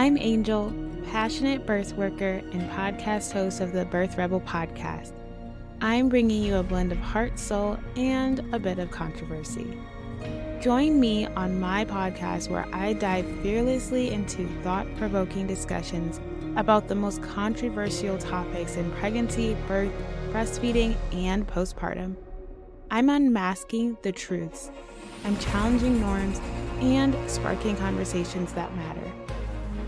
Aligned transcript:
I'm 0.00 0.16
Angel, 0.16 0.72
passionate 1.10 1.66
birth 1.66 1.92
worker 1.92 2.40
and 2.52 2.70
podcast 2.70 3.32
host 3.32 3.60
of 3.60 3.72
the 3.72 3.84
Birth 3.84 4.16
Rebel 4.16 4.40
podcast. 4.40 5.12
I'm 5.82 6.08
bringing 6.08 6.42
you 6.42 6.56
a 6.56 6.62
blend 6.62 6.90
of 6.90 6.96
heart, 6.96 7.38
soul, 7.38 7.76
and 7.96 8.38
a 8.54 8.58
bit 8.58 8.78
of 8.78 8.90
controversy. 8.90 9.78
Join 10.58 10.98
me 10.98 11.26
on 11.26 11.60
my 11.60 11.84
podcast 11.84 12.48
where 12.48 12.66
I 12.74 12.94
dive 12.94 13.26
fearlessly 13.42 14.10
into 14.10 14.48
thought 14.62 14.86
provoking 14.96 15.46
discussions 15.46 16.18
about 16.56 16.88
the 16.88 16.94
most 16.94 17.22
controversial 17.22 18.16
topics 18.16 18.76
in 18.76 18.90
pregnancy, 18.92 19.54
birth, 19.68 19.92
breastfeeding, 20.30 20.96
and 21.12 21.46
postpartum. 21.46 22.16
I'm 22.90 23.10
unmasking 23.10 23.98
the 24.00 24.12
truths, 24.12 24.70
I'm 25.26 25.36
challenging 25.36 26.00
norms, 26.00 26.40
and 26.80 27.14
sparking 27.30 27.76
conversations 27.76 28.54
that 28.54 28.74
matter. 28.76 29.09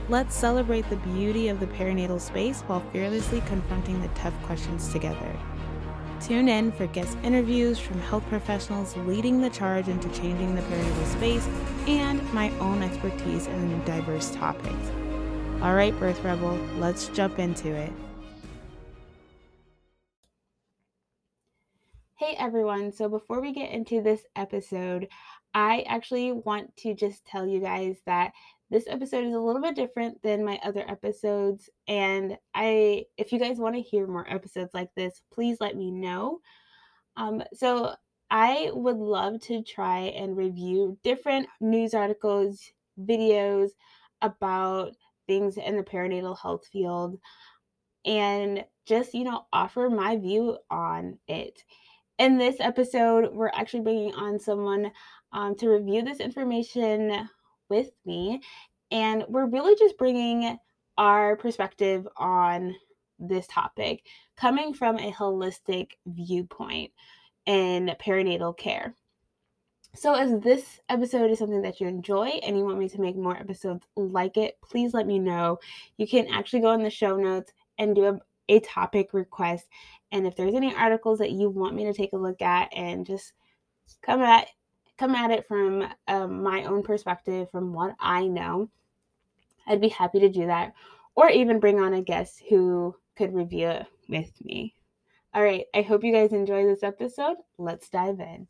Let's 0.08 0.34
celebrate 0.34 0.88
the 0.90 0.96
beauty 0.96 1.48
of 1.48 1.60
the 1.60 1.68
perinatal 1.68 2.20
space 2.20 2.62
while 2.62 2.80
fearlessly 2.92 3.40
confronting 3.42 4.02
the 4.02 4.08
tough 4.08 4.34
questions 4.42 4.92
together. 4.92 5.36
Tune 6.20 6.48
in 6.48 6.72
for 6.72 6.88
guest 6.88 7.16
interviews 7.22 7.78
from 7.78 8.00
health 8.00 8.24
professionals 8.28 8.96
leading 8.98 9.40
the 9.40 9.50
charge 9.50 9.88
into 9.88 10.08
changing 10.08 10.56
the 10.56 10.62
perinatal 10.62 11.06
space 11.12 11.46
and 11.86 12.20
my 12.34 12.50
own 12.58 12.82
expertise 12.82 13.46
in 13.46 13.84
diverse 13.84 14.32
topics. 14.32 14.90
All 15.62 15.74
right, 15.74 15.96
Birth 16.00 16.22
Rebel, 16.24 16.56
let's 16.78 17.06
jump 17.08 17.38
into 17.38 17.68
it. 17.68 17.92
Hey 22.16 22.34
everyone, 22.38 22.92
so 22.92 23.08
before 23.08 23.40
we 23.40 23.52
get 23.52 23.70
into 23.70 24.00
this 24.00 24.24
episode, 24.36 25.08
I 25.54 25.84
actually 25.88 26.32
want 26.32 26.76
to 26.78 26.94
just 26.94 27.26
tell 27.26 27.46
you 27.46 27.60
guys 27.60 27.96
that 28.06 28.32
this 28.72 28.86
episode 28.88 29.26
is 29.26 29.34
a 29.34 29.38
little 29.38 29.60
bit 29.60 29.76
different 29.76 30.20
than 30.22 30.44
my 30.44 30.58
other 30.64 30.84
episodes 30.88 31.68
and 31.88 32.36
I 32.54 33.04
if 33.18 33.30
you 33.30 33.38
guys 33.38 33.58
want 33.58 33.74
to 33.74 33.82
hear 33.82 34.06
more 34.06 34.28
episodes 34.28 34.72
like 34.74 34.88
this, 34.96 35.22
please 35.32 35.58
let 35.60 35.76
me 35.76 35.90
know. 35.90 36.40
Um 37.16 37.42
so 37.52 37.94
I 38.30 38.70
would 38.72 38.96
love 38.96 39.40
to 39.42 39.62
try 39.62 39.98
and 40.16 40.36
review 40.36 40.98
different 41.04 41.46
news 41.60 41.92
articles, 41.92 42.60
videos 42.98 43.68
about 44.22 44.92
things 45.26 45.58
in 45.58 45.76
the 45.76 45.82
perinatal 45.82 46.38
health 46.40 46.66
field 46.72 47.18
and 48.06 48.64
just, 48.86 49.14
you 49.14 49.24
know, 49.24 49.44
offer 49.52 49.90
my 49.90 50.16
view 50.16 50.56
on 50.70 51.18
it 51.28 51.62
in 52.18 52.38
this 52.38 52.56
episode, 52.60 53.32
we're 53.32 53.48
actually 53.48 53.80
bringing 53.80 54.14
on 54.14 54.38
someone 54.38 54.92
um, 55.32 55.56
to 55.56 55.68
review 55.68 56.02
this 56.02 56.20
information 56.20 57.28
with 57.72 57.90
me. 58.04 58.42
And 58.90 59.24
we're 59.28 59.46
really 59.46 59.74
just 59.78 59.96
bringing 59.96 60.58
our 60.98 61.36
perspective 61.36 62.06
on 62.18 62.74
this 63.18 63.46
topic 63.46 64.04
coming 64.36 64.74
from 64.74 64.98
a 64.98 65.10
holistic 65.10 65.92
viewpoint 66.06 66.92
in 67.46 67.94
perinatal 67.98 68.56
care. 68.58 68.94
So, 69.94 70.14
as 70.14 70.40
this 70.40 70.80
episode 70.88 71.30
is 71.30 71.38
something 71.38 71.62
that 71.62 71.80
you 71.80 71.86
enjoy 71.86 72.26
and 72.42 72.56
you 72.56 72.64
want 72.64 72.78
me 72.78 72.88
to 72.90 73.00
make 73.00 73.16
more 73.16 73.36
episodes 73.36 73.86
like 73.96 74.36
it, 74.36 74.56
please 74.62 74.92
let 74.94 75.06
me 75.06 75.18
know. 75.18 75.58
You 75.96 76.06
can 76.06 76.26
actually 76.28 76.60
go 76.60 76.72
in 76.72 76.82
the 76.82 76.90
show 76.90 77.16
notes 77.16 77.52
and 77.78 77.94
do 77.94 78.04
a, 78.06 78.18
a 78.48 78.60
topic 78.60 79.12
request 79.14 79.66
and 80.12 80.26
if 80.26 80.36
there's 80.36 80.54
any 80.54 80.74
articles 80.74 81.18
that 81.18 81.32
you 81.32 81.48
want 81.48 81.74
me 81.74 81.84
to 81.84 81.94
take 81.94 82.12
a 82.12 82.18
look 82.18 82.42
at 82.42 82.68
and 82.76 83.06
just 83.06 83.32
come 84.02 84.20
at 84.20 84.48
come 85.02 85.16
at 85.16 85.32
it 85.32 85.48
from 85.48 85.84
um, 86.06 86.44
my 86.44 86.62
own 86.62 86.80
perspective 86.80 87.50
from 87.50 87.72
what 87.72 87.92
i 87.98 88.24
know 88.28 88.70
i'd 89.66 89.80
be 89.80 89.88
happy 89.88 90.20
to 90.20 90.28
do 90.28 90.46
that 90.46 90.72
or 91.16 91.28
even 91.28 91.58
bring 91.58 91.80
on 91.80 91.94
a 91.94 92.00
guest 92.00 92.40
who 92.48 92.94
could 93.16 93.34
review 93.34 93.68
it 93.68 93.86
with 94.08 94.32
me. 94.44 94.72
All 95.34 95.42
right 95.42 95.64
i 95.74 95.82
hope 95.82 96.04
you 96.04 96.12
guys 96.12 96.32
enjoy 96.32 96.64
this 96.64 96.84
episode. 96.84 97.36
Let's 97.58 97.88
dive 97.88 98.20
in 98.20 98.46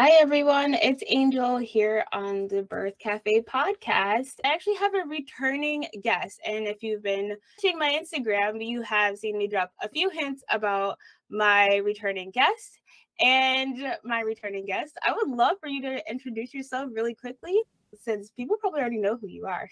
Hi, 0.00 0.10
everyone. 0.10 0.74
It's 0.74 1.02
Angel 1.08 1.56
here 1.56 2.04
on 2.12 2.46
the 2.46 2.62
Birth 2.62 2.96
Cafe 3.00 3.42
podcast. 3.42 4.34
I 4.44 4.54
actually 4.54 4.76
have 4.76 4.94
a 4.94 5.08
returning 5.08 5.86
guest. 6.04 6.38
And 6.46 6.68
if 6.68 6.84
you've 6.84 7.02
been 7.02 7.36
watching 7.56 7.76
my 7.80 8.00
Instagram, 8.00 8.64
you 8.64 8.80
have 8.82 9.18
seen 9.18 9.36
me 9.36 9.48
drop 9.48 9.72
a 9.82 9.88
few 9.88 10.08
hints 10.08 10.44
about 10.52 10.98
my 11.30 11.78
returning 11.78 12.30
guest 12.30 12.78
and 13.18 13.96
my 14.04 14.20
returning 14.20 14.66
guest. 14.66 14.96
I 15.04 15.10
would 15.10 15.30
love 15.36 15.56
for 15.60 15.68
you 15.68 15.82
to 15.82 16.00
introduce 16.08 16.54
yourself 16.54 16.90
really 16.92 17.16
quickly 17.16 17.60
since 18.00 18.30
people 18.30 18.56
probably 18.60 18.82
already 18.82 18.98
know 18.98 19.16
who 19.20 19.26
you 19.26 19.46
are. 19.46 19.68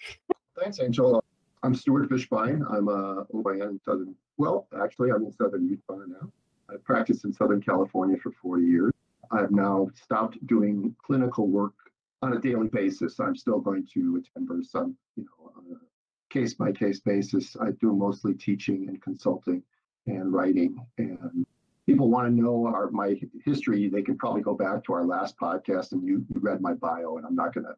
Thanks, 0.61 0.81
Angel. 0.81 1.23
I'm 1.63 1.73
Stuart 1.73 2.09
Fischbein. 2.09 2.69
I'm 2.69 2.89
a 2.89 3.23
OBGYN 3.33 3.69
in 3.69 3.79
Southern, 3.85 4.13
well, 4.35 4.67
actually, 4.83 5.09
I'm 5.11 5.23
in 5.23 5.31
Southern 5.31 5.69
Utah 5.69 6.03
now. 6.05 6.29
I've 6.69 6.83
practiced 6.83 7.23
in 7.23 7.31
Southern 7.31 7.61
California 7.61 8.17
for 8.21 8.33
40 8.41 8.65
years. 8.65 8.91
I've 9.31 9.51
now 9.51 9.89
stopped 9.95 10.45
doing 10.47 10.95
clinical 11.03 11.47
work 11.47 11.73
on 12.21 12.33
a 12.33 12.39
daily 12.39 12.67
basis. 12.67 13.19
I'm 13.19 13.35
still 13.35 13.59
going 13.59 13.87
to 13.93 14.21
attend 14.21 14.47
births 14.47 14.75
on, 14.75 14.95
you 15.15 15.25
know, 15.25 15.51
on 15.55 15.63
a 15.75 16.33
case 16.33 16.53
by 16.53 16.71
case 16.71 16.99
basis. 16.99 17.55
I 17.59 17.71
do 17.79 17.93
mostly 17.93 18.33
teaching 18.33 18.87
and 18.87 19.01
consulting 19.01 19.63
and 20.07 20.33
writing. 20.33 20.77
And 20.97 21.45
people 21.85 22.09
want 22.09 22.27
to 22.27 22.41
know 22.41 22.67
our 22.67 22.89
my 22.91 23.19
history, 23.45 23.87
they 23.87 24.01
can 24.01 24.17
probably 24.17 24.41
go 24.41 24.53
back 24.53 24.83
to 24.85 24.93
our 24.93 25.05
last 25.05 25.37
podcast 25.37 25.91
and 25.91 26.03
you, 26.03 26.25
you 26.33 26.39
read 26.39 26.61
my 26.61 26.73
bio, 26.73 27.17
and 27.17 27.25
I'm 27.25 27.35
not 27.35 27.53
going 27.53 27.65
to 27.65 27.75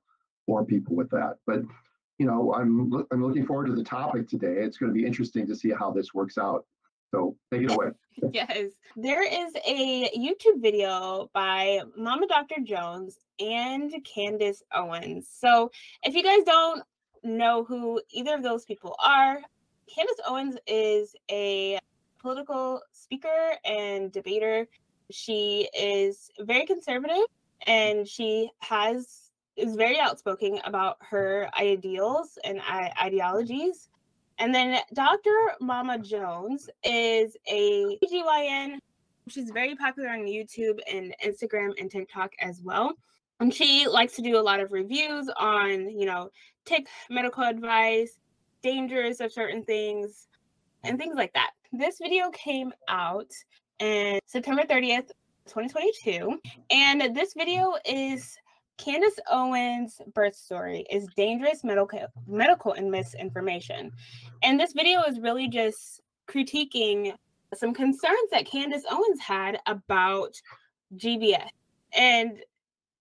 bore 0.47 0.65
people 0.65 0.95
with 0.95 1.09
that. 1.11 1.37
But 1.45 1.61
you 2.17 2.25
know, 2.25 2.53
I'm 2.53 3.05
I'm 3.11 3.25
looking 3.25 3.45
forward 3.45 3.67
to 3.67 3.75
the 3.75 3.83
topic 3.83 4.27
today. 4.27 4.55
It's 4.57 4.77
going 4.77 4.91
to 4.91 4.97
be 4.97 5.05
interesting 5.05 5.47
to 5.47 5.55
see 5.55 5.71
how 5.71 5.91
this 5.91 6.13
works 6.13 6.37
out. 6.37 6.65
So 7.11 7.35
take 7.51 7.63
it 7.63 7.71
away. 7.71 7.87
yes. 8.33 8.71
There 8.95 9.23
is 9.23 9.53
a 9.65 10.09
YouTube 10.17 10.61
video 10.61 11.29
by 11.33 11.81
Mama 11.97 12.27
Dr. 12.27 12.61
Jones 12.63 13.17
and 13.39 13.93
Candace 14.03 14.63
Owens. 14.73 15.27
So 15.31 15.71
if 16.03 16.13
you 16.15 16.23
guys 16.23 16.43
don't 16.45 16.83
know 17.23 17.63
who 17.63 18.01
either 18.11 18.35
of 18.35 18.43
those 18.43 18.65
people 18.65 18.95
are, 19.03 19.39
Candace 19.93 20.19
Owens 20.27 20.57
is 20.67 21.15
a 21.31 21.79
political 22.21 22.81
speaker 22.91 23.53
and 23.65 24.11
debater. 24.11 24.67
She 25.09 25.69
is 25.77 26.29
very 26.39 26.65
conservative 26.65 27.25
and 27.65 28.07
she 28.07 28.49
has 28.59 29.31
is 29.55 29.75
very 29.75 29.99
outspoken 29.99 30.59
about 30.63 30.97
her 31.01 31.49
ideals 31.59 32.37
and 32.45 32.61
ideologies 33.01 33.89
and 34.39 34.55
then 34.55 34.79
Dr. 34.93 35.31
Mama 35.59 35.99
Jones 35.99 36.69
is 36.83 37.35
a 37.47 37.97
GYN. 38.03 38.79
She's 39.27 39.51
very 39.51 39.75
popular 39.75 40.09
on 40.09 40.19
YouTube 40.19 40.79
and 40.91 41.13
Instagram 41.23 41.73
and 41.79 41.91
TikTok 41.91 42.31
as 42.39 42.61
well. 42.63 42.93
And 43.41 43.53
she 43.53 43.87
likes 43.87 44.15
to 44.15 44.21
do 44.21 44.37
a 44.37 44.41
lot 44.41 44.59
of 44.59 44.71
reviews 44.71 45.29
on, 45.37 45.89
you 45.89 46.05
know, 46.05 46.29
take 46.65 46.87
medical 47.09 47.43
advice, 47.43 48.17
dangers 48.63 49.21
of 49.21 49.31
certain 49.31 49.63
things, 49.63 50.27
and 50.83 50.97
things 50.97 51.15
like 51.15 51.33
that. 51.33 51.51
This 51.71 51.99
video 52.01 52.29
came 52.31 52.73
out 52.87 53.31
in 53.79 54.19
September 54.25 54.63
30th, 54.63 55.09
2022. 55.47 56.39
And 56.71 57.15
this 57.15 57.33
video 57.33 57.75
is 57.85 58.37
Candace 58.79 59.19
Owens' 59.29 60.01
birth 60.13 60.35
story 60.35 60.85
is 60.89 61.05
dangerous 61.17 61.65
medical 61.65 61.99
medical 62.25 62.71
and 62.71 62.89
misinformation. 62.89 63.91
And 64.41 64.57
this 64.57 64.71
video 64.71 65.03
is 65.03 65.19
really 65.19 65.49
just 65.49 66.01
critiquing 66.27 67.13
some 67.53 67.73
concerns 67.73 68.29
that 68.31 68.45
Candace 68.45 68.85
Owens 68.89 69.19
had 69.19 69.59
about 69.65 70.41
GBS 70.95 71.49
and 71.93 72.39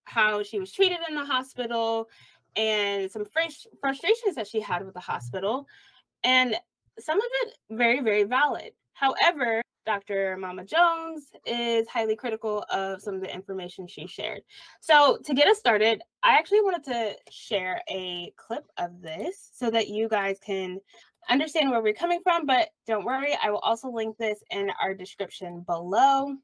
how 0.04 0.42
she 0.42 0.58
was 0.58 0.72
treated 0.72 0.98
in 1.08 1.14
the 1.14 1.24
hospital 1.24 2.08
and 2.56 3.08
some 3.08 3.24
frustrations 3.80 4.34
that 4.34 4.48
she 4.48 4.60
had 4.60 4.84
with 4.84 4.94
the 4.94 5.00
hospital. 5.00 5.64
And 6.24 6.56
some 6.98 7.18
of 7.18 7.26
it 7.42 7.54
very, 7.70 8.00
very 8.00 8.24
valid. 8.24 8.72
However, 8.94 9.62
Dr. 9.88 10.36
Mama 10.36 10.66
Jones 10.66 11.28
is 11.46 11.88
highly 11.88 12.14
critical 12.14 12.62
of 12.70 13.00
some 13.00 13.14
of 13.14 13.22
the 13.22 13.34
information 13.34 13.88
she 13.88 14.06
shared. 14.06 14.42
So, 14.82 15.18
to 15.24 15.32
get 15.32 15.48
us 15.48 15.58
started, 15.58 16.02
I 16.22 16.34
actually 16.34 16.60
wanted 16.60 16.84
to 16.92 17.16
share 17.30 17.80
a 17.88 18.30
clip 18.36 18.66
of 18.76 19.00
this 19.00 19.50
so 19.54 19.70
that 19.70 19.88
you 19.88 20.06
guys 20.10 20.36
can 20.44 20.78
understand 21.30 21.70
where 21.70 21.80
we're 21.80 21.94
coming 21.94 22.20
from. 22.22 22.44
But 22.44 22.68
don't 22.86 23.06
worry, 23.06 23.34
I 23.42 23.50
will 23.50 23.60
also 23.60 23.90
link 23.90 24.18
this 24.18 24.40
in 24.50 24.70
our 24.78 24.92
description 24.92 25.64
below. 25.66 26.34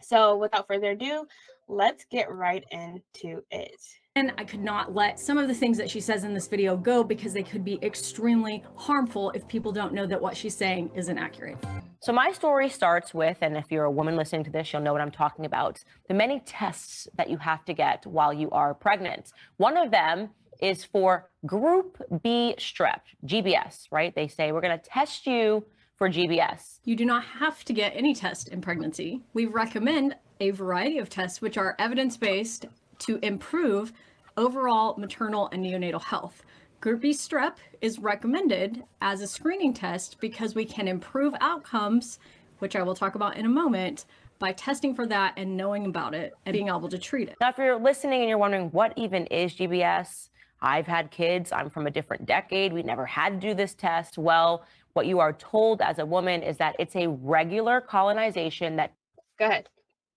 So, 0.00 0.38
without 0.38 0.66
further 0.66 0.92
ado, 0.92 1.26
let's 1.68 2.06
get 2.10 2.32
right 2.32 2.64
into 2.70 3.42
it. 3.50 3.82
And 4.16 4.32
I 4.38 4.44
could 4.44 4.64
not 4.64 4.94
let 4.94 5.20
some 5.20 5.36
of 5.36 5.46
the 5.46 5.54
things 5.54 5.76
that 5.76 5.90
she 5.90 6.00
says 6.00 6.24
in 6.24 6.32
this 6.32 6.48
video 6.48 6.74
go 6.74 7.04
because 7.04 7.34
they 7.34 7.42
could 7.42 7.66
be 7.66 7.78
extremely 7.82 8.64
harmful 8.76 9.30
if 9.32 9.46
people 9.46 9.72
don't 9.72 9.92
know 9.92 10.06
that 10.06 10.22
what 10.22 10.38
she's 10.38 10.56
saying 10.56 10.90
isn't 10.94 11.18
accurate. 11.18 11.58
So 12.04 12.12
my 12.12 12.32
story 12.32 12.68
starts 12.68 13.14
with, 13.14 13.38
and 13.40 13.56
if 13.56 13.72
you're 13.72 13.86
a 13.86 13.90
woman 13.90 14.14
listening 14.14 14.44
to 14.44 14.50
this, 14.50 14.70
you'll 14.70 14.82
know 14.82 14.92
what 14.92 15.00
I'm 15.00 15.10
talking 15.10 15.46
about, 15.46 15.82
the 16.06 16.12
many 16.12 16.42
tests 16.44 17.08
that 17.16 17.30
you 17.30 17.38
have 17.38 17.64
to 17.64 17.72
get 17.72 18.04
while 18.04 18.30
you 18.30 18.50
are 18.50 18.74
pregnant. 18.74 19.32
One 19.56 19.78
of 19.78 19.90
them 19.90 20.28
is 20.60 20.84
for 20.84 21.30
group 21.46 21.96
B 22.22 22.56
strep, 22.58 23.00
GBS, 23.24 23.86
right? 23.90 24.14
They 24.14 24.28
say 24.28 24.52
we're 24.52 24.60
going 24.60 24.78
to 24.78 24.84
test 24.84 25.26
you 25.26 25.64
for 25.96 26.10
GBS. 26.10 26.80
You 26.84 26.94
do 26.94 27.06
not 27.06 27.24
have 27.24 27.64
to 27.64 27.72
get 27.72 27.96
any 27.96 28.14
test 28.14 28.48
in 28.48 28.60
pregnancy. 28.60 29.22
We 29.32 29.46
recommend 29.46 30.14
a 30.40 30.50
variety 30.50 30.98
of 30.98 31.08
tests 31.08 31.40
which 31.40 31.56
are 31.56 31.74
evidence-based 31.78 32.66
to 32.98 33.18
improve 33.22 33.94
overall 34.36 34.94
maternal 34.98 35.48
and 35.52 35.64
neonatal 35.64 36.02
health. 36.02 36.44
Group 36.84 37.00
B 37.00 37.12
strep 37.12 37.54
is 37.80 37.98
recommended 37.98 38.84
as 39.00 39.22
a 39.22 39.26
screening 39.26 39.72
test 39.72 40.20
because 40.20 40.54
we 40.54 40.66
can 40.66 40.86
improve 40.86 41.32
outcomes, 41.40 42.18
which 42.58 42.76
I 42.76 42.82
will 42.82 42.94
talk 42.94 43.14
about 43.14 43.38
in 43.38 43.46
a 43.46 43.48
moment, 43.48 44.04
by 44.38 44.52
testing 44.52 44.94
for 44.94 45.06
that 45.06 45.32
and 45.38 45.56
knowing 45.56 45.86
about 45.86 46.14
it 46.14 46.34
and 46.44 46.52
being 46.52 46.68
able 46.68 46.90
to 46.90 46.98
treat 46.98 47.30
it. 47.30 47.36
Now, 47.40 47.48
if 47.48 47.56
you're 47.56 47.78
listening 47.78 48.20
and 48.20 48.28
you're 48.28 48.36
wondering 48.36 48.68
what 48.72 48.92
even 48.96 49.24
is 49.28 49.54
GBS, 49.54 50.28
I've 50.60 50.86
had 50.86 51.10
kids, 51.10 51.52
I'm 51.52 51.70
from 51.70 51.86
a 51.86 51.90
different 51.90 52.26
decade, 52.26 52.70
we 52.70 52.82
never 52.82 53.06
had 53.06 53.40
to 53.40 53.48
do 53.48 53.54
this 53.54 53.72
test. 53.72 54.18
Well, 54.18 54.66
what 54.92 55.06
you 55.06 55.20
are 55.20 55.32
told 55.32 55.80
as 55.80 55.98
a 56.00 56.04
woman 56.04 56.42
is 56.42 56.58
that 56.58 56.76
it's 56.78 56.96
a 56.96 57.08
regular 57.08 57.80
colonization 57.80 58.76
that. 58.76 58.92
Go 59.38 59.46
ahead. 59.46 59.70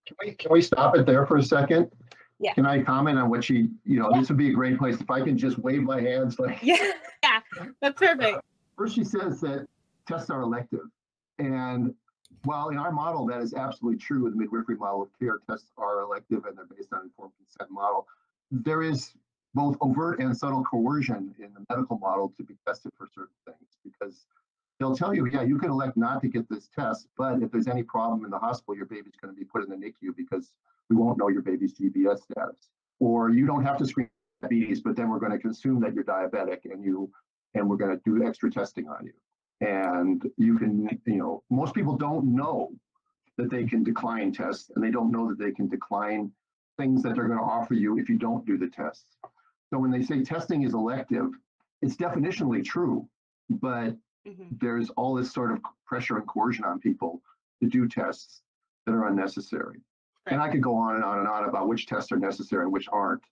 Can 0.05 0.17
we, 0.21 0.33
can 0.33 0.51
we 0.51 0.61
stop 0.61 0.97
it 0.97 1.05
there 1.05 1.25
for 1.25 1.37
a 1.37 1.43
second? 1.43 1.89
Yeah. 2.39 2.53
Can 2.53 2.65
I 2.65 2.81
comment 2.83 3.17
on 3.17 3.29
what 3.29 3.43
she, 3.43 3.69
you 3.83 3.99
know, 3.99 4.09
Yeah. 4.11 4.19
this 4.19 4.29
would 4.29 4.37
be 4.37 4.49
a 4.49 4.53
great 4.53 4.77
place 4.77 4.99
if 5.01 5.09
I 5.09 5.21
can 5.21 5.37
just 5.37 5.57
wave 5.57 5.81
my 5.83 5.99
hands 6.01 6.37
like. 6.39 6.59
Yeah, 6.63 6.77
yeah, 7.23 7.39
that's 7.81 7.99
perfect. 7.99 8.37
Uh, 8.37 8.41
first, 8.77 8.95
she 8.95 9.03
says 9.03 9.41
that 9.41 9.67
tests 10.07 10.29
are 10.29 10.41
elective. 10.41 10.85
And 11.39 11.93
while 12.43 12.69
in 12.69 12.77
our 12.77 12.91
model, 12.91 13.25
that 13.27 13.41
is 13.41 13.53
absolutely 13.53 13.99
true, 13.99 14.29
the 14.29 14.35
midwifery 14.35 14.75
model 14.75 15.01
of 15.01 15.09
care, 15.19 15.39
tests 15.49 15.71
are 15.77 16.01
elective 16.01 16.45
and 16.45 16.57
they're 16.57 16.65
based 16.65 16.93
on 16.93 17.01
informed 17.03 17.33
consent 17.37 17.71
model. 17.71 18.07
There 18.51 18.83
is 18.83 19.13
both 19.55 19.75
overt 19.81 20.19
and 20.19 20.35
subtle 20.37 20.63
coercion 20.63 21.33
in 21.39 21.51
the 21.53 21.65
medical 21.69 21.97
model 21.97 22.31
to 22.37 22.43
be 22.43 22.55
tested 22.67 22.91
for 22.97 23.07
certain 23.13 23.33
things 23.45 23.77
because 23.83 24.25
they'll 24.79 24.95
tell 24.95 25.13
you, 25.13 25.27
yeah, 25.27 25.41
you 25.41 25.57
can 25.57 25.69
elect 25.69 25.97
not 25.97 26.21
to 26.21 26.27
get 26.27 26.47
this 26.49 26.69
test, 26.77 27.07
but 27.17 27.41
if 27.41 27.51
there's 27.51 27.67
any 27.67 27.83
problem 27.83 28.25
in 28.25 28.31
the 28.31 28.37
hospital, 28.37 28.75
your 28.75 28.85
baby's 28.85 29.15
going 29.21 29.33
to 29.33 29.37
be 29.37 29.45
put 29.45 29.63
in 29.63 29.69
the 29.69 29.75
NICU 29.75 30.15
because 30.15 30.51
we 30.89 30.95
won't 30.95 31.17
know 31.17 31.29
your 31.29 31.41
baby's 31.41 31.73
GBS 31.73 32.19
status. 32.23 32.69
Or 32.99 33.29
you 33.29 33.45
don't 33.45 33.63
have 33.63 33.77
to 33.77 33.85
screen 33.85 34.09
diabetes, 34.41 34.81
but 34.81 34.95
then 34.95 35.09
we're 35.09 35.19
going 35.19 35.39
to 35.39 35.47
assume 35.47 35.79
that 35.81 35.93
you're 35.93 36.03
diabetic 36.03 36.65
and 36.65 36.83
you 36.83 37.11
and 37.53 37.67
we're 37.67 37.77
going 37.77 37.97
to 37.97 38.01
do 38.05 38.25
extra 38.25 38.51
testing 38.51 38.87
on 38.87 39.05
you. 39.05 39.13
And 39.67 40.23
you 40.37 40.57
can, 40.57 40.87
you 41.05 41.17
know, 41.17 41.43
most 41.49 41.73
people 41.73 41.95
don't 41.95 42.35
know 42.35 42.71
that 43.37 43.49
they 43.49 43.65
can 43.65 43.83
decline 43.83 44.31
tests 44.31 44.71
and 44.75 44.83
they 44.83 44.91
don't 44.91 45.11
know 45.11 45.27
that 45.29 45.39
they 45.39 45.51
can 45.51 45.67
decline 45.67 46.31
things 46.77 47.01
that 47.03 47.15
they're 47.15 47.27
going 47.27 47.39
to 47.39 47.43
offer 47.43 47.73
you 47.73 47.97
if 47.97 48.09
you 48.09 48.17
don't 48.17 48.45
do 48.45 48.57
the 48.57 48.67
tests. 48.67 49.17
So 49.69 49.79
when 49.79 49.91
they 49.91 50.03
say 50.03 50.23
testing 50.23 50.63
is 50.63 50.73
elective, 50.73 51.31
it's 51.81 51.95
definitionally 51.95 52.63
true, 52.63 53.07
but 53.49 53.95
Mhm. 54.27 54.59
there's 54.59 54.89
all 54.91 55.15
this 55.15 55.31
sort 55.31 55.51
of 55.51 55.61
pressure 55.85 56.17
and 56.17 56.27
coercion 56.27 56.65
on 56.65 56.79
people 56.79 57.21
to 57.61 57.67
do 57.67 57.87
tests 57.87 58.41
that 58.85 58.93
are 58.93 59.07
unnecessary. 59.07 59.81
And 60.27 60.41
I 60.41 60.49
could 60.49 60.61
go 60.61 60.75
on 60.75 60.95
and 60.95 61.03
on 61.03 61.19
and 61.19 61.27
on 61.27 61.47
about 61.47 61.67
which 61.67 61.87
tests 61.87 62.11
are 62.11 62.17
necessary 62.17 62.63
and 62.63 62.71
which 62.71 62.87
aren't. 62.91 63.23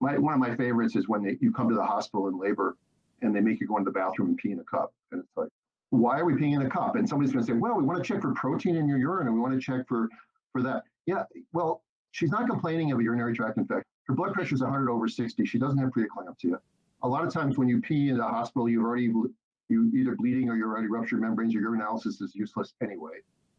My, 0.00 0.16
one 0.16 0.32
of 0.32 0.40
my 0.40 0.56
favorites 0.56 0.96
is 0.96 1.08
when 1.08 1.22
they, 1.22 1.36
you 1.40 1.52
come 1.52 1.68
to 1.68 1.74
the 1.74 1.84
hospital 1.84 2.28
in 2.28 2.38
labor 2.38 2.76
and 3.20 3.36
they 3.36 3.40
make 3.40 3.60
you 3.60 3.66
go 3.66 3.76
into 3.76 3.90
the 3.90 3.94
bathroom 3.94 4.28
and 4.28 4.38
pee 4.38 4.52
in 4.52 4.58
a 4.60 4.64
cup. 4.64 4.94
And 5.12 5.20
it's 5.20 5.36
like, 5.36 5.50
why 5.90 6.18
are 6.18 6.24
we 6.24 6.32
peeing 6.34 6.54
in 6.54 6.62
a 6.62 6.70
cup? 6.70 6.96
And 6.96 7.06
somebody's 7.06 7.32
going 7.32 7.44
to 7.44 7.52
say, 7.52 7.58
well, 7.58 7.74
we 7.76 7.84
want 7.84 8.02
to 8.02 8.04
check 8.04 8.22
for 8.22 8.32
protein 8.32 8.76
in 8.76 8.88
your 8.88 8.96
urine 8.96 9.26
and 9.26 9.34
we 9.34 9.40
want 9.40 9.52
to 9.52 9.60
check 9.60 9.86
for, 9.86 10.08
for 10.52 10.62
that. 10.62 10.84
Yeah, 11.04 11.24
well, 11.52 11.82
she's 12.12 12.30
not 12.30 12.48
complaining 12.48 12.92
of 12.92 12.98
a 13.00 13.02
urinary 13.02 13.34
tract 13.34 13.58
infection. 13.58 13.84
Her 14.06 14.14
blood 14.14 14.32
pressure 14.32 14.54
is 14.54 14.62
100 14.62 14.88
over 14.90 15.06
60. 15.08 15.44
She 15.44 15.58
doesn't 15.58 15.78
have 15.78 15.90
preeclampsia. 15.90 16.58
A 17.02 17.08
lot 17.08 17.24
of 17.24 17.32
times 17.32 17.58
when 17.58 17.68
you 17.68 17.80
pee 17.80 18.08
in 18.08 18.16
the 18.16 18.24
hospital, 18.24 18.68
you've 18.68 18.82
already 18.84 19.12
you 19.70 19.90
either 19.94 20.14
bleeding 20.16 20.48
or 20.48 20.56
you're 20.56 20.68
already 20.68 20.88
ruptured 20.88 21.20
membranes 21.20 21.54
or 21.54 21.60
your 21.60 21.74
analysis 21.74 22.20
is 22.20 22.34
useless 22.34 22.74
anyway. 22.82 23.18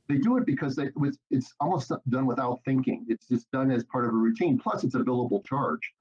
They 0.09 0.17
do 0.17 0.37
it 0.37 0.45
because 0.45 0.75
they, 0.75 0.89
it's, 1.03 1.17
it's 1.29 1.53
almost 1.59 1.91
done 2.09 2.25
without 2.25 2.59
thinking. 2.65 3.05
It's 3.07 3.27
just 3.27 3.49
done 3.51 3.71
as 3.71 3.83
part 3.85 4.05
of 4.05 4.11
a 4.11 4.17
routine. 4.17 4.59
Plus, 4.59 4.83
it's 4.83 4.95
a 4.95 4.99
billable 4.99 5.45
charge, 5.45 5.93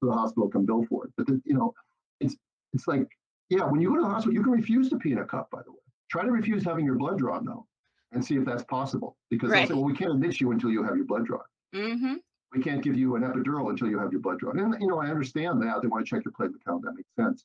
so 0.00 0.06
the 0.06 0.12
hospital 0.12 0.48
can 0.48 0.66
bill 0.66 0.84
for 0.88 1.06
it. 1.06 1.12
But 1.16 1.26
the, 1.26 1.40
you 1.44 1.54
know, 1.54 1.72
it's 2.20 2.36
it's 2.74 2.86
like 2.86 3.06
yeah, 3.48 3.64
when 3.64 3.80
you 3.80 3.88
go 3.90 3.96
to 3.96 4.02
the 4.02 4.08
hospital, 4.08 4.34
you 4.34 4.42
can 4.42 4.52
refuse 4.52 4.88
to 4.90 4.96
pee 4.98 5.12
in 5.12 5.18
a 5.18 5.24
cup. 5.24 5.50
By 5.50 5.62
the 5.64 5.72
way, 5.72 5.78
try 6.10 6.24
to 6.24 6.30
refuse 6.30 6.64
having 6.64 6.84
your 6.84 6.96
blood 6.96 7.18
drawn 7.18 7.44
though, 7.44 7.66
and 8.12 8.24
see 8.24 8.36
if 8.36 8.44
that's 8.44 8.64
possible. 8.64 9.16
Because 9.30 9.50
Right. 9.50 9.60
they'll 9.60 9.68
say, 9.68 9.74
well, 9.74 9.84
we 9.84 9.94
can't 9.94 10.12
admit 10.12 10.40
you 10.40 10.50
until 10.50 10.70
you 10.70 10.82
have 10.82 10.96
your 10.96 11.06
blood 11.06 11.24
drawn. 11.26 11.42
Mm-hmm. 11.74 12.14
We 12.54 12.62
can't 12.62 12.82
give 12.82 12.96
you 12.96 13.16
an 13.16 13.22
epidural 13.22 13.70
until 13.70 13.88
you 13.88 13.98
have 13.98 14.12
your 14.12 14.20
blood 14.20 14.38
drawn. 14.40 14.58
And 14.58 14.76
you 14.80 14.86
know, 14.88 14.98
I 15.00 15.08
understand 15.08 15.62
that 15.62 15.80
they 15.82 15.88
want 15.88 16.06
to 16.06 16.10
check 16.10 16.24
your 16.24 16.32
platelet 16.32 16.62
count. 16.66 16.82
That 16.82 16.94
makes 16.94 17.08
sense. 17.16 17.44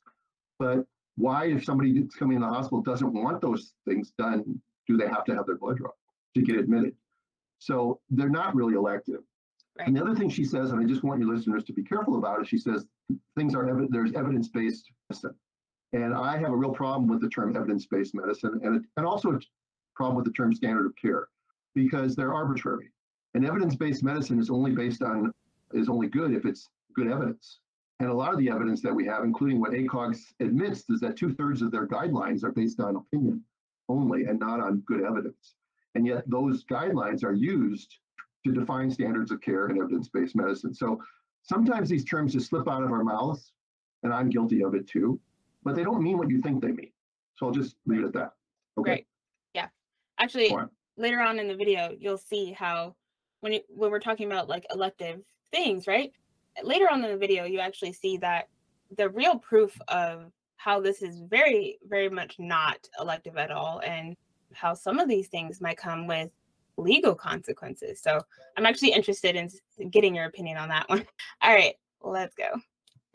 But 0.58 0.86
why, 1.20 1.48
if 1.48 1.66
somebody 1.66 2.00
that's 2.00 2.16
coming 2.16 2.38
in 2.38 2.42
the 2.42 2.48
hospital 2.48 2.82
doesn't 2.82 3.14
want 3.14 3.42
those 3.42 3.74
things 3.86 4.14
done, 4.18 4.62
do 4.88 4.96
they 4.96 5.08
have 5.08 5.26
to 5.26 5.36
have 5.36 5.46
their 5.46 5.58
blood 5.58 5.78
drawn 5.78 5.92
to 6.36 6.42
get 6.42 6.56
admitted? 6.56 6.96
So 7.60 8.00
they're 8.10 8.30
not 8.30 8.56
really 8.56 8.76
elective. 8.76 9.20
And 9.80 9.96
the 9.96 10.02
other 10.02 10.16
thing 10.16 10.30
she 10.30 10.46
says, 10.46 10.72
and 10.72 10.80
I 10.80 10.86
just 10.86 11.04
want 11.04 11.20
your 11.20 11.34
listeners 11.34 11.66
to 11.66 11.74
be 11.74 11.84
careful 11.84 12.18
about 12.18 12.40
it, 12.40 12.48
she 12.48 12.58
says 12.58 12.86
things 13.36 13.54
are 13.54 13.66
evi- 13.66 13.90
there's 13.90 14.14
evidence-based 14.14 14.90
medicine. 15.10 15.36
And 15.92 16.14
I 16.14 16.38
have 16.38 16.52
a 16.52 16.56
real 16.56 16.72
problem 16.72 17.10
with 17.10 17.20
the 17.20 17.30
term 17.30 17.54
evidence-based 17.56 18.16
medicine 18.16 18.62
and, 18.64 18.86
and 18.96 19.06
also 19.06 19.32
a 19.32 19.40
problem 19.96 20.16
with 20.16 20.26
the 20.26 20.32
term 20.32 20.54
standard 20.54 20.86
of 20.86 20.96
care 20.96 21.28
because 21.76 22.16
they're 22.16 22.34
arbitrary. 22.34 22.92
And 23.34 23.46
evidence-based 23.46 24.04
medicine 24.04 24.40
is 24.40 24.50
only 24.50 24.72
based 24.72 25.02
on, 25.02 25.34
is 25.74 25.90
only 25.90 26.08
good 26.08 26.34
if 26.34 26.46
it's 26.46 26.70
good 26.96 27.12
evidence. 27.12 27.60
And 28.00 28.10
a 28.10 28.14
lot 28.14 28.32
of 28.32 28.40
the 28.40 28.50
evidence 28.50 28.82
that 28.82 28.96
we 28.96 29.06
have, 29.06 29.24
including 29.24 29.60
what 29.60 29.72
ACOGS 29.72 30.34
admits, 30.40 30.90
is 30.90 31.02
that 31.02 31.18
two 31.18 31.34
thirds 31.34 31.62
of 31.62 31.72
their 31.72 31.86
guidelines 31.86 32.44
are 32.44 32.52
based 32.52 32.80
on 32.80 32.96
opinion 32.96 33.44
only 33.90 34.26
and 34.26 34.40
not 34.40 34.62
on 34.62 34.84
good 34.86 35.04
evidence. 35.04 35.56
And 35.96 36.06
yet 36.08 36.24
those 36.30 36.64
guidelines 36.66 37.24
are 37.24 37.34
used 37.34 37.98
to 38.46 38.54
define 38.54 38.90
standards 38.90 39.32
of 39.32 39.42
care 39.42 39.68
in 39.68 39.78
evidence-based 39.78 40.36
medicine. 40.36 40.74
So 40.74 41.02
sometimes 41.44 41.90
these 41.90 42.06
terms 42.06 42.34
just 42.34 42.50
slip 42.50 42.70
out 42.70 42.84
of 42.84 42.92
our 42.92 43.04
mouths, 43.04 43.52
and 44.04 44.14
I'm 44.14 44.30
guilty 44.30 44.64
of 44.64 44.76
it 44.76 44.88
too, 44.88 45.20
but 45.64 45.76
they 45.76 45.84
don't 45.84 46.02
mean 46.02 46.18
what 46.18 46.30
you 46.30 46.42
think 46.42 46.62
they 46.62 46.72
mean. 46.72 46.92
So 47.36 47.48
I'll 47.48 47.52
just 47.52 47.76
leave 47.86 48.02
it 48.02 48.06
at 48.06 48.14
that. 48.14 48.34
Okay. 48.78 48.92
Right. 48.92 49.08
Yeah. 49.54 49.68
Actually, 50.20 50.52
on. 50.52 50.70
later 50.96 51.22
on 51.22 51.40
in 51.40 51.48
the 51.48 51.56
video, 51.56 51.94
you'll 52.00 52.18
see 52.18 52.54
how 52.54 52.96
when 53.42 53.54
it, 53.54 53.66
when 53.68 53.92
we're 53.92 54.00
talking 54.00 54.28
about 54.28 54.48
like 54.48 54.66
elective 54.72 55.22
things, 55.52 55.88
right? 55.88 56.12
Later 56.64 56.88
on 56.92 57.04
in 57.04 57.12
the 57.12 57.18
video, 57.18 57.46
you 57.46 57.60
actually 57.60 57.94
see 57.94 58.18
that 58.18 58.50
the 58.98 59.10
real 59.10 59.38
proof 59.38 59.80
of 59.88 60.32
how 60.58 60.82
this 60.82 61.02
is 61.02 61.22
very, 61.22 61.80
very 61.88 62.10
much 62.10 62.36
not 62.38 62.78
elective 63.00 63.38
at 63.38 63.52
all, 63.52 63.82
and 63.86 64.16
how 64.54 64.74
some 64.74 65.00
of 65.00 65.08
these 65.08 65.28
things 65.28 65.62
might 65.62 65.78
come 65.78 66.08
with 66.08 66.32
legal 66.78 67.16
consequences. 67.16 68.02
So 68.02 68.20
I'm 68.58 68.66
actually 68.66 68.92
interested 68.92 69.36
in 69.36 69.50
getting 69.90 70.16
your 70.16 70.26
opinion 70.26 70.58
on 70.58 70.70
that 70.70 70.90
one. 70.90 71.06
All 71.42 71.54
right, 71.54 71.76
let's 72.02 72.36
go. 72.36 72.50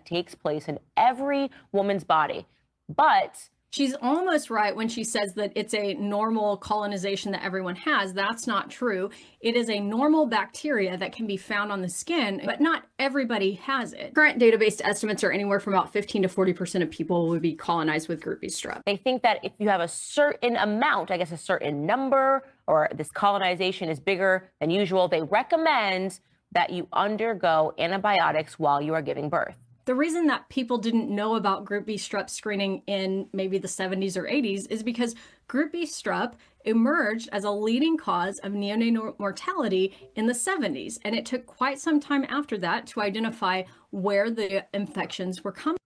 takes 0.05 0.35
place 0.35 0.69
in 0.69 0.79
every 0.97 1.51
woman's 1.73 2.05
body. 2.05 2.47
But 2.95 3.37
She's 3.75 3.97
almost 4.01 4.51
right 4.51 4.77
when 4.77 4.89
she 4.89 5.03
says 5.03 5.35
that 5.35 5.51
it's 5.57 5.75
a 5.75 5.95
normal 5.95 6.57
colonization 6.57 7.33
that 7.33 7.43
everyone 7.43 7.75
has. 7.75 8.13
That's 8.13 8.47
not 8.47 8.71
true. 8.71 9.11
It 9.41 9.57
is 9.57 9.69
a 9.69 9.81
normal 9.81 10.27
bacteria 10.27 10.97
that 10.97 11.11
can 11.11 11.27
be 11.27 11.37
found 11.37 11.73
on 11.73 11.83
the 11.83 11.89
skin, 11.89 12.41
but 12.45 12.61
not 12.61 12.85
everybody 13.01 13.55
has 13.55 13.93
it. 13.93 14.15
Current 14.15 14.41
database 14.41 14.81
estimates 14.85 15.25
are 15.25 15.33
anywhere 15.33 15.59
from 15.59 15.75
about 15.75 15.93
15 15.93 16.23
to 16.23 16.29
40% 16.29 16.85
of 16.85 16.91
people 16.93 17.29
would 17.31 17.43
be 17.43 17.57
colonized 17.57 18.09
with 18.09 18.21
group 18.21 18.43
B 18.43 18.47
strep. 18.47 18.83
they 18.87 18.97
think 18.97 19.23
that 19.23 19.41
if 19.43 19.51
you 19.59 19.69
have 19.69 19.81
a 19.81 19.89
certain 19.89 20.55
amount, 20.55 21.11
I 21.11 21.17
guess 21.17 21.33
a 21.33 21.37
certain 21.37 21.85
number, 21.85 22.45
or 22.69 22.89
this 22.95 23.11
colonization 23.11 23.89
is 23.89 23.99
bigger 23.99 24.53
than 24.61 24.71
usual, 24.71 25.09
they 25.09 25.23
recommend 25.23 26.21
that 26.53 26.71
you 26.71 26.87
undergo 26.93 27.73
antibiotics 27.77 28.57
while 28.57 28.81
you 28.81 28.95
are 28.95 29.03
giving 29.03 29.31
birth. 29.31 29.57
The 29.87 29.95
reason 29.95 30.27
that 30.29 30.49
people 30.49 30.79
didn't 30.79 31.11
know 31.11 31.35
about 31.35 31.67
group 31.67 31.85
B 31.85 31.97
strep 31.97 32.31
screening 32.31 32.83
in 32.87 33.29
maybe 33.35 33.59
the 33.59 33.69
70s 33.69 34.17
or 34.17 34.23
80s 34.23 34.67
is 34.71 34.83
because 34.83 35.15
group 35.47 35.73
B 35.73 35.85
strep 35.85 36.35
emerged 36.65 37.29
as 37.33 37.45
a 37.45 37.51
leading 37.51 37.99
cause 37.99 38.39
of 38.39 38.53
neonatal 38.53 39.19
mortality 39.19 39.95
in 40.17 40.27
the 40.27 40.33
70s. 40.33 40.99
And 41.05 41.15
it 41.15 41.27
took 41.27 41.45
quite 41.45 41.79
some 41.79 42.01
time 42.01 42.25
after 42.31 42.57
that 42.59 42.87
to 42.89 43.03
identify 43.03 43.65
where 43.91 44.31
the 44.31 44.65
infections 44.73 45.45
were 45.45 45.53
coming. 45.53 45.79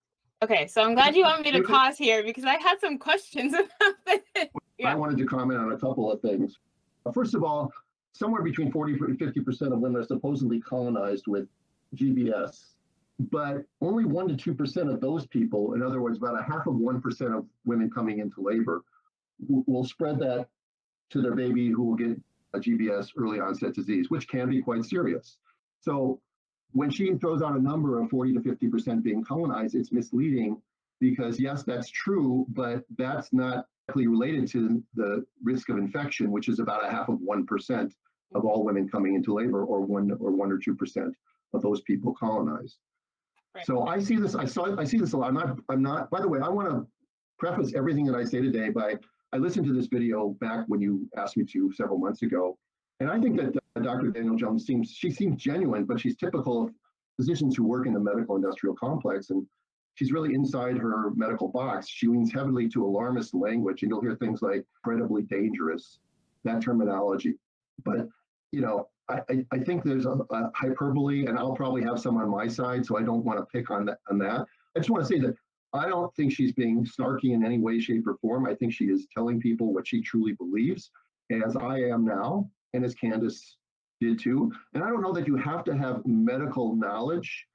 Okay, 0.44 0.68
so 0.68 0.82
I'm 0.82 0.94
glad 0.94 1.16
you 1.16 1.24
want 1.24 1.42
me 1.42 1.50
to 1.50 1.62
pause 1.64 1.98
here 1.98 2.22
because 2.22 2.44
I 2.44 2.54
had 2.54 2.78
some 2.80 2.98
questions 2.98 3.52
about 3.54 3.94
this. 4.06 4.48
Yeah. 4.78 4.92
I 4.92 4.94
wanted 4.94 5.18
to 5.18 5.26
comment 5.26 5.58
on 5.58 5.72
a 5.72 5.76
couple 5.76 6.12
of 6.12 6.20
things. 6.20 6.56
Uh, 7.04 7.10
First 7.10 7.34
of 7.34 7.42
all, 7.42 7.72
somewhere 8.12 8.42
between 8.42 8.70
40 8.70 8.92
and 8.92 9.18
50% 9.18 9.72
of 9.72 9.80
women 9.80 10.00
are 10.00 10.06
supposedly 10.06 10.60
colonized 10.60 11.26
with 11.26 11.48
GBS. 11.96 12.74
But 13.18 13.64
only 13.80 14.04
1% 14.04 14.38
to 14.38 14.54
2% 14.54 14.92
of 14.92 15.00
those 15.00 15.26
people, 15.26 15.74
in 15.74 15.82
other 15.82 16.00
words, 16.00 16.18
about 16.18 16.38
a 16.38 16.42
half 16.42 16.66
of 16.66 16.74
1% 16.74 17.36
of 17.36 17.44
women 17.64 17.90
coming 17.90 18.20
into 18.20 18.40
labor, 18.40 18.84
w- 19.42 19.64
will 19.66 19.84
spread 19.84 20.18
that 20.20 20.48
to 21.10 21.20
their 21.20 21.34
baby 21.34 21.68
who 21.68 21.82
will 21.82 21.96
get 21.96 22.20
a 22.54 22.58
GBS 22.58 23.10
early 23.16 23.40
onset 23.40 23.74
disease, 23.74 24.10
which 24.10 24.28
can 24.28 24.48
be 24.48 24.62
quite 24.62 24.84
serious. 24.84 25.38
So 25.80 26.20
when 26.72 26.90
she 26.90 27.14
throws 27.14 27.42
out 27.42 27.56
a 27.56 27.60
number 27.60 28.00
of 28.00 28.08
40 28.10 28.34
to 28.34 28.40
50% 28.40 29.02
being 29.02 29.24
colonized, 29.24 29.74
it's 29.74 29.92
misleading 29.92 30.60
because 31.00 31.40
yes, 31.40 31.62
that's 31.64 31.90
true, 31.90 32.46
but 32.50 32.84
that's 32.96 33.32
not 33.32 33.66
directly 33.86 34.06
related 34.06 34.46
to 34.48 34.82
the 34.94 35.24
risk 35.42 35.68
of 35.70 35.78
infection, 35.78 36.30
which 36.30 36.48
is 36.48 36.58
about 36.58 36.84
a 36.84 36.90
half 36.90 37.08
of 37.08 37.18
1% 37.18 37.92
of 38.34 38.44
all 38.44 38.64
women 38.64 38.88
coming 38.88 39.14
into 39.14 39.32
labor 39.34 39.64
or 39.64 39.80
one 39.80 40.10
or 40.20 40.30
one 40.30 40.52
or 40.52 40.58
2% 40.58 41.12
of 41.54 41.62
those 41.62 41.80
people 41.82 42.14
colonized. 42.14 42.76
So 43.64 43.86
I 43.86 43.98
see 43.98 44.16
this, 44.16 44.34
I 44.34 44.44
saw, 44.44 44.78
I 44.78 44.84
see 44.84 44.98
this 44.98 45.12
a 45.12 45.16
lot. 45.16 45.28
I'm 45.28 45.34
not, 45.34 45.58
I'm 45.68 45.82
not, 45.82 46.10
by 46.10 46.20
the 46.20 46.28
way, 46.28 46.40
I 46.40 46.48
want 46.48 46.68
to 46.68 46.86
preface 47.38 47.72
everything 47.74 48.04
that 48.06 48.14
I 48.14 48.24
say 48.24 48.40
today 48.40 48.70
by, 48.70 48.94
I 49.32 49.36
listened 49.36 49.66
to 49.66 49.72
this 49.72 49.86
video 49.86 50.30
back 50.40 50.64
when 50.68 50.80
you 50.80 51.08
asked 51.16 51.36
me 51.36 51.44
to 51.44 51.72
several 51.72 51.98
months 51.98 52.22
ago. 52.22 52.56
And 53.00 53.10
I 53.10 53.20
think 53.20 53.36
that 53.36 53.56
uh, 53.76 53.80
Dr. 53.80 54.10
Danielle 54.10 54.36
Jones 54.36 54.66
seems, 54.66 54.90
she 54.90 55.10
seems 55.10 55.42
genuine, 55.42 55.84
but 55.84 56.00
she's 56.00 56.16
typical 56.16 56.64
of 56.64 56.70
physicians 57.16 57.56
who 57.56 57.64
work 57.64 57.86
in 57.86 57.92
the 57.92 58.00
medical 58.00 58.36
industrial 58.36 58.74
complex. 58.74 59.30
And 59.30 59.46
she's 59.94 60.12
really 60.12 60.34
inside 60.34 60.76
her 60.78 61.10
medical 61.14 61.48
box. 61.48 61.88
She 61.88 62.06
leans 62.06 62.32
heavily 62.32 62.68
to 62.70 62.84
alarmist 62.84 63.34
language, 63.34 63.82
and 63.82 63.90
you'll 63.90 64.00
hear 64.00 64.16
things 64.16 64.42
like 64.42 64.64
incredibly 64.84 65.22
dangerous, 65.22 65.98
that 66.44 66.62
terminology. 66.62 67.34
But, 67.84 68.08
you 68.52 68.60
know, 68.60 68.88
I, 69.10 69.44
I, 69.52 69.58
think 69.58 69.84
there's 69.84 70.04
a, 70.04 70.18
a 70.30 70.50
hyperbole, 70.54 71.26
and 71.26 71.38
I'll 71.38 71.54
probably 71.54 71.82
have 71.82 71.98
some 71.98 72.18
on 72.18 72.28
my 72.28 72.46
side, 72.46 72.84
so 72.84 72.98
I 72.98 73.02
don't 73.02 73.24
want 73.24 73.38
to 73.38 73.46
pick 73.46 73.70
on 73.70 73.86
that. 73.86 73.98
On 74.10 74.18
that, 74.18 74.46
I 74.76 74.78
just 74.78 74.90
want 74.90 75.02
to 75.02 75.08
say 75.08 75.18
that 75.20 75.34
I 75.72 75.88
don't 75.88 76.14
think 76.14 76.32
she's 76.32 76.52
being 76.52 76.84
snarky 76.84 77.32
in 77.32 77.44
any 77.44 77.58
way, 77.58 77.80
shape, 77.80 78.06
or 78.06 78.16
form. 78.18 78.46
I 78.46 78.54
think 78.54 78.72
she 78.72 78.86
is 78.86 79.06
telling 79.14 79.40
people 79.40 79.72
what 79.72 79.86
she 79.86 80.02
truly 80.02 80.32
believes, 80.32 80.90
as 81.30 81.56
I 81.56 81.78
am 81.80 82.04
now, 82.04 82.50
and 82.74 82.84
as 82.84 82.94
Candace 82.94 83.56
did 84.00 84.18
too. 84.18 84.52
And 84.74 84.82
I 84.82 84.88
don't 84.88 85.02
know 85.02 85.12
that 85.12 85.26
you 85.26 85.36
have 85.36 85.64
to 85.64 85.76
have 85.76 86.04
medical 86.06 86.76
knowledge 86.76 87.46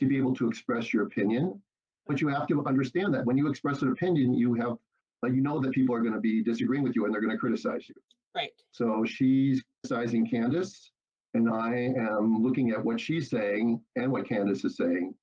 to 0.00 0.06
be 0.06 0.16
able 0.16 0.34
to 0.36 0.48
express 0.48 0.92
your 0.92 1.04
opinion, 1.04 1.60
but 2.06 2.20
you 2.20 2.28
have 2.28 2.46
to 2.48 2.64
understand 2.66 3.14
that 3.14 3.24
when 3.24 3.38
you 3.38 3.48
express 3.48 3.82
an 3.82 3.88
opinion, 3.92 4.34
you 4.34 4.54
have, 4.54 4.76
uh, 5.22 5.28
you 5.28 5.40
know 5.40 5.60
that 5.60 5.72
people 5.72 5.94
are 5.94 6.00
going 6.00 6.14
to 6.14 6.20
be 6.20 6.42
disagreeing 6.42 6.82
with 6.82 6.96
you 6.96 7.04
and 7.04 7.14
they're 7.14 7.20
going 7.20 7.32
to 7.32 7.38
criticize 7.38 7.88
you. 7.88 7.94
Right. 8.34 8.50
So 8.72 9.04
she's 9.06 9.62
criticizing 9.82 10.28
Candace, 10.28 10.90
and 11.34 11.50
I 11.50 11.92
am 11.96 12.42
looking 12.42 12.70
at 12.70 12.82
what 12.82 13.00
she's 13.00 13.28
saying 13.28 13.80
and 13.96 14.10
what 14.10 14.28
Candace 14.28 14.64
is 14.64 14.76
saying, 14.76 15.14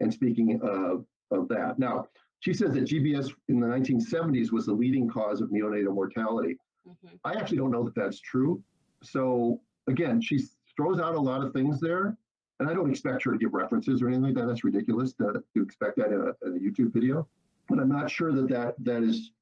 and 0.00 0.12
speaking 0.12 0.60
of, 0.62 1.04
of 1.30 1.48
that. 1.48 1.78
Now, 1.78 2.06
she 2.40 2.54
says 2.54 2.72
that 2.74 2.84
GBS 2.84 3.32
in 3.48 3.60
the 3.60 3.66
1970s 3.66 4.52
was 4.52 4.66
the 4.66 4.72
leading 4.72 5.08
cause 5.08 5.40
of 5.40 5.50
neonatal 5.50 5.94
mortality. 5.94 6.56
hmm 6.86 7.08
I 7.24 7.34
actually 7.34 7.58
don't 7.58 7.70
know 7.70 7.84
that 7.84 7.94
that's 7.94 8.20
true. 8.20 8.62
So 9.02 9.60
again, 9.88 10.20
she 10.20 10.40
throws 10.76 11.00
out 11.00 11.14
a 11.14 11.20
lot 11.20 11.44
of 11.44 11.52
things 11.52 11.80
there, 11.80 12.16
and 12.60 12.68
I 12.68 12.74
don't 12.74 12.90
expect 12.90 13.24
her 13.24 13.32
to 13.32 13.38
give 13.38 13.52
references 13.52 14.02
or 14.02 14.08
anything 14.08 14.24
like 14.24 14.34
that. 14.34 14.46
That's 14.46 14.64
ridiculous 14.64 15.12
to, 15.14 15.42
to 15.54 15.62
expect 15.62 15.96
that 15.98 16.06
in 16.06 16.20
a, 16.20 16.46
in 16.46 16.56
a 16.56 16.60
YouTube 16.60 16.92
video. 16.92 17.28
But 17.68 17.78
I'm 17.78 17.88
not 17.88 18.10
sure 18.10 18.32
that 18.32 18.48
that 18.48 18.74
that 18.84 19.02
is 19.02 19.32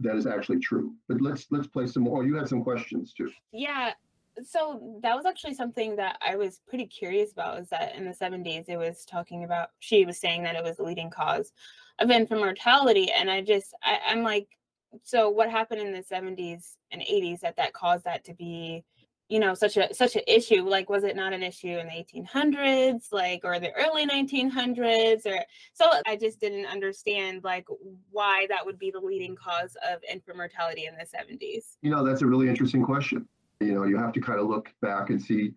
that 0.00 0.16
is 0.16 0.26
actually 0.26 0.58
true. 0.58 0.94
But 1.08 1.20
let's 1.20 1.46
let's 1.50 1.66
play 1.66 1.86
some 1.86 2.02
more. 2.04 2.18
Oh, 2.18 2.22
you 2.22 2.36
had 2.36 2.48
some 2.48 2.62
questions 2.62 3.12
too. 3.12 3.30
Yeah. 3.52 3.92
So 4.44 4.98
that 5.02 5.16
was 5.16 5.26
actually 5.26 5.54
something 5.54 5.96
that 5.96 6.16
I 6.26 6.36
was 6.36 6.60
pretty 6.68 6.86
curious 6.86 7.32
about 7.32 7.58
is 7.60 7.68
that 7.70 7.94
in 7.96 8.04
the 8.04 8.14
70s 8.14 8.68
it 8.68 8.76
was 8.76 9.04
talking 9.04 9.44
about 9.44 9.70
she 9.80 10.04
was 10.04 10.18
saying 10.18 10.42
that 10.44 10.56
it 10.56 10.64
was 10.64 10.76
the 10.76 10.84
leading 10.84 11.10
cause 11.10 11.52
of 11.98 12.10
infant 12.10 12.40
mortality 12.40 13.10
and 13.12 13.30
I 13.30 13.42
just 13.42 13.74
I, 13.82 13.98
I'm 14.06 14.22
like 14.22 14.48
so 15.02 15.28
what 15.28 15.50
happened 15.50 15.80
in 15.80 15.92
the 15.92 16.02
70s 16.02 16.76
and 16.90 17.02
80s 17.02 17.40
that 17.40 17.56
that 17.56 17.72
caused 17.72 18.04
that 18.04 18.24
to 18.24 18.34
be 18.34 18.84
you 19.28 19.38
know 19.38 19.54
such 19.54 19.76
a 19.76 19.94
such 19.94 20.16
an 20.16 20.22
issue 20.26 20.62
like 20.62 20.90
was 20.90 21.04
it 21.04 21.14
not 21.14 21.32
an 21.32 21.42
issue 21.42 21.78
in 21.78 21.86
the 21.86 21.92
1800s 21.92 23.12
like 23.12 23.40
or 23.44 23.60
the 23.60 23.70
early 23.72 24.04
1900s 24.06 25.24
or 25.24 25.38
so 25.72 25.88
I 26.06 26.16
just 26.16 26.40
didn't 26.40 26.66
understand 26.66 27.44
like 27.44 27.66
why 28.10 28.46
that 28.48 28.66
would 28.66 28.78
be 28.78 28.90
the 28.90 28.98
leading 28.98 29.36
cause 29.36 29.76
of 29.88 30.00
infant 30.10 30.36
mortality 30.36 30.86
in 30.86 30.94
the 30.96 31.04
70s. 31.04 31.76
You 31.82 31.90
know, 31.90 32.04
that's 32.04 32.22
a 32.22 32.26
really 32.26 32.48
interesting 32.48 32.82
question. 32.82 33.28
You 33.60 33.74
know, 33.74 33.84
you 33.84 33.98
have 33.98 34.12
to 34.12 34.20
kind 34.20 34.40
of 34.40 34.46
look 34.46 34.72
back 34.80 35.10
and 35.10 35.20
see 35.20 35.52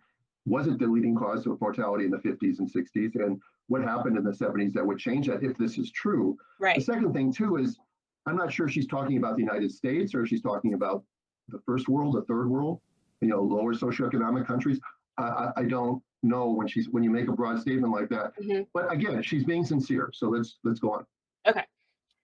was 0.46 0.68
it 0.68 0.78
the 0.78 0.86
leading 0.86 1.16
cause 1.16 1.46
of 1.48 1.60
mortality 1.62 2.04
in 2.04 2.12
the 2.12 2.18
50s 2.18 2.60
and 2.60 2.70
60s, 2.70 3.16
and 3.16 3.42
what 3.68 3.82
happened 3.82 4.18
in 4.18 4.26
the 4.26 4.32
70s 4.32 4.74
that 4.74 4.86
would 4.86 5.00
change 5.00 5.28
that 5.28 5.42
if 5.42 5.58
this 5.58 5.78
is 5.78 5.90
true. 5.90 6.38
Right. 6.60 6.76
The 6.76 6.84
second 6.84 7.14
thing 7.14 7.32
too 7.32 7.56
is 7.56 7.80
I'm 8.26 8.36
not 8.36 8.52
sure 8.52 8.68
she's 8.68 8.88
talking 8.88 9.18
about 9.18 9.38
the 9.38 9.42
United 9.42 9.72
States 9.72 10.14
or 10.14 10.26
she's 10.26 10.42
talking 10.42 10.74
about 10.74 11.04
the 11.48 11.60
first 11.66 11.88
world, 11.88 12.16
the 12.16 12.24
third 12.24 12.50
world, 12.50 12.82
you 13.22 13.30
know, 13.30 13.42
lower 13.42 13.74
socioeconomic 13.74 14.46
countries. 14.46 14.80
I, 15.18 15.24
I, 15.24 15.52
I 15.58 15.64
don't 15.64 16.04
know 16.24 16.50
when 16.50 16.68
she's 16.68 16.90
when 16.90 17.04
you 17.04 17.10
make 17.10 17.30
a 17.30 17.34
broad 17.34 17.60
statement 17.60 17.94
like 17.94 18.10
that. 18.10 18.34
Mhm. 18.42 18.68
But 18.74 18.92
again, 18.92 19.22
she's 19.24 19.46
being 19.46 19.64
sincere. 19.64 20.10
So 20.14 20.28
let's 20.28 20.58
let's 20.66 20.80
go 20.80 20.92
on. 20.92 21.06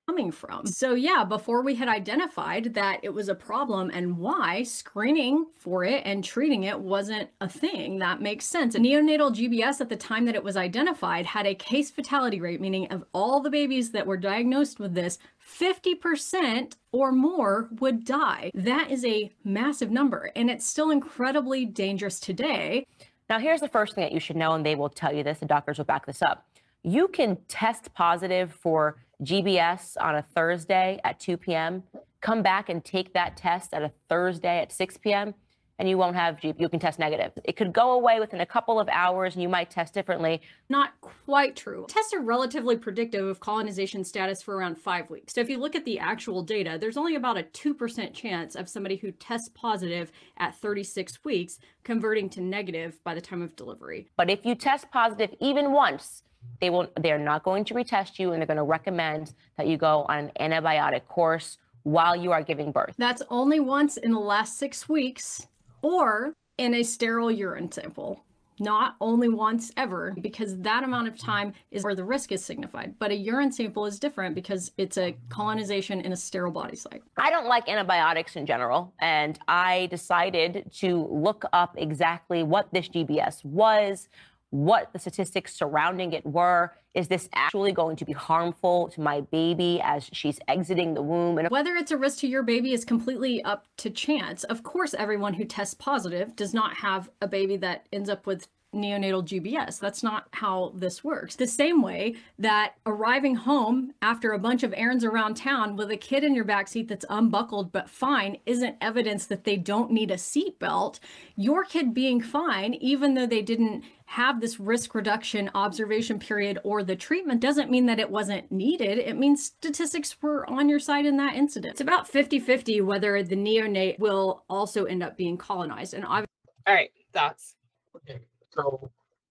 Coming 0.10 0.32
from. 0.32 0.66
So, 0.66 0.96
yeah, 0.96 1.24
before 1.24 1.62
we 1.62 1.76
had 1.76 1.88
identified 1.88 2.74
that 2.74 3.00
it 3.04 3.14
was 3.14 3.30
a 3.30 3.36
problem 3.36 3.92
and 3.94 4.18
why 4.18 4.64
screening 4.64 5.46
for 5.54 5.84
it 5.84 6.02
and 6.04 6.24
treating 6.24 6.64
it 6.64 6.80
wasn't 6.80 7.30
a 7.42 7.48
thing, 7.48 8.00
that 8.00 8.20
makes 8.20 8.46
sense. 8.46 8.74
A 8.74 8.80
neonatal 8.80 9.36
GBS 9.36 9.82
at 9.82 9.90
the 9.90 9.96
time 9.96 10.26
that 10.26 10.34
it 10.34 10.44
was 10.44 10.58
identified 10.58 11.28
had 11.28 11.46
a 11.46 11.54
case 11.54 11.92
fatality 11.92 12.42
rate, 12.42 12.60
meaning 12.60 12.88
of 12.88 13.04
all 13.14 13.40
the 13.40 13.52
babies 13.52 13.92
that 13.92 14.08
were 14.08 14.18
diagnosed 14.18 14.80
with 14.80 14.96
this, 14.96 15.20
50% 15.48 16.74
or 16.92 17.12
more 17.12 17.70
would 17.80 18.04
die. 18.04 18.50
That 18.56 18.90
is 18.90 19.06
a 19.06 19.32
massive 19.44 19.92
number, 19.92 20.32
and 20.36 20.50
it's 20.50 20.66
still 20.66 20.90
incredibly 20.90 21.66
dangerous 21.66 22.20
today. 22.20 22.84
Now, 23.30 23.38
here's 23.38 23.62
the 23.62 23.70
first 23.70 23.94
thing 23.94 24.06
that 24.06 24.12
you 24.12 24.20
should 24.20 24.38
know, 24.38 24.54
and 24.54 24.66
they 24.66 24.74
will 24.74 24.90
tell 24.90 25.14
you 25.14 25.22
this, 25.22 25.38
the 25.38 25.46
doctors 25.46 25.78
will 25.78 25.86
back 25.86 26.08
this 26.08 26.24
up. 26.24 26.48
You 26.82 27.10
can 27.10 27.38
test 27.48 27.94
positive 27.94 28.52
for 28.52 28.96
GBS 29.24 29.96
on 30.00 30.16
a 30.16 30.22
Thursday 30.22 31.00
at 31.04 31.20
2 31.20 31.38
p.m., 31.38 31.84
come 32.22 32.42
back 32.42 32.70
and 32.70 32.84
take 32.84 33.14
that 33.14 33.38
test 33.38 33.74
at 33.74 33.82
a 33.82 33.92
Thursday 34.08 34.60
at 34.60 34.72
6 34.72 34.98
p.m., 34.98 35.34
and 35.80 35.88
you 35.88 35.98
won't 35.98 36.16
have 36.16 36.40
G- 36.40 36.54
you 36.58 36.68
can 36.68 36.80
test 36.80 37.00
negative. 37.00 37.32
It 37.46 37.56
could 37.56 37.72
go 37.72 37.94
away 37.94 38.20
within 38.20 38.42
a 38.42 38.46
couple 38.46 38.80
of 38.80 38.90
hours, 38.90 39.34
and 39.34 39.42
you 39.42 39.48
might 39.48 39.70
test 39.72 39.94
differently. 39.94 40.42
Not 40.68 40.92
quite 41.00 41.56
true. 41.56 41.86
Tests 41.88 42.14
are 42.14 42.22
relatively 42.22 42.78
predictive 42.78 43.26
of 43.26 43.40
colonization 43.40 44.04
status 44.04 44.44
for 44.44 44.56
around 44.56 44.78
five 44.78 45.10
weeks. 45.10 45.34
So 45.34 45.42
if 45.42 45.50
you 45.50 45.58
look 45.58 45.76
at 45.76 45.86
the 45.86 45.98
actual 45.98 46.44
data, 46.44 46.78
there's 46.80 46.98
only 46.98 47.16
about 47.16 47.38
a 47.38 47.44
2% 47.44 48.14
chance 48.14 48.56
of 48.56 48.68
somebody 48.68 48.98
who 48.98 49.12
tests 49.14 49.50
positive 49.56 50.12
at 50.38 50.56
36 50.56 51.24
weeks 51.24 51.60
converting 51.84 52.30
to 52.32 52.42
negative 52.42 53.02
by 53.06 53.16
the 53.16 53.22
time 53.22 53.42
of 53.42 53.56
delivery. 53.56 54.10
But 54.18 54.30
if 54.30 54.46
you 54.46 54.56
test 54.56 54.92
positive 54.92 55.34
even 55.40 55.72
once, 55.72 56.24
they 56.62 56.70
won't, 56.70 56.90
they're 57.02 57.18
not 57.18 57.44
going 57.44 57.66
to 57.66 57.74
retest 57.74 58.20
you, 58.20 58.32
and 58.32 58.42
they're 58.42 58.48
going 58.48 58.58
to 58.58 58.64
recommend 58.64 59.34
that 59.58 59.68
you 59.68 59.78
go 59.78 60.06
on 60.10 60.32
an 60.36 60.52
antibiotic 60.52 61.08
course 61.08 61.58
while 61.84 62.16
you 62.16 62.32
are 62.32 62.44
giving 62.44 62.72
birth. 62.72 62.96
That's 62.98 63.22
only 63.30 63.60
once 63.60 63.98
in 63.98 64.12
the 64.12 64.20
last 64.20 64.58
six 64.58 64.90
weeks 64.90 65.48
or 65.82 66.34
in 66.58 66.76
a 66.76 66.84
sterile 66.84 67.32
urine 67.32 67.72
sample. 67.72 68.24
Not 68.62 68.98
only 69.00 69.30
once 69.30 69.72
ever, 69.78 70.14
because 70.20 70.58
that 70.58 70.84
amount 70.84 71.08
of 71.08 71.18
time 71.18 71.54
is 71.72 71.86
where 71.86 71.96
the 71.96 72.04
risk 72.04 72.34
is 72.34 72.44
signified. 72.44 72.94
But 73.00 73.12
a 73.12 73.16
urine 73.16 73.54
sample 73.54 73.86
is 73.86 74.00
different 74.00 74.36
because 74.36 74.74
it's 74.78 74.98
a 74.98 75.16
colonization 75.30 76.02
in 76.02 76.12
a 76.12 76.18
sterile 76.18 76.52
body 76.52 76.76
site. 76.76 77.02
I 77.16 77.30
don't 77.30 77.48
like 77.48 77.70
antibiotics 77.70 78.36
in 78.36 78.46
general, 78.46 78.94
and 79.00 79.40
I 79.48 79.88
decided 79.90 80.70
to 80.80 81.08
look 81.10 81.46
up 81.54 81.76
exactly 81.78 82.44
what 82.44 82.68
this 82.74 82.90
GBS 82.90 83.46
was, 83.46 84.10
what 84.52 84.92
the 84.94 85.00
statistics 85.00 85.56
surrounding 85.56 86.14
it 86.14 86.26
were. 86.26 86.74
Is 86.96 87.08
this 87.08 87.30
actually 87.36 87.72
going 87.72 87.96
to 87.98 88.06
be 88.06 88.14
harmful 88.14 88.90
to 88.90 89.02
my 89.02 89.22
baby 89.22 89.80
as 89.84 90.10
she's 90.12 90.40
exiting 90.48 90.96
the 90.96 91.04
womb? 91.04 91.38
And 91.38 91.50
Whether 91.50 91.76
it's 91.76 91.92
a 91.92 91.98
risk 91.98 92.20
to 92.20 92.28
your 92.28 92.44
baby 92.44 92.74
is 92.74 92.84
completely 92.84 93.44
up 93.44 93.68
to 93.78 93.90
chance. 93.90 94.44
Of 94.46 94.64
course, 94.64 94.96
everyone 94.96 95.36
who 95.36 95.46
tests 95.46 95.76
positive 95.76 96.36
does 96.36 96.54
not 96.54 96.78
have 96.78 97.10
a 97.22 97.28
baby 97.28 97.58
that 97.58 97.88
ends 97.94 98.10
up 98.10 98.26
with 98.26 98.48
neonatal 98.74 99.24
GBS. 99.24 99.80
That's 99.80 100.04
not 100.04 100.28
how 100.32 100.74
this 100.76 101.04
works. 101.04 101.36
The 101.36 101.48
same 101.48 101.82
way 101.82 102.16
that 102.38 102.76
arriving 102.86 103.36
home 103.36 103.94
after 104.02 104.32
a 104.32 104.40
bunch 104.40 104.64
of 104.64 104.74
errands 104.78 105.04
around 105.04 105.36
town 105.36 105.76
with 105.76 105.90
a 105.90 105.98
kid 105.98 106.24
in 106.24 106.36
your 106.36 106.46
backseat 106.46 106.88
that's 106.88 107.06
unbuckled 107.10 107.72
but 107.72 107.90
fine 107.90 108.38
isn't 108.46 108.78
evidence 108.80 109.26
that 109.26 109.44
they 109.44 109.58
don't 109.58 109.92
need 109.92 110.12
a 110.12 110.16
seatbelt. 110.16 111.00
Your 111.36 111.64
kid 111.64 111.94
being 111.94 112.22
fine, 112.22 112.76
even 112.76 113.16
though 113.16 113.26
they 113.26 113.42
didn't 113.42 113.84
have 114.10 114.42
this 114.42 114.60
risk 114.60 114.96
reduction 114.96 115.52
observation 115.54 116.18
period 116.18 116.58
or 116.64 116.82
the 116.82 116.96
treatment 116.96 117.40
doesn't 117.40 117.70
mean 117.70 117.86
that 117.86 118.00
it 118.00 118.10
wasn't 118.10 118.52
needed. 118.52 118.98
It 118.98 119.16
means 119.16 119.46
statistics 119.46 120.20
were 120.20 120.50
on 120.50 120.68
your 120.68 120.80
side 120.80 121.06
in 121.06 121.16
that 121.18 121.36
incident. 121.36 121.74
It's 121.74 121.82
about 121.82 122.08
50 122.08 122.40
50 122.40 122.82
whether 122.82 123.22
the 123.22 123.36
neonate 123.36 124.00
will 124.00 124.46
also 124.50 124.86
end 124.86 125.04
up 125.04 125.16
being 125.16 125.38
colonized. 125.38 125.94
And 125.94 126.04
obviously, 126.04 126.28
All 126.66 126.74
right. 126.74 126.90
Thoughts. 127.14 127.54
Okay. 127.98 128.20
So 128.52 128.90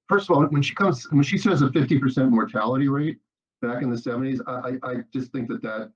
first 0.09 0.31
of 0.31 0.37
all, 0.37 0.45
when 0.45 0.63
she 0.63 0.77
comes, 0.77 1.11
when 1.11 1.25
she 1.25 1.39
says 1.39 1.61
a 1.63 1.73
fifty 1.73 1.99
percent 1.99 2.31
mortality 2.31 2.87
rate 2.87 3.19
back 3.61 3.83
in 3.83 3.91
the 3.91 3.99
seventies, 3.99 4.41
I, 4.47 4.53
I, 4.85 4.91
I 4.91 4.95
just 5.13 5.33
think 5.33 5.49
that 5.49 5.61
that 5.63 5.91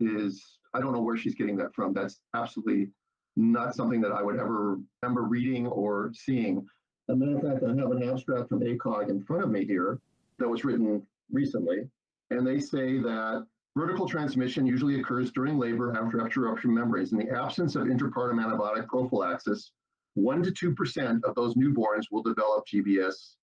is, 0.00 0.58
I 0.74 0.80
don't 0.80 0.92
know 0.92 1.00
where 1.00 1.16
she's 1.16 1.36
getting 1.36 1.56
that 1.58 1.72
from. 1.76 1.92
That's 1.92 2.18
absolutely 2.34 2.88
not 3.36 3.76
something 3.76 4.00
that 4.00 4.10
I 4.10 4.20
would 4.20 4.40
ever 4.40 4.78
remember 5.00 5.22
reading 5.22 5.68
or 5.68 6.10
seeing. 6.12 6.66
As 7.08 7.14
a 7.14 7.16
matter 7.16 7.36
of 7.36 7.42
fact, 7.42 7.62
I 7.62 7.68
have 7.68 7.90
an 7.92 8.08
abstract 8.08 8.48
from 8.48 8.60
ACOG 8.60 9.10
in 9.10 9.22
front 9.22 9.44
of 9.44 9.50
me 9.50 9.64
here 9.64 10.00
that 10.38 10.48
was 10.48 10.64
written 10.64 11.06
recently. 11.30 11.88
And 12.30 12.46
they 12.46 12.58
say 12.58 12.98
that 12.98 13.46
vertical 13.76 14.08
transmission 14.08 14.66
usually 14.66 14.98
occurs 14.98 15.30
during 15.30 15.58
labor 15.58 15.96
after 15.96 16.18
rupture 16.18 16.48
of 16.48 16.64
membranes. 16.64 17.12
In 17.12 17.18
the 17.18 17.30
absence 17.30 17.76
of 17.76 17.84
intrapartum 17.84 18.44
antibiotic 18.44 18.88
prophylaxis, 18.88 19.70
1% 20.18 20.54
to 20.54 20.74
2% 20.74 21.24
of 21.24 21.34
those 21.34 21.54
newborns 21.54 22.06
will 22.10 22.22
develop 22.22 22.66
GBS, 22.66 23.34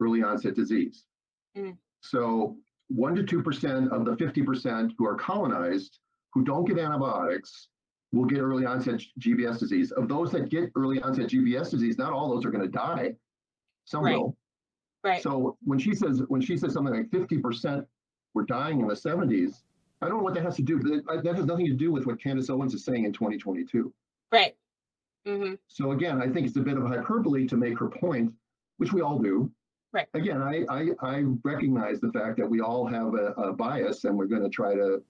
early 0.00 0.22
onset 0.22 0.54
disease. 0.54 1.04
Mm. 1.56 1.76
So 2.00 2.56
1% 2.92 3.26
to 3.28 3.42
2% 3.42 3.90
of 3.90 4.04
the 4.04 4.16
50% 4.16 4.92
who 4.98 5.06
are 5.06 5.14
colonized 5.14 6.00
who 6.32 6.42
don't 6.42 6.64
get 6.64 6.78
antibiotics 6.78 7.68
will 8.12 8.24
get 8.26 8.38
early 8.40 8.66
onset 8.66 9.00
GBS 9.18 9.58
disease. 9.58 9.90
Of 9.92 10.08
those 10.08 10.30
that 10.32 10.48
get 10.50 10.70
early 10.76 11.00
onset 11.02 11.28
GBS 11.28 11.70
disease, 11.70 11.98
not 11.98 12.12
all 12.12 12.28
those 12.28 12.44
are 12.44 12.50
going 12.50 12.62
to 12.64 12.68
die. 12.70 13.14
Some 13.84 14.04
Right. 14.04 14.16
will. 14.16 14.36
Right. 15.02 15.22
So 15.22 15.56
when 15.64 15.78
she 15.78 15.94
says 15.94 16.22
when 16.28 16.40
she 16.40 16.56
says 16.56 16.74
something 16.74 16.94
like 16.94 17.10
50% 17.10 17.84
were 18.34 18.44
dying 18.44 18.80
in 18.80 18.86
the 18.86 18.94
70s, 18.94 19.62
I 20.00 20.08
don't 20.08 20.18
know 20.18 20.22
what 20.22 20.34
that 20.34 20.44
has 20.44 20.56
to 20.56 20.62
do. 20.62 20.78
But 20.78 21.04
that 21.06 21.24
that 21.24 21.36
has 21.36 21.46
nothing 21.46 21.66
to 21.66 21.74
do 21.74 21.90
with 21.90 22.06
what 22.06 22.20
Candace 22.20 22.50
Owens 22.50 22.74
is 22.74 22.84
saying 22.84 23.04
in 23.04 23.12
2022. 23.12 23.92
right. 24.30 24.54
hmm 25.26 25.54
So 25.68 25.92
again, 25.92 26.20
I 26.22 26.28
think 26.28 26.46
it's 26.46 26.56
a 26.56 26.60
bit 26.60 26.76
of 26.76 26.84
hyperbole 26.86 27.46
to 27.48 27.56
make 27.56 27.78
her 27.78 27.88
point, 27.88 28.32
which 28.76 28.92
we 28.92 29.00
all 29.00 29.18
do. 29.18 29.50
Right. 29.92 30.06
Again, 30.14 30.40
I 30.40 30.64
I, 30.68 30.88
I 31.02 31.24
recognize 31.44 32.00
the 32.00 32.12
fact 32.12 32.36
that 32.38 32.48
we 32.48 32.60
all 32.60 32.86
have 32.86 33.14
a, 33.14 33.32
a 33.32 33.52
bias, 33.52 34.04
and 34.04 34.16
we're 34.16 34.26
going 34.26 34.42
to 34.42 34.48
try 34.50 34.74
to 34.74 35.02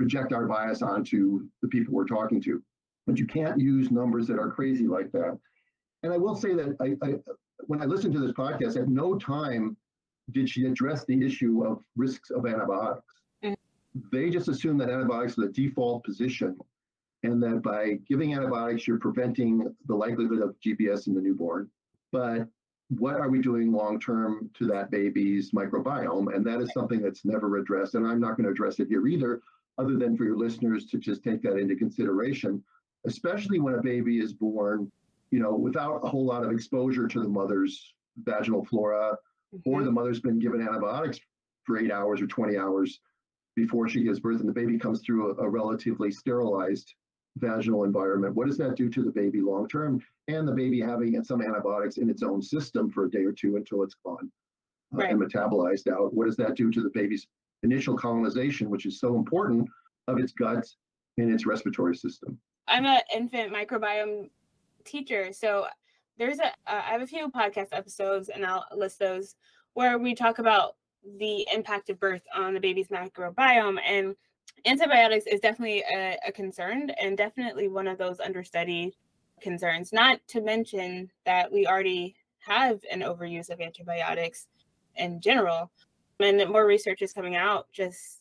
project 0.00 0.32
our 0.32 0.46
bias 0.46 0.80
onto 0.80 1.46
the 1.60 1.68
people 1.68 1.92
we're 1.92 2.06
talking 2.06 2.40
to. 2.40 2.62
But 3.06 3.18
you 3.18 3.26
can't 3.26 3.60
use 3.60 3.90
numbers 3.90 4.26
that 4.28 4.38
are 4.38 4.50
crazy 4.50 4.86
like 4.86 5.12
that. 5.12 5.38
And 6.02 6.10
I 6.10 6.16
will 6.16 6.34
say 6.34 6.54
that 6.54 6.74
I, 6.80 6.96
I 7.06 7.16
when 7.66 7.82
I 7.82 7.84
listened 7.84 8.14
to 8.14 8.18
this 8.18 8.32
podcast, 8.32 8.80
at 8.80 8.88
no 8.88 9.18
time 9.18 9.76
did 10.30 10.48
she 10.48 10.64
address 10.64 11.04
the 11.04 11.22
issue 11.22 11.66
of 11.66 11.82
risks 11.96 12.30
of 12.30 12.46
antibiotics. 12.46 13.12
Mhm. 13.44 13.56
They 14.10 14.30
just 14.30 14.48
assume 14.48 14.78
that 14.78 14.88
antibiotics 14.88 15.36
are 15.36 15.42
the 15.42 15.52
default 15.52 16.02
position 16.02 16.56
and 17.22 17.42
that 17.42 17.60
by 17.62 18.00
giving 18.08 18.32
antibiotics, 18.32 18.88
you're 18.88 18.98
preventing 18.98 19.74
the 19.86 19.94
likelihood 19.94 20.40
of 20.40 20.58
GBS 20.60 21.08
in 21.08 21.14
the 21.14 21.20
newborn. 21.20 21.68
But 22.10 22.48
what 22.88 23.16
are 23.16 23.28
we 23.28 23.40
doing 23.40 23.70
long 23.70 24.00
term 24.00 24.48
to 24.54 24.66
that 24.68 24.90
baby's 24.90 25.50
microbiome? 25.50 26.34
And 26.34 26.46
that 26.46 26.62
is 26.62 26.72
something 26.72 27.02
that's 27.02 27.26
never 27.26 27.58
addressed. 27.58 27.96
And 27.96 28.06
I'm 28.06 28.20
not 28.20 28.38
going 28.38 28.44
to 28.44 28.50
address 28.50 28.80
it 28.80 28.88
here 28.88 29.06
either, 29.06 29.42
other 29.80 29.96
than 29.96 30.16
for 30.16 30.24
your 30.24 30.36
listeners 30.36 30.86
to 30.86 30.98
just 30.98 31.22
take 31.22 31.42
that 31.42 31.56
into 31.56 31.74
consideration, 31.74 32.62
especially 33.06 33.58
when 33.58 33.74
a 33.74 33.82
baby 33.82 34.18
is 34.18 34.32
born, 34.32 34.90
you 35.30 35.40
know, 35.40 35.54
without 35.54 36.04
a 36.04 36.08
whole 36.08 36.26
lot 36.26 36.44
of 36.44 36.52
exposure 36.52 37.08
to 37.08 37.22
the 37.22 37.28
mother's 37.28 37.94
vaginal 38.22 38.64
flora, 38.64 39.16
or 39.64 39.82
the 39.82 39.90
mother's 39.90 40.20
been 40.20 40.38
given 40.38 40.60
antibiotics 40.60 41.18
for 41.64 41.78
eight 41.78 41.90
hours 41.90 42.20
or 42.20 42.26
20 42.26 42.56
hours 42.56 43.00
before 43.56 43.88
she 43.88 44.02
gives 44.02 44.20
birth, 44.20 44.40
and 44.40 44.48
the 44.48 44.52
baby 44.52 44.78
comes 44.78 45.00
through 45.00 45.32
a, 45.32 45.42
a 45.42 45.48
relatively 45.48 46.10
sterilized 46.10 46.94
vaginal 47.38 47.84
environment. 47.84 48.34
What 48.34 48.46
does 48.46 48.58
that 48.58 48.76
do 48.76 48.88
to 48.90 49.02
the 49.02 49.10
baby 49.10 49.40
long 49.40 49.68
term? 49.68 50.02
And 50.28 50.46
the 50.46 50.52
baby 50.52 50.80
having 50.80 51.22
some 51.24 51.42
antibiotics 51.42 51.96
in 51.96 52.10
its 52.10 52.22
own 52.22 52.42
system 52.42 52.90
for 52.90 53.04
a 53.04 53.10
day 53.10 53.24
or 53.24 53.32
two 53.32 53.56
until 53.56 53.82
it's 53.82 53.96
gone 54.04 54.30
uh, 54.96 55.02
and 55.02 55.20
metabolized 55.20 55.90
out. 55.90 56.12
What 56.14 56.26
does 56.26 56.36
that 56.36 56.54
do 56.54 56.70
to 56.70 56.82
the 56.82 56.90
baby's 56.90 57.26
initial 57.62 57.96
colonization, 57.96 58.70
which 58.70 58.86
is 58.86 59.00
so 59.00 59.16
important 59.16 59.68
of 60.08 60.18
its 60.18 60.32
gut 60.32 60.66
and 61.18 61.32
its 61.32 61.46
respiratory 61.46 61.96
system? 61.96 62.38
I'm 62.68 62.86
an 62.86 63.00
infant 63.14 63.52
microbiome 63.52 64.30
teacher, 64.84 65.32
so 65.32 65.66
there's 66.18 66.38
a 66.38 66.46
uh, 66.46 66.82
I 66.86 66.92
have 66.92 67.02
a 67.02 67.06
few 67.06 67.28
podcast 67.30 67.68
episodes, 67.72 68.28
and 68.28 68.44
I'll 68.44 68.64
list 68.74 68.98
those 68.98 69.36
where 69.74 69.98
we 69.98 70.14
talk 70.14 70.38
about 70.38 70.76
the 71.18 71.46
impact 71.54 71.90
of 71.90 71.98
birth 71.98 72.22
on 72.34 72.54
the 72.54 72.60
baby's 72.60 72.88
microbiome 72.88 73.78
and 73.86 74.14
antibiotics 74.66 75.26
is 75.26 75.40
definitely 75.40 75.82
a, 75.90 76.18
a 76.26 76.32
concern 76.32 76.90
and 77.00 77.16
definitely 77.16 77.68
one 77.68 77.86
of 77.86 77.96
those 77.98 78.20
understudied 78.20 78.94
concerns 79.40 79.92
not 79.92 80.20
to 80.28 80.42
mention 80.42 81.10
that 81.24 81.50
we 81.50 81.66
already 81.66 82.14
have 82.38 82.80
an 82.92 83.00
overuse 83.00 83.48
of 83.48 83.60
antibiotics 83.60 84.48
in 84.96 85.20
general 85.20 85.70
and 86.20 86.50
more 86.50 86.66
research 86.66 87.02
is 87.02 87.12
coming 87.12 87.36
out 87.36 87.66
just 87.72 88.20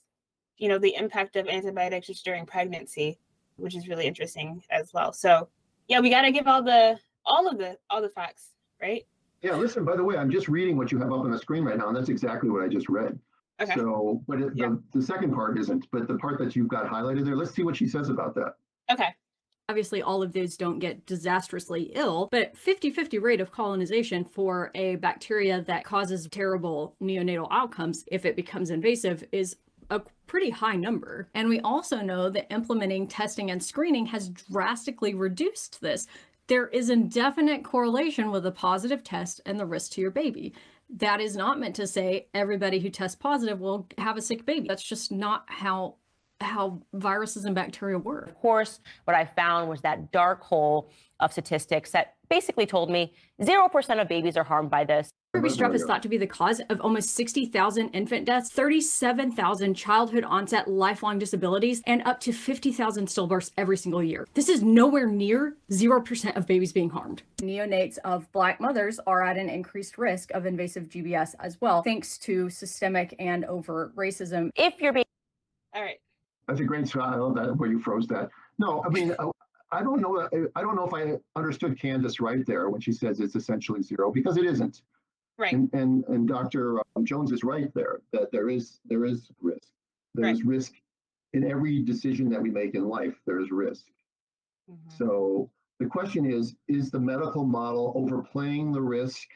you 0.58 0.68
know 0.68 0.78
the 0.78 0.96
impact 0.96 1.36
of 1.36 1.48
antibiotics 1.48 2.08
just 2.08 2.26
during 2.26 2.46
pregnancy 2.46 3.18
which 3.58 3.76
is 3.76 3.88
really 3.88 4.06
interesting 4.06 4.62
as 4.72 4.94
well 4.94 5.12
so 5.14 5.48
yeah 5.88 6.00
we 6.00 6.10
got 6.10 6.22
to 6.24 6.32
give 6.32 6.48
all 6.48 6.64
the 6.64 6.98
all 7.26 7.48
of 7.48 7.58
the 7.58 7.78
all 7.90 8.02
the 8.02 8.10
facts 8.10 8.50
right 8.82 9.06
Yeah, 9.42 9.56
listen, 9.56 9.86
by 9.86 9.96
the 9.96 10.04
way, 10.04 10.18
I'm 10.18 10.30
just 10.32 10.48
reading 10.50 10.76
what 10.78 10.92
you 10.92 10.98
have 11.00 11.12
up 11.14 11.20
on 11.22 11.32
the 11.32 11.38
screen 11.40 11.64
right 11.64 11.78
now, 11.78 11.88
and 11.88 11.96
that's 11.96 12.10
exactly 12.10 12.50
what 12.50 12.62
I 12.64 12.68
just 12.68 12.90
read. 12.90 13.18
okay 13.62 13.74
So, 13.76 14.22
but 14.28 14.42
it, 14.42 14.52
Yeah. 14.56 14.70
the, 14.94 15.00
the 15.00 15.06
second 15.06 15.34
part 15.34 15.58
isn't, 15.58 15.88
but 15.94 16.08
the 16.10 16.18
part 16.18 16.38
that 16.40 16.56
you've 16.58 16.68
got 16.68 16.86
highlighted 16.88 17.24
there, 17.26 17.38
let's 17.38 17.52
see 17.52 17.64
what 17.64 17.76
she 17.78 17.88
says 17.88 18.10
about 18.10 18.36
that. 18.36 18.52
okay 18.92 19.12
Obviously, 19.70 20.02
all 20.02 20.24
of 20.24 20.34
those 20.34 20.58
don't 20.58 20.80
get 20.80 21.06
disastrously 21.06 21.92
ill, 21.94 22.28
but 22.32 22.58
50 22.58 22.90
50 22.90 23.20
rate 23.20 23.40
of 23.40 23.52
colonization 23.52 24.26
for 24.26 24.72
a 24.74 24.96
bacteria 24.96 25.62
that 25.62 25.84
causes 25.84 26.28
terrible 26.32 26.96
neonatal 27.00 27.48
outcomes 27.52 28.04
if 28.08 28.26
it 28.26 28.36
becomes 28.36 28.72
invasive 28.72 29.24
is 29.32 29.58
a 29.92 30.02
pretty 30.26 30.50
high 30.50 30.76
number. 30.76 31.30
And 31.36 31.48
we 31.48 31.60
also 31.60 31.98
know 32.02 32.32
that 32.32 32.52
implementing 32.52 33.08
testing 33.08 33.52
and 33.52 33.64
screening 33.64 34.08
has 34.08 34.30
drastically 34.30 35.14
reduced 35.14 35.82
this. 35.82 36.08
There 36.48 36.68
is 36.70 36.90
a 36.90 36.96
definite 36.96 37.64
correlation 37.64 38.32
with 38.32 38.48
a 38.48 38.52
positive 38.52 39.04
test 39.04 39.40
and 39.46 39.60
the 39.60 39.68
risk 39.68 39.92
to 39.92 40.02
your 40.02 40.10
baby. 40.10 40.56
That 40.90 41.22
is 41.22 41.36
not 41.36 41.60
meant 41.60 41.76
to 41.76 41.86
say 41.86 42.26
everybody 42.34 42.80
who 42.80 42.90
tests 42.90 43.16
positive 43.16 43.60
will 43.60 43.88
have 44.00 44.18
a 44.18 44.22
sick 44.22 44.48
baby. 44.48 44.68
That's 44.68 44.82
just 44.82 45.12
not 45.12 45.44
how 45.46 45.98
how 46.42 46.82
viruses 46.94 47.46
and 47.46 47.56
bacteria 47.56 47.98
work. 47.98 48.28
Of 48.28 48.36
course, 48.36 48.80
what 49.06 49.16
I 49.16 49.26
found 49.26 49.70
was 49.70 49.82
that 49.82 50.12
dark 50.12 50.42
hole 50.42 50.90
of 51.20 51.32
statistics 51.32 51.92
that 51.92 52.16
basically 52.30 52.66
told 52.66 52.90
me 52.90 53.14
0% 53.42 54.02
of 54.02 54.08
babies 54.08 54.38
are 54.38 54.44
harmed 54.44 54.70
by 54.70 54.86
this. 54.86 55.10
Group 55.34 55.44
B 55.44 55.50
strep 55.52 55.76
is 55.76 55.84
thought 55.84 56.02
to 56.02 56.10
be 56.10 56.18
the 56.18 56.26
cause 56.26 56.60
of 56.70 56.82
almost 56.82 57.10
60,000 57.12 57.90
infant 57.90 58.26
deaths, 58.26 58.50
37,000 58.50 59.76
childhood 59.76 60.24
onset 60.24 60.68
lifelong 60.68 61.20
disabilities, 61.20 61.84
and 61.86 62.02
up 62.08 62.20
to 62.22 62.32
50,000 62.32 63.08
stillbirths 63.08 63.52
every 63.56 63.78
single 63.78 64.02
year. 64.02 64.28
This 64.34 64.50
is 64.50 64.64
nowhere 64.64 65.06
near 65.06 65.56
0% 65.72 66.36
of 66.36 66.48
babies 66.48 66.74
being 66.74 66.90
harmed. 66.90 67.22
Neonates 67.42 68.00
of 68.04 68.32
Black 68.32 68.60
mothers 68.60 69.00
are 69.06 69.24
at 69.24 69.38
an 69.38 69.50
increased 69.50 70.00
risk 70.00 70.32
of 70.32 70.48
invasive 70.48 70.86
GBS 70.86 71.36
as 71.40 71.62
well, 71.62 71.84
thanks 71.84 72.18
to 72.20 72.50
systemic 72.50 73.14
and 73.20 73.46
overt 73.46 73.96
racism. 73.96 74.50
If 74.56 74.82
you're 74.82 74.94
being. 74.94 75.06
all 75.76 75.84
right 75.84 76.00
That's 76.50 76.62
a 76.62 76.64
great 76.64 76.90
shot. 76.90 77.14
I 77.14 77.18
love 77.18 77.36
that 77.36 77.56
where 77.58 77.70
you 77.70 77.80
froze 77.80 78.08
that. 78.08 78.30
No, 78.58 78.84
I 78.84 78.90
mean, 78.90 79.16
uh, 79.20 79.30
I 79.72 79.84
don't 79.84 80.02
know. 80.02 80.28
I 80.56 80.62
don't 80.62 80.76
know 80.76 80.88
if 80.88 80.94
I 80.96 81.20
understood 81.40 81.80
Candace 81.80 82.20
right 82.20 82.44
there 82.48 82.70
when 82.70 82.82
she 82.82 82.92
says 82.92 83.20
it's 83.20 83.36
essentially 83.36 83.84
zero 83.84 84.12
because 84.12 84.36
it 84.38 84.46
isn't. 84.46 84.82
right 85.38 85.54
And 85.54 85.72
and 85.74 86.04
and 86.06 86.28
Dr. 86.28 86.80
um, 86.96 87.06
Jones 87.06 87.32
is 87.32 87.44
right 87.44 87.72
there 87.76 88.02
that 88.14 88.32
there 88.32 88.50
is 88.50 88.80
there 88.86 89.06
is 89.06 89.30
risk. 89.40 89.70
Right. 90.16 90.24
There 90.24 90.30
is 90.32 90.44
risk 90.44 90.74
in 91.34 91.50
every 91.50 91.84
decision 91.84 92.30
that 92.32 92.42
we 92.42 92.50
make 92.50 92.74
in 92.74 92.88
life. 92.90 93.14
There 93.28 93.40
is 93.40 93.52
risk. 93.52 93.86
Mhm. 94.70 94.92
So 94.98 95.52
the 95.78 95.86
question 95.86 96.26
is, 96.26 96.56
is 96.68 96.90
the 96.90 97.00
medical 97.00 97.46
model 97.46 97.94
overplaying 97.96 98.72
the 98.72 98.82
risk 98.82 99.28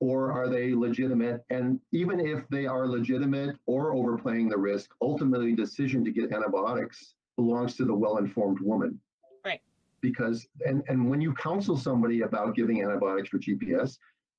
or 0.00 0.32
are 0.32 0.48
they 0.48 0.74
legitimate? 0.74 1.44
And 1.50 1.80
even 1.92 2.20
if 2.20 2.46
they 2.48 2.66
are 2.66 2.86
legitimate 2.86 3.56
or 3.66 3.94
overplaying 3.94 4.48
the 4.48 4.58
risk, 4.58 4.90
ultimately 5.02 5.54
decision 5.54 6.04
to 6.04 6.10
get 6.10 6.32
antibiotics 6.32 7.14
belongs 7.36 7.76
to 7.76 7.84
the 7.84 7.94
well-informed 7.94 8.60
woman. 8.60 9.00
Right. 9.44 9.60
Because 10.00 10.46
and, 10.66 10.82
and 10.88 11.08
when 11.08 11.20
you 11.20 11.34
counsel 11.34 11.76
somebody 11.76 12.22
about 12.22 12.54
giving 12.54 12.82
antibiotics 12.82 13.28
for 13.28 13.38
GBS, 13.38 13.98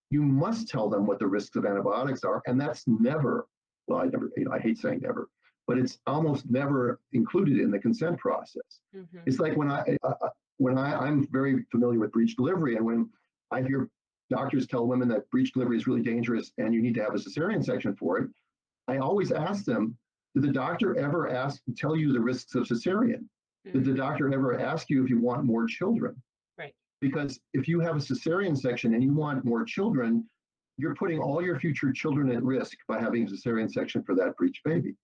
you 0.10 0.22
must 0.22 0.67
tell 0.67 0.89
them 0.89 1.06
what 1.06 1.19
the 1.19 1.28
risks 1.28 1.56
of 1.56 1.65
antibiotics 1.65 2.24
are. 2.24 2.41
And 2.48 2.60
that's 2.60 2.88
never, 2.88 3.48
well, 3.88 4.00
I 4.00 4.06
never, 4.06 4.32
I 4.52 4.60
hate 4.60 4.78
saying 4.78 5.02
never, 5.02 5.30
but 5.67 5.78
it's 5.78 6.00
almost 6.08 6.50
never 6.50 7.00
included 7.13 7.60
in 7.60 7.69
the 7.69 7.80
consent 7.80 8.17
process. 8.17 8.82
Mhm. 8.95 9.22
It's 9.26 9.39
like 9.39 9.56
when 9.56 9.69
I, 9.69 9.98
uh, 10.04 10.13
uh, 10.22 10.30
when 10.58 10.78
I, 10.78 10.95
I'm 10.95 11.28
very 11.32 11.65
familiar 11.72 12.00
with 12.00 12.12
breech 12.12 12.36
delivery, 12.36 12.76
and 12.76 12.86
when 12.86 13.10
I 13.52 13.62
hear 13.62 13.89
doctors 14.30 14.68
tell 14.68 14.88
women 14.88 15.08
that 15.10 15.30
breech 15.30 15.54
delivery 15.54 15.78
is 15.78 15.88
really 15.88 16.02
dangerous 16.02 16.52
and 16.58 16.74
you 16.74 16.82
need 16.82 16.94
to 16.96 17.02
have 17.04 17.15
a 17.15 17.18
cesarean 17.18 17.63
section 17.63 17.96
for 17.96 18.20
it, 18.20 18.30
I 18.88 18.98
always 18.98 19.32
ask 19.32 19.65
them, 19.65 19.98
did 20.36 20.44
the 20.44 20.52
doctor 20.52 20.98
ever 20.98 21.30
ask 21.30 21.62
tell 21.76 21.96
you 21.96 22.13
the 22.13 22.20
risks 22.20 22.56
of 22.56 22.68
cesarean? 22.68 23.26
Did 23.65 23.86
the 23.86 23.94
doctor 23.94 24.34
ever 24.34 24.60
ask 24.60 24.89
you 24.89 25.04
if 25.04 25.10
you 25.10 25.20
want 25.20 25.44
more 25.44 25.68
children? 25.68 26.15
Right. 26.58 26.74
Because 27.02 27.39
if 27.54 27.68
you 27.68 27.80
have 27.82 27.98
a 27.98 28.00
cesarean 28.00 28.58
section 28.58 28.94
and 28.94 29.04
you 29.04 29.13
want 29.13 29.46
more 29.46 29.63
children, 29.63 30.28
you're 30.78 30.96
putting 30.96 31.20
all 31.20 31.42
your 31.42 31.60
future 31.60 31.92
children 31.92 32.32
at 32.32 32.42
risk 32.42 32.78
by 32.88 33.00
having 33.00 33.24
a 33.24 33.28
cesarean 33.28 33.70
section 33.70 34.02
for 34.04 34.15
that 34.15 34.36
breech 34.38 34.62
baby. 34.63 34.96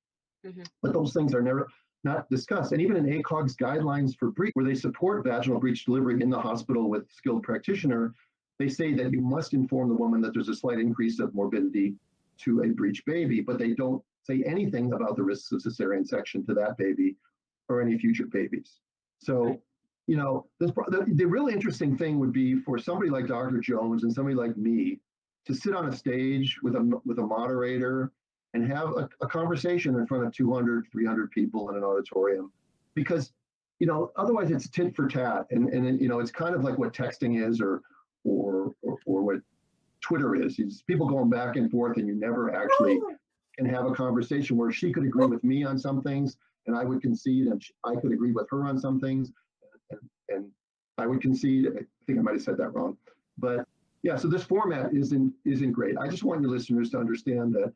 Mhm. 0.45 0.65
But 0.81 0.93
those 0.93 1.13
things 1.13 1.33
are 1.33 1.41
never 1.41 1.67
not 2.03 2.29
discussed. 2.29 2.71
And 2.71 2.81
even 2.81 2.95
in 2.95 3.05
ACOG's 3.05 3.57
guidelines 3.57 4.15
for 4.17 4.31
breech, 4.31 4.51
where 4.53 4.65
they 4.65 4.75
support 4.75 5.23
vaginal 5.25 5.59
breech 5.59 5.85
delivery 5.85 6.21
in 6.21 6.29
the 6.29 6.39
hospital 6.39 6.89
with 6.89 7.11
skilled 7.11 7.43
practitioner, 7.43 8.13
they 8.59 8.69
say 8.69 8.93
that 8.93 9.11
you 9.11 9.21
must 9.21 9.53
inform 9.53 9.89
the 9.89 9.95
woman 9.95 10.21
that 10.21 10.33
there's 10.33 10.49
a 10.49 10.55
slight 10.55 10.79
increase 10.79 11.19
of 11.19 11.33
morbidity 11.33 11.95
to 12.39 12.63
a 12.63 12.69
breech 12.69 13.05
baby, 13.05 13.41
but 13.41 13.57
they 13.57 13.73
don't 13.73 14.01
say 14.23 14.43
anything 14.45 14.93
about 14.93 15.15
the 15.15 15.23
risks 15.23 15.51
of 15.51 15.61
cesarean 15.61 16.07
section 16.07 16.45
to 16.45 16.53
that 16.53 16.77
baby 16.77 17.15
or 17.69 17.81
any 17.81 17.97
future 17.97 18.25
babies. 18.25 18.79
So, 19.19 19.59
you 20.07 20.17
know, 20.17 20.47
this, 20.59 20.71
the, 20.87 21.05
the 21.13 21.25
really 21.25 21.53
interesting 21.53 21.97
thing 21.97 22.19
would 22.19 22.33
be 22.33 22.55
for 22.55 22.77
somebody 22.77 23.09
like 23.09 23.27
Dr. 23.27 23.59
Jones 23.59 24.03
and 24.03 24.13
somebody 24.13 24.35
like 24.35 24.55
me 24.57 24.99
to 25.45 25.53
sit 25.53 25.75
on 25.75 25.87
a 25.87 25.95
stage 25.95 26.57
with 26.63 26.75
a 26.75 27.01
with 27.05 27.19
a 27.19 27.25
moderator 27.25 28.11
and 28.53 28.71
have 28.71 28.89
a, 28.89 29.09
a 29.21 29.27
conversation 29.27 29.95
in 29.95 30.07
front 30.07 30.25
of 30.25 30.33
200, 30.33 30.87
300 30.91 31.31
people 31.31 31.69
in 31.69 31.75
an 31.75 31.83
auditorium, 31.83 32.51
because 32.93 33.31
you 33.79 33.87
know 33.87 34.11
otherwise 34.15 34.49
it's 34.49 34.69
tit 34.69 34.95
for 34.95 35.07
tat, 35.07 35.45
and 35.51 35.69
and 35.69 35.99
you 36.01 36.07
know 36.07 36.19
it's 36.19 36.31
kind 36.31 36.55
of 36.55 36.63
like 36.63 36.77
what 36.77 36.93
texting 36.93 37.47
is 37.47 37.61
or 37.61 37.81
or 38.25 38.73
or, 38.81 38.97
or 39.05 39.21
what 39.23 39.37
Twitter 40.01 40.35
is. 40.35 40.59
It's 40.59 40.81
people 40.81 41.07
going 41.07 41.29
back 41.29 41.55
and 41.55 41.69
forth, 41.71 41.97
and 41.97 42.07
you 42.07 42.15
never 42.15 42.53
actually 42.53 42.99
oh. 43.01 43.15
can 43.57 43.65
have 43.67 43.85
a 43.85 43.91
conversation 43.91 44.57
where 44.57 44.71
she 44.71 44.91
could 44.91 45.05
agree 45.05 45.27
with 45.27 45.43
me 45.43 45.63
on 45.63 45.79
some 45.79 46.01
things, 46.01 46.37
and 46.67 46.75
I 46.75 46.83
would 46.83 47.01
concede, 47.01 47.47
and 47.47 47.61
I 47.83 47.95
could 47.95 48.11
agree 48.11 48.31
with 48.31 48.47
her 48.51 48.65
on 48.65 48.79
some 48.79 48.99
things, 48.99 49.31
and, 49.91 49.99
and 50.29 50.51
I 50.97 51.07
would 51.07 51.21
concede. 51.21 51.67
I 51.67 51.81
think 52.05 52.19
I 52.19 52.21
might 52.21 52.35
have 52.35 52.43
said 52.43 52.57
that 52.57 52.73
wrong, 52.73 52.97
but 53.37 53.65
yeah. 54.03 54.15
So 54.15 54.27
this 54.27 54.43
format 54.43 54.93
isn't 54.93 55.33
isn't 55.45 55.71
great. 55.71 55.97
I 55.97 56.07
just 56.07 56.23
want 56.23 56.41
your 56.41 56.51
listeners 56.51 56.89
to 56.91 56.99
understand 56.99 57.53
that 57.53 57.73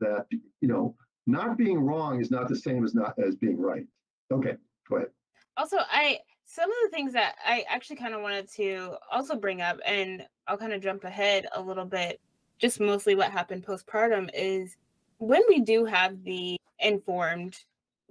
that 0.00 0.26
you 0.30 0.68
know 0.68 0.94
not 1.26 1.56
being 1.56 1.80
wrong 1.80 2.20
is 2.20 2.30
not 2.30 2.48
the 2.48 2.56
same 2.56 2.84
as 2.84 2.94
not 2.94 3.14
as 3.24 3.36
being 3.36 3.60
right. 3.60 3.86
Okay, 4.32 4.56
go 4.88 4.96
ahead. 4.96 5.08
Also, 5.56 5.78
I 5.90 6.18
some 6.52 6.70
of 6.70 6.76
the 6.82 6.94
things 6.94 7.14
that 7.14 7.36
I 7.42 7.64
actually 7.66 7.96
kind 7.96 8.12
of 8.12 8.20
wanted 8.20 8.46
to 8.56 8.96
also 9.10 9.36
bring 9.36 9.62
up, 9.62 9.78
and 9.86 10.26
I'll 10.46 10.58
kind 10.58 10.74
of 10.74 10.82
jump 10.82 11.04
ahead 11.04 11.46
a 11.54 11.62
little 11.62 11.86
bit, 11.86 12.20
just 12.58 12.78
mostly 12.78 13.14
what 13.14 13.30
happened 13.30 13.64
postpartum 13.64 14.28
is 14.34 14.76
when 15.16 15.40
we 15.48 15.60
do 15.60 15.86
have 15.86 16.22
the 16.24 16.58
informed, 16.78 17.58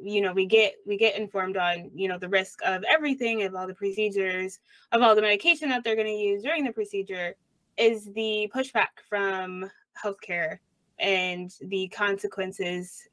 you 0.02 0.22
know, 0.22 0.34
we 0.34 0.48
get 0.48 0.74
we 0.88 0.98
get 0.98 1.18
informed 1.18 1.56
on, 1.56 1.92
you 1.94 2.08
know, 2.08 2.18
the 2.18 2.30
risk 2.30 2.58
of 2.66 2.84
everything, 2.92 3.44
of 3.44 3.54
all 3.54 3.68
the 3.68 3.76
procedures, 3.76 4.58
of 4.92 5.04
all 5.04 5.14
the 5.14 5.22
medication 5.22 5.70
that 5.70 5.84
they're 5.84 5.96
going 5.96 6.08
to 6.08 6.14
use 6.14 6.42
during 6.42 6.64
the 6.64 6.74
procedure, 6.74 7.36
is 7.78 8.06
the 8.14 8.52
pushback 8.56 8.88
from 9.08 9.70
healthcare 10.04 10.58
and 10.98 11.54
the 11.66 11.88
consequences 11.90 13.08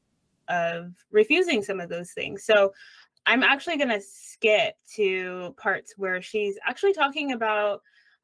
of 0.47 0.91
refusing 1.11 1.63
some 1.63 1.79
of 1.79 1.87
those 1.87 2.13
things. 2.13 2.43
So 2.43 2.73
I'm 3.29 3.43
actually 3.43 3.77
going 3.77 3.89
to 3.89 4.01
skip 4.01 4.73
to 4.95 5.53
parts 5.55 5.93
where 5.97 6.19
she's 6.19 6.57
actually 6.65 6.93
talking 6.93 7.33
about 7.33 7.83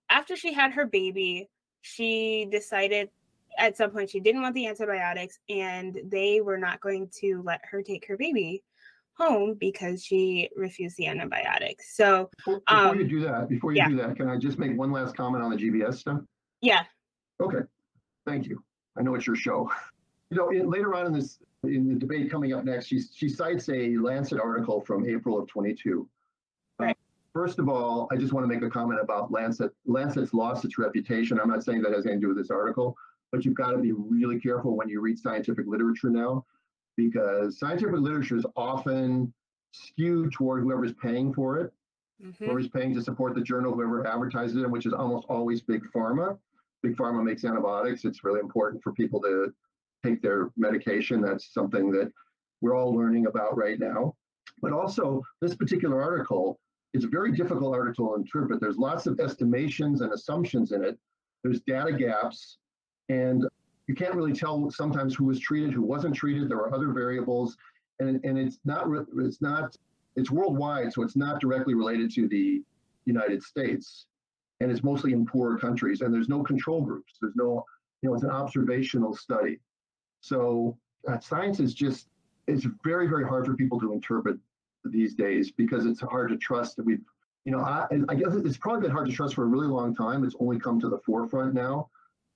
after 0.09 0.35
she 0.35 0.51
had 0.51 0.71
her 0.71 0.87
baby, 0.87 1.47
she 1.81 2.47
decided 2.51 3.09
at 3.59 3.77
some 3.77 3.91
point 3.91 4.09
she 4.09 4.19
didn't 4.19 4.41
want 4.41 4.55
the 4.55 4.65
antibiotics 4.65 5.37
and 5.47 6.01
they 6.05 6.41
were 6.41 6.57
not 6.57 6.81
going 6.81 7.07
to 7.19 7.43
let 7.45 7.61
her 7.69 7.83
take 7.83 8.07
her 8.07 8.17
baby 8.17 8.63
home 9.13 9.53
because 9.59 10.03
she 10.03 10.49
refused 10.55 10.97
the 10.97 11.05
antibiotics. 11.05 11.95
So 11.95 12.31
before, 12.37 12.61
before 12.67 12.87
um, 12.87 12.99
you 12.99 13.07
do 13.07 13.21
that, 13.21 13.47
before 13.47 13.73
you 13.73 13.77
yeah. 13.77 13.89
do 13.89 13.97
that, 13.97 14.15
can 14.15 14.27
I 14.27 14.39
just 14.39 14.57
make 14.57 14.75
one 14.75 14.91
last 14.91 15.15
comment 15.15 15.43
on 15.43 15.51
the 15.51 15.57
GBS 15.57 15.99
stuff? 15.99 16.21
yeah, 16.61 16.83
Okay, 17.39 17.59
thank 18.25 18.47
you. 18.47 18.63
I 18.97 19.03
know 19.03 19.13
it's 19.13 19.27
your 19.27 19.35
show. 19.35 19.69
You 20.31 20.37
know, 20.37 20.49
in, 20.49 20.67
later 20.67 20.95
on 20.95 21.05
in 21.05 21.13
this, 21.13 21.37
in 21.67 21.87
the 21.87 21.95
debate 21.95 22.29
coming 22.31 22.53
up 22.53 22.63
next, 22.65 22.87
she, 22.87 23.01
she 23.01 23.29
cites 23.29 23.69
a 23.69 23.97
Lancet 23.97 24.39
article 24.39 24.81
from 24.81 25.07
April 25.07 25.39
of 25.39 25.47
22. 25.47 26.07
Uh, 26.79 26.83
Right. 26.85 26.97
first 27.33 27.59
of 27.59 27.69
all, 27.69 28.07
I 28.11 28.17
just 28.17 28.33
want 28.33 28.43
to 28.43 28.53
make 28.53 28.63
a 28.63 28.69
comment 28.69 28.99
about 29.01 29.31
Lancet. 29.31 29.71
Lancet's 29.85 30.33
lost 30.33 30.65
its 30.65 30.77
reputation. 30.77 31.39
I'm 31.39 31.49
not 31.49 31.63
saying 31.63 31.81
that 31.83 31.93
has 31.93 32.05
anything 32.05 32.21
to 32.21 32.27
do 32.27 32.27
with 32.29 32.37
this 32.37 32.51
article, 32.51 32.95
but 33.31 33.45
you've 33.45 33.55
got 33.55 33.71
to 33.71 33.77
be 33.77 33.91
really 33.91 34.39
careful 34.39 34.75
when 34.75 34.89
you 34.89 35.01
read 35.01 35.17
scientific 35.19 35.65
literature 35.67 36.09
now, 36.09 36.45
because 36.95 37.59
scientific 37.59 37.99
literature 37.99 38.37
is 38.37 38.45
often 38.55 39.33
skewed 39.71 40.31
toward 40.31 40.63
whoever's 40.63 40.93
paying 40.93 41.33
for 41.33 41.59
it 41.59 41.73
mhm, 42.23 42.35
whoever's 42.37 42.69
paying 42.69 42.93
to 42.93 43.01
support 43.01 43.35
the 43.35 43.41
journal, 43.41 43.73
whoever 43.73 44.07
advertises 44.07 44.55
it, 44.57 44.69
which 44.69 44.85
is 44.85 44.93
almost 44.93 45.25
always 45.27 45.61
big 45.61 45.83
pharma. 45.93 46.37
Big 46.81 46.95
pharma 46.95 47.23
makes 47.23 47.43
antibiotics. 47.43 48.05
It's 48.05 48.23
really 48.23 48.39
important 48.39 48.81
for 48.83 48.93
people 48.93 49.19
to 49.21 49.53
take 50.05 50.21
their 50.21 50.49
medication. 50.57 51.21
That's 51.21 51.53
something 51.53 51.91
that 51.91 52.11
we're 52.61 52.75
all 52.75 52.93
learning 52.93 53.27
about 53.27 53.57
right 53.57 53.79
now. 53.79 54.15
But 54.61 54.71
also, 54.71 55.21
this 55.41 55.55
particular 55.55 56.01
article 56.01 56.59
is 56.93 57.03
a 57.03 57.07
very 57.07 57.31
difficult 57.31 57.75
article 57.75 58.09
to 58.09 58.15
interpret. 58.15 58.61
There's 58.61 58.77
lots 58.77 59.05
of 59.05 59.19
estimations 59.19 60.01
and 60.01 60.13
assumptions 60.13 60.71
in 60.71 60.83
it. 60.83 60.97
There's 61.43 61.61
data 61.61 61.91
gaps, 61.91 62.57
and 63.09 63.45
you 63.87 63.95
can't 63.95 64.15
really 64.15 64.33
tell 64.33 64.71
sometimes 64.71 65.13
who 65.13 65.25
was 65.25 65.39
treated, 65.39 65.73
who 65.73 65.81
wasn't 65.81 66.15
treated. 66.15 66.49
There 66.49 66.57
are 66.57 66.73
other 66.73 66.91
variables, 66.91 67.57
and 67.99 68.23
and 68.23 68.37
it's 68.37 68.59
not 68.65 68.87
it's 69.17 69.41
not 69.41 69.75
it's 70.15 70.31
worldwide, 70.31 70.93
so 70.93 71.03
it's 71.03 71.15
not 71.15 71.41
directly 71.41 71.73
related 71.73 72.11
to 72.15 72.27
the 72.27 72.63
United 73.05 73.43
States, 73.43 74.05
and 74.59 74.71
it's 74.71 74.83
mostly 74.83 75.13
in 75.13 75.25
poorer 75.25 75.57
countries. 75.57 76.01
And 76.01 76.13
there's 76.13 76.29
no 76.29 76.41
control 76.43 76.81
groups. 76.81 77.13
There's 77.21 77.35
no, 77.35 77.63
you 78.01 78.09
know, 78.09 78.15
it's 78.15 78.23
an 78.23 78.31
observational 78.31 79.15
study. 79.15 79.59
So 80.25 80.75
uh, 81.07 81.19
science 81.19 81.59
is 81.59 81.75
just 81.75 82.07
it's 82.47 82.65
very 82.83 83.07
very 83.07 83.27
hard 83.27 83.45
for 83.45 83.53
people 83.53 83.79
to 83.79 83.93
interpret 83.93 84.37
these 84.83 85.13
days 85.13 85.51
because 85.51 85.85
it's 85.85 86.01
hard 86.01 86.29
to 86.29 86.37
trust 86.37 86.77
that 86.77 86.85
we've, 86.85 87.03
you 87.43 87.51
know, 87.51 87.59
I, 87.59 87.85
I 88.09 88.15
guess 88.15 88.33
it's 88.33 88.57
probably 88.57 88.81
been 88.81 88.91
hard 88.91 89.07
to 89.07 89.13
trust 89.13 89.35
for 89.35 89.43
a 89.43 89.47
really 89.47 89.67
long 89.67 89.95
time. 89.95 90.23
It's 90.23 90.35
only 90.39 90.57
come 90.57 90.79
to 90.79 90.89
the 90.89 90.97
forefront 91.05 91.53
now 91.53 91.89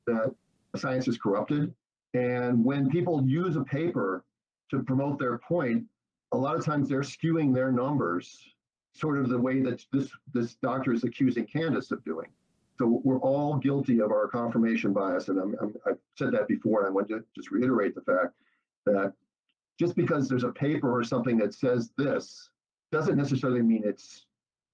that 0.05 0.35
science 0.75 1.07
is 1.07 1.17
corrupted, 1.17 1.73
and 2.13 2.63
when 2.63 2.91
people 2.91 3.23
use 3.27 3.55
a 3.55 3.63
paper 3.63 4.23
to 4.69 4.83
promote 4.83 5.17
their 5.17 5.39
point, 5.39 5.83
a 6.31 6.37
lot 6.37 6.55
of 6.55 6.63
times 6.63 6.89
they're 6.89 7.01
skewing 7.01 7.55
their 7.55 7.71
numbers 7.71 8.53
sort 8.93 9.17
of 9.17 9.29
the 9.29 9.37
way 9.37 9.61
that 9.61 9.83
this 9.91 10.11
this 10.31 10.53
doctor 10.61 10.93
is 10.93 11.03
accusing 11.03 11.47
Candace 11.47 11.89
of 11.89 12.05
doing. 12.05 12.29
So 12.79 13.01
we're 13.03 13.19
all 13.19 13.57
guilty 13.57 13.99
of 13.99 14.11
our 14.11 14.27
confirmation 14.29 14.93
bias, 14.93 15.27
and 15.27 15.37
I'm, 15.37 15.53
I'm, 15.61 15.73
I've 15.85 15.97
said 16.17 16.31
that 16.31 16.47
before. 16.47 16.79
And 16.79 16.87
I 16.87 16.91
want 16.91 17.09
to 17.09 17.23
just 17.35 17.51
reiterate 17.51 17.93
the 17.93 18.01
fact 18.01 18.33
that 18.85 19.13
just 19.77 19.97
because 19.97 20.29
there's 20.29 20.45
a 20.45 20.51
paper 20.51 20.89
or 20.97 21.03
something 21.03 21.37
that 21.39 21.53
says 21.53 21.91
this 21.97 22.49
doesn't 22.93 23.17
necessarily 23.17 23.61
mean 23.61 23.83
it's 23.85 24.25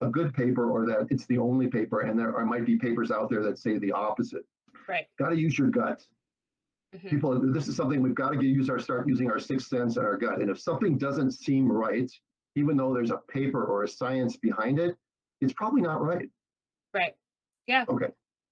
a 0.02 0.08
good 0.08 0.36
paper 0.36 0.70
or 0.70 0.86
that 0.86 1.08
it's 1.10 1.26
the 1.26 1.40
only 1.40 1.68
paper. 1.68 2.02
And 2.02 2.18
there 2.18 2.36
are, 2.36 2.46
might 2.46 2.66
be 2.66 2.78
papers 2.78 3.10
out 3.10 3.28
there 3.30 3.42
that 3.42 3.58
say 3.58 3.80
the 3.80 3.92
opposite. 3.92 4.46
right. 4.88 5.08
Got 5.18 5.30
to 5.30 5.36
use 5.38 5.58
your 5.58 5.70
gut 5.70 6.06
mhm, 6.96 7.10
people 7.10 7.52
this 7.52 7.68
is 7.68 7.76
something 7.76 8.02
we've 8.04 8.14
got 8.14 8.30
to 8.34 8.46
use 8.46 8.70
our 8.70 8.80
start 8.80 9.08
using 9.08 9.32
our 9.32 9.40
sixth 9.40 9.68
sense 9.68 9.98
and 9.98 10.06
our 10.06 10.16
gut 10.16 10.40
and 10.42 10.50
if 10.50 10.60
something 10.60 10.98
doesn't 10.98 11.32
seem 11.32 11.70
right 11.70 12.12
even 12.56 12.78
though 12.78 12.94
there's 12.94 13.10
a 13.12 13.18
paper 13.28 13.66
or 13.66 13.84
a 13.84 13.88
science 13.88 14.38
behind 14.38 14.80
it 14.80 14.96
it's 15.42 15.52
probably 15.54 15.82
not 15.82 16.02
right 16.02 16.30
Right. 16.94 17.16
Okay. 17.70 18.08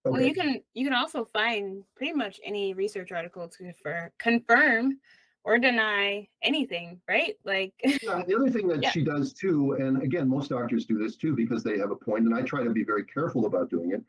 Well, 0.05 0.21
you 0.21 0.33
can 0.33 0.61
you 0.73 0.85
can 0.85 0.93
also 0.93 1.25
find 1.25 1.83
pretty 1.95 2.13
much 2.13 2.39
any 2.43 2.73
research 2.73 3.11
article 3.11 3.47
to 3.47 3.57
confirm, 3.63 4.09
confirm 4.19 4.99
or 5.45 5.57
deny 5.57 6.27
anything, 6.41 7.01
right? 7.07 7.35
Like, 7.45 7.73
Yeah, 8.03 8.23
the 8.27 8.35
other 8.35 8.49
thing 8.49 8.67
that 8.67 8.81
Yeah. 8.81 8.91
she 8.91 9.03
does 9.03 9.33
too 9.33 9.73
and 9.73 10.01
again 10.01 10.27
most 10.27 10.49
doctors 10.49 10.85
do 10.85 10.97
this 10.97 11.15
too 11.15 11.35
because 11.35 11.63
they 11.63 11.77
have 11.77 11.91
a 11.91 11.95
point 11.95 12.25
and 12.25 12.33
i 12.35 12.41
try 12.41 12.63
to 12.63 12.69
be 12.69 12.83
very 12.83 13.03
careful 13.05 13.45
about 13.45 13.69
doing 13.69 13.91
it 13.91 14.03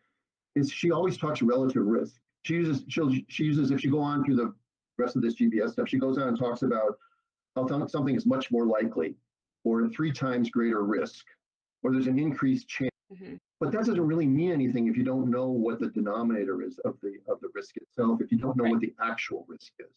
is 0.54 0.70
she 0.70 0.90
always 0.90 1.16
talks 1.16 1.42
relative 1.42 1.84
risk. 1.86 2.20
She 2.44 2.54
uses 2.54 2.84
she'll 2.88 3.12
she 3.28 3.44
uses 3.44 3.70
if 3.70 3.82
you 3.84 3.90
go 3.90 4.00
on 4.00 4.24
through 4.24 4.36
the 4.36 4.54
rest 4.98 5.16
of 5.16 5.22
this 5.22 5.34
gbs 5.36 5.72
stuff 5.72 5.88
she 5.88 5.98
goes 5.98 6.18
on 6.18 6.28
and 6.28 6.38
talks 6.38 6.62
about 6.62 6.98
how 7.56 7.66
something 7.86 8.14
is 8.16 8.26
much 8.26 8.50
more 8.50 8.66
likely 8.66 9.16
or 9.64 9.88
three 9.88 10.12
times 10.12 10.50
greater 10.50 10.82
risk 10.84 11.24
or 11.82 11.92
there's 11.92 12.06
an 12.08 12.18
increased 12.18 12.68
chance 12.68 12.90
Mhm, 13.12 13.38
But 13.64 13.72
that 13.72 13.86
doesn't 13.86 14.06
really 14.06 14.26
mean 14.26 14.52
anything 14.52 14.88
if 14.88 14.96
you 14.96 15.04
don't 15.04 15.30
know 15.30 15.48
what 15.48 15.80
the 15.80 15.88
denominator 15.88 16.60
is 16.60 16.78
of 16.84 16.98
the 17.02 17.14
of 17.28 17.40
the 17.40 17.48
risk 17.54 17.78
itself. 17.78 18.20
If 18.20 18.30
you 18.30 18.36
don't 18.36 18.58
know 18.58 18.64
what 18.64 18.80
the 18.80 18.92
actual 19.00 19.46
risk 19.48 19.72
is, 19.78 19.88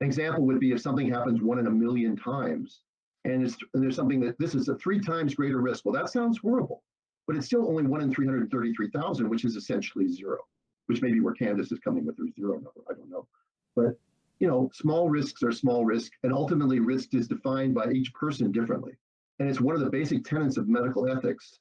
an 0.00 0.08
example 0.08 0.44
would 0.44 0.58
be 0.58 0.72
if 0.72 0.80
something 0.80 1.08
happens 1.08 1.40
one 1.40 1.60
in 1.60 1.68
a 1.68 1.70
million 1.70 2.16
times, 2.16 2.80
and 3.24 3.44
it's 3.44 3.56
and 3.74 3.82
there's 3.82 3.94
something 3.94 4.18
that 4.22 4.36
this 4.40 4.56
is 4.56 4.68
a 4.68 4.74
three 4.74 4.98
times 4.98 5.36
greater 5.36 5.60
risk. 5.60 5.84
Well, 5.84 5.94
that 5.94 6.08
sounds 6.08 6.38
horrible, 6.38 6.82
but 7.28 7.36
it's 7.36 7.46
still 7.46 7.68
only 7.68 7.84
one 7.84 8.00
in 8.00 8.12
three 8.12 8.26
hundred 8.26 8.50
thirty-three 8.50 8.90
thousand, 8.90 9.28
which 9.28 9.44
is 9.44 9.54
essentially 9.54 10.08
zero. 10.08 10.38
Which 10.86 11.00
may 11.00 11.12
be 11.12 11.20
where 11.20 11.34
Candace 11.34 11.70
is 11.70 11.78
coming 11.78 12.04
with 12.04 12.18
her 12.18 12.26
zero 12.34 12.54
number. 12.54 12.82
I 12.90 12.94
don't 12.94 13.08
know, 13.08 13.28
but 13.76 13.96
you 14.40 14.48
know, 14.48 14.68
small 14.74 15.08
risks 15.08 15.44
are 15.44 15.52
small 15.52 15.84
risk, 15.84 16.10
and 16.24 16.32
ultimately 16.32 16.80
risk 16.80 17.14
is 17.14 17.28
defined 17.28 17.72
by 17.72 17.92
each 17.92 18.12
person 18.14 18.50
differently. 18.50 18.94
And 19.38 19.48
it's 19.48 19.60
one 19.60 19.76
of 19.76 19.80
the 19.80 19.90
basic 19.90 20.24
tenets 20.24 20.56
of 20.56 20.68
medical 20.68 21.08
ethics 21.08 21.60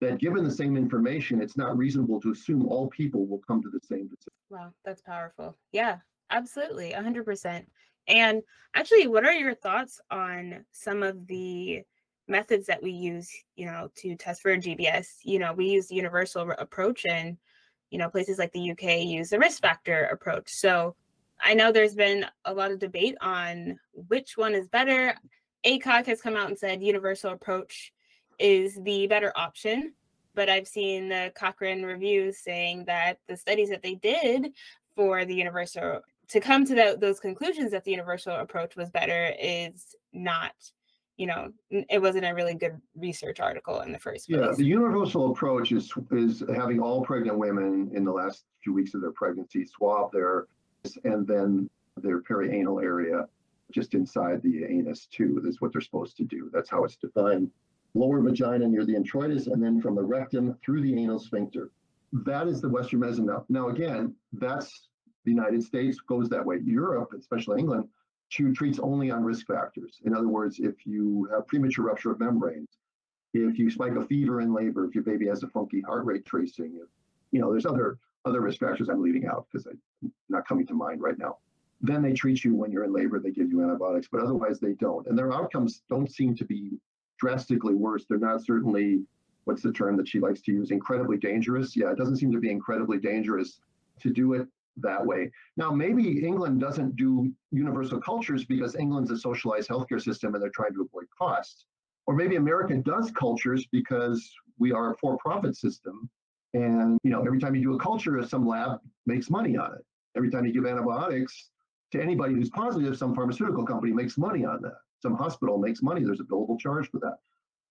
that 0.00 0.18
given 0.18 0.44
the 0.44 0.50
same 0.50 0.76
information, 0.76 1.40
it's 1.40 1.56
not 1.56 1.76
reasonable 1.76 2.20
to 2.20 2.32
assume 2.32 2.66
all 2.66 2.88
people 2.88 3.26
will 3.26 3.40
come 3.46 3.62
to 3.62 3.70
the 3.70 3.80
same 3.80 4.08
decision. 4.08 4.32
Wow, 4.50 4.72
that's 4.84 5.02
powerful. 5.02 5.56
Yeah, 5.72 5.98
absolutely. 6.30 6.92
100%. 6.92 7.64
And 8.08 8.42
actually, 8.74 9.06
what 9.08 9.24
are 9.24 9.32
your 9.32 9.54
thoughts 9.54 10.00
on 10.10 10.64
some 10.72 11.02
of 11.02 11.26
the 11.26 11.82
methods 12.28 12.66
that 12.66 12.82
we 12.82 12.90
use, 12.90 13.30
you 13.56 13.66
know, 13.66 13.88
to 13.96 14.16
test 14.16 14.42
for 14.42 14.56
GBS? 14.56 15.06
You 15.24 15.38
know, 15.38 15.52
we 15.52 15.66
use 15.66 15.88
the 15.88 15.96
universal 15.96 16.52
approach 16.58 17.04
and, 17.08 17.36
you 17.90 17.98
know, 17.98 18.08
places 18.08 18.38
like 18.38 18.52
the 18.52 18.70
UK 18.70 19.00
use 19.00 19.30
the 19.30 19.38
risk 19.38 19.62
factor 19.62 20.04
approach. 20.04 20.50
So 20.50 20.94
I 21.40 21.54
know 21.54 21.72
there's 21.72 21.94
been 21.94 22.26
a 22.44 22.54
lot 22.54 22.70
of 22.70 22.78
debate 22.78 23.16
on 23.20 23.78
which 23.92 24.36
one 24.36 24.54
is 24.54 24.68
better. 24.68 25.14
ACOG 25.64 26.06
has 26.06 26.20
come 26.20 26.36
out 26.36 26.48
and 26.48 26.58
said 26.58 26.82
universal 26.82 27.32
approach 27.32 27.92
is 28.38 28.78
the 28.82 29.06
better 29.06 29.32
option. 29.36 29.92
But 30.34 30.48
I've 30.48 30.68
seen 30.68 31.08
the 31.08 31.32
Cochrane 31.34 31.82
reviews 31.82 32.38
saying 32.38 32.84
that 32.86 33.18
the 33.26 33.36
studies 33.36 33.70
that 33.70 33.82
they 33.82 33.94
did 33.94 34.52
for 34.94 35.24
the 35.24 35.34
universal 35.34 36.00
to 36.28 36.40
come 36.40 36.64
to 36.66 36.74
the, 36.74 36.96
those 37.00 37.20
conclusions 37.20 37.70
that 37.70 37.84
the 37.84 37.92
universal 37.92 38.34
approach 38.34 38.76
was 38.76 38.90
better 38.90 39.32
is 39.40 39.94
not 40.12 40.52
you 41.16 41.26
know 41.26 41.50
it 41.70 42.02
wasn't 42.02 42.24
a 42.24 42.34
really 42.34 42.54
good 42.54 42.78
research 42.96 43.40
article 43.40 43.80
in 43.82 43.92
the 43.92 43.98
first 43.98 44.28
place. 44.28 44.40
yeah 44.40 44.52
the 44.54 44.64
universal 44.64 45.30
approach 45.30 45.72
is 45.72 45.90
is 46.10 46.42
having 46.54 46.80
all 46.80 47.02
pregnant 47.02 47.38
women 47.38 47.90
in 47.94 48.04
the 48.04 48.10
last 48.10 48.44
few 48.62 48.74
weeks 48.74 48.92
of 48.94 49.00
their 49.00 49.12
pregnancy 49.12 49.64
swab 49.64 50.12
their 50.12 50.46
and 51.04 51.26
then 51.26 51.70
their 51.96 52.20
perianal 52.22 52.82
area 52.82 53.26
just 53.72 53.94
inside 53.94 54.42
the 54.42 54.64
anus 54.64 55.06
too. 55.06 55.42
Is 55.44 55.60
what 55.60 55.72
they're 55.72 55.80
supposed 55.80 56.16
to 56.18 56.24
do. 56.24 56.50
That's 56.52 56.70
how 56.70 56.84
it's 56.84 56.96
defined 56.96 57.50
lower 57.96 58.20
vagina 58.20 58.66
near 58.66 58.84
the 58.84 58.94
introitus 58.94 59.46
and 59.46 59.62
then 59.62 59.80
from 59.80 59.94
the 59.94 60.02
rectum 60.02 60.56
through 60.64 60.82
the 60.82 60.98
anal 61.02 61.18
sphincter 61.18 61.70
that 62.12 62.46
is 62.46 62.60
the 62.60 62.68
western 62.68 63.00
medicine 63.00 63.28
now 63.48 63.68
again 63.68 64.14
that's 64.34 64.88
the 65.26 65.32
United 65.32 65.62
States 65.62 65.98
goes 66.00 66.28
that 66.30 66.46
way. 66.46 66.60
Europe, 66.64 67.12
especially 67.18 67.58
England, 67.58 67.88
treats 68.30 68.78
only 68.78 69.10
on 69.10 69.24
risk 69.24 69.46
factors. 69.46 70.00
In 70.04 70.14
other 70.14 70.28
words, 70.28 70.60
if 70.60 70.86
you 70.86 71.28
have 71.32 71.46
premature 71.48 71.84
rupture 71.84 72.12
of 72.12 72.20
membranes, 72.20 72.78
if 73.34 73.58
you 73.58 73.68
spike 73.70 73.96
a 73.96 74.06
fever 74.06 74.40
in 74.40 74.54
labor, 74.54 74.86
if 74.86 74.94
your 74.94 75.04
baby 75.04 75.26
has 75.26 75.42
a 75.42 75.48
funky 75.48 75.82
heart 75.82 76.06
rate 76.06 76.24
tracing, 76.24 76.78
if, 76.80 76.88
you 77.32 77.40
know, 77.40 77.50
there's 77.50 77.66
other 77.66 77.98
other 78.24 78.40
risk 78.40 78.58
factors 78.58 78.88
I'm 78.88 79.02
leaving 79.02 79.26
out 79.26 79.46
because 79.50 79.66
I'm 79.66 80.12
not 80.28 80.48
coming 80.48 80.66
to 80.66 80.74
mind 80.74 81.00
right 81.00 81.18
now. 81.18 81.38
Then 81.80 82.02
they 82.02 82.12
treat 82.12 82.42
you 82.42 82.54
when 82.54 82.72
you're 82.72 82.84
in 82.84 82.92
labor, 82.92 83.20
they 83.20 83.30
give 83.30 83.50
you 83.50 83.62
antibiotics, 83.62 84.08
but 84.10 84.20
otherwise 84.20 84.58
they 84.58 84.72
don't. 84.72 85.06
And 85.06 85.16
their 85.16 85.32
outcomes 85.32 85.82
don't 85.88 86.10
seem 86.10 86.34
to 86.36 86.44
be 86.44 86.72
drastically 87.18 87.74
worse. 87.74 88.04
They're 88.08 88.18
not 88.18 88.44
certainly, 88.44 89.02
what's 89.44 89.62
the 89.62 89.72
term 89.72 89.96
that 89.96 90.08
she 90.08 90.20
likes 90.20 90.40
to 90.42 90.52
use, 90.52 90.70
incredibly 90.70 91.16
dangerous. 91.16 91.76
Yeah, 91.76 91.90
it 91.90 91.98
doesn't 91.98 92.16
seem 92.16 92.32
to 92.32 92.40
be 92.40 92.50
incredibly 92.50 92.98
dangerous 92.98 93.60
to 94.00 94.10
do 94.10 94.34
it 94.34 94.46
that 94.78 95.04
way. 95.04 95.30
Now, 95.56 95.70
maybe 95.70 96.24
England 96.24 96.60
doesn't 96.60 96.96
do 96.96 97.32
universal 97.50 98.00
cultures 98.00 98.44
because 98.44 98.76
England's 98.76 99.10
a 99.10 99.16
socialized 99.16 99.70
healthcare 99.70 100.02
system 100.02 100.34
and 100.34 100.42
they're 100.42 100.50
trying 100.50 100.74
to 100.74 100.82
avoid 100.82 101.06
costs. 101.16 101.64
Or 102.06 102.14
maybe 102.14 102.36
America 102.36 102.76
does 102.76 103.10
cultures 103.10 103.66
because 103.72 104.30
we 104.58 104.72
are 104.72 104.92
a 104.92 104.96
for-profit 104.96 105.56
system. 105.56 106.08
And 106.54 106.98
you 107.02 107.10
know, 107.10 107.22
every 107.24 107.40
time 107.40 107.54
you 107.54 107.62
do 107.62 107.74
a 107.74 107.78
culture, 107.78 108.22
some 108.26 108.46
lab 108.46 108.80
makes 109.06 109.28
money 109.30 109.56
on 109.56 109.74
it. 109.74 109.84
Every 110.16 110.30
time 110.30 110.46
you 110.46 110.52
give 110.52 110.66
antibiotics 110.66 111.50
to 111.92 112.02
anybody 112.02 112.34
who's 112.34 112.50
positive, 112.50 112.96
some 112.96 113.14
pharmaceutical 113.14 113.64
company 113.64 113.92
makes 113.92 114.16
money 114.16 114.44
on 114.44 114.62
that. 114.62 114.78
Some 115.06 115.16
hospital 115.16 115.56
makes 115.56 115.82
money. 115.82 116.02
There's 116.02 116.18
a 116.18 116.24
billable 116.24 116.58
charge 116.58 116.90
for 116.90 116.98
that. 116.98 117.18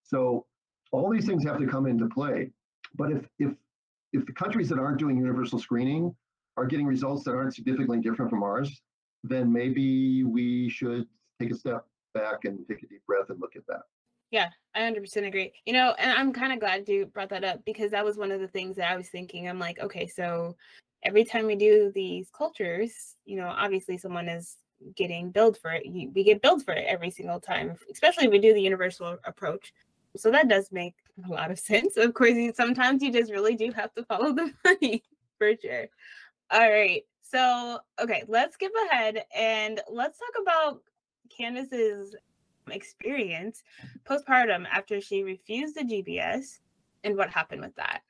So 0.03 0.45
all 0.93 1.11
these 1.11 1.25
things 1.25 1.43
have 1.43 1.59
to 1.59 1.67
come 1.67 1.85
into 1.85 2.07
play. 2.07 2.49
But 2.97 3.11
if 3.11 3.27
if 3.39 3.51
if 4.13 4.25
the 4.25 4.31
countries 4.31 4.69
that 4.69 4.79
aren't 4.79 4.99
doing 4.99 5.17
universal 5.17 5.59
screening 5.59 6.15
are 6.55 6.65
getting 6.65 6.85
results 6.85 7.25
that 7.25 7.31
aren't 7.31 7.53
significantly 7.53 7.99
different 7.99 8.31
from 8.31 8.41
ours, 8.41 8.81
then 9.25 9.51
maybe 9.51 10.23
we 10.23 10.69
should 10.69 11.07
take 11.41 11.51
a 11.51 11.55
step 11.55 11.85
back 12.13 12.45
and 12.45 12.65
take 12.69 12.83
a 12.83 12.87
deep 12.87 13.05
breath 13.05 13.29
and 13.29 13.41
look 13.41 13.57
at 13.57 13.67
that. 13.67 13.81
Yeah, 14.31 14.47
I 14.73 14.79
100% 14.79 15.27
agree. 15.27 15.51
You 15.65 15.73
know, 15.73 15.93
and 15.99 16.11
I'm 16.11 16.31
kind 16.31 16.53
of 16.53 16.61
glad 16.61 16.87
you 16.87 17.07
brought 17.07 17.31
that 17.31 17.43
up 17.43 17.65
because 17.65 17.91
that 17.91 18.05
was 18.05 18.15
one 18.17 18.31
of 18.31 18.39
the 18.39 18.47
things 18.47 18.77
that 18.77 18.89
I 18.89 18.95
was 18.95 19.09
thinking. 19.09 19.49
I'm 19.49 19.59
like, 19.59 19.79
okay, 19.81 20.07
so 20.07 20.55
every 21.03 21.25
time 21.25 21.47
we 21.47 21.57
do 21.57 21.91
these 21.93 22.29
cultures, 22.31 23.17
you 23.25 23.35
know, 23.35 23.47
obviously 23.47 23.97
someone 23.97 24.29
is 24.29 24.55
getting 24.95 25.31
billed 25.31 25.57
for 25.57 25.71
it. 25.71 25.83
We 25.85 26.23
get 26.23 26.41
billed 26.41 26.63
for 26.63 26.73
it 26.73 26.85
every 26.87 27.09
single 27.09 27.39
time, 27.39 27.75
especially 27.91 28.25
if 28.25 28.31
we 28.31 28.39
do 28.39 28.53
the 28.53 28.61
universal 28.61 29.17
approach. 29.25 29.73
So 30.17 30.31
that 30.31 30.47
does 30.47 30.71
make 30.71 30.95
a 31.25 31.29
lot 31.29 31.51
of 31.51 31.59
sense. 31.71 31.97
Of 31.97 32.13
course, 32.13 32.35
sometimes 32.55 33.01
you 33.01 33.11
just 33.11 33.31
really 33.31 33.55
do 33.55 33.71
have 33.71 33.93
to 33.95 34.03
follow 34.05 34.33
the 34.33 34.53
money 34.65 35.03
for 35.37 35.51
sure. 35.61 35.87
All 36.51 36.69
right. 36.69 37.03
So, 37.21 37.79
okay, 37.99 38.23
let's 38.27 38.53
skip 38.53 38.71
ahead 38.85 39.25
and 39.35 39.81
let's 39.89 40.19
talk 40.19 40.41
about 40.41 40.81
Candace's 41.35 42.15
experience 42.69 43.63
postpartum 44.07 44.65
after 44.71 45.01
she 45.01 45.23
refused 45.23 45.75
the 45.75 45.83
GBS 45.83 46.59
and 47.03 47.15
what 47.15 47.29
happened 47.29 47.61
with 47.61 47.75
that 47.75 48.01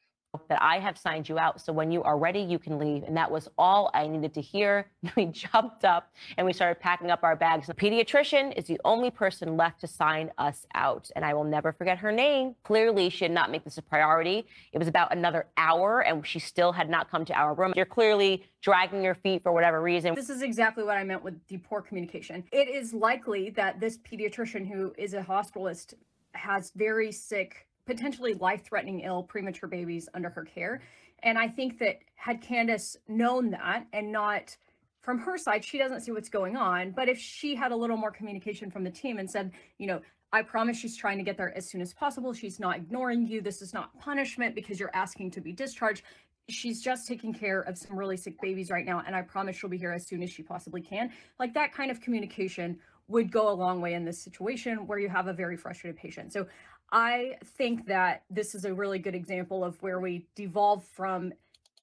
that 0.50 0.62
I 0.62 0.80
have 0.80 0.98
signed 0.98 1.28
you 1.30 1.38
out. 1.38 1.62
So 1.62 1.74
when 1.74 1.91
you 1.91 2.04
are 2.04 2.17
ready, 2.17 2.39
you 2.39 2.60
can 2.60 2.78
leave. 2.78 3.04
And 3.04 3.15
that 3.17 3.30
was 3.30 3.48
all 3.58 3.91
I 3.93 4.08
needed 4.08 4.34
to 4.36 4.41
hear. 4.41 4.88
We 5.15 5.28
jumped 5.28 5.86
up 5.86 6.12
and 6.38 6.45
we 6.45 6.52
started 6.52 6.82
packing 6.82 7.10
up 7.10 7.24
our 7.24 7.36
bags. 7.36 7.67
The 7.67 7.74
pediatrician 7.74 8.54
is 8.58 8.65
the 8.65 8.80
only 8.84 9.10
person 9.10 9.56
left 9.56 9.80
to 9.82 9.88
sign 9.88 10.30
us 10.38 10.65
out. 10.74 11.10
And 11.15 11.24
I 11.24 11.34
will 11.34 11.45
never 11.45 11.71
forget 11.71 11.98
her 12.00 12.12
name. 12.12 12.56
Clearly, 12.63 13.10
she 13.10 13.26
did 13.26 13.32
not 13.34 13.50
make 13.50 13.63
this 13.63 13.78
a 13.78 13.82
priority. 13.82 14.45
It 14.74 14.78
was 14.78 14.88
about 14.88 15.13
another 15.13 15.45
hour 15.56 16.02
and 16.02 16.26
she 16.26 16.39
still 16.39 16.74
had 16.74 16.89
not 16.89 17.10
come 17.10 17.24
to 17.26 17.34
our 17.34 17.54
room. 17.54 17.74
You're 17.76 17.86
clearly 17.86 18.43
dragging 18.62 19.04
your 19.04 19.15
feet 19.15 19.43
for 19.43 19.54
whatever 19.54 19.82
reason. 19.82 20.15
This 20.15 20.30
is 20.30 20.41
exactly 20.41 20.84
what 20.84 20.98
I 20.98 21.04
meant 21.04 21.24
with 21.24 21.36
the 21.48 21.58
poor 21.58 21.82
communication. 21.82 22.43
It 22.52 22.67
is 22.67 22.93
likely 22.93 23.52
that 23.52 23.80
this 23.80 23.98
pediatrician 24.00 24.67
who 24.67 24.93
is 24.98 25.13
a 25.13 25.21
hospitalist 25.21 25.93
has 26.34 26.71
very 26.76 27.12
sick 27.12 27.67
potentially 27.86 28.34
life-threatening 28.34 29.02
ill 29.02 29.24
premature 29.24 29.69
babies 29.69 30.10
under 30.13 30.30
her 30.30 30.43
care. 30.43 30.82
And 31.24 31.38
I 31.38 31.48
think 31.48 31.80
that 31.80 32.00
had 32.15 32.41
Candace 32.41 32.98
known 33.08 33.52
that 33.52 33.88
and 33.93 34.12
not 34.12 34.56
from 35.02 35.19
her 35.19 35.38
side, 35.38 35.63
she 35.63 35.78
doesn't 35.78 36.02
see 36.02 36.12
what's 36.12 36.30
going 36.30 36.58
on. 36.58 36.91
But 36.91 37.10
if 37.10 37.19
she 37.19 37.54
had 37.54 37.71
a 37.71 37.76
little 37.76 37.98
more 37.98 38.12
communication 38.12 38.71
from 38.71 38.84
the 38.84 38.89
team 38.89 39.19
and 39.19 39.30
said, 39.30 39.52
you 39.78 39.86
know, 39.86 40.02
I 40.34 40.41
promise 40.41 40.78
she's 40.78 40.98
trying 40.98 41.19
to 41.19 41.24
get 41.24 41.38
there 41.38 41.56
as 41.56 41.69
soon 41.69 41.80
as 41.80 41.93
possible. 41.93 42.34
She's 42.34 42.60
not 42.60 42.76
ignoring 42.76 43.28
you. 43.28 43.39
This 43.39 43.62
is 43.62 43.74
not 43.74 43.98
punishment 44.00 44.56
because 44.56 44.80
you're 44.80 44.95
asking 44.95 45.32
to 45.32 45.41
be 45.41 45.54
discharged. 45.54 46.04
She's 46.50 46.82
just 46.82 47.08
taking 47.08 47.34
care 47.34 47.62
of 47.62 47.78
some 47.78 47.98
really 47.98 48.17
sick 48.17 48.41
babies 48.41 48.69
right 48.71 48.86
now. 48.86 49.04
And 49.06 49.15
I 49.15 49.21
promise 49.21 49.56
she'll 49.56 49.69
be 49.69 49.78
here 49.78 49.91
as 49.91 50.08
soon 50.08 50.24
as 50.24 50.32
she 50.32 50.43
possibly 50.43 50.82
can. 50.82 51.12
Like 51.39 51.54
that 51.54 51.71
kind 51.71 51.89
of 51.91 52.02
communication 52.02 52.80
would 53.08 53.32
go 53.32 53.50
a 53.50 53.54
long 53.54 53.82
way 53.82 53.93
in 53.93 54.04
this 54.04 54.21
situation 54.21 54.88
where 54.88 54.98
you 54.98 55.08
have 55.08 55.28
a 55.28 55.34
very 55.34 55.56
frustrated 55.56 55.95
patient. 55.95 56.34
So 56.34 56.48
I 56.91 57.38
think 57.58 57.88
that 57.88 58.24
this 58.30 58.56
is 58.56 58.65
a 58.65 58.74
really 58.74 59.00
good 59.00 59.15
example 59.15 59.63
of 59.63 59.82
where 59.82 60.00
we 60.00 60.28
devolve 60.36 60.84
from 60.84 61.34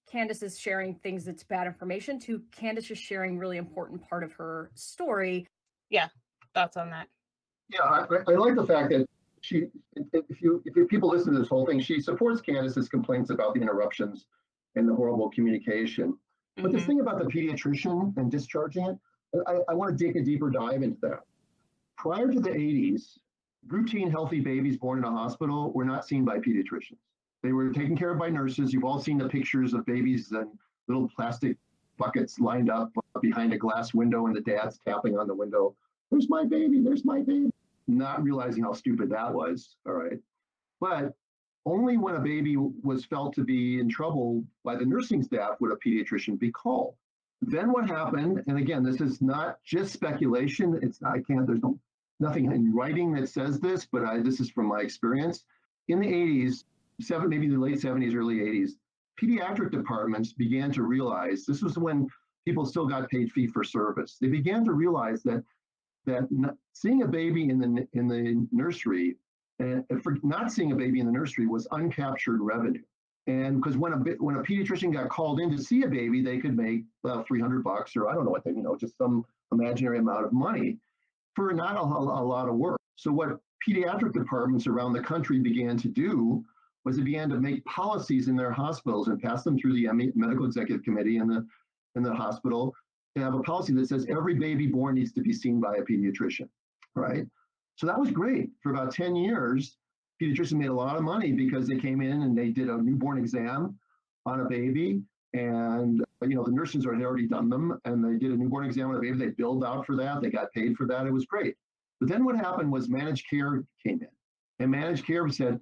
Candace's 0.06 0.58
sharing 0.58 0.94
things 0.94 1.24
that's 1.24 1.42
bad 1.42 1.66
information 1.66 2.20
to 2.20 2.42
Candace 2.52 2.86
just 2.86 3.02
sharing 3.02 3.38
really 3.38 3.56
important 3.56 4.06
part 4.08 4.22
of 4.22 4.32
her 4.32 4.70
story. 4.74 5.48
Yeah, 5.90 6.08
thoughts 6.54 6.76
on 6.76 6.90
that? 6.90 7.08
Yeah, 7.70 7.82
I, 7.82 8.04
I 8.28 8.34
like 8.34 8.54
the 8.54 8.66
fact 8.66 8.90
that 8.90 9.06
she, 9.40 9.66
if 9.96 10.40
you 10.40 10.62
if 10.64 10.88
people 10.88 11.08
listen 11.08 11.32
to 11.32 11.38
this 11.38 11.48
whole 11.48 11.66
thing, 11.66 11.80
she 11.80 12.00
supports 12.00 12.40
Candace's 12.40 12.88
complaints 12.88 13.30
about 13.30 13.54
the 13.54 13.60
interruptions 13.60 14.26
and 14.76 14.88
the 14.88 14.94
horrible 14.94 15.30
communication. 15.30 16.16
But 16.56 16.66
mm-hmm. 16.66 16.74
the 16.74 16.80
thing 16.80 17.00
about 17.00 17.18
the 17.18 17.24
pediatrician 17.24 18.16
and 18.16 18.30
discharging 18.30 18.86
it, 18.86 18.98
I, 19.46 19.58
I 19.70 19.74
want 19.74 19.96
to 19.96 20.04
dig 20.04 20.16
a 20.16 20.22
deeper 20.22 20.50
dive 20.50 20.82
into 20.82 20.98
that. 21.02 21.20
Prior 21.96 22.30
to 22.30 22.40
the 22.40 22.50
80s, 22.50 23.18
routine 23.68 24.10
healthy 24.10 24.40
babies 24.40 24.76
born 24.76 24.98
in 24.98 25.04
a 25.04 25.10
hospital 25.10 25.72
were 25.72 25.84
not 25.84 26.06
seen 26.06 26.24
by 26.24 26.38
pediatricians. 26.38 26.98
They 27.42 27.52
were 27.52 27.72
taken 27.72 27.96
care 27.96 28.10
of 28.10 28.18
by 28.18 28.28
nurses. 28.28 28.72
You've 28.72 28.84
all 28.84 29.00
seen 29.00 29.18
the 29.18 29.28
pictures 29.28 29.74
of 29.74 29.84
babies 29.86 30.30
and 30.32 30.48
little 30.88 31.08
plastic 31.16 31.56
buckets 31.98 32.38
lined 32.38 32.70
up 32.70 32.90
behind 33.20 33.52
a 33.52 33.58
glass 33.58 33.94
window 33.94 34.26
and 34.26 34.34
the 34.34 34.40
dad's 34.40 34.78
tapping 34.86 35.18
on 35.18 35.26
the 35.26 35.34
window. 35.34 35.74
There's 36.10 36.28
my 36.28 36.44
baby, 36.44 36.80
there's 36.80 37.04
my 37.04 37.20
baby. 37.20 37.50
Not 37.88 38.22
realizing 38.22 38.62
how 38.62 38.72
stupid 38.72 39.10
that 39.10 39.32
was. 39.32 39.76
All 39.86 39.94
right. 39.94 40.18
But 40.80 41.14
only 41.64 41.96
when 41.96 42.16
a 42.16 42.20
baby 42.20 42.56
was 42.56 43.04
felt 43.04 43.34
to 43.34 43.44
be 43.44 43.80
in 43.80 43.88
trouble 43.88 44.44
by 44.64 44.76
the 44.76 44.84
nursing 44.84 45.22
staff 45.22 45.60
would 45.60 45.72
a 45.72 45.76
pediatrician 45.76 46.38
be 46.38 46.50
called. 46.50 46.94
Then 47.40 47.72
what 47.72 47.88
happened, 47.88 48.42
and 48.46 48.58
again, 48.58 48.84
this 48.84 49.00
is 49.00 49.20
not 49.20 49.58
just 49.64 49.92
speculation. 49.92 50.78
It's 50.80 51.02
I 51.02 51.20
can't, 51.20 51.46
there's 51.46 51.62
no 51.62 51.78
nothing 52.22 52.50
in 52.50 52.74
writing 52.74 53.12
that 53.12 53.28
says 53.28 53.60
this, 53.60 53.84
but 53.84 54.04
I, 54.04 54.20
this 54.20 54.40
is 54.40 54.48
from 54.48 54.66
my 54.66 54.80
experience. 54.80 55.44
In 55.88 56.00
the 56.00 56.06
80s, 56.06 56.64
seven, 57.00 57.28
maybe 57.28 57.48
the 57.48 57.58
late 57.58 57.80
70s, 57.80 58.14
early 58.14 58.36
80s, 58.36 58.70
pediatric 59.20 59.72
departments 59.72 60.32
began 60.32 60.72
to 60.72 60.84
realize 60.84 61.44
this 61.44 61.62
was 61.62 61.76
when 61.76 62.08
people 62.44 62.64
still 62.64 62.86
got 62.86 63.10
paid 63.10 63.30
fee 63.32 63.48
for 63.48 63.64
service. 63.64 64.16
They 64.20 64.28
began 64.28 64.64
to 64.64 64.72
realize 64.72 65.22
that 65.24 65.44
that 66.04 66.28
seeing 66.72 67.02
a 67.02 67.06
baby 67.06 67.48
in 67.48 67.58
the 67.60 67.86
in 67.92 68.08
the 68.08 68.46
nursery 68.50 69.16
and 69.60 69.84
for 70.02 70.16
not 70.24 70.50
seeing 70.50 70.72
a 70.72 70.76
baby 70.76 70.98
in 70.98 71.06
the 71.06 71.12
nursery 71.12 71.46
was 71.46 71.68
uncaptured 71.68 72.38
revenue. 72.40 72.82
And 73.28 73.60
because 73.60 73.76
when 73.76 73.92
a 73.92 73.98
when 74.18 74.36
a 74.36 74.42
pediatrician 74.42 74.92
got 74.92 75.10
called 75.10 75.38
in 75.38 75.50
to 75.50 75.62
see 75.62 75.84
a 75.84 75.88
baby, 75.88 76.22
they 76.22 76.38
could 76.38 76.56
make 76.56 76.82
well 77.04 77.22
300 77.22 77.62
bucks 77.62 77.94
or 77.96 78.08
I 78.08 78.14
don't 78.14 78.24
know 78.24 78.30
what 78.30 78.44
they, 78.44 78.50
you 78.50 78.62
know, 78.62 78.76
just 78.76 78.96
some 78.98 79.24
imaginary 79.52 79.98
amount 79.98 80.24
of 80.24 80.32
money 80.32 80.78
for 81.34 81.52
not 81.52 81.76
a, 81.76 81.80
a 81.80 82.24
lot 82.24 82.48
of 82.48 82.56
work. 82.56 82.78
So 82.96 83.12
what 83.12 83.38
pediatric 83.66 84.12
departments 84.12 84.66
around 84.66 84.92
the 84.92 85.00
country 85.02 85.38
began 85.38 85.76
to 85.78 85.88
do 85.88 86.44
was 86.84 86.96
they 86.96 87.02
began 87.02 87.28
to 87.30 87.40
make 87.40 87.64
policies 87.64 88.28
in 88.28 88.36
their 88.36 88.50
hospitals 88.50 89.08
and 89.08 89.20
pass 89.20 89.44
them 89.44 89.56
through 89.58 89.74
the 89.74 89.88
medical 90.14 90.46
executive 90.46 90.82
committee 90.84 91.18
in 91.18 91.28
the 91.28 91.46
in 91.94 92.02
the 92.02 92.12
hospital 92.12 92.74
to 93.14 93.22
have 93.22 93.34
a 93.34 93.40
policy 93.40 93.72
that 93.74 93.86
says 93.86 94.06
every 94.08 94.34
baby 94.34 94.66
born 94.66 94.94
needs 94.94 95.12
to 95.12 95.20
be 95.20 95.32
seen 95.32 95.60
by 95.60 95.76
a 95.76 95.82
pediatrician, 95.82 96.48
right? 96.94 97.26
So 97.76 97.86
that 97.86 97.98
was 97.98 98.10
great. 98.10 98.50
For 98.62 98.70
about 98.70 98.92
10 98.92 99.14
years, 99.14 99.76
pediatricians 100.20 100.54
made 100.54 100.68
a 100.68 100.74
lot 100.74 100.96
of 100.96 101.02
money 101.02 101.32
because 101.32 101.66
they 101.66 101.76
came 101.76 102.00
in 102.00 102.22
and 102.22 102.36
they 102.36 102.48
did 102.48 102.68
a 102.68 102.76
newborn 102.78 103.18
exam 103.18 103.78
on 104.24 104.40
a 104.40 104.44
baby 104.44 105.02
and 105.34 106.02
you 106.28 106.36
know 106.36 106.44
the 106.44 106.52
nurses 106.52 106.84
had 106.84 107.02
already 107.02 107.26
done 107.26 107.48
them 107.48 107.78
and 107.84 108.04
they 108.04 108.18
did 108.18 108.32
a 108.32 108.36
newborn 108.36 108.66
exam 108.66 108.90
on 108.90 108.96
a 108.96 109.00
baby 109.00 109.18
they 109.18 109.28
billed 109.28 109.64
out 109.64 109.86
for 109.86 109.96
that. 109.96 110.20
They 110.20 110.30
got 110.30 110.52
paid 110.52 110.76
for 110.76 110.86
that. 110.86 111.06
It 111.06 111.12
was 111.12 111.26
great. 111.26 111.54
But 112.00 112.08
then 112.08 112.24
what 112.24 112.36
happened 112.36 112.70
was 112.72 112.88
managed 112.88 113.28
care 113.28 113.62
came 113.84 114.00
in 114.00 114.08
and 114.58 114.70
managed 114.70 115.06
care 115.06 115.28
said 115.28 115.60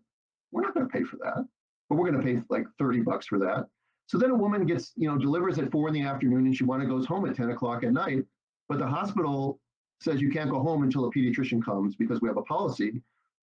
we're 0.53 0.63
not 0.63 0.75
going 0.75 0.87
to 0.87 0.93
pay 0.93 1.05
for 1.05 1.17
that 1.19 1.45
but 1.91 1.97
we're 1.97 2.11
going 2.11 2.25
to 2.25 2.25
pay 2.25 2.41
like 2.49 2.67
30 2.79 3.01
bucks 3.01 3.27
for 3.27 3.39
that. 3.41 3.67
So 4.07 4.17
then 4.17 4.31
a 4.31 4.35
woman 4.35 4.65
gets 4.65 4.93
you 4.97 5.09
know 5.09 5.19
delivers 5.19 5.59
at 5.59 5.71
four 5.71 5.89
in 5.89 5.95
the 5.95 6.03
afternoon 6.03 6.47
and 6.47 6.57
she 6.57 6.65
want 6.65 6.83
to 6.83 6.89
goes 6.89 7.05
home 7.05 7.29
at 7.29 7.37
10 7.37 7.51
o'clock 7.51 7.85
at 7.85 7.93
night. 7.93 8.25
But 8.69 8.79
the 8.79 8.87
hospital 8.87 9.61
says 10.01 10.21
you 10.21 10.31
can't 10.31 10.51
go 10.51 10.61
home 10.61 10.83
until 10.85 11.05
a 11.05 11.11
pediatrician 11.11 11.63
comes 11.63 11.97
because 11.97 12.23
we 12.23 12.29
have 12.29 12.39
a 12.39 12.43
policy 12.43 13.03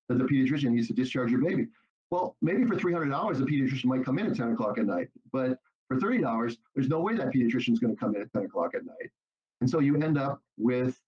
that 0.09 0.17
the 0.17 0.23
pediatrician 0.23 0.71
needs 0.71 0.87
to 0.87 0.93
discharge 0.93 1.29
your 1.29 1.41
baby. 1.41 1.67
Well 2.09 2.35
maybe 2.41 2.65
for 2.65 2.75
$300 2.75 3.37
the 3.37 3.45
pediatrician 3.45 3.85
might 3.85 4.05
come 4.05 4.17
in 4.17 4.27
at 4.27 4.35
10 4.35 4.53
o'clock 4.53 4.77
at 4.79 4.85
night 4.85 5.09
but 5.31 5.59
for 5.87 5.97
$30 5.97 6.57
there's 6.75 6.89
no 6.89 6.99
way 6.99 7.15
that 7.15 7.33
pediatrician 7.33 7.73
is 7.73 7.79
going 7.79 7.93
to 7.93 7.99
come 7.99 8.15
in 8.15 8.21
at 8.21 8.31
10 8.33 8.45
o'clock 8.45 8.73
at 8.75 8.85
night 8.85 9.09
and 9.61 9.69
so 9.69 9.79
you 9.79 9.95
end 9.95 10.17
up 10.17 10.41
with 10.57 10.99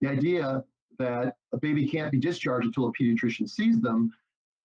the 0.00 0.08
idea 0.08 0.64
that 0.98 1.36
a 1.52 1.58
baby 1.58 1.86
can't 1.86 2.10
be 2.10 2.18
discharged 2.18 2.66
until 2.66 2.86
a 2.86 2.92
pediatrician 2.92 3.48
sees 3.48 3.80
them. 3.80 4.12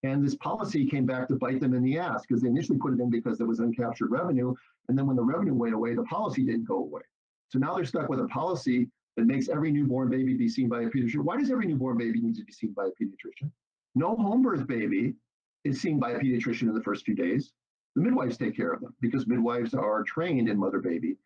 And 0.02 0.24
this 0.24 0.34
policy 0.34 0.86
came 0.86 1.06
back 1.06 1.28
to 1.28 1.36
bite 1.36 1.60
them 1.60 1.74
in 1.74 1.82
the 1.82 1.98
ass 1.98 2.24
because 2.26 2.42
they 2.42 2.48
initially 2.48 2.78
put 2.78 2.92
it 2.92 3.00
in 3.00 3.08
because 3.08 3.38
there 3.38 3.46
was 3.46 3.60
uncaptured 3.60 4.10
revenue. 4.10 4.54
And 4.88 4.98
then 4.98 5.06
when 5.06 5.16
the 5.16 5.22
revenue 5.22 5.54
went 5.54 5.74
away, 5.74 5.94
the 5.94 6.02
policy 6.04 6.44
didn't 6.44 6.66
go 6.66 6.78
away. 6.78 7.02
So 7.48 7.58
now 7.58 7.74
they're 7.74 7.84
stuck 7.84 8.08
with 8.08 8.20
a 8.20 8.26
policy 8.26 8.88
that 9.16 9.26
makes 9.26 9.48
every 9.48 9.70
newborn 9.70 10.10
baby 10.10 10.34
be 10.34 10.48
seen 10.48 10.68
by 10.68 10.82
a 10.82 10.86
pediatrician. 10.86 11.22
Why 11.22 11.38
does 11.38 11.50
every 11.50 11.66
newborn 11.66 11.96
baby 11.96 12.20
need 12.20 12.34
to 12.36 12.44
be 12.44 12.52
seen 12.52 12.72
by 12.72 12.86
a 12.86 12.90
pediatrician? 13.02 13.50
No 13.94 14.16
home 14.16 14.42
birth 14.42 14.66
baby 14.66 15.14
is 15.62 15.80
seen 15.80 15.98
by 15.98 16.10
a 16.10 16.18
pediatrician 16.18 16.62
in 16.62 16.74
the 16.74 16.82
first 16.82 17.04
few 17.04 17.14
days. 17.14 17.52
The 17.94 18.02
midwives 18.02 18.36
take 18.36 18.56
care 18.56 18.72
of 18.72 18.80
them 18.80 18.94
because 19.00 19.26
midwives 19.26 19.74
are 19.74 20.02
trained 20.02 20.48
in 20.48 20.58
mother 20.58 20.80
baby 20.80 21.16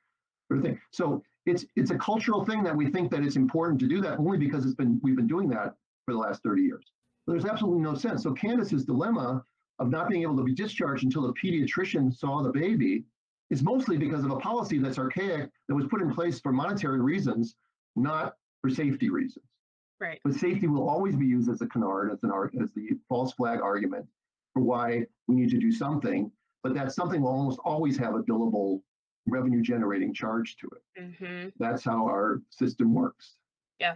sort 0.49 0.59
of 0.59 0.65
thing. 0.65 0.81
So 0.91 1.23
it's 1.47 1.65
it's 1.77 1.91
a 1.91 1.99
cultural 1.99 2.45
thing 2.45 2.63
that 2.65 2.77
we 2.77 2.91
think 2.91 3.11
that 3.11 3.23
it's 3.23 3.37
important 3.37 3.81
to 3.81 3.89
do 3.89 4.01
that 4.03 4.19
only 4.19 4.39
because 4.39 4.65
it's 4.65 4.75
been 4.75 5.01
we've 5.03 5.17
been 5.17 5.27
doing 5.27 5.49
that 5.51 5.75
for 6.05 6.13
the 6.13 6.19
last 6.19 6.43
30 6.43 6.63
years. 6.63 6.93
There's 7.27 7.45
absolutely 7.45 7.83
no 7.83 7.95
sense. 7.95 8.23
So 8.23 8.33
Candace's 8.33 8.85
dilemma 8.85 9.45
of 9.79 9.91
not 9.91 10.09
being 10.09 10.23
able 10.23 10.37
to 10.37 10.43
be 10.43 10.55
discharged 10.55 11.05
until 11.05 11.23
the 11.23 11.35
pediatrician 11.35 12.15
saw 12.15 12.43
the 12.43 12.51
baby 12.51 13.05
is 13.51 13.63
mostly 13.63 13.97
because 13.97 14.25
of 14.25 14.31
a 14.31 14.37
policy 14.37 14.79
that's 14.79 14.99
archaic 14.99 15.51
that 15.69 15.75
was 15.75 15.87
put 15.87 16.03
in 16.03 16.13
place 16.13 16.41
for 16.41 16.53
monetary 16.53 17.01
reasons, 17.01 17.55
not 17.97 18.35
for 18.61 18.71
safety 18.71 19.11
reasons. 19.11 19.45
Right. 20.01 20.21
But 20.25 20.35
safety 20.35 20.67
will 20.67 20.89
always 20.89 21.17
be 21.17 21.27
used 21.27 21.51
as 21.51 21.61
a 21.61 21.67
canard, 21.67 22.13
as 22.13 22.23
an 22.23 22.33
as 22.63 22.73
the 22.73 22.91
false 23.09 23.33
flag 23.33 23.61
argument 23.61 24.07
for 24.55 24.63
why 24.63 25.05
we 25.27 25.37
need 25.37 25.51
to 25.51 25.59
do 25.59 25.73
something. 25.73 26.31
But 26.63 26.75
that 26.75 26.93
something 26.93 27.23
will 27.23 27.31
almost 27.31 27.61
always 27.65 27.97
have 27.99 28.15
a 28.15 28.23
billable 28.23 28.83
revenue 29.27 29.63
generating 29.63 30.13
charge 30.13 30.57
to 30.57 30.69
it. 30.69 31.03
Mm-hmm. 31.03 31.49
That's 31.59 31.85
how 31.85 32.05
our 32.05 32.43
system 32.51 32.95
works. 32.95 33.37
Yeah, 33.79 33.95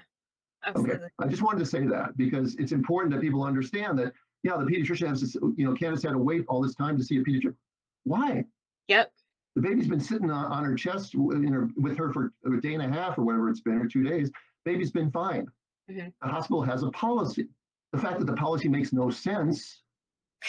absolutely. 0.65 0.95
Okay, 0.97 1.07
I 1.19 1.27
just 1.27 1.43
wanted 1.43 1.59
to 1.59 1.67
say 1.67 1.87
that 1.87 2.17
because 2.17 2.55
it's 2.57 2.73
important 2.73 3.13
that 3.15 3.21
people 3.21 3.43
understand 3.43 3.99
that, 3.99 4.13
yeah, 4.43 4.57
the 4.57 4.65
pediatrician 4.65 5.09
has 5.09 5.33
to, 5.33 5.55
you 5.57 5.65
know, 5.65 5.75
Candace 5.75 6.03
had 6.03 6.13
to 6.13 6.19
wait 6.19 6.45
all 6.49 6.63
this 6.63 6.75
time 6.75 6.97
to 6.99 7.05
see 7.05 7.17
a 7.17 7.23
pediatrician. 7.23 7.57
Why? 8.05 8.45
Yep. 8.89 9.13
The 9.57 9.63
baby's 9.63 9.89
been 9.89 10.01
sitting 10.01 10.31
on, 10.31 10.53
on 10.53 10.65
her 10.65 10.75
chest 10.75 11.15
her, 11.15 11.69
with 11.77 11.97
her 11.99 12.13
for 12.13 12.33
a 12.47 12.61
day 12.61 12.75
and 12.75 12.83
a 12.83 12.89
half 12.89 13.19
or 13.19 13.23
whatever 13.23 13.51
it's 13.51 13.61
been, 13.61 13.79
or 13.79 13.87
two 13.87 14.03
days. 14.03 14.31
Baby's 14.65 14.91
been 14.91 15.11
fine. 15.11 15.47
Mm-hmm. 15.91 16.09
The 16.23 16.29
hospital 16.29 16.63
has 16.63 16.83
a 16.85 16.91
policy. 16.91 17.49
The 17.93 17.99
fact 17.99 18.19
that 18.21 18.27
the 18.27 18.35
policy 18.35 18.69
makes 18.69 18.93
no 18.93 19.11
sense 19.11 19.83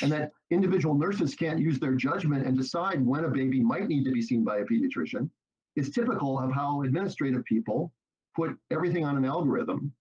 and 0.01 0.11
that 0.11 0.31
individual 0.53 0.95
nurses 0.95 1.35
can't 1.35 1.59
use 1.59 1.79
their 1.79 1.95
judgment 1.95 2.45
and 2.45 2.57
decide 2.57 3.05
when 3.05 3.25
a 3.25 3.29
baby 3.29 3.61
might 3.61 3.87
need 3.87 4.03
to 4.05 4.11
be 4.11 4.21
seen 4.21 4.43
by 4.43 4.57
a 4.57 4.65
pediatrician. 4.65 5.29
Is 5.75 5.89
typical 5.89 6.39
of 6.39 6.51
how 6.51 6.83
administrative 6.83 7.43
people 7.45 7.91
put 8.35 8.55
everything 8.71 9.05
on 9.05 9.17
an 9.17 9.25
algorithm 9.25 9.91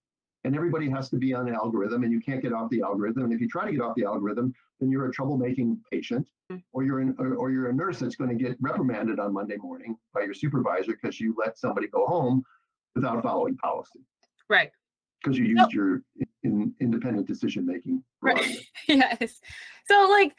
and 0.44 0.54
everybody 0.54 0.90
has 0.90 1.08
to 1.10 1.16
be 1.16 1.32
on 1.32 1.48
an 1.48 1.54
algorithm 1.54 2.02
and 2.02 2.12
you 2.12 2.20
can't 2.20 2.42
get 2.42 2.52
off 2.52 2.68
the 2.70 2.82
algorithm. 2.82 3.24
And 3.24 3.32
if 3.32 3.40
you 3.40 3.48
try 3.48 3.64
to 3.64 3.72
get 3.72 3.80
off 3.80 3.94
the 3.96 4.04
algorithm 4.04 4.54
then 4.80 4.90
you're 4.90 5.06
a 5.06 5.12
troublemaking 5.12 5.78
patient 5.90 6.28
hmm. 6.50 6.56
or 6.72 6.82
you're 6.82 6.98
an, 6.98 7.14
or, 7.18 7.34
or 7.36 7.50
you're 7.50 7.70
a 7.70 7.72
nurse 7.72 8.00
that's 8.00 8.16
going 8.16 8.36
to 8.36 8.44
get 8.44 8.56
reprimanded 8.60 9.20
on 9.20 9.32
monday 9.32 9.56
morning 9.56 9.96
by 10.12 10.22
your 10.22 10.34
supervisor 10.34 10.98
because 11.00 11.20
you 11.20 11.34
let 11.38 11.56
somebody 11.56 11.86
go 11.86 12.04
home 12.04 12.44
without 12.96 13.22
following 13.22 13.56
policy. 13.56 14.00
Right 14.48 14.72
because 15.22 15.38
you 15.38 15.44
used 15.44 15.72
your 15.72 16.02
in, 16.42 16.74
independent 16.80 17.26
decision 17.26 17.66
making. 17.66 18.02
Right. 18.20 18.58
yes. 18.88 19.40
So 19.86 20.08
like, 20.10 20.34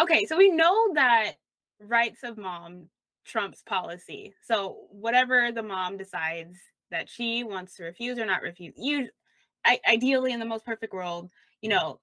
okay, 0.00 0.26
so 0.26 0.36
we 0.36 0.50
know 0.50 0.94
that 0.94 1.32
rights 1.80 2.22
of 2.22 2.38
mom 2.38 2.88
trumps 3.24 3.62
policy. 3.62 4.34
So 4.44 4.86
whatever 4.90 5.52
the 5.52 5.62
mom 5.62 5.96
decides 5.96 6.56
that 6.90 7.08
she 7.08 7.44
wants 7.44 7.76
to 7.76 7.84
refuse 7.84 8.18
or 8.18 8.26
not 8.26 8.42
refuse, 8.42 8.74
you 8.76 9.08
I, 9.64 9.80
ideally 9.86 10.32
in 10.32 10.40
the 10.40 10.46
most 10.46 10.64
perfect 10.64 10.92
world, 10.92 11.30
you 11.60 11.68
know, 11.68 12.00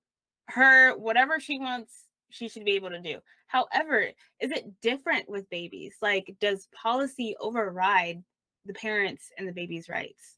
her 0.47 0.95
whatever 0.97 1.39
she 1.39 1.57
wants, 1.57 1.93
she 2.29 2.49
should 2.49 2.65
be 2.65 2.73
able 2.73 2.89
to 2.89 3.01
do. 3.01 3.19
However, 3.47 4.09
is 4.39 4.51
it 4.51 4.81
different 4.81 5.29
with 5.29 5.49
babies? 5.49 5.95
Like, 6.01 6.35
does 6.41 6.67
policy 6.73 7.35
override 7.39 8.23
the 8.65 8.73
parents 8.73 9.31
and 9.37 9.47
the 9.47 9.53
baby's 9.53 9.87
rights? 9.87 10.35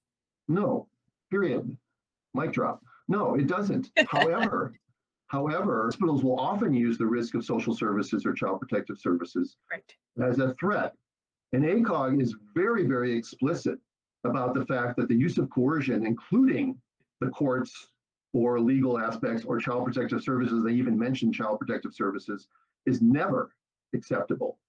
No, 0.48 0.88
period. 1.30 1.76
Mic 2.38 2.54
drop. 2.54 2.82
No, 3.08 3.36
it 3.36 3.48
doesn't. 3.48 3.92
However, 4.08 4.74
however, 5.28 5.86
hospitals 5.86 6.24
will 6.24 6.40
often 6.40 6.74
use 6.74 6.98
the 6.98 7.06
risk 7.06 7.36
of 7.36 7.44
social 7.44 7.76
services 7.76 8.26
or 8.26 8.34
child 8.34 8.60
protective 8.60 8.98
services 8.98 9.58
right. 9.72 9.84
as 10.22 10.40
a 10.40 10.54
threat. 10.60 10.94
And 11.54 11.64
ACOG 11.64 12.22
is 12.22 12.36
very, 12.54 12.86
very 12.86 13.18
explicit 13.18 13.80
about 14.24 14.54
the 14.54 14.66
fact 14.66 14.98
that 14.98 15.08
the 15.08 15.16
use 15.16 15.38
of 15.38 15.50
coercion, 15.50 16.06
including 16.06 16.78
the 17.22 17.30
courts 17.30 17.88
or 18.34 18.60
legal 18.60 19.00
aspects 19.00 19.46
or 19.46 19.58
child 19.58 19.86
protective 19.86 20.22
services, 20.22 20.64
they 20.64 20.74
even 20.74 20.98
mention 20.98 21.32
child 21.32 21.60
protective 21.60 21.94
services, 21.94 22.48
is 22.86 23.02
never 23.02 23.52
acceptable 23.94 24.60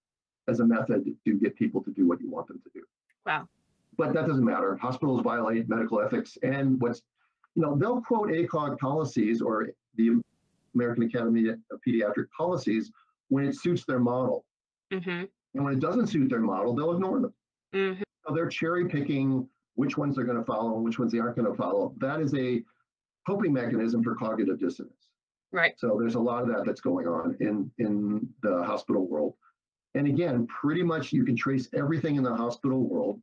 as 0.48 0.61
a 0.61 0.66
method 0.66 1.04
to 1.24 1.35
get 1.35 1.57
people 1.57 1.83
to 1.83 1.90
do 1.90 2.07
what 2.07 2.20
you 2.20 2.31
want 2.31 2.46
them 2.46 2.61
to 2.64 2.70
do. 2.72 2.83
Wow. 3.26 3.48
But 3.96 4.14
that 4.14 4.26
doesn't 4.26 4.44
matter. 4.44 4.76
Hospitals 4.76 5.22
violate 5.22 5.68
medical 5.68 6.00
ethics. 6.00 6.38
And 6.42 6.81
what's 6.81 7.02
you 7.59 7.64
know, 7.64 7.77
they'll 7.77 8.01
quote 8.01 8.29
ACOG 8.29 8.79
policies 8.79 9.42
or 9.42 9.71
the 9.97 10.23
American 10.77 11.03
Academy 11.03 11.49
of 11.49 11.81
Pediatric 11.87 12.27
policies 12.31 12.92
when 13.31 13.44
it 13.44 13.57
suits 13.57 13.85
their 13.85 13.99
model. 13.99 14.44
Mm-hmm. 14.92 15.25
And 15.55 15.64
when 15.64 15.73
it 15.73 15.81
doesn't 15.81 16.07
suit 16.07 16.31
their 16.31 16.38
model, 16.38 16.73
they'll 16.73 16.92
ignore 16.92 17.18
them. 17.18 17.35
Mm-hmm. 17.75 18.03
So 18.25 18.33
they're 18.33 18.47
cherry 18.47 18.88
picking 18.88 19.49
which 19.75 19.99
ones 19.99 20.14
they're 20.14 20.25
going 20.25 20.38
to 20.38 20.44
follow 20.44 20.77
and 20.77 20.85
which 20.85 21.01
ones 21.01 21.11
they 21.11 21.18
aren't 21.18 21.35
going 21.35 21.51
to 21.51 21.57
follow. 21.57 21.94
That 21.99 22.21
is 22.21 22.33
a 22.35 22.62
coping 23.27 23.53
mechanism 23.53 24.05
for 24.05 24.14
cognitive 24.14 24.61
dissonance. 24.61 25.09
Right. 25.51 25.75
So 25.79 25.97
there's 25.99 26.14
a 26.14 26.21
lot 26.21 26.42
of 26.42 26.49
that 26.51 26.64
that's 26.64 26.81
going 26.81 27.09
on 27.09 27.37
in 27.40 27.68
in 27.79 28.29
the 28.44 28.62
hospital 28.62 29.09
world. 29.09 29.35
And 29.97 30.07
again, 30.07 30.47
pretty 30.47 30.85
much 30.85 31.12
you 31.12 31.25
can 31.25 31.35
trace 31.35 31.68
everything 31.75 32.14
in 32.14 32.23
the 32.23 32.37
hospital 32.37 32.85
world 32.85 33.21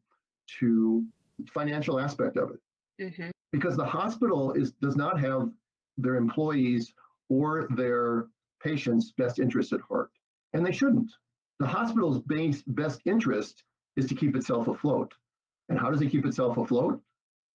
to 0.59 1.05
financial 1.53 2.01
aspect 2.01 2.35
of 2.35 2.49
it. 2.49 2.59
Mm-hmm 3.01 3.29
because 3.51 3.77
the 3.77 3.85
hospital 3.85 4.53
is 4.53 4.71
does 4.73 4.95
not 4.95 5.19
have 5.19 5.49
their 5.97 6.15
employees 6.15 6.93
or 7.29 7.67
their 7.71 8.27
patients' 8.61 9.13
best 9.17 9.39
interest 9.39 9.73
at 9.73 9.81
heart, 9.81 10.11
and 10.53 10.65
they 10.65 10.71
shouldn't. 10.71 11.11
The 11.59 11.67
hospital's 11.67 12.19
base, 12.19 12.63
best 12.67 13.01
interest 13.05 13.63
is 13.95 14.07
to 14.07 14.15
keep 14.15 14.35
itself 14.35 14.67
afloat. 14.67 15.13
And 15.69 15.79
how 15.79 15.89
does 15.89 16.01
it 16.01 16.09
keep 16.09 16.25
itself 16.25 16.57
afloat? 16.57 16.99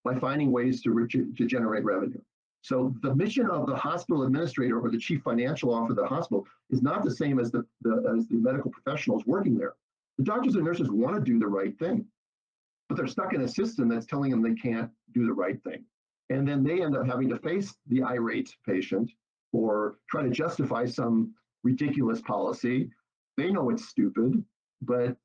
By 0.05 0.19
finding 0.19 0.51
ways 0.51 0.81
to, 0.83 1.07
to 1.07 1.47
generate 1.47 1.85
revenue. 1.85 2.21
So 2.63 2.95
the 3.03 3.15
mission 3.15 3.47
of 3.47 3.67
the 3.67 3.77
hospital 3.77 4.23
administrator 4.23 4.81
or 4.81 4.91
the 4.91 4.99
chief 4.99 5.23
financial 5.23 5.73
officer 5.73 6.01
of 6.01 6.09
the 6.09 6.15
hospital 6.15 6.47
is 6.71 6.83
not 6.83 7.05
the 7.05 7.11
same 7.11 7.39
as 7.39 7.51
the, 7.51 7.65
the 7.83 8.15
as 8.17 8.27
the 8.29 8.37
medical 8.37 8.71
professionals 8.71 9.25
working 9.27 9.57
there. 9.57 9.75
The 10.19 10.25
doctors 10.25 10.55
and 10.57 10.65
nurses 10.65 10.91
want 10.91 11.17
to 11.17 11.23
do 11.23 11.39
the 11.39 11.47
right 11.47 11.79
thing 11.79 12.07
but 12.91 12.99
they're 12.99 13.07
stuck 13.07 13.33
in 13.33 13.41
a 13.43 13.49
system 13.49 13.89
that's 13.89 14.05
telling 14.05 14.31
them 14.31 14.43
they 14.43 14.55
can't 14.55 14.91
do 15.15 15.25
the 15.25 15.33
right 15.33 15.63
thing. 15.63 15.85
And 16.29 16.47
then 16.47 16.63
they 16.63 16.83
end 16.83 16.97
up 16.97 17.07
having 17.07 17.31
to 17.31 17.39
face 17.39 17.75
the 17.87 18.03
irate 18.03 18.55
patient 18.67 19.11
or 19.53 19.97
try 20.11 20.23
to 20.23 20.31
justify 20.31 20.85
some 20.85 21.33
ridiculous 21.63 22.21
policy 22.21 22.91
they 23.41 23.51
know 23.51 23.71
it's 23.71 23.89
stupid, 23.89 24.45
but 24.83 25.17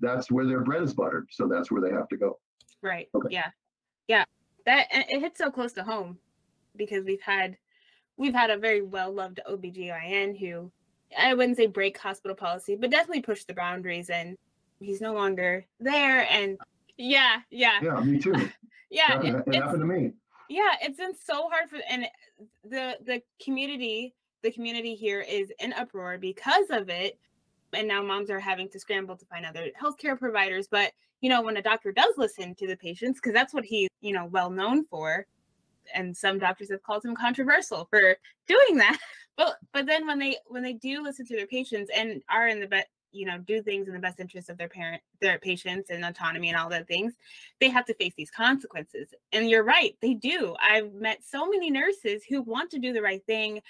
that's 0.00 0.30
where 0.30 0.46
their 0.46 0.60
bread 0.60 0.82
is 0.82 0.94
buttered. 0.94 1.28
So 1.30 1.46
that's 1.46 1.70
where 1.70 1.80
they 1.80 1.94
have 1.94 2.08
to 2.08 2.16
go. 2.16 2.38
Right. 2.82 3.08
Okay. 3.14 3.28
Yeah. 3.30 3.50
Yeah. 4.08 4.24
That 4.66 4.88
it 4.90 5.20
hits 5.20 5.38
so 5.38 5.50
close 5.50 5.72
to 5.74 5.84
home 5.84 6.18
because 6.76 7.04
we've 7.04 7.20
had 7.20 7.56
we've 8.16 8.34
had 8.34 8.50
a 8.50 8.56
very 8.56 8.82
well 8.82 9.12
loved 9.12 9.40
OBGYN 9.48 10.38
who 10.38 10.70
I 11.16 11.34
wouldn't 11.34 11.56
say 11.56 11.66
break 11.66 11.98
hospital 11.98 12.34
policy, 12.34 12.76
but 12.76 12.90
definitely 12.90 13.22
push 13.22 13.44
the 13.44 13.54
boundaries 13.54 14.10
and 14.10 14.36
he's 14.80 15.00
no 15.00 15.12
longer 15.12 15.66
there. 15.80 16.26
And 16.30 16.58
yeah, 16.96 17.36
yeah. 17.50 17.80
Yeah, 17.82 18.00
me 18.00 18.18
too. 18.18 18.34
Yeah. 18.90 19.18
That- 19.18 19.24
it- 19.24 19.44
it 19.48 19.54
happened 19.56 19.80
to 19.80 19.86
me. 19.86 20.12
yeah 20.48 20.74
it's 20.80 20.98
been 20.98 21.16
so 21.16 21.48
hard 21.48 21.68
for 21.68 21.78
and 21.90 22.06
the 22.62 22.96
the 23.04 23.20
community 23.42 24.14
the 24.42 24.52
community 24.52 24.94
here 24.94 25.20
is 25.22 25.50
in 25.58 25.72
uproar 25.72 26.16
because 26.18 26.66
of 26.70 26.88
it 26.90 27.18
and 27.72 27.88
now 27.88 28.02
moms 28.02 28.30
are 28.30 28.38
having 28.38 28.68
to 28.68 28.78
scramble 28.78 29.16
to 29.16 29.24
find 29.26 29.44
other 29.46 29.68
healthcare 29.82 30.16
providers 30.18 30.68
but 30.70 30.92
you 31.22 31.28
know 31.30 31.42
when 31.42 31.56
a 31.56 31.62
doctor 31.62 31.90
does 31.90 32.14
listen 32.18 32.54
to 32.54 32.66
the 32.68 32.76
patients 32.76 33.18
because 33.18 33.32
that's 33.32 33.54
what 33.54 33.64
he's 33.64 33.88
you 34.00 34.12
know 34.12 34.26
well 34.26 34.50
known 34.50 34.84
for 34.84 35.26
and 35.94 36.16
some 36.16 36.38
doctors 36.38 36.70
have 36.70 36.82
called 36.82 37.04
him 37.04 37.16
controversial 37.16 37.86
for 37.90 38.14
doing 38.46 38.76
that 38.76 38.98
but 39.36 39.56
but 39.72 39.86
then 39.86 40.06
when 40.06 40.18
they 40.20 40.36
when 40.46 40.62
they 40.62 40.74
do 40.74 41.02
listen 41.02 41.26
to 41.26 41.34
their 41.34 41.46
patients 41.48 41.90
and 41.96 42.22
are 42.30 42.46
in 42.48 42.60
the 42.60 42.66
best 42.68 42.86
you 43.14 43.24
know 43.24 43.38
do 43.38 43.62
things 43.62 43.86
in 43.86 43.94
the 43.94 44.00
best 44.00 44.20
interest 44.20 44.50
of 44.50 44.58
their 44.58 44.68
parent 44.68 45.00
their 45.20 45.38
patients 45.38 45.90
and 45.90 46.04
autonomy 46.04 46.48
and 46.48 46.58
all 46.58 46.68
the 46.68 46.84
things 46.84 47.14
they 47.60 47.68
have 47.68 47.84
to 47.86 47.94
face 47.94 48.12
these 48.16 48.30
consequences. 48.30 49.08
And 49.32 49.48
you're 49.48 49.64
right, 49.64 49.96
they 50.02 50.14
do. 50.14 50.54
I've 50.60 50.92
met 50.92 51.22
so 51.24 51.48
many 51.48 51.70
nurses 51.70 52.22
who 52.28 52.42
want 52.42 52.70
to 52.72 52.78
do 52.78 52.92
the 52.92 53.02
right 53.02 53.24
thing. 53.26 53.60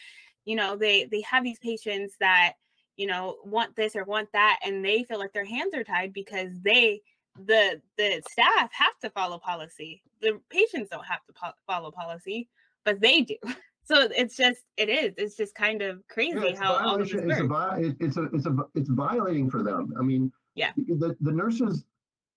You 0.44 0.56
know, 0.56 0.76
they 0.76 1.04
they 1.04 1.20
have 1.22 1.44
these 1.44 1.58
patients 1.58 2.16
that, 2.20 2.54
you 2.96 3.06
know, 3.06 3.38
want 3.44 3.76
this 3.76 3.96
or 3.96 4.04
want 4.04 4.30
that 4.32 4.60
and 4.64 4.84
they 4.84 5.04
feel 5.04 5.18
like 5.18 5.32
their 5.32 5.44
hands 5.44 5.74
are 5.74 5.84
tied 5.84 6.12
because 6.12 6.50
they 6.62 7.02
the 7.46 7.80
the 7.98 8.22
staff 8.30 8.70
have 8.72 8.98
to 9.02 9.10
follow 9.10 9.38
policy. 9.38 10.02
The 10.20 10.40
patients 10.50 10.90
don't 10.90 11.06
have 11.06 11.24
to 11.26 11.32
po- 11.32 11.58
follow 11.66 11.90
policy, 11.90 12.48
but 12.84 13.00
they 13.00 13.22
do. 13.22 13.36
So 13.86 14.08
it's 14.16 14.36
just 14.36 14.62
it 14.76 14.88
is. 14.88 15.12
It's 15.18 15.36
just 15.36 15.54
kind 15.54 15.82
of 15.82 16.02
crazy 16.08 16.38
Yeah, 16.38 16.44
it's 16.46 16.58
how 16.58 16.74
all 16.74 16.98
this 16.98 17.10
violation- 17.12 17.30
it's 17.30 17.40
a, 17.40 17.46
works. 17.46 17.52
vi- 17.80 17.94
it's 18.00 18.16
a, 18.16 18.22
it's 18.34 18.46
a, 18.46 18.56
it's 18.74 18.88
violating 18.90 19.50
for 19.50 19.62
them. 19.62 19.92
I 19.98 20.02
mean, 20.02 20.32
Yeah. 20.54 20.72
the, 20.76 21.16
the 21.20 21.32
nurses, 21.32 21.84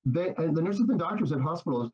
they, 0.05 0.33
and 0.37 0.55
the 0.55 0.61
nurses 0.61 0.89
and 0.89 0.99
doctors 0.99 1.31
at 1.31 1.39
hospitals, 1.39 1.91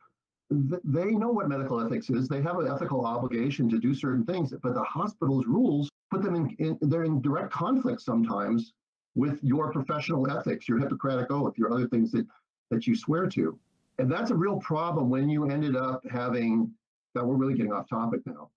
they 0.50 1.12
know 1.12 1.32
what 1.32 1.48
medical 1.50 1.80
ethics 1.80 2.10
is. 2.10 2.28
They 2.28 2.42
have 2.42 2.58
an 2.60 2.68
ethical 2.68 3.06
obligation 3.06 3.70
to 3.70 3.80
do 3.80 3.94
certain 3.94 4.26
things, 4.26 4.54
but 4.62 4.74
the 4.74 4.84
hospital's 4.84 5.46
rules 5.48 5.90
put 6.12 6.22
them 6.22 6.36
in, 6.36 6.50
in 6.60 6.78
they're 6.90 7.04
in 7.06 7.22
direct 7.22 7.52
conflict 7.52 8.02
sometimes 8.02 8.74
with 9.16 9.40
your 9.44 9.72
professional 9.72 10.30
ethics, 10.30 10.68
your 10.68 10.80
Hippocratic 10.80 11.30
oath, 11.32 11.58
your 11.58 11.72
other 11.72 11.88
things 11.88 12.12
that, 12.12 12.26
that 12.72 12.88
you 12.88 12.96
swear 12.96 13.28
to. 13.28 13.58
And 14.00 14.12
that's 14.12 14.32
a 14.32 14.36
real 14.36 14.58
problem 14.60 15.10
when 15.10 15.30
you 15.30 15.46
ended 15.50 15.76
up 15.76 16.02
having, 16.10 16.72
That 17.14 17.24
we're 17.26 17.36
really 17.36 17.54
getting 17.54 17.72
off 17.74 17.88
topic 17.88 18.22
now. 18.26 18.50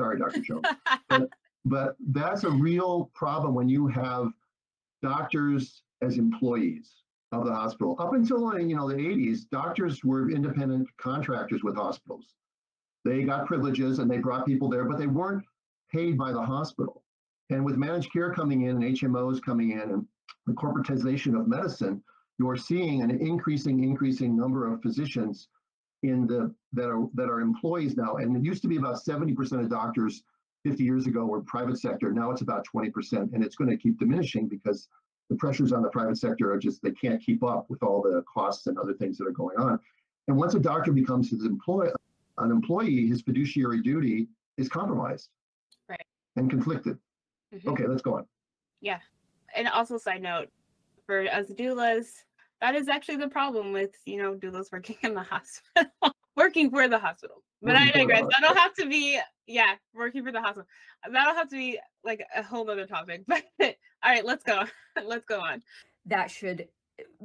Sorry, 0.00 0.18
Dr. 0.18 0.40
Jones 0.40 0.66
but 1.64 1.96
that's 2.08 2.44
a 2.44 2.50
real 2.50 3.10
problem 3.14 3.54
when 3.54 3.68
you 3.68 3.86
have 3.86 4.32
doctors 5.02 5.82
as 6.02 6.18
employees 6.18 6.94
of 7.32 7.44
the 7.44 7.52
hospital. 7.52 7.96
Up 7.98 8.14
until 8.14 8.58
you 8.58 8.76
know 8.76 8.88
the 8.88 8.94
80s, 8.94 9.48
doctors 9.50 10.02
were 10.02 10.30
independent 10.30 10.88
contractors 10.96 11.62
with 11.62 11.76
hospitals. 11.76 12.34
They 13.04 13.22
got 13.22 13.46
privileges 13.46 13.98
and 13.98 14.10
they 14.10 14.18
brought 14.18 14.46
people 14.46 14.68
there, 14.68 14.84
but 14.84 14.98
they 14.98 15.06
weren't 15.06 15.44
paid 15.92 16.18
by 16.18 16.32
the 16.32 16.42
hospital. 16.42 17.02
And 17.50 17.64
with 17.64 17.76
managed 17.76 18.12
care 18.12 18.32
coming 18.32 18.62
in 18.62 18.82
and 18.82 18.96
HMOs 18.96 19.42
coming 19.42 19.72
in 19.72 19.80
and 19.80 20.06
the 20.46 20.52
corporatization 20.52 21.38
of 21.38 21.48
medicine, 21.48 22.02
you're 22.38 22.56
seeing 22.56 23.02
an 23.02 23.10
increasing, 23.10 23.84
increasing 23.84 24.36
number 24.36 24.72
of 24.72 24.80
physicians 24.82 25.48
in 26.02 26.26
the 26.26 26.54
that 26.72 26.88
are 26.88 27.06
that 27.14 27.28
are 27.28 27.40
employees 27.40 27.96
now. 27.96 28.16
And 28.16 28.36
it 28.36 28.44
used 28.44 28.62
to 28.62 28.68
be 28.68 28.76
about 28.76 28.96
70% 28.96 29.60
of 29.60 29.68
doctors 29.68 30.22
50 30.64 30.82
years 30.84 31.06
ago 31.06 31.24
were 31.26 31.40
private 31.42 31.78
sector. 31.78 32.12
Now 32.12 32.30
it's 32.30 32.42
about 32.42 32.66
20%, 32.66 33.32
and 33.32 33.42
it's 33.44 33.56
going 33.56 33.70
to 33.70 33.76
keep 33.76 33.98
diminishing 33.98 34.46
because 34.48 34.88
the 35.28 35.36
pressures 35.36 35.72
on 35.72 35.82
the 35.82 35.88
private 35.90 36.18
sector 36.18 36.52
are 36.52 36.58
just 36.58 36.82
they 36.82 36.90
can't 36.92 37.22
keep 37.22 37.42
up 37.42 37.66
with 37.68 37.82
all 37.82 38.02
the 38.02 38.22
costs 38.32 38.66
and 38.66 38.78
other 38.78 38.94
things 38.94 39.16
that 39.18 39.26
are 39.26 39.32
going 39.32 39.56
on. 39.58 39.78
And 40.28 40.36
once 40.36 40.54
a 40.54 40.60
doctor 40.60 40.92
becomes 40.92 41.30
his 41.30 41.44
employee, 41.44 41.90
an 42.38 42.50
employee, 42.50 43.06
his 43.06 43.22
fiduciary 43.22 43.80
duty 43.82 44.28
is 44.56 44.68
compromised, 44.68 45.30
Right. 45.88 46.04
and 46.36 46.50
conflicted. 46.50 46.98
Mhm. 47.54 47.66
Okay, 47.72 47.86
let's 47.86 48.02
go 48.02 48.16
on. 48.16 48.26
Yeah, 48.80 49.00
and 49.54 49.68
also 49.68 49.98
side 49.98 50.22
note 50.22 50.48
for 51.06 51.22
us 51.28 51.46
doulas 51.50 52.22
that 52.60 52.74
is 52.74 52.88
actually 52.88 53.16
the 53.16 53.28
problem 53.28 53.72
with 53.72 53.90
you 54.04 54.16
know 54.16 54.34
doulas 54.34 54.72
working 54.72 54.96
in 55.02 55.14
the 55.14 55.22
hospital 55.22 55.90
working 56.36 56.70
for 56.70 56.88
the 56.88 56.98
hospital 56.98 57.42
but 57.62 57.76
i 57.76 57.86
Working 57.86 57.92
for 57.92 57.98
the 57.98 58.12
digress 58.12 58.30
that'll 58.40 58.56
have 58.56 58.74
to 58.74 58.88
be 58.88 59.20
yeah 59.46 59.74
working 59.94 60.24
for 60.24 60.32
the 60.32 60.40
hospital 60.40 60.66
that'll 61.12 61.34
have 61.34 61.48
to 61.50 61.56
be 61.56 61.78
like 62.04 62.24
a 62.34 62.42
whole 62.42 62.68
other 62.70 62.86
topic 62.86 63.24
but 63.28 63.44
all 63.60 63.72
right 64.04 64.24
let's 64.24 64.44
go 64.44 64.64
let's 65.04 65.24
go 65.24 65.40
on 65.40 65.62
that 66.06 66.30
should 66.30 66.68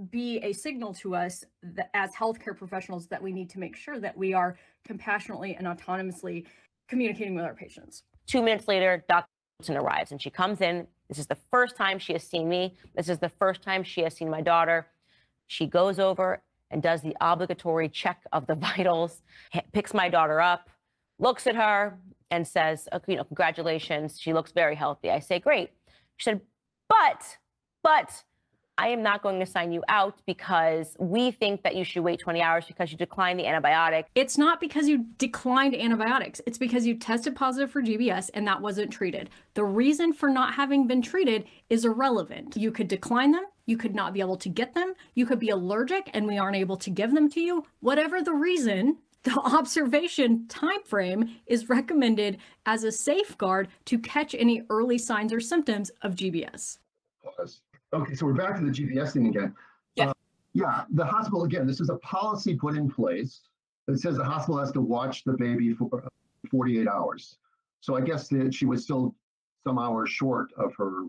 be 0.10 0.38
a 0.40 0.54
signal 0.54 0.94
to 0.94 1.16
us 1.16 1.44
that 1.62 1.90
as 1.94 2.14
healthcare 2.14 2.58
professionals 2.58 3.08
that 3.08 3.22
we 3.22 3.32
need 3.32 3.50
to 3.50 3.60
make 3.60 3.76
sure 3.76 4.00
that 4.00 4.18
we 4.18 4.34
are 4.34 4.58
compassionately 4.86 5.56
and 5.56 5.68
autonomously 5.68 6.46
communicating 6.88 7.36
with 7.36 7.44
our 7.44 7.54
patients. 7.54 8.04
Two 8.28 8.42
minutes 8.42 8.68
later, 8.68 9.04
Dr. 9.10 9.28
Wilson 9.60 9.78
arrives 9.78 10.12
and 10.12 10.22
she 10.22 10.30
comes 10.30 10.62
in. 10.62 10.88
This 11.08 11.20
is 11.20 11.28
the 11.28 11.38
first 11.52 11.76
time 11.76 12.00
she 12.00 12.14
has 12.14 12.24
seen 12.24 12.50
me. 12.50 12.76
This 12.96 13.10
is 13.10 13.20
the 13.20 13.30
first 13.30 13.62
time 13.62 13.84
she 13.84 14.02
has 14.02 14.16
seen 14.16 14.30
my 14.30 14.42
daughter. 14.42 14.88
She 15.48 15.68
goes 15.68 16.00
over 16.00 16.42
and 16.72 16.82
does 16.82 17.02
the 17.02 17.16
obligatory 17.22 17.90
check 17.90 18.22
of 18.32 18.48
the 18.48 18.56
vitals, 18.68 19.22
picks 19.74 19.94
my 19.94 20.10
daughter 20.10 20.42
up, 20.42 20.70
looks 21.20 21.48
at 21.48 21.56
her, 21.56 21.98
and 22.32 22.48
says, 22.48 22.88
"Okay, 22.92 23.14
you 23.14 23.18
know, 23.18 23.24
congratulations. 23.24 24.20
She 24.20 24.34
looks 24.34 24.52
very 24.52 24.76
healthy. 24.76 25.12
I 25.12 25.20
say, 25.20 25.40
great. 25.40 25.72
She 26.18 26.26
said, 26.26 26.42
but, 26.90 27.38
but 27.84 28.24
I 28.78 28.90
am 28.90 29.02
not 29.02 29.24
going 29.24 29.40
to 29.40 29.46
sign 29.46 29.72
you 29.72 29.84
out 29.88 30.20
because 30.26 30.98
we 31.00 31.32
think 31.32 31.64
that 31.64 31.76
you 31.76 31.86
should 31.86 32.04
wait 32.04 32.20
20 32.20 32.42
hours 32.42 32.66
because 32.66 32.92
you 32.92 32.98
declined 32.98 33.40
the 33.40 33.46
antibiotic. 33.46 34.06
It's 34.16 34.38
not 34.38 34.60
because 34.60 34.88
you 34.90 35.06
declined 35.18 35.76
antibiotics, 35.76 36.42
it's 36.46 36.58
because 36.58 36.86
you 36.86 36.98
tested 36.98 37.36
positive 37.36 37.72
for 37.72 37.82
GBS 37.82 38.30
and 38.34 38.46
that 38.48 38.62
wasn't 38.62 38.92
treated. 38.92 39.30
The 39.54 39.64
reason 39.64 40.12
for 40.12 40.30
not 40.30 40.54
having 40.56 40.88
been 40.88 41.02
treated 41.02 41.46
is 41.70 41.86
irrelevant. 41.86 42.58
You 42.58 42.72
could 42.72 42.90
decline 42.90 43.32
them, 43.32 43.46
you 43.66 43.78
could 43.78 43.96
not 43.96 44.14
be 44.14 44.20
able 44.20 44.38
to 44.38 44.50
get 44.50 44.74
them, 44.74 44.94
you 45.14 45.26
could 45.26 45.40
be 45.40 45.50
allergic 45.50 46.10
and 46.14 46.28
we 46.28 46.38
aren't 46.38 46.58
able 46.58 46.78
to 46.78 46.90
give 46.90 47.14
them 47.14 47.30
to 47.30 47.40
you. 47.40 47.66
Whatever 47.80 48.22
the 48.22 48.34
reason, 48.34 48.98
the 49.24 49.40
observation 49.40 50.48
time 50.50 50.84
frame 50.84 51.38
is 51.46 51.70
recommended 51.70 52.40
as 52.66 52.84
a 52.84 52.92
safeguard 52.92 53.70
to 53.86 53.98
catch 53.98 54.36
any 54.36 54.64
early 54.70 54.98
signs 54.98 55.32
or 55.32 55.40
symptoms 55.40 55.92
of 56.02 56.16
GBS. 56.16 56.80
Pause. 57.24 57.62
Okay, 57.96 58.14
so 58.14 58.26
we're 58.26 58.34
back 58.34 58.58
to 58.58 58.62
the 58.62 58.72
GBS 58.72 59.14
thing 59.14 59.28
again. 59.28 59.56
Yeah. 59.96 60.10
Uh, 60.10 60.14
yeah, 60.52 60.84
the 60.90 61.06
hospital, 61.06 61.46
again, 61.46 61.66
this 61.66 61.80
is 61.80 61.90
a 61.90 61.96
policy 62.00 62.54
put 62.54 62.76
in 62.76 62.92
place 62.92 63.44
that 63.88 63.98
says 64.02 64.18
the 64.18 64.24
hospital 64.26 64.60
has 64.60 64.74
to 64.74 64.82
watch 64.82 65.24
the 65.24 65.32
baby 65.32 65.74
for 65.74 66.04
uh, 66.04 66.10
48 66.52 66.90
hours. 66.90 67.38
So 67.80 67.96
I 67.96 68.02
guess 68.02 68.28
that 68.28 68.54
she 68.54 68.66
was 68.66 68.84
still 68.84 69.16
some 69.64 69.80
hours 69.80 70.10
short 70.10 70.52
of 70.58 70.76
her 70.76 71.06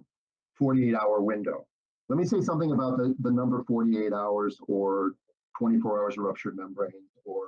48 0.55 0.95
hour 0.95 1.21
window. 1.23 1.67
Let 2.09 2.19
me 2.19 2.25
say 2.25 2.41
something 2.41 2.71
about 2.71 2.99
the, 2.99 3.17
the 3.19 3.33
number 3.33 3.65
48 3.65 4.13
hours 4.13 4.57
or 4.69 5.15
24 5.59 6.05
hours 6.05 6.17
of 6.17 6.23
ruptured 6.23 6.57
membrane 6.57 6.93
or 7.25 7.47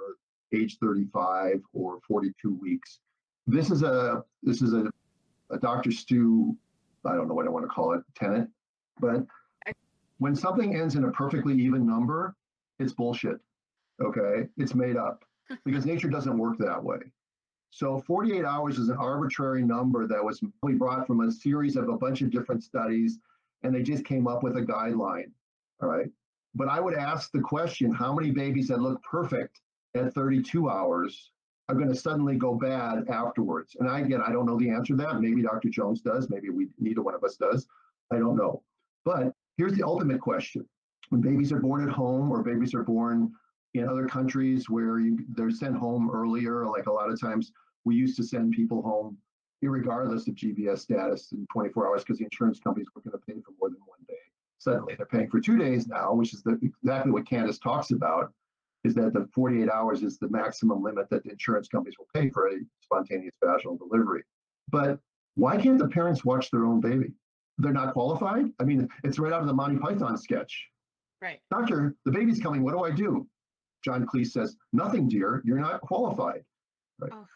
age 0.53 0.78
35 0.78 1.62
or 1.72 2.01
42 2.09 2.59
weeks. 2.61 2.99
This 3.47 3.70
is 3.70 3.84
a 3.84 4.24
this 4.43 4.62
is 4.62 4.72
a, 4.72 4.91
a 5.51 5.59
Dr. 5.59 5.93
Stu, 5.93 6.57
I 7.05 7.14
don't 7.14 7.28
know 7.28 7.34
what 7.34 7.47
I 7.47 7.51
want 7.51 7.64
to 7.66 7.68
call 7.68 7.93
it, 7.93 8.03
tenant, 8.16 8.51
but 9.01 9.24
when 10.18 10.34
something 10.34 10.76
ends 10.76 10.96
in 10.96 11.05
a 11.05 11.11
perfectly 11.11 11.55
even 11.55 11.86
number, 11.86 12.34
it's 12.78 12.92
bullshit. 12.92 13.38
Okay, 14.03 14.49
it's 14.57 14.74
made 14.74 14.96
up 14.96 15.24
because 15.64 15.86
nature 15.86 16.09
doesn't 16.09 16.38
work 16.38 16.59
that 16.59 16.82
way. 16.82 16.99
So 17.70 18.01
48 18.01 18.44
hours 18.44 18.78
is 18.78 18.88
an 18.88 18.96
arbitrary 18.96 19.62
number 19.62 20.07
that 20.07 20.24
was 20.24 20.40
probably 20.61 20.78
brought 20.78 21.07
from 21.07 21.20
a 21.20 21.30
series 21.30 21.76
of 21.76 21.88
a 21.88 21.96
bunch 21.96 22.22
of 22.22 22.30
different 22.30 22.62
studies, 22.62 23.18
and 23.62 23.74
they 23.74 23.82
just 23.82 24.05
came 24.05 24.26
up 24.26 24.42
with 24.42 24.57
a 24.57 24.62
guideline. 24.62 25.30
All 25.82 25.88
right. 25.88 26.11
But 26.55 26.68
I 26.68 26.80
would 26.80 26.94
ask 26.94 27.30
the 27.30 27.40
question 27.40 27.92
how 27.92 28.14
many 28.14 28.30
babies 28.30 28.68
that 28.68 28.80
look 28.80 29.03
perfect 29.03 29.61
at 29.94 30.14
32 30.14 30.68
hours 30.70 31.30
are 31.68 31.74
going 31.74 31.88
to 31.88 31.94
suddenly 31.94 32.36
go 32.36 32.55
bad 32.55 33.09
afterwards? 33.09 33.76
And 33.78 33.88
I, 33.88 34.01
again, 34.01 34.22
I 34.26 34.32
don't 34.32 34.46
know 34.46 34.59
the 34.59 34.70
answer 34.70 34.96
to 34.96 35.03
that. 35.05 35.20
Maybe 35.20 35.42
Dr. 35.42 35.68
Jones 35.68 36.01
does. 36.01 36.30
Maybe 36.30 36.49
we, 36.49 36.68
neither 36.78 37.03
one 37.03 37.14
of 37.14 37.22
us 37.22 37.36
does. 37.36 37.68
I 38.11 38.18
don't 38.18 38.36
know. 38.36 38.62
But 39.09 39.32
here's 39.56 39.72
the 39.72 39.84
ultimate 39.84 40.20
question 40.20 40.68
when 41.09 41.22
babies 41.22 41.50
are 41.50 41.61
born 41.61 41.82
at 41.82 41.88
home 41.88 42.30
or 42.30 42.42
babies 42.42 42.74
are 42.74 42.82
born 42.82 43.32
in 43.72 43.88
other 43.88 44.06
countries 44.06 44.68
where 44.68 45.00
you, 45.00 45.24
they're 45.30 45.50
sent 45.50 45.76
home 45.76 46.11
earlier, 46.12 46.66
like 46.66 46.88
a 46.88 46.92
lot 46.92 47.09
of 47.11 47.18
times 47.18 47.50
we 47.86 47.96
used 47.96 48.18
to 48.18 48.22
send 48.22 48.52
people 48.52 48.82
home 48.82 49.16
regardless 49.62 50.28
of 50.28 50.34
GBS 50.34 50.80
status 50.80 51.32
in 51.32 51.46
24 51.50 51.86
hours 51.86 52.02
because 52.02 52.18
the 52.18 52.24
insurance 52.24 52.61
companies 52.61 52.88
were 52.94 53.00
going 53.00 53.18
to 53.18 53.26
pay 53.26 53.40
for 53.40 53.52
more 53.59 53.70
than 53.70 53.78
one 53.86 53.98
day. 54.06 54.14
suddenly 54.59 54.94
they're 54.94 55.06
paying 55.06 55.30
for 55.30 55.40
two 55.40 55.56
days 55.56 55.88
now, 55.88 56.12
which 56.12 56.34
is 56.34 56.42
the, 56.42 56.59
exactly 56.62 57.11
what 57.11 57.26
Candace 57.26 57.59
talks 57.59 57.92
about, 57.92 58.30
is 58.84 58.94
that 58.94 59.14
the 59.14 59.26
48 59.34 59.70
hours 59.70 60.02
is 60.02 60.18
the 60.18 60.28
maximum 60.28 60.82
limit 60.82 61.09
that 61.09 61.24
the 61.24 61.30
insurance 61.30 61.66
companies 61.66 61.94
will 61.98 62.09
pay 62.12 62.28
for 62.28 62.48
a 62.48 62.59
spontaneous 62.82 63.36
vaginal 63.42 63.78
delivery. 63.78 64.24
But 64.68 65.00
why 65.34 65.56
can't 65.56 65.78
the 65.78 65.88
parents 65.88 66.26
watch 66.26 66.50
their 66.50 66.66
own 66.66 66.80
baby? 66.80 67.14
They're 67.59 67.72
not 67.72 67.92
qualified? 67.92 68.46
I 68.61 68.64
mean, 68.64 68.88
it's 69.04 69.18
right 69.18 69.32
out 69.32 69.40
of 69.40 69.46
the 69.46 69.52
Monty 69.52 69.78
Python 69.78 70.16
sketch. 70.16 70.68
Right. 71.20 71.40
Doctor, 71.50 71.96
the 72.04 72.12
baby's 72.12 72.40
coming. 72.40 72.62
What 72.62 72.72
do 72.72 72.84
I 72.84 72.90
do? 72.90 73.26
John 73.84 74.06
Cleese 74.06 74.28
says, 74.28 74.56
Nothing, 74.72 75.09
dear. 75.09 75.42
You're 75.44 75.59
not 75.59 75.80
qualified. 75.80 76.44
Right. 77.00 77.12
Oh. 77.12 77.26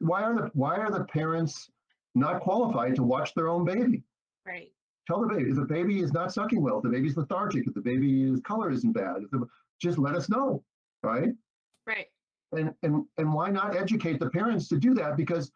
Why 0.00 0.22
are 0.22 0.34
the 0.34 0.50
why 0.54 0.76
are 0.76 0.90
the 0.90 1.04
parents 1.04 1.70
not 2.14 2.40
qualified 2.40 2.96
to 2.96 3.02
watch 3.02 3.34
their 3.34 3.48
own 3.48 3.64
baby? 3.64 4.02
Right. 4.46 4.72
Tell 5.06 5.20
the 5.20 5.26
baby 5.26 5.50
if 5.50 5.56
the 5.56 5.64
baby 5.64 6.00
is 6.00 6.12
not 6.12 6.32
sucking 6.32 6.62
well, 6.62 6.78
if 6.78 6.82
the 6.84 6.88
baby's 6.88 7.16
lethargic, 7.16 7.66
if 7.66 7.74
the 7.74 7.80
baby's 7.80 8.40
color 8.40 8.70
isn't 8.70 8.92
bad, 8.92 9.16
the, 9.30 9.46
just 9.80 9.98
let 9.98 10.14
us 10.14 10.28
know, 10.28 10.62
right? 11.02 11.30
Right. 11.86 12.06
And 12.52 12.74
and 12.82 13.04
and 13.18 13.32
why 13.32 13.50
not 13.50 13.76
educate 13.76 14.20
the 14.20 14.30
parents 14.30 14.68
to 14.68 14.78
do 14.78 14.94
that? 14.94 15.16
Because 15.16 15.50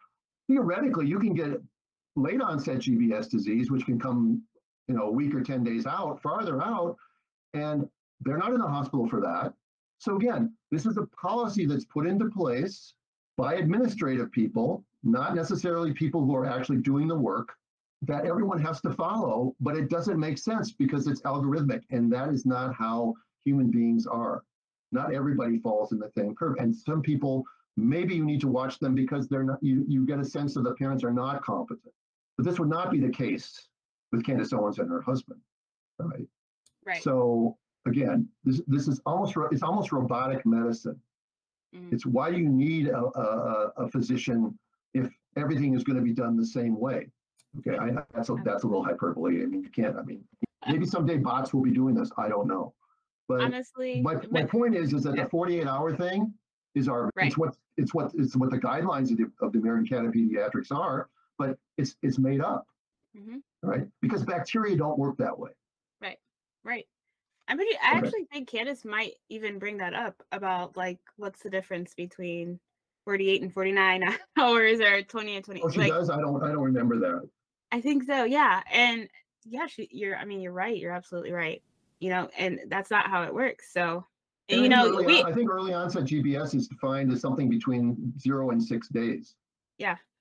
theoretically, 0.49 1.07
you 1.07 1.19
can 1.19 1.35
get 1.35 1.61
late 2.17 2.41
onset 2.41 2.79
GBS 2.79 3.31
disease, 3.31 3.71
which 3.71 3.87
can 3.87 3.99
come, 3.99 4.43
you 4.89 4.95
know, 4.95 5.05
a 5.05 5.11
week 5.11 5.35
or 5.35 5.43
ten 5.43 5.65
days 5.65 5.87
out, 5.87 6.21
farther 6.23 6.63
out, 6.63 6.97
and 7.55 7.89
they're 8.21 8.39
not 8.39 8.53
in 8.53 8.61
the 8.61 8.67
hospital 8.67 9.09
for 9.09 9.21
that. 9.21 9.53
So 9.99 10.17
again, 10.17 10.55
this 10.71 10.87
is 10.87 10.97
a 10.97 11.07
policy 11.07 11.67
that's 11.67 11.85
put 11.85 12.07
into 12.07 12.29
place 12.31 12.95
by 13.37 13.55
administrative 13.55 14.31
people, 14.33 14.85
not 15.03 15.35
necessarily 15.35 15.93
people 15.93 16.25
who 16.25 16.35
are 16.35 16.47
actually 16.47 16.79
doing 16.79 17.09
the 17.09 17.19
work 17.19 17.55
that 18.03 18.27
everyone 18.27 18.61
has 18.61 18.81
to 18.81 18.91
follow, 18.91 19.55
but 19.61 19.77
it 19.77 19.89
doesn't 19.89 20.19
make 20.19 20.37
sense 20.37 20.73
because 20.73 21.07
it's 21.07 21.23
algorithmic, 21.23 21.83
and 21.91 22.13
that 22.13 22.29
is 22.31 22.45
not 22.45 22.75
how 22.75 23.15
human 23.45 23.71
beings 23.71 24.07
are. 24.07 24.43
Not 24.91 25.15
everybody 25.15 25.59
falls 25.59 25.93
in 25.93 25.99
the 25.99 26.11
same 26.17 26.35
curve, 26.35 26.57
and 26.59 26.75
some 26.75 27.01
people 27.01 27.45
maybe 27.77 28.15
you 28.15 28.25
need 28.25 28.41
to 28.41 28.49
watch 28.49 28.79
them 28.79 28.95
because 28.95 29.29
they're 29.29 29.45
not. 29.45 29.63
You 29.63 29.85
you 29.89 30.05
get 30.05 30.19
a 30.19 30.25
sense 30.25 30.55
that 30.55 30.65
the 30.65 30.75
parents 30.75 31.05
are 31.05 31.13
not 31.13 31.43
competent, 31.43 31.95
but 32.37 32.45
this 32.47 32.59
would 32.59 32.69
not 32.69 32.91
be 32.91 32.99
the 33.01 33.11
case 33.11 33.69
with 34.11 34.25
Candace 34.25 34.53
Owens 34.53 34.79
and 34.79 34.89
her 34.91 35.01
husband, 35.01 35.41
right? 35.99 36.27
Right. 36.85 37.03
So 37.03 37.57
again, 37.87 38.29
this 38.45 38.61
this 38.67 38.89
is 38.89 39.01
almost 39.07 39.35
it's 39.51 39.63
almost 39.63 39.93
robotic 39.93 40.45
medicine. 40.47 41.01
Mhm. 41.75 41.93
It's 41.93 42.05
why 42.05 42.29
you 42.29 42.49
need 42.49 42.89
a, 42.89 42.99
a, 43.03 43.73
a- 43.79 43.89
physician 43.89 44.59
if 44.95 45.11
everything 45.37 45.75
is 45.75 45.85
going 45.85 45.97
to 45.97 46.03
be 46.03 46.13
done 46.13 46.37
the 46.37 46.45
same 46.45 46.79
way. 46.79 47.11
Okay, 47.59 47.77
I, 47.79 47.91
that's 48.15 48.29
a, 48.31 48.37
that's 48.45 48.65
a 48.65 48.67
little 48.67 48.85
hyperbole. 48.85 49.43
I 49.43 49.47
mean, 49.47 49.63
you 49.63 49.71
can't. 49.71 49.97
I 49.97 50.03
mean, 50.03 50.23
maybe 50.69 50.87
someday 50.87 51.17
bots 51.19 51.53
will 51.55 51.63
be 51.63 51.71
doing 51.71 51.95
this. 51.95 52.11
I 52.19 52.29
don't 52.29 52.47
know. 52.47 52.75
But 53.29 53.41
Honestly, 53.43 54.03
my, 54.03 54.17
my 54.31 54.45
point 54.45 54.75
is, 54.75 54.93
is 54.93 55.03
that 55.05 55.17
yeah. 55.17 55.25
the 55.25 55.31
48 55.31 55.67
hour 55.67 55.95
thing 55.97 56.33
is 56.75 56.89
our, 56.89 57.11
Right. 57.15 57.27
it's 57.29 57.39
what, 57.39 57.55
it's 57.77 57.95
what, 57.95 58.11
it's 58.15 58.35
what 58.37 58.51
the 58.51 58.59
guidelines 58.59 59.11
of 59.11 59.19
the, 59.19 59.31
of 59.41 59.53
the 59.53 59.59
American 59.59 59.87
Academy 59.87 60.09
of 60.09 60.15
Pediatrics 60.53 60.73
are, 60.75 61.09
but 61.39 61.59
it's, 61.79 61.97
it's 62.03 62.19
made 62.19 62.41
up, 62.41 62.67
Mhm. 63.17 63.43
right? 63.63 63.87
Because 64.01 64.25
bacteria 64.25 64.77
don't 64.77 64.99
work 64.99 65.17
that 65.19 65.39
way. 65.39 65.51
Right. 66.01 66.19
Right. 66.65 66.87
I'm 67.49 67.57
pretty, 67.57 67.77
I 67.83 67.97
Okay. 67.99 68.07
actually 68.07 68.25
think 68.33 68.49
Candace 68.49 68.85
might 68.85 69.15
even 69.29 69.59
bring 69.59 69.79
that 69.79 69.95
up 69.95 70.23
about 70.33 70.77
like 70.77 70.99
what's 71.17 71.43
the 71.43 71.51
difference 71.51 71.95
between 71.95 72.61
48 73.05 73.43
and 73.43 73.53
49 73.53 74.05
hours 74.39 74.81
or 74.81 75.03
20 75.03 75.37
and 75.37 75.45
20. 75.45 75.63
Oh, 75.63 75.69
she 75.71 75.79
like, 75.81 75.91
does? 75.93 76.09
I 76.09 76.21
don't, 76.21 76.43
I 76.43 76.49
don't 76.49 76.63
remember 76.63 76.99
that. 77.01 77.29
I 77.73 77.81
think 77.81 78.05
so. 78.05 78.25
Yeah. 78.25 78.63
And 78.73 79.09
yeah, 79.45 79.67
she, 79.67 79.89
you're, 79.91 80.17
I 80.17 80.25
mean, 80.25 80.41
you're 80.41 80.53
right. 80.53 80.77
You're 80.77 80.93
absolutely 80.93 81.33
right. 81.33 81.63
You 81.99 82.11
know, 82.11 82.31
and 82.39 82.61
that's 82.69 82.91
not 82.91 83.09
how 83.09 83.23
it 83.25 83.35
works. 83.35 83.73
So, 83.73 84.07
you 84.49 84.69
know, 84.69 84.85
think 84.85 84.95
early 84.95 85.07
we, 85.07 85.23
on- 85.23 85.33
I 85.33 85.35
think 85.35 85.51
early 85.51 85.73
onset 85.73 86.05
GBS 86.05 86.55
is 86.55 86.69
defined 86.69 87.13
as 87.13 87.21
something 87.21 87.49
between 87.49 88.13
zero 88.19 88.51
and 88.51 88.63
six 88.63 88.89
days. 88.89 89.35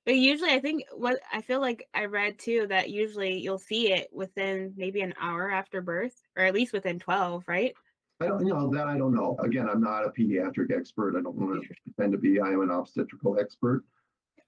But 0.06 0.16
usually 0.16 0.52
I 0.52 0.60
think 0.60 0.84
what 0.94 1.20
I 1.32 1.42
feel 1.42 1.62
like 1.62 1.88
I 1.94 2.06
read 2.06 2.40
too 2.40 2.66
that 2.70 2.90
usually 2.90 3.40
you'll 3.40 3.60
see 3.60 3.92
it 3.92 4.10
within 4.12 4.74
maybe 4.76 5.02
an 5.02 5.14
hour 5.20 5.52
after 5.52 5.82
birth 5.82 6.22
or 6.36 6.44
at 6.44 6.54
least 6.54 6.74
within 6.74 7.00
12, 7.00 7.44
right? 7.48 7.74
I 8.20 8.28
don't, 8.28 8.46
you 8.46 8.54
know, 8.54 8.70
that 8.72 8.88
I 8.88 8.98
don't 8.98 9.14
know. 9.16 9.36
Again, 9.40 9.68
I'm 9.68 9.82
not 9.82 10.06
a 10.06 10.10
pediatric 10.10 10.72
expert. 10.76 11.18
I 11.18 11.22
don't 11.22 11.36
want 11.36 11.64
to 11.64 11.76
pretend 11.86 12.12
to 12.12 12.20
be. 12.20 12.40
I 12.40 12.50
am 12.50 12.62
an 12.62 12.70
obstetrical 12.70 13.40
expert. 13.40 13.84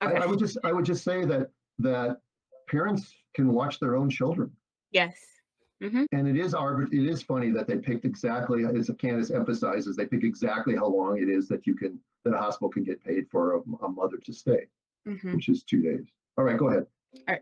I, 0.02 0.08
Okay. 0.08 0.18
I 0.22 0.26
would 0.26 0.40
just, 0.40 0.58
I 0.64 0.72
would 0.72 0.86
just 0.86 1.04
say 1.04 1.26
that, 1.26 1.50
that 1.80 2.18
parents 2.68 3.16
can 3.34 3.52
watch 3.52 3.80
their 3.80 3.96
own 3.96 4.10
children. 4.10 4.52
yes. 4.92 5.16
hmm 5.82 6.06
And 6.12 6.28
it 6.28 6.38
is 6.38 6.54
arbit, 6.54 6.94
it 6.94 7.10
is 7.10 7.24
funny 7.24 7.52
that 7.52 7.68
they 7.68 7.78
picked 7.78 8.06
exactly, 8.06 8.66
as 8.66 8.92
Candace 9.00 9.32
emphasizes, 9.32 9.96
they 9.96 10.06
pick 10.06 10.24
exactly 10.24 10.76
how 10.76 10.88
long 10.88 11.18
it 11.18 11.30
is 11.30 11.48
that 11.48 11.66
you 11.66 11.74
can, 11.74 12.00
that 12.26 12.34
a 12.34 12.38
hospital 12.38 12.70
can 12.70 12.84
get 12.84 13.04
paid 13.04 13.28
for 13.32 13.56
a, 13.56 13.60
a 13.86 13.90
mother 13.90 14.18
to 14.18 14.34
stay, 14.34 14.68
hmm 15.06 15.34
which 15.34 15.50
is 15.50 15.64
two 15.64 15.82
days. 15.82 16.06
All 16.38 16.44
right, 16.44 16.58
go 16.58 16.70
ahead. 16.70 16.86
All 17.16 17.34
right. 17.34 17.42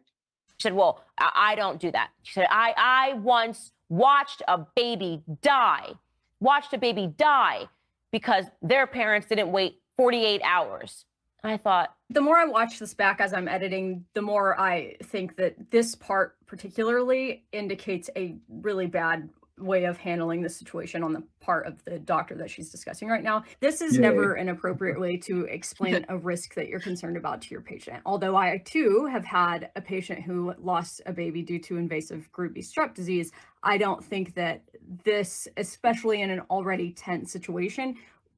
She 0.57 0.63
said, 0.63 0.73
Well, 0.73 1.03
I, 1.17 1.31
I 1.35 1.55
don't 1.55 1.79
do 1.79 1.91
that. 1.91 2.09
She 2.23 2.33
said, 2.33 2.47
I, 2.49 2.73
I 2.77 3.13
once 3.13 3.71
watched 3.89 4.41
a 4.47 4.59
baby 4.75 5.21
die, 5.41 5.93
watched 6.39 6.73
a 6.73 6.77
baby 6.77 7.13
die 7.17 7.67
because 8.11 8.45
their 8.61 8.87
parents 8.87 9.27
didn't 9.27 9.51
wait 9.51 9.81
48 9.97 10.41
hours. 10.43 11.05
I 11.43 11.57
thought, 11.57 11.95
the 12.11 12.21
more 12.21 12.37
I 12.37 12.45
watch 12.45 12.77
this 12.77 12.93
back 12.93 13.19
as 13.19 13.33
I'm 13.33 13.47
editing, 13.47 14.05
the 14.13 14.21
more 14.21 14.59
I 14.59 14.95
think 15.05 15.37
that 15.37 15.71
this 15.71 15.95
part 15.95 16.35
particularly 16.45 17.45
indicates 17.51 18.09
a 18.15 18.35
really 18.47 18.85
bad 18.85 19.29
way 19.61 19.85
of 19.85 19.97
handling 19.97 20.41
the 20.41 20.49
situation 20.49 21.03
on 21.03 21.13
the 21.13 21.23
part 21.39 21.67
of 21.67 21.83
the 21.85 21.99
doctor 21.99 22.35
that 22.35 22.49
she's 22.49 22.69
discussing 22.69 23.07
right 23.07 23.23
now. 23.23 23.43
This 23.59 23.81
is 23.81 23.95
Yay. 23.95 24.01
never 24.01 24.33
an 24.33 24.49
appropriate 24.49 24.99
way 24.99 25.17
to 25.17 25.45
explain 25.45 26.05
a 26.09 26.17
risk 26.17 26.55
that 26.55 26.67
you're 26.67 26.79
concerned 26.79 27.17
about 27.17 27.41
to 27.43 27.51
your 27.51 27.61
patient. 27.61 28.01
Although 28.05 28.35
I 28.35 28.61
too 28.65 29.07
have 29.11 29.25
had 29.25 29.69
a 29.75 29.81
patient 29.81 30.21
who 30.21 30.53
lost 30.59 31.01
a 31.05 31.13
baby 31.13 31.41
due 31.41 31.59
to 31.59 31.77
invasive 31.77 32.31
group 32.31 32.53
B 32.53 32.61
strep 32.61 32.93
disease, 32.93 33.31
I 33.63 33.77
don't 33.77 34.03
think 34.03 34.35
that 34.35 34.63
this, 35.03 35.47
especially 35.57 36.21
in 36.21 36.29
an 36.29 36.41
already 36.49 36.91
tense 36.91 37.31
situation, 37.31 37.95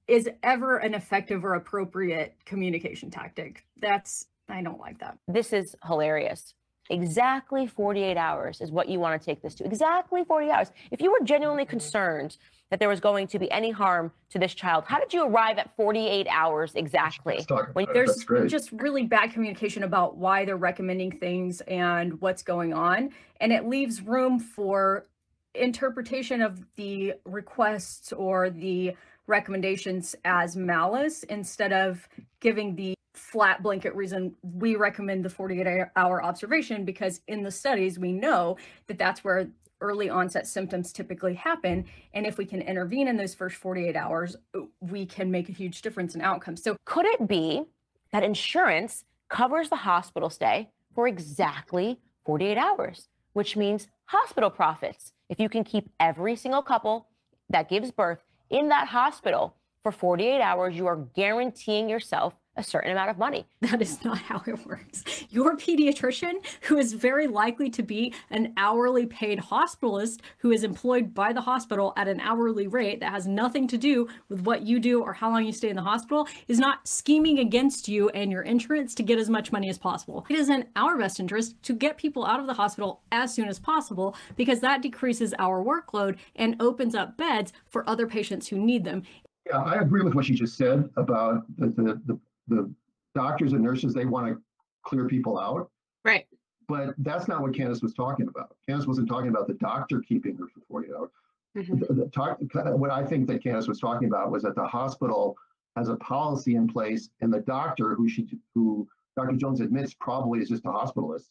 is 0.07 0.29
ever 0.43 0.77
an 0.77 0.93
effective 0.93 1.45
or 1.45 1.55
appropriate 1.55 2.35
communication 2.45 3.09
tactic. 3.09 3.65
That's 3.79 4.27
I 4.49 4.61
don't 4.61 4.79
like 4.79 4.99
that. 4.99 5.17
This 5.27 5.53
is 5.53 5.75
hilarious. 5.85 6.53
Exactly 6.89 7.65
48 7.65 8.17
hours 8.17 8.61
is 8.61 8.71
what 8.71 8.89
you 8.89 8.99
want 8.99 9.19
to 9.19 9.25
take 9.25 9.41
this 9.41 9.55
to. 9.55 9.65
Exactly 9.65 10.23
40 10.23 10.49
hours. 10.49 10.71
If 10.91 11.01
you 11.01 11.11
were 11.11 11.21
genuinely 11.23 11.65
concerned 11.65 12.37
that 12.69 12.79
there 12.79 12.89
was 12.89 12.99
going 12.99 13.27
to 13.27 13.39
be 13.39 13.49
any 13.51 13.71
harm 13.71 14.11
to 14.31 14.39
this 14.39 14.53
child, 14.53 14.83
how 14.85 14.99
did 14.99 15.13
you 15.13 15.25
arrive 15.25 15.57
at 15.59 15.75
48 15.75 16.27
hours 16.29 16.75
exactly? 16.75 17.45
When. 17.73 17.85
There's 17.93 18.25
just 18.51 18.71
really 18.73 19.03
bad 19.05 19.31
communication 19.31 19.83
about 19.83 20.17
why 20.17 20.43
they're 20.43 20.57
recommending 20.57 21.11
things 21.19 21.61
and 21.61 22.19
what's 22.19 22.43
going 22.43 22.73
on. 22.73 23.11
And 23.39 23.53
it 23.53 23.67
leaves 23.67 24.01
room 24.01 24.39
for 24.39 25.07
interpretation 25.55 26.41
of 26.41 26.65
the 26.75 27.13
requests 27.25 28.11
or 28.11 28.49
the 28.49 28.95
recommendations 29.27 30.15
as 30.25 30.57
malice 30.57 31.23
instead 31.23 31.71
of 31.71 32.09
giving 32.39 32.75
the 32.75 32.93
flat 33.13 33.61
blanket 33.61 33.95
reason 33.95 34.35
we 34.41 34.75
recommend 34.75 35.23
the 35.23 35.29
48 35.29 35.87
hour 35.95 36.23
observation 36.23 36.83
because 36.83 37.21
in 37.27 37.43
the 37.43 37.51
studies 37.51 37.99
we 37.99 38.11
know 38.11 38.57
that 38.87 38.97
that's 38.97 39.23
where 39.23 39.47
early 39.81 40.09
onset 40.09 40.47
symptoms 40.47 40.91
typically 40.91 41.35
happen 41.35 41.85
and 42.13 42.25
if 42.25 42.37
we 42.37 42.45
can 42.45 42.61
intervene 42.61 43.07
in 43.07 43.17
those 43.17 43.35
first 43.35 43.55
48 43.57 43.95
hours 43.95 44.35
we 44.79 45.05
can 45.05 45.29
make 45.29 45.49
a 45.49 45.51
huge 45.51 45.81
difference 45.81 46.15
in 46.15 46.21
outcomes 46.21 46.63
so 46.63 46.75
Could 46.85 47.05
it 47.05 47.27
be 47.27 47.63
that 48.11 48.23
insurance 48.23 49.03
covers 49.29 49.69
the 49.69 49.75
hospital 49.75 50.29
stay 50.29 50.69
for 50.93 51.07
exactly 51.07 51.99
48 52.25 52.57
hours, 52.57 53.09
which 53.33 53.57
means 53.57 53.87
hospital 54.05 54.49
profits? 54.49 55.11
If 55.27 55.39
you 55.39 55.49
can 55.49 55.63
keep 55.63 55.89
every 55.99 56.35
single 56.35 56.61
couple 56.61 57.07
that 57.49 57.67
gives 57.67 57.91
birth 57.91 58.23
in 58.49 58.69
that 58.69 58.87
hospital 58.87 59.55
for 59.81 59.91
48 59.91 60.39
hours, 60.39 60.75
you 60.75 60.85
are 60.87 60.97
guaranteeing 61.15 61.89
yourself 61.89 62.35
a 62.55 62.63
certain 62.63 62.91
amount 62.91 63.09
of 63.09 63.17
money. 63.17 63.45
That 63.73 63.81
is 63.81 64.03
not 64.03 64.19
how 64.19 64.43
it 64.45 64.63
works. 64.67 65.03
Your 65.29 65.57
pediatrician, 65.57 66.33
who 66.63 66.77
is 66.77 66.93
very 66.93 67.25
likely 67.25 67.71
to 67.71 67.81
be 67.81 68.13
an 68.29 68.53
hourly 68.55 69.07
paid 69.07 69.39
hospitalist 69.39 70.19
who 70.37 70.51
is 70.51 70.63
employed 70.63 71.13
by 71.13 71.33
the 71.33 71.41
hospital 71.41 71.93
at 71.97 72.07
an 72.07 72.19
hourly 72.19 72.67
rate 72.67 72.99
that 72.99 73.11
has 73.11 73.25
nothing 73.25 73.67
to 73.69 73.77
do 73.77 74.07
with 74.29 74.41
what 74.41 74.61
you 74.61 74.79
do 74.79 75.01
or 75.01 75.13
how 75.13 75.31
long 75.31 75.43
you 75.43 75.51
stay 75.51 75.69
in 75.69 75.75
the 75.75 75.81
hospital, 75.81 76.27
is 76.47 76.59
not 76.59 76.87
scheming 76.87 77.39
against 77.39 77.87
you 77.87 78.09
and 78.09 78.31
your 78.31 78.43
insurance 78.43 78.93
to 78.95 79.01
get 79.01 79.17
as 79.17 79.29
much 79.29 79.51
money 79.51 79.69
as 79.69 79.79
possible. 79.79 80.25
It 80.29 80.37
is 80.37 80.49
in 80.49 80.67
our 80.75 80.97
best 80.97 81.19
interest 81.19 81.55
to 81.63 81.73
get 81.73 81.97
people 81.97 82.25
out 82.25 82.39
of 82.39 82.45
the 82.45 82.53
hospital 82.53 83.01
as 83.11 83.33
soon 83.33 83.47
as 83.47 83.59
possible 83.59 84.15
because 84.35 84.59
that 84.59 84.81
decreases 84.83 85.33
our 85.39 85.63
workload 85.63 86.17
and 86.35 86.55
opens 86.59 86.93
up 86.93 87.17
beds 87.17 87.53
for 87.65 87.89
other 87.89 88.05
patients 88.05 88.47
who 88.47 88.57
need 88.57 88.83
them. 88.83 89.03
Yeah, 89.47 89.61
I 89.61 89.75
agree 89.75 90.03
with 90.03 90.13
what 90.13 90.29
you 90.29 90.35
just 90.35 90.55
said 90.55 90.89
about 90.95 91.43
the, 91.57 91.67
the, 91.67 92.01
the, 92.05 92.19
the 92.47 92.71
doctors 93.15 93.53
and 93.53 93.61
nurses, 93.63 93.93
they 93.93 94.05
want 94.05 94.27
to 94.27 94.41
clear 94.83 95.07
people 95.07 95.39
out. 95.39 95.69
Right. 96.05 96.27
but 96.67 96.93
that's 96.99 97.27
not 97.27 97.41
what 97.41 97.53
Candace 97.53 97.81
was 97.81 97.93
talking 97.93 98.27
about. 98.27 98.55
Candace 98.67 98.87
wasn't 98.87 99.07
talking 99.09 99.29
about 99.29 99.47
the 99.47 99.53
doctor 99.55 100.01
keeping 100.01 100.35
her 100.37 100.47
for 100.47 100.61
48 100.69 100.91
hours. 100.95 101.09
Mhm. 101.57 101.87
The, 101.87 101.93
the 101.93 102.05
talk, 102.07 102.37
what 102.77 102.89
I 102.89 103.05
think 103.05 103.27
that 103.27 103.43
Candace 103.43 103.67
was 103.67 103.79
talking 103.79 104.07
about 104.07 104.31
was 104.31 104.43
that 104.43 104.55
the 104.55 104.65
hospital 104.65 105.37
has 105.75 105.89
a 105.89 105.95
policy 105.97 106.55
in 106.55 106.67
place, 106.67 107.09
and 107.21 107.31
the 107.33 107.41
doctor, 107.41 107.95
who 107.95 108.07
she, 108.09 108.27
who 108.55 108.87
Dr. 109.17 109.35
Jones 109.35 109.59
admits 109.61 109.93
probably 109.93 110.39
is 110.39 110.49
just 110.49 110.65
a 110.65 110.69
hospitalist, 110.69 111.29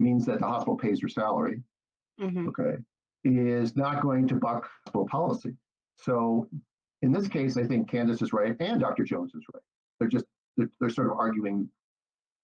means 0.00 0.24
that 0.26 0.40
the 0.40 0.46
hospital 0.46 0.76
pays 0.76 1.00
her 1.00 1.08
salary. 1.08 1.62
Mhm. 2.20 2.48
Okay, 2.48 2.76
is 3.24 3.74
not 3.76 4.02
going 4.02 4.28
to 4.28 4.34
buck 4.36 4.68
hospital 4.84 5.06
policy. 5.08 5.56
So, 5.96 6.46
in 7.02 7.10
this 7.10 7.26
case, 7.28 7.56
I 7.56 7.64
think 7.64 7.88
Candace 7.90 8.22
is 8.22 8.32
right 8.32 8.54
and 8.60 8.80
Dr. 8.80 9.02
Jones 9.04 9.34
is 9.34 9.44
right. 9.52 9.62
They're 9.98 10.08
just 10.08 10.26
they're, 10.56 10.70
they're 10.80 10.90
sort 10.90 11.08
of 11.08 11.14
arguing 11.18 11.68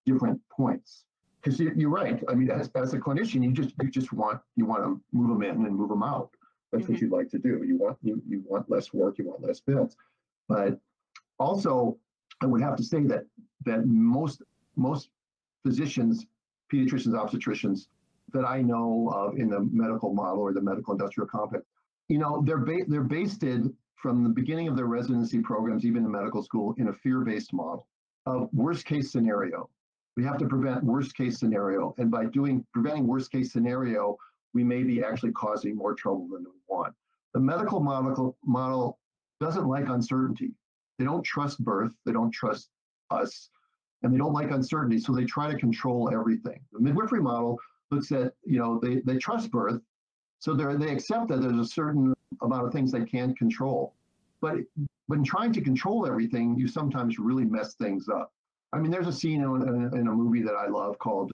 different 0.06 0.40
points. 0.50 1.04
Because 1.42 1.58
you, 1.58 1.72
you're 1.74 1.90
right. 1.90 2.22
I 2.28 2.34
mean, 2.34 2.50
as, 2.50 2.70
as 2.74 2.92
a 2.92 2.98
clinician, 2.98 3.42
you 3.42 3.52
just 3.52 3.74
you 3.82 3.90
just 3.90 4.12
want 4.12 4.40
you 4.56 4.66
want 4.66 4.84
to 4.84 5.00
move 5.12 5.28
them 5.28 5.42
in 5.42 5.64
and 5.66 5.74
move 5.74 5.88
them 5.88 6.02
out. 6.02 6.30
That's 6.70 6.86
what 6.86 6.98
Mhm. 6.98 7.00
you'd 7.00 7.12
like 7.12 7.30
to 7.30 7.38
do. 7.38 7.62
You 7.66 7.78
want 7.78 7.96
you, 8.02 8.22
you 8.28 8.42
want 8.46 8.70
less 8.70 8.92
work, 8.92 9.18
you 9.18 9.26
want 9.26 9.40
less 9.40 9.60
bills. 9.60 9.96
But 10.48 10.78
also, 11.38 11.98
I 12.42 12.46
would 12.46 12.60
have 12.60 12.76
to 12.76 12.82
say 12.82 13.04
that 13.04 13.24
that 13.64 13.86
most 13.86 14.42
most 14.76 15.10
physicians, 15.62 16.26
pediatricians, 16.72 17.14
obstetricians 17.14 17.88
that 18.32 18.44
I 18.44 18.60
know 18.60 19.10
of 19.14 19.38
in 19.38 19.48
the 19.48 19.60
medical 19.60 20.12
model 20.12 20.40
or 20.40 20.52
the 20.52 20.60
medical 20.60 20.92
industrial 20.92 21.26
complex, 21.26 21.64
you 22.08 22.18
know, 22.18 22.42
they're 22.44 22.58
ba- 22.58 22.84
they're 22.86 23.02
based 23.02 23.44
in 23.44 23.74
from 23.96 24.22
the 24.22 24.30
beginning 24.30 24.68
of 24.68 24.76
their 24.76 24.86
residency 24.86 25.40
programs, 25.40 25.84
even 25.84 26.04
in 26.04 26.10
medical 26.10 26.42
school, 26.42 26.74
in 26.78 26.88
a 26.88 26.92
fear-based 26.92 27.52
model 27.52 27.86
of 28.26 28.48
worst 28.52 28.86
case 28.86 29.10
scenario. 29.10 29.68
We 30.16 30.24
have 30.24 30.38
to 30.38 30.46
prevent 30.46 30.84
worst 30.84 31.16
case 31.16 31.38
scenario, 31.38 31.94
and 31.98 32.10
by 32.10 32.26
doing 32.26 32.64
preventing 32.72 33.06
worst 33.06 33.30
case 33.30 33.52
scenario, 33.52 34.18
we 34.52 34.64
may 34.64 34.82
be 34.82 35.02
actually 35.02 35.32
causing 35.32 35.76
more 35.76 35.94
trouble 35.94 36.28
than 36.28 36.44
we 36.44 36.50
want. 36.68 36.94
The 37.34 37.40
medical 37.40 37.80
model 37.80 38.36
model 38.44 38.98
doesn't 39.40 39.66
like 39.66 39.88
uncertainty. 39.88 40.52
They 40.98 41.04
don't 41.04 41.22
trust 41.22 41.64
birth. 41.64 41.92
They 42.04 42.12
don't 42.12 42.30
trust 42.30 42.68
us, 43.10 43.48
and 44.02 44.12
they 44.12 44.18
don't 44.18 44.32
like 44.32 44.50
uncertainty. 44.50 44.98
So 44.98 45.12
they 45.12 45.24
try 45.24 45.50
to 45.50 45.56
control 45.56 46.10
everything. 46.12 46.60
The 46.72 46.80
midwifery 46.80 47.22
model 47.22 47.58
looks 47.90 48.12
at 48.12 48.34
you 48.44 48.58
know 48.58 48.78
they 48.78 48.96
they 49.00 49.16
trust 49.16 49.50
birth, 49.50 49.80
so 50.40 50.54
they 50.54 50.76
they 50.76 50.92
accept 50.92 51.28
that 51.28 51.40
there's 51.40 51.58
a 51.58 51.64
certain 51.64 52.14
amount 52.42 52.66
of 52.66 52.72
things 52.72 52.92
they 52.92 53.04
can't 53.04 53.36
control. 53.38 53.94
But 54.40 54.58
when 55.06 55.24
trying 55.24 55.52
to 55.52 55.60
control 55.60 56.06
everything, 56.06 56.56
you 56.58 56.68
sometimes 56.68 57.18
really 57.18 57.44
mess 57.44 57.74
things 57.74 58.08
up. 58.08 58.32
I 58.72 58.78
mean, 58.78 58.90
there's 58.90 59.08
a 59.08 59.12
scene 59.12 59.42
in, 59.42 59.68
in, 59.68 59.98
in 59.98 60.08
a 60.08 60.12
movie 60.12 60.42
that 60.42 60.54
I 60.54 60.68
love 60.68 60.98
called 60.98 61.32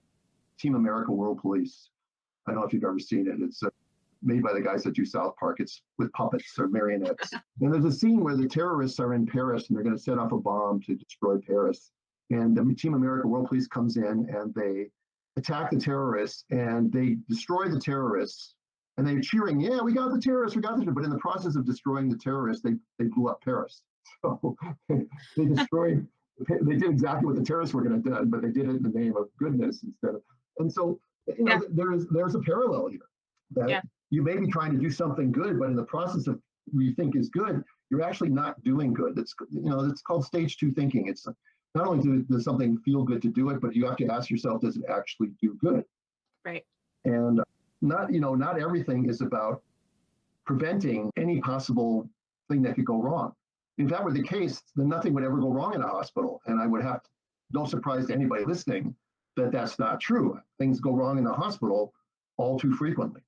Team 0.59 0.75
America 0.75 1.11
World 1.11 1.39
Police. 1.39 1.89
I 2.47 2.51
don't 2.51 2.61
know 2.61 2.67
if 2.67 2.73
you've 2.73 2.83
ever 2.83 2.99
seen 2.99 3.27
it. 3.27 3.35
It's 3.39 3.61
uh, 3.61 3.69
made 4.23 4.41
by 4.41 4.53
the 4.53 4.61
guys 4.61 4.83
that 4.83 4.95
do 4.95 5.05
South 5.05 5.35
Park. 5.37 5.59
It's 5.59 5.81
with 5.97 6.11
puppets 6.13 6.57
or 6.57 6.67
marionettes. 6.67 7.31
and 7.61 7.73
there's 7.73 7.85
a 7.85 7.91
scene 7.91 8.23
where 8.23 8.35
the 8.35 8.47
terrorists 8.47 8.99
are 8.99 9.13
in 9.13 9.25
Paris 9.25 9.67
and 9.67 9.77
they're 9.77 9.83
going 9.83 9.95
to 9.95 10.01
set 10.01 10.17
off 10.17 10.31
a 10.31 10.37
bomb 10.37 10.81
to 10.83 10.95
destroy 10.95 11.37
Paris. 11.37 11.91
And 12.29 12.57
the 12.57 12.73
Team 12.73 12.93
America 12.93 13.27
World 13.27 13.47
Police 13.47 13.67
comes 13.67 13.97
in 13.97 14.27
and 14.29 14.53
they 14.53 14.87
attack 15.37 15.71
the 15.71 15.77
terrorists 15.77 16.43
and 16.49 16.91
they 16.91 17.17
destroy 17.29 17.69
the 17.69 17.79
terrorists. 17.79 18.55
And 18.97 19.07
they're 19.07 19.21
cheering, 19.21 19.59
yeah, 19.59 19.79
we 19.81 19.93
got 19.93 20.11
the 20.11 20.19
terrorists, 20.19 20.55
we 20.55 20.61
got 20.61 20.79
the 20.79 20.91
But 20.91 21.03
in 21.03 21.11
the 21.11 21.19
process 21.19 21.55
of 21.55 21.65
destroying 21.65 22.09
the 22.09 22.17
terrorists, 22.17 22.63
they, 22.63 22.73
they 22.97 23.05
blew 23.05 23.29
up 23.29 23.41
Paris. 23.43 23.83
So 24.23 24.55
they 24.89 25.45
destroyed, 25.45 26.07
they 26.47 26.75
did 26.77 26.89
exactly 26.89 27.25
what 27.27 27.35
the 27.35 27.43
terrorists 27.43 27.75
were 27.75 27.83
going 27.83 28.01
to 28.01 28.09
do, 28.09 28.25
but 28.25 28.41
they 28.41 28.49
did 28.51 28.69
it 28.69 28.77
in 28.77 28.81
the 28.81 28.89
name 28.89 29.15
of 29.17 29.27
goodness 29.37 29.83
instead 29.83 30.15
of. 30.15 30.21
And 30.59 30.71
so, 30.71 30.99
you 31.27 31.43
know, 31.43 31.53
Yeah. 31.53 31.59
there's 31.69 32.07
there's 32.07 32.33
a 32.33 32.39
parallel 32.39 32.87
here 32.87 33.09
that 33.51 33.69
Yeah. 33.69 33.81
you 34.09 34.23
may 34.23 34.37
be 34.37 34.47
trying 34.47 34.71
to 34.71 34.77
do 34.77 34.89
something 34.89 35.31
good, 35.31 35.59
but 35.59 35.69
in 35.69 35.75
the 35.75 35.83
process 35.83 36.25
of 36.27 36.41
what 36.71 36.85
you 36.85 36.93
think 36.93 37.15
is 37.17 37.29
good, 37.29 37.63
you're 37.89 38.01
actually 38.01 38.29
not 38.29 38.63
doing 38.63 38.93
good. 38.93 39.13
That's 39.15 39.35
you 39.51 39.69
know, 39.69 39.81
it's 39.81 40.01
called 40.01 40.23
stage 40.25 40.57
two 40.57 40.71
thinking. 40.71 41.07
It's 41.07 41.27
not 41.75 41.85
only 41.85 42.01
do, 42.01 42.23
does 42.23 42.45
something 42.45 42.77
feel 42.79 43.03
good 43.03 43.21
to 43.23 43.29
do 43.29 43.49
it, 43.49 43.59
but 43.59 43.75
you 43.75 43.85
have 43.85 43.97
to 43.97 44.07
ask 44.07 44.29
yourself, 44.29 44.61
does 44.61 44.77
it 44.77 44.85
actually 44.89 45.31
do 45.41 45.53
good? 45.55 45.83
Right. 46.45 46.65
And 47.05 47.41
not, 47.81 48.11
you 48.13 48.19
know, 48.19 48.35
not 48.35 48.59
everything 48.59 49.09
is 49.09 49.21
about 49.21 49.61
preventing 50.45 51.11
any 51.17 51.39
possible 51.41 52.09
thing 52.49 52.61
that 52.63 52.75
could 52.75 52.85
go 52.85 53.01
wrong. 53.01 53.33
If 53.77 53.89
that 53.89 54.03
were 54.03 54.11
the 54.11 54.23
case, 54.23 54.61
then 54.75 54.87
nothing 54.89 55.13
would 55.13 55.23
ever 55.23 55.37
go 55.37 55.51
wrong 55.51 55.75
in 55.75 55.81
a 55.81 55.87
hospital. 55.87 56.41
And 56.47 56.59
I 56.59 56.65
would 56.65 56.81
have 56.81 57.01
no 57.51 57.65
surprise 57.65 58.07
to 58.07 58.13
anybody 58.13 58.45
listening 58.45 58.95
that 59.35 59.51
that's 59.51 59.77
not 59.77 59.99
true. 59.99 60.39
Things 60.57 60.79
go 60.79 60.93
wrong 60.95 61.17
in 61.17 61.23
the 61.23 61.33
hospital 61.33 61.93
all 62.37 62.59
too 62.59 62.73
frequently. 62.73 63.21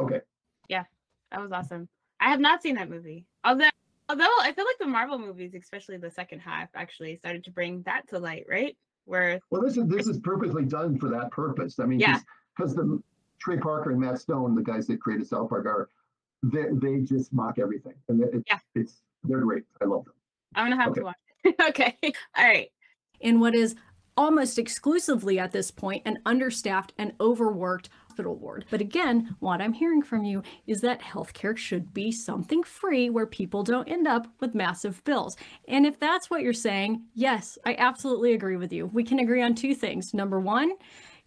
Okay. 0.00 0.20
Yeah, 0.68 0.84
that 1.30 1.40
was 1.40 1.52
awesome. 1.52 1.88
I 2.20 2.30
have 2.30 2.40
not 2.40 2.62
seen 2.62 2.76
that 2.76 2.88
movie. 2.88 3.26
Although 3.44 3.68
although 4.08 4.28
I 4.40 4.52
feel 4.52 4.64
like 4.64 4.78
the 4.78 4.86
Marvel 4.86 5.18
movies, 5.18 5.54
especially 5.54 5.96
the 5.96 6.10
second 6.10 6.40
half, 6.40 6.68
actually 6.74 7.16
started 7.16 7.44
to 7.44 7.50
bring 7.50 7.82
that 7.82 8.08
to 8.08 8.18
light, 8.18 8.46
right? 8.48 8.76
Where 9.04 9.40
Well, 9.50 9.62
this 9.62 9.76
is 9.76 9.86
this 9.86 10.06
is 10.06 10.18
perfectly 10.20 10.64
done 10.64 10.98
for 10.98 11.08
that 11.10 11.30
purpose. 11.30 11.78
I 11.78 11.86
mean, 11.86 12.00
Yeah. 12.00 12.18
because 12.56 12.74
the 12.74 13.02
Trey 13.42 13.56
Parker 13.58 13.90
and 13.90 14.00
Matt 14.00 14.20
Stone, 14.20 14.54
the 14.54 14.62
guys 14.62 14.86
that 14.86 15.00
created 15.00 15.26
South 15.26 15.48
Park, 15.48 15.66
are 15.66 15.88
they 16.44 16.66
they 16.72 17.00
just 17.00 17.32
mock 17.32 17.58
everything, 17.58 17.94
and 18.08 18.22
it, 18.22 18.44
Yeah. 18.46 18.58
it's 18.74 19.02
they're 19.24 19.40
great. 19.40 19.64
I 19.80 19.84
love 19.86 20.04
them. 20.04 20.14
I'm 20.54 20.66
gonna 20.70 20.80
have 20.80 20.92
Okay. 20.92 21.00
to 21.00 21.04
watch. 21.04 21.16
it. 21.44 21.56
okay. 21.68 21.96
All 22.36 22.44
right. 22.44 22.68
in 23.20 23.38
what 23.40 23.54
is 23.54 23.74
almost 24.16 24.58
exclusively 24.58 25.38
at 25.38 25.52
this 25.52 25.70
point 25.70 26.02
an 26.06 26.18
understaffed 26.26 26.92
and 26.98 27.12
overworked 27.20 27.88
hospital 28.08 28.34
ward. 28.36 28.64
But 28.70 28.80
again, 28.80 29.36
what 29.38 29.62
I'm 29.62 29.72
hearing 29.72 30.02
from 30.02 30.24
you 30.24 30.42
is 30.66 30.80
that 30.82 31.00
healthcare 31.00 31.56
should 31.56 31.94
be 31.94 32.10
something 32.12 32.62
free 32.64 33.08
where 33.10 33.26
people 33.26 33.62
don't 33.62 33.88
end 33.88 34.06
up 34.08 34.26
with 34.40 34.54
massive 34.56 35.02
bills. 35.04 35.36
And 35.68 35.86
if 35.86 35.98
that's 35.98 36.28
what 36.28 36.42
you're 36.42 36.52
saying, 36.52 37.04
yes, 37.14 37.56
I 37.64 37.74
absolutely 37.76 38.34
agree 38.34 38.56
with 38.56 38.72
you. 38.72 38.86
We 38.86 39.02
can 39.04 39.18
agree 39.20 39.40
on 39.40 39.54
two 39.54 39.74
things. 39.74 40.12
Number 40.12 40.40
one, 40.40 40.72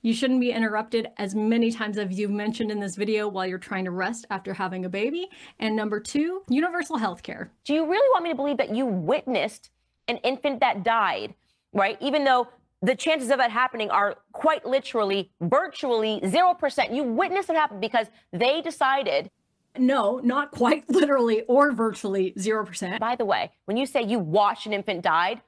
you 0.05 0.13
shouldn't 0.13 0.39
be 0.39 0.51
interrupted 0.51 1.07
as 1.17 1.33
many 1.33 1.71
times 1.71 1.97
as 1.97 2.19
you've 2.19 2.29
mentioned 2.29 2.69
in 2.69 2.79
this 2.79 2.95
video 2.95 3.27
while 3.27 3.47
you're 3.47 3.57
trying 3.57 3.85
to 3.85 3.89
rest 3.89 4.27
after 4.29 4.53
having 4.53 4.85
a 4.85 4.89
baby. 4.89 5.27
And 5.57 5.75
number 5.75 5.99
two, 5.99 6.43
universal 6.47 6.97
health 6.97 7.23
care. 7.23 7.51
Do 7.63 7.73
you 7.73 7.89
really 7.89 8.07
want 8.09 8.23
me 8.23 8.29
to 8.29 8.35
believe 8.35 8.57
that 8.57 8.75
you 8.75 8.85
witnessed 8.85 9.71
an 10.07 10.17
infant 10.17 10.59
that 10.59 10.83
died, 10.83 11.33
right? 11.73 11.97
Even 12.01 12.23
though 12.23 12.47
the 12.83 12.95
chances 12.95 13.31
of 13.31 13.39
that 13.39 13.49
happening 13.49 13.89
are 13.89 14.17
quite 14.31 14.63
literally, 14.63 15.31
virtually 15.41 16.19
0%. 16.23 16.95
You 16.95 17.03
witnessed 17.03 17.49
it 17.49 17.55
happen 17.55 17.79
because 17.79 18.05
they 18.31 18.61
decided, 18.61 19.31
No, 19.75 20.19
not 20.23 20.51
quite 20.51 20.87
literally 20.89 21.41
or 21.47 21.71
virtually 21.71 22.31
0%. 22.37 22.99
by 22.99 23.15
the 23.15 23.25
way, 23.25 23.53
when 23.65 23.75
you 23.75 23.87
say 23.87 24.03
you 24.03 24.19
watched 24.19 24.67
an 24.67 24.73
infant 24.73 25.01
died, 25.01 25.41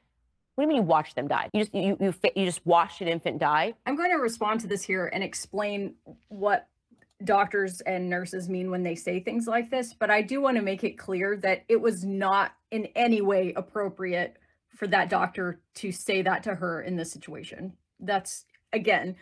what 0.57 0.63
do 0.63 0.69
you 0.71 0.75
mean 0.75 0.77
you 0.83 0.89
watched 0.89 1.15
them 1.15 1.27
die? 1.27 1.49
You 1.53 1.61
just 1.61 1.75
you 1.75 1.95
you, 1.99 2.13
you 2.35 2.45
just 2.45 2.65
watched 2.65 2.99
an 3.01 3.07
infant 3.07 3.37
die? 3.37 3.75
I'm 3.85 3.95
going 3.95 4.09
to 4.09 4.17
respond 4.17 4.59
to 4.61 4.67
this 4.67 4.81
here 4.81 5.05
and 5.13 5.23
explain 5.23 5.93
what 6.29 6.67
doctors 7.23 7.79
and 7.81 8.09
nurses 8.09 8.49
mean 8.49 8.71
when 8.71 8.81
they 8.81 8.95
say 8.95 9.19
things 9.19 9.45
like 9.45 9.69
this, 9.69 9.93
but 9.93 10.09
I 10.09 10.23
do 10.23 10.41
want 10.41 10.57
to 10.57 10.63
make 10.63 10.83
it 10.83 10.97
clear 10.97 11.37
that 11.37 11.63
it 11.69 11.79
was 11.79 12.03
not 12.03 12.53
in 12.71 12.87
any 12.95 13.21
way 13.21 13.53
appropriate 13.55 14.37
for 14.75 14.87
that 14.87 15.09
doctor 15.11 15.59
to 15.75 15.91
say 15.91 16.23
that 16.23 16.41
to 16.43 16.55
her 16.55 16.81
in 16.81 16.95
this 16.95 17.11
situation. 17.11 17.73
That's 17.99 18.45
again, 18.73 19.15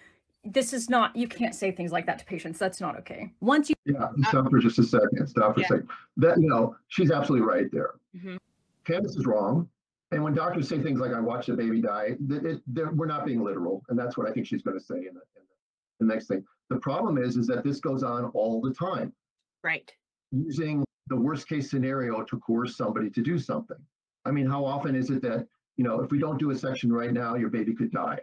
this 0.45 0.71
is 0.71 0.89
not 0.89 1.17
you 1.17 1.27
can't 1.27 1.53
say 1.53 1.69
things 1.71 1.91
like 1.91 2.05
that 2.05 2.19
to 2.19 2.25
patients. 2.25 2.59
That's 2.59 2.79
not 2.79 2.95
okay. 2.99 3.33
Once 3.41 3.69
you 3.69 3.75
Yeah, 3.83 4.07
stop 4.29 4.49
for 4.49 4.59
just 4.59 4.79
a 4.79 4.83
second. 4.83 5.27
Stop 5.27 5.55
for 5.55 5.59
Yeah. 5.59 5.65
a 5.65 5.67
second. 5.69 5.89
That 6.15 6.39
you 6.39 6.47
know, 6.47 6.77
she's 6.87 7.11
absolutely 7.11 7.45
right 7.45 7.69
there. 7.73 7.95
Mhm. 8.15 8.37
Candace 8.85 9.17
is 9.17 9.25
wrong. 9.25 9.67
And 10.15 10.23
when 10.23 10.33
doctors 10.33 10.69
say 10.69 10.81
things 10.81 11.01
like 11.01 11.11
"I 11.11 11.19
watched 11.19 11.49
a 11.49 11.53
baby 11.57 11.81
die," 11.81 12.15
th- 12.29 12.41
it, 12.41 12.61
we're 12.95 13.05
not 13.05 13.25
being 13.25 13.43
literal, 13.43 13.83
and 13.89 13.99
that's 13.99 14.15
what 14.17 14.25
I 14.27 14.31
think 14.31 14.47
she's 14.47 14.61
going 14.61 14.79
to 14.79 14.83
say 14.83 14.95
in 14.95 15.03
the, 15.03 15.09
in 15.09 15.43
the, 15.43 15.55
the 15.99 16.05
next 16.05 16.27
thing. 16.27 16.41
The 16.69 16.77
problem 16.77 17.17
is, 17.17 17.35
is 17.35 17.45
that 17.47 17.65
this 17.65 17.81
goes 17.81 18.01
on 18.01 18.25
all 18.33 18.61
the 18.61 18.73
time, 18.73 19.11
Right. 19.61 19.91
using 20.31 20.85
the 21.07 21.17
worst 21.17 21.49
case 21.49 21.69
scenario 21.69 22.23
to 22.23 22.39
coerce 22.39 22.77
somebody 22.77 23.09
to 23.09 23.21
do 23.21 23.37
something. 23.37 23.77
I 24.23 24.31
mean, 24.31 24.47
how 24.47 24.63
often 24.63 24.95
is 24.95 25.09
it 25.09 25.21
that 25.23 25.47
you 25.75 25.83
know, 25.83 25.99
if 25.99 26.09
we 26.11 26.17
don't 26.17 26.37
do 26.39 26.51
a 26.51 26.55
section 26.55 26.93
right 26.93 27.11
now, 27.11 27.35
your 27.35 27.49
baby 27.49 27.75
could 27.75 27.91
die, 27.91 28.19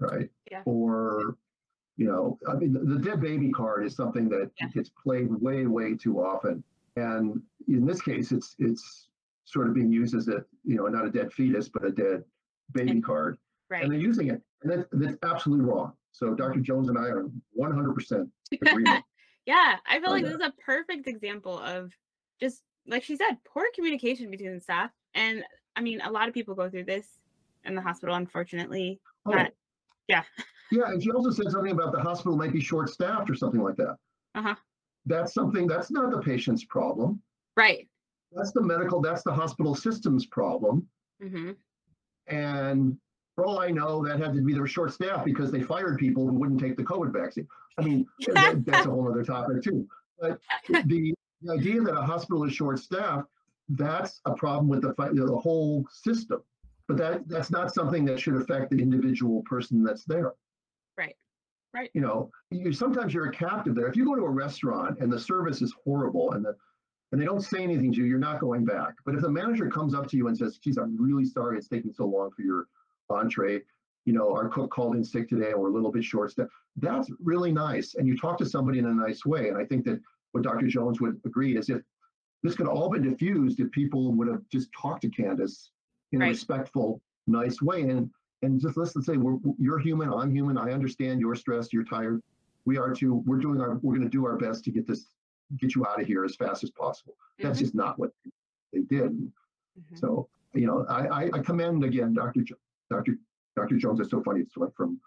right? 0.00 0.28
Yeah. 0.50 0.62
Or 0.64 1.36
you 1.96 2.06
know, 2.08 2.40
I 2.48 2.54
mean, 2.54 2.72
the, 2.72 2.80
the 2.80 2.98
dead 2.98 3.20
baby 3.20 3.52
card 3.52 3.86
is 3.86 3.94
something 3.94 4.28
that 4.30 4.50
Yeah. 4.60 4.66
gets 4.74 4.90
played 5.00 5.30
way, 5.40 5.66
way 5.66 5.94
too 5.94 6.18
often. 6.20 6.64
And 6.96 7.40
in 7.68 7.86
this 7.86 8.02
case, 8.02 8.32
it's 8.32 8.56
it's 8.58 9.06
sort 9.46 9.66
of 9.68 9.74
being 9.74 9.90
used 9.90 10.14
as 10.14 10.28
a 10.28 10.44
you 10.64 10.76
know 10.76 10.86
not 10.86 11.06
a 11.06 11.10
dead 11.10 11.32
fetus, 11.32 11.68
but 11.68 11.84
a 11.84 11.90
dead 11.90 12.22
baby 12.72 12.90
And- 12.90 13.04
card, 13.04 13.38
Right. 13.70 13.82
and 13.82 13.90
they're 13.92 13.98
using 13.98 14.28
it, 14.28 14.42
and 14.62 14.70
that's, 14.70 14.84
that's 14.92 15.16
absolutely 15.22 15.64
wrong. 15.64 15.92
So 16.12 16.34
Dr. 16.34 16.60
Jones 16.60 16.88
and 16.88 16.96
I 16.98 17.02
are 17.08 17.26
100% 17.58 18.30
agreement. 18.52 19.04
yeah, 19.46 19.76
I 19.86 20.00
feel 20.00 20.10
like 20.10 20.22
that. 20.24 20.28
this 20.38 20.40
is 20.40 20.46
a 20.46 20.52
perfect 20.64 21.06
example 21.08 21.58
of 21.58 21.92
just 22.40 22.62
like 22.86 23.02
she 23.02 23.16
said, 23.16 23.36
poor 23.44 23.64
communication 23.74 24.30
between 24.30 24.54
the 24.54 24.60
staff. 24.60 24.90
And 25.14 25.42
I 25.74 25.80
mean, 25.80 26.00
a 26.02 26.10
lot 26.10 26.28
of 26.28 26.34
people 26.34 26.54
go 26.54 26.70
through 26.70 26.84
this 26.84 27.06
in 27.64 27.74
the 27.74 27.82
hospital, 27.82 28.14
unfortunately. 28.14 29.00
Oh, 29.26 29.32
Not 29.32 29.50
Yeah. 30.08 30.22
Yeah, 30.70 30.86
and 30.90 31.02
she 31.02 31.10
also 31.10 31.30
said 31.30 31.50
something 31.50 31.72
about 31.72 31.92
the 31.92 32.00
hospital 32.00 32.36
might 32.36 32.52
be 32.52 32.60
short-staffed 32.60 33.28
or 33.28 33.34
something 33.34 33.60
like 33.62 33.76
that. 33.76 33.96
Uh-huh. 34.36 34.54
That's 35.04 35.34
something, 35.34 35.66
that's 35.66 35.90
not 35.90 36.10
the 36.12 36.20
patient's 36.20 36.64
problem. 36.64 37.20
Right. 37.56 37.88
That's 38.36 38.52
the 38.52 38.62
medical, 38.62 39.00
that's 39.00 39.22
the 39.22 39.32
hospital 39.32 39.74
system's 39.74 40.26
problem. 40.26 40.86
hmm 41.20 41.52
And 42.28 42.98
for 43.34 43.44
all 43.44 43.60
I 43.60 43.70
know, 43.70 44.04
that 44.06 44.18
had 44.20 44.32
to 44.34 44.42
be 44.42 44.54
their 44.54 44.66
short 44.66 44.92
staff 44.92 45.24
because 45.24 45.50
they 45.50 45.62
fired 45.62 45.98
people 45.98 46.26
who 46.26 46.34
wouldn't 46.34 46.60
take 46.60 46.76
the 46.76 46.84
COVID 46.84 47.12
vaccine. 47.12 47.46
I 47.78 47.82
mean, 47.82 48.06
that- 48.34 48.64
that's 48.64 48.86
a 48.86 48.90
whole 48.90 49.08
other 49.10 49.24
topic 49.24 49.62
too. 49.62 49.86
But 50.20 50.38
the, 50.68 51.14
the 51.42 51.52
idea 51.52 51.80
that 51.82 51.94
a 51.96 52.02
hospital 52.02 52.44
is 52.44 52.52
short 52.54 52.78
staffed, 52.78 53.28
that's 53.70 54.20
a 54.26 54.34
problem 54.34 54.68
with 54.68 54.82
the, 54.82 54.94
the 55.12 55.36
whole 55.36 55.86
system. 55.90 56.42
But 56.88 56.96
that, 56.98 57.28
that's 57.28 57.50
not 57.50 57.74
something 57.74 58.04
that 58.04 58.20
should 58.20 58.36
affect 58.36 58.70
the 58.70 58.80
individual 58.80 59.42
person 59.42 59.82
that's 59.82 60.04
there. 60.04 60.34
Right. 60.96 61.16
Right. 61.74 61.90
You 61.94 62.00
know, 62.00 62.30
you, 62.50 62.72
sometimes 62.72 63.12
you're 63.12 63.26
a 63.26 63.32
captive 63.32 63.74
there. 63.74 63.88
If 63.88 63.96
you 63.96 64.04
go 64.06 64.14
to 64.14 64.22
a 64.24 64.30
restaurant 64.30 65.00
and 65.00 65.12
the 65.12 65.18
service 65.18 65.60
is 65.62 65.74
horrible 65.84 66.32
and 66.32 66.44
the, 66.44 66.56
and 67.16 67.22
they 67.22 67.24
don't 67.24 67.40
say 67.40 67.62
anything 67.62 67.94
to 67.94 68.00
you, 68.00 68.04
you're 68.04 68.18
not 68.18 68.40
going 68.40 68.62
back. 68.66 68.92
But 69.06 69.14
if 69.14 69.22
the 69.22 69.30
manager 69.30 69.70
comes 69.70 69.94
up 69.94 70.06
to 70.08 70.18
you 70.18 70.28
and 70.28 70.36
says, 70.36 70.58
geez, 70.58 70.76
I'm 70.76 71.02
really 71.02 71.24
sorry 71.24 71.56
it's 71.56 71.66
taking 71.66 71.90
so 71.90 72.04
long 72.04 72.30
for 72.30 72.42
your 72.42 72.66
entree. 73.08 73.62
You 74.04 74.12
know, 74.12 74.34
our 74.34 74.50
cook 74.50 74.70
called 74.70 74.96
in 74.96 75.02
sick 75.02 75.26
today 75.26 75.52
and 75.52 75.58
we're 75.58 75.70
a 75.70 75.72
little 75.72 75.90
bit 75.90 76.04
short 76.04 76.32
staffed. 76.32 76.50
That's 76.76 77.10
really 77.18 77.52
nice. 77.52 77.94
And 77.94 78.06
you 78.06 78.18
talk 78.18 78.36
to 78.36 78.44
somebody 78.44 78.80
in 78.80 78.84
a 78.84 78.92
nice 78.92 79.24
way. 79.24 79.48
And 79.48 79.56
I 79.56 79.64
think 79.64 79.86
that 79.86 79.98
what 80.32 80.44
Dr. 80.44 80.66
Jones 80.66 81.00
would 81.00 81.18
agree 81.24 81.56
is 81.56 81.70
if 81.70 81.80
this 82.42 82.54
could 82.54 82.66
all 82.66 82.90
been 82.90 83.08
diffused 83.08 83.60
if 83.60 83.70
people 83.70 84.12
would 84.12 84.28
have 84.28 84.42
just 84.52 84.68
talked 84.78 85.00
to 85.00 85.08
Candace 85.08 85.70
in 86.12 86.20
a 86.20 86.28
respectful, 86.28 87.00
nice 87.26 87.62
way 87.62 87.80
and 87.80 88.10
and 88.42 88.60
just 88.60 88.76
listen 88.76 89.00
say 89.02 89.16
we're 89.16 89.38
you're 89.58 89.78
human, 89.78 90.12
I'm 90.12 90.34
human, 90.34 90.58
I 90.58 90.72
understand 90.72 91.18
you're 91.18 91.34
stressed, 91.34 91.72
you're 91.72 91.82
tired. 91.82 92.22
We 92.66 92.76
are 92.76 92.92
too. 92.92 93.22
We're 93.24 93.38
doing 93.38 93.58
our 93.58 93.76
we're 93.76 93.94
gonna 93.94 94.10
do 94.10 94.26
our 94.26 94.36
best 94.36 94.64
to 94.64 94.70
get 94.70 94.86
this 94.86 95.06
get 95.58 95.74
you 95.74 95.86
out 95.86 96.00
of 96.00 96.06
here 96.06 96.24
as 96.24 96.34
fast 96.36 96.64
as 96.64 96.70
possible. 96.70 97.16
That's 97.38 97.58
Mhm. 97.58 97.62
just 97.62 97.74
not 97.74 97.98
what 97.98 98.10
they 98.72 98.80
did. 98.80 99.12
Mhm. 99.12 99.30
So, 99.98 100.28
you 100.54 100.66
know, 100.66 100.84
I, 100.88 101.06
I, 101.06 101.30
I 101.34 101.38
commend 101.40 101.84
again, 101.84 102.12
Dr. 102.14 102.42
Jo- 102.42 102.56
Dr. 102.90 103.18
Dr. 103.56 103.76
Jones 103.76 104.00
is 104.00 104.10
so 104.10 104.22
funny. 104.22 104.40
It's 104.40 104.56
like 104.56 104.74
from 104.74 105.00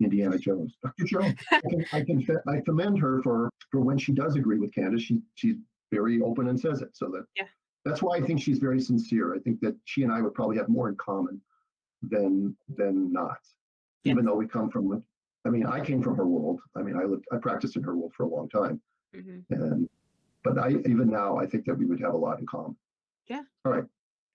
Indiana 0.00 0.38
Jones. 0.38 0.76
Dr. 0.82 1.04
Jones, 1.04 1.34
I 1.50 1.60
can, 1.68 1.84
I 1.92 2.02
can, 2.02 2.26
I 2.48 2.60
commend 2.60 2.98
her 2.98 3.22
for, 3.22 3.50
for 3.70 3.80
when 3.80 3.98
she 3.98 4.12
does 4.12 4.36
agree 4.36 4.58
with 4.58 4.72
Candace, 4.74 5.02
she, 5.02 5.20
she's 5.34 5.56
very 5.90 6.20
open 6.22 6.48
and 6.48 6.58
says 6.58 6.80
it. 6.82 6.96
So 6.96 7.06
that, 7.10 7.24
Yeah. 7.36 7.44
that's 7.84 8.02
why 8.02 8.16
I 8.16 8.20
think 8.22 8.40
she's 8.40 8.58
very 8.58 8.80
sincere. 8.80 9.34
I 9.34 9.38
think 9.40 9.60
that 9.60 9.76
she 9.84 10.02
and 10.02 10.12
I 10.12 10.20
would 10.22 10.34
probably 10.34 10.56
have 10.56 10.68
more 10.68 10.88
in 10.88 10.96
common 10.96 11.40
than, 12.02 12.56
than 12.76 13.12
not. 13.12 13.38
Yeah. 14.04 14.12
Even 14.12 14.24
though 14.24 14.34
we 14.34 14.46
come 14.48 14.70
from, 14.70 15.04
I 15.44 15.48
mean, 15.50 15.66
I 15.66 15.84
came 15.84 16.02
from 16.02 16.16
her 16.16 16.26
world. 16.26 16.60
I 16.74 16.82
mean, 16.82 16.96
I 16.96 17.04
lived, 17.04 17.24
I 17.32 17.36
practiced 17.36 17.76
in 17.76 17.82
her 17.84 17.96
world 17.96 18.12
for 18.16 18.24
a 18.24 18.28
long 18.28 18.48
time. 18.48 18.80
Mhm. 19.14 19.44
And, 19.50 19.88
but 20.42 20.58
I, 20.58 20.70
even 20.70 21.10
now, 21.10 21.36
I 21.36 21.46
think 21.46 21.64
that 21.66 21.74
we 21.76 21.86
would 21.86 22.00
have 22.00 22.14
a 22.14 22.16
lot 22.16 22.38
in 22.40 22.46
common. 22.46 22.76
Yeah. 23.26 23.42
All 23.64 23.72
right. 23.72 23.84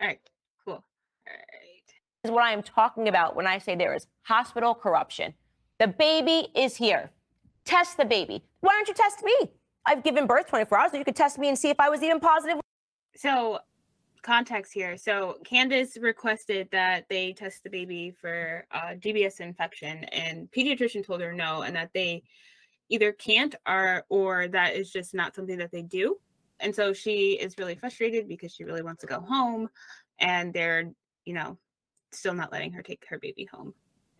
All 0.02 0.08
right. 0.08 0.20
Cool. 0.64 0.76
All 0.76 0.82
right. 1.28 1.84
This 2.24 2.30
is 2.30 2.32
what 2.32 2.44
I 2.44 2.52
am 2.52 2.64
talking 2.64 3.08
about 3.08 3.36
when 3.36 3.48
I 3.48 3.58
say 3.58 3.76
there 3.76 3.94
is 3.94 4.08
hospital 4.24 4.74
corruption. 4.74 5.34
The 5.80 5.88
baby 5.88 6.48
is 6.56 6.76
here. 6.76 7.12
Test 7.66 7.98
the 7.98 8.06
baby. 8.06 8.44
Why 8.62 8.72
don't 8.74 8.88
you 8.88 8.94
test 8.94 9.24
me? 9.24 9.36
I've 9.86 10.04
given 10.04 10.28
birth 10.28 10.48
24 10.48 10.78
hours, 10.78 10.92
so 10.92 10.98
you 10.98 11.06
could 11.06 11.16
test 11.16 11.38
me 11.38 11.50
and 11.50 11.58
see 11.58 11.70
if 11.70 11.80
I 11.80 11.90
was 11.90 12.02
even 12.04 12.20
positive. 12.20 12.60
So, 13.16 13.60
context 14.22 14.74
here. 14.74 14.98
So, 14.98 15.38
Candace 15.46 15.98
requested 15.98 16.68
that 16.72 17.06
they 17.10 17.34
test 17.34 17.64
the 17.64 17.70
baby 17.70 18.12
for 18.20 18.66
uh, 18.72 18.96
GBS 19.00 19.40
infection, 19.40 20.04
and 20.06 20.50
pediatrician 20.52 21.06
told 21.06 21.22
her 21.22 21.34
no, 21.34 21.62
and 21.62 21.76
that 21.76 21.92
they 21.94 22.24
either 22.90 23.12
can't 23.12 23.56
or 23.68 24.04
or 24.10 24.48
that 24.50 24.76
is 24.76 24.92
just 24.92 25.14
not 25.14 25.36
something 25.36 25.58
that 25.58 25.72
they 25.72 25.82
do. 25.82 26.18
And 26.60 26.74
so 26.74 26.94
she 26.94 27.34
is 27.34 27.58
really 27.58 27.76
frustrated 27.76 28.28
because 28.28 28.52
she 28.54 28.64
really 28.64 28.82
wants 28.82 29.02
to 29.02 29.08
go 29.08 29.20
home, 29.20 29.70
and 30.20 30.54
they're 30.54 30.92
you 31.26 31.34
know 31.34 31.58
still 32.12 32.34
not 32.34 32.52
letting 32.52 32.72
her 32.72 32.82
take 32.82 33.06
her 33.10 33.20
baby 33.20 33.48
home. 33.52 33.74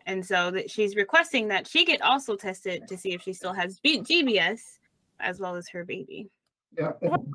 And 0.06 0.24
so 0.24 0.50
that 0.52 0.70
she's 0.70 0.96
requesting 0.96 1.48
that 1.48 1.66
she 1.66 1.84
get 1.84 2.00
also 2.02 2.36
tested 2.36 2.86
to 2.88 2.96
see 2.96 3.12
if 3.12 3.22
she 3.22 3.32
still 3.32 3.52
has 3.52 3.78
B- 3.80 4.00
GBS 4.00 4.60
as 5.20 5.40
well 5.40 5.54
as 5.56 5.68
her 5.68 5.84
baby. 5.84 6.30
Yeah, 6.78 6.92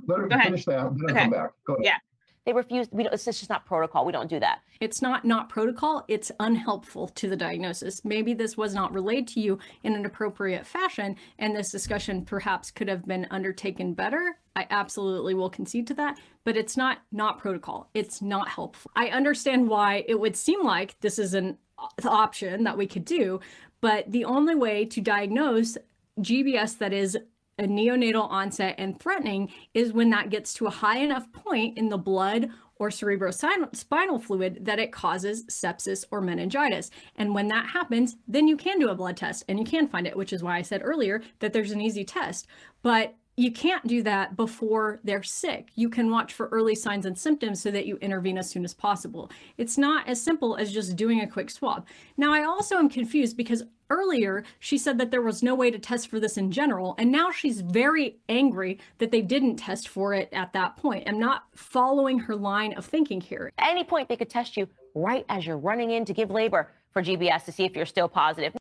let 0.08 0.20
her 0.20 0.28
Go 0.28 0.36
ahead. 0.36 0.46
finish 0.46 0.66
that, 0.66 0.78
then 0.78 0.84
I'll 0.84 1.12
Okay. 1.12 1.20
come 1.22 1.30
back. 1.32 1.52
Go 1.68 1.74
ahead. 1.74 1.86
Yeah. 1.86 1.98
They 2.46 2.54
refuse. 2.54 2.88
We 2.91 3.04
don't, 3.04 3.14
it's 3.14 3.24
just 3.24 3.50
not 3.50 3.66
protocol. 3.66 4.06
We 4.06 4.12
don't 4.12 4.30
do 4.30 4.39
that. 4.39 4.62
It's 4.82 5.02
not 5.02 5.24
not 5.24 5.48
protocol, 5.48 6.04
it's 6.08 6.32
unhelpful 6.39 7.08
to 7.10 7.30
the 7.30 7.38
diagnosis. 7.38 8.04
Maybe 8.04 8.34
this 8.34 8.58
was 8.58 8.74
not 8.74 8.94
relayed 8.94 9.28
to 9.30 9.39
you 9.39 9.60
in 9.84 9.96
an 9.96 10.06
appropriate 10.06 10.66
fashion 10.66 11.16
and 11.39 11.56
this 11.56 11.72
discussion 11.72 12.26
perhaps 12.26 12.70
could 12.70 12.89
have 12.89 13.06
been 13.06 13.28
undertaken 13.32 13.94
better. 13.94 14.38
I 14.56 14.68
absolutely 14.70 15.34
will 15.34 15.50
concede 15.50 15.88
to 15.88 15.94
that, 15.96 16.20
but 16.44 16.58
it's 16.58 16.76
not 16.76 17.00
not 17.12 17.39
protocol. 17.39 17.89
It's 17.94 18.22
not 18.22 18.50
helpful. 18.50 18.91
I 18.96 19.08
understand 19.08 19.70
why 19.70 20.04
it 20.08 20.20
would 20.20 20.36
seem 20.36 20.64
like 20.66 21.00
this 21.00 21.18
is 21.18 21.34
an 21.34 21.58
option 22.04 22.64
that 22.66 22.78
we 22.78 22.88
could 22.88 23.06
do, 23.06 23.39
but 23.80 24.12
the 24.12 24.26
only 24.26 24.56
way 24.56 24.86
to 24.86 25.02
diagnose 25.02 25.78
GBS 26.20 26.78
that 26.78 26.94
is 26.94 27.18
a 27.58 27.64
neonatal 27.64 28.30
onset 28.30 28.76
and 28.78 28.99
threatening 28.99 29.51
is 29.74 29.93
when 29.93 30.10
that 30.10 30.30
gets 30.30 30.54
to 30.56 30.68
a 30.68 30.72
high 30.72 30.97
enough 30.97 31.32
point 31.32 31.78
in 31.78 31.89
the 31.89 31.97
blood 31.97 32.49
or 32.78 32.89
cerebrospinal 32.89 34.22
fluid 34.22 34.66
that 34.66 34.80
it 34.80 34.91
causes 34.91 35.45
sepsis 35.45 36.04
or 36.12 36.22
meningitis. 36.22 36.89
And 37.16 37.34
when 37.34 37.47
that 37.49 37.70
happens, 37.70 38.18
then 38.28 38.47
you 38.47 38.58
can 38.58 38.80
do 38.80 38.89
a 38.89 38.95
blood 38.95 39.16
test 39.16 39.45
and 39.47 39.60
you 39.60 39.66
can 39.66 39.88
find 39.88 40.08
it, 40.08 40.18
which 40.18 40.34
is 40.34 40.43
why 40.43 40.58
I 40.58 40.64
said 40.64 40.82
earlier 40.84 41.22
that 41.39 41.54
there's 41.54 41.72
an 41.72 41.82
easy 41.82 42.04
test. 42.04 42.47
But 42.82 43.16
you 43.36 43.51
can't 43.51 43.88
do 43.88 44.04
that 44.04 44.36
before 44.36 44.99
they're 45.04 45.24
sick. 45.24 45.70
You 45.76 45.89
can 45.89 46.12
watch 46.12 46.34
for 46.34 46.49
early 46.49 46.76
signs 46.76 47.06
and 47.06 47.18
symptoms 47.18 47.62
so 47.62 47.72
that 47.72 47.88
you 47.88 47.97
intervene 47.97 48.38
as 48.38 48.49
soon 48.49 48.64
as 48.64 48.76
possible. 48.76 49.32
It's 49.58 49.78
not 49.78 50.08
as 50.08 50.22
simple 50.22 50.56
as 50.56 50.72
just 50.72 50.95
doing 50.95 51.22
a 51.22 51.28
quick 51.28 51.49
swab. 51.49 51.88
Now, 52.16 52.32
I 52.32 52.43
also 52.43 52.78
am 52.78 52.89
confused 52.89 53.36
because 53.36 53.64
earlier 53.98 54.44
she 54.60 54.78
said 54.78 54.98
that 54.98 55.12
there 55.12 55.22
was 55.22 55.44
no 55.44 55.56
way 55.56 55.70
to 55.72 55.80
test 55.80 56.08
for 56.08 56.20
this 56.20 56.38
in 56.38 56.52
general, 56.52 56.96
and 56.98 57.12
now 57.12 57.32
she's 57.32 57.62
very 57.62 58.18
angry 58.30 58.80
that 58.98 59.12
they 59.12 59.22
didn't 59.22 59.58
test 59.58 59.88
for 59.88 60.14
it 60.14 60.30
at 60.34 60.52
that 60.54 60.76
point. 60.78 61.04
I'm 61.08 61.20
not 61.20 61.44
following 61.56 62.20
her 62.20 62.36
line 62.36 62.74
of 62.74 62.86
thinking 62.86 63.22
here. 63.22 63.52
At 63.58 63.70
any 63.70 63.84
point, 63.84 64.10
they 64.10 64.16
could 64.16 64.30
test 64.30 64.58
you 64.58 64.68
right 64.96 65.26
as 65.30 65.46
you're 65.46 65.58
running 65.58 65.91
in 65.91 66.06
to 66.06 66.14
give 66.14 66.30
labor 66.32 66.72
for 66.91 67.02
GBS 67.02 67.46
to 67.46 67.52
see 67.52 67.64
if 67.66 67.76
you're 67.76 67.86
still 67.86 68.08
positive. 68.10 68.54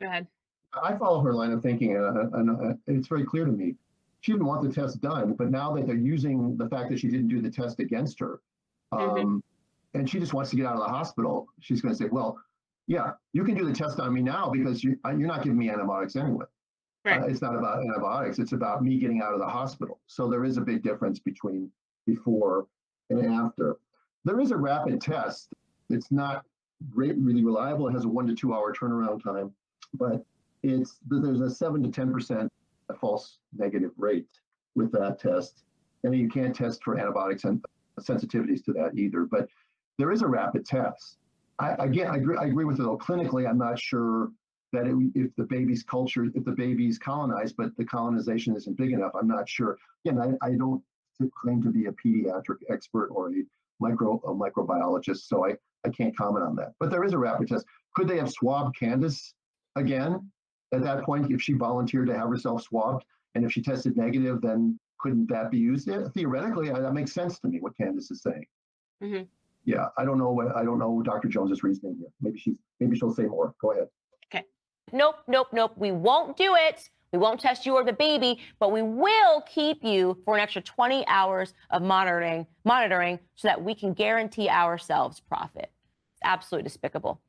Go 0.00 0.06
ahead. 0.08 0.26
I 0.72 0.94
follow 0.96 1.20
her 1.20 1.32
line 1.34 1.50
of 1.52 1.62
thinking, 1.62 1.96
and, 1.96 2.04
uh, 2.34 2.38
and 2.38 2.50
uh, 2.50 2.74
it's 2.86 3.08
very 3.08 3.24
clear 3.24 3.44
to 3.44 3.52
me. 3.52 3.74
She 4.20 4.32
didn't 4.32 4.46
want 4.46 4.62
the 4.62 4.72
test 4.72 5.00
done, 5.00 5.32
but 5.32 5.50
now 5.50 5.74
that 5.74 5.86
they're 5.86 5.96
using 5.96 6.56
the 6.56 6.68
fact 6.68 6.90
that 6.90 7.00
she 7.00 7.08
didn't 7.08 7.28
do 7.28 7.40
the 7.40 7.50
test 7.50 7.80
against 7.80 8.20
her, 8.20 8.40
um, 8.92 9.00
Mhm. 9.00 9.42
and 9.94 10.08
she 10.08 10.20
just 10.20 10.32
wants 10.34 10.50
to 10.50 10.56
get 10.56 10.66
out 10.66 10.74
of 10.74 10.80
the 10.80 10.88
hospital, 10.92 11.48
she's 11.60 11.80
going 11.80 11.92
to 11.92 11.98
say, 11.98 12.08
"Well, 12.10 12.38
yeah, 12.90 13.12
you 13.32 13.44
can 13.44 13.54
do 13.54 13.64
the 13.64 13.72
test 13.72 14.00
on 14.00 14.12
me 14.12 14.20
now 14.20 14.50
because 14.50 14.82
you, 14.82 14.98
uh, 15.06 15.10
you're 15.10 15.28
not 15.28 15.44
giving 15.44 15.56
me 15.56 15.70
antibiotics 15.70 16.16
anyway. 16.16 16.44
Right. 17.04 17.22
Uh, 17.22 17.26
it's 17.26 17.40
not 17.40 17.54
about 17.54 17.78
antibiotics; 17.84 18.40
it's 18.40 18.50
about 18.50 18.82
me 18.82 18.98
getting 18.98 19.22
out 19.22 19.32
of 19.32 19.38
the 19.38 19.46
hospital. 19.46 20.00
So 20.08 20.28
there 20.28 20.44
is 20.44 20.56
a 20.56 20.60
big 20.60 20.82
difference 20.82 21.20
between 21.20 21.70
before 22.04 22.66
and 23.08 23.24
after. 23.32 23.76
There 24.24 24.40
is 24.40 24.50
a 24.50 24.56
rapid 24.56 25.00
test. 25.00 25.52
It's 25.88 26.10
not 26.10 26.44
great, 26.90 27.16
really 27.16 27.44
reliable. 27.44 27.86
It 27.86 27.92
has 27.92 28.06
a 28.06 28.08
one 28.08 28.26
to 28.26 28.34
two 28.34 28.52
hour 28.52 28.74
turnaround 28.74 29.22
time, 29.22 29.52
but 29.94 30.24
it's 30.64 30.98
there's 31.08 31.40
a 31.40 31.48
seven 31.48 31.84
to 31.84 31.90
ten 31.90 32.12
percent 32.12 32.52
false 33.00 33.38
negative 33.56 33.92
rate 33.98 34.26
with 34.74 34.90
that 34.92 35.20
test, 35.20 35.62
and 36.02 36.12
you 36.12 36.28
can't 36.28 36.56
test 36.56 36.82
for 36.82 36.98
antibiotics 36.98 37.44
and 37.44 37.64
sensitivities 38.00 38.64
to 38.64 38.72
that 38.72 38.98
either. 38.98 39.26
But 39.30 39.48
there 39.96 40.10
is 40.10 40.22
a 40.22 40.26
rapid 40.26 40.66
test. 40.66 41.18
I, 41.60 41.84
again, 41.84 42.08
I 42.08 42.16
agree, 42.16 42.36
I 42.36 42.44
agree 42.46 42.64
with 42.64 42.80
it. 42.80 42.82
Though 42.82 42.98
clinically, 42.98 43.48
I'm 43.48 43.58
not 43.58 43.78
sure 43.78 44.30
that 44.72 44.86
it, 44.86 44.94
if 45.14 45.34
the 45.36 45.44
baby's 45.44 45.82
culture, 45.82 46.26
if 46.34 46.44
the 46.44 46.52
baby's 46.52 46.98
colonized, 46.98 47.56
but 47.56 47.76
the 47.76 47.84
colonization 47.84 48.56
isn't 48.56 48.76
big 48.76 48.92
enough. 48.92 49.12
I'm 49.18 49.28
not 49.28 49.48
sure. 49.48 49.76
Again, 50.04 50.20
I, 50.42 50.46
I 50.46 50.52
don't 50.52 50.82
claim 51.36 51.62
to 51.62 51.70
be 51.70 51.86
a 51.86 51.92
pediatric 51.92 52.58
expert 52.70 53.08
or 53.08 53.28
a 53.30 53.42
micro 53.80 54.20
a 54.24 54.34
microbiologist, 54.34 55.26
so 55.26 55.46
I, 55.46 55.54
I 55.84 55.90
can't 55.90 56.16
comment 56.16 56.44
on 56.44 56.56
that. 56.56 56.72
But 56.78 56.90
there 56.90 57.04
is 57.04 57.12
a 57.12 57.18
rapid 57.18 57.48
test. 57.48 57.66
Could 57.94 58.08
they 58.08 58.18
have 58.18 58.30
swabbed 58.30 58.78
Candace 58.78 59.34
again 59.76 60.30
at 60.72 60.82
that 60.82 61.04
point 61.04 61.30
if 61.30 61.42
she 61.42 61.52
volunteered 61.52 62.06
to 62.08 62.16
have 62.16 62.28
herself 62.28 62.62
swabbed? 62.62 63.04
And 63.34 63.44
if 63.44 63.52
she 63.52 63.62
tested 63.62 63.96
negative, 63.96 64.40
then 64.40 64.78
couldn't 64.98 65.28
that 65.28 65.50
be 65.50 65.58
used? 65.58 65.90
Theoretically, 66.14 66.70
that 66.70 66.92
makes 66.94 67.12
sense 67.12 67.38
to 67.40 67.48
me 67.48 67.58
what 67.60 67.76
Candace 67.76 68.10
is 68.10 68.22
saying. 68.22 68.46
Mhm. 69.02 69.28
Yeah, 69.64 69.88
I 69.98 70.04
don't 70.04 70.18
know 70.18 70.30
what 70.30 70.56
I 70.56 70.64
don't 70.64 70.78
know 70.78 71.02
Dr. 71.02 71.28
Jones's 71.28 71.62
reasoning 71.62 71.96
here. 71.98 72.08
Maybe 72.20 72.38
she's 72.38 72.56
maybe 72.80 72.96
she'll 72.96 73.12
say 73.14 73.24
more. 73.24 73.54
Go 73.60 73.72
ahead. 73.72 73.88
Okay. 74.32 74.44
Nope, 74.92 75.16
nope, 75.28 75.48
nope. 75.52 75.72
We 75.76 75.92
won't 75.92 76.36
do 76.36 76.54
it. 76.56 76.88
We 77.12 77.18
won't 77.18 77.40
test 77.40 77.66
you 77.66 77.74
or 77.74 77.84
the 77.84 77.92
baby, 77.92 78.38
but 78.60 78.70
we 78.70 78.82
will 78.82 79.42
keep 79.42 79.82
you 79.82 80.16
for 80.24 80.36
an 80.36 80.40
extra 80.40 80.62
20 80.62 81.04
hours 81.08 81.54
of 81.70 81.82
monitoring, 81.82 82.46
monitoring 82.64 83.18
so 83.34 83.48
that 83.48 83.62
we 83.62 83.74
can 83.74 83.94
guarantee 83.94 84.48
ourselves 84.48 85.18
profit. 85.18 85.72
It's 86.14 86.20
absolutely 86.22 86.68
despicable. 86.68 87.20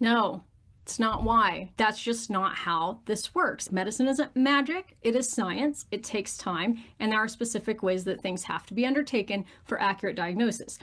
No, 0.00 0.42
It's 0.84 1.00
not 1.00 1.24
why. 1.24 1.72
That's 1.76 2.00
just 2.00 2.30
not 2.30 2.54
how 2.54 3.00
this 3.06 3.34
works. 3.34 3.72
Medicine 3.72 4.06
isn't 4.06 4.36
magic, 4.36 4.96
it 5.02 5.16
is 5.16 5.28
science. 5.28 5.84
It 5.90 6.04
takes 6.04 6.38
time, 6.38 6.78
and 7.00 7.10
there 7.10 7.18
are 7.18 7.26
specific 7.28 7.82
ways 7.82 8.04
that 8.04 8.20
things 8.20 8.44
have 8.44 8.64
to 8.66 8.74
be 8.74 8.86
undertaken 8.86 9.44
for 9.64 9.80
accurate 9.80 10.14
diagnosis. 10.16 10.78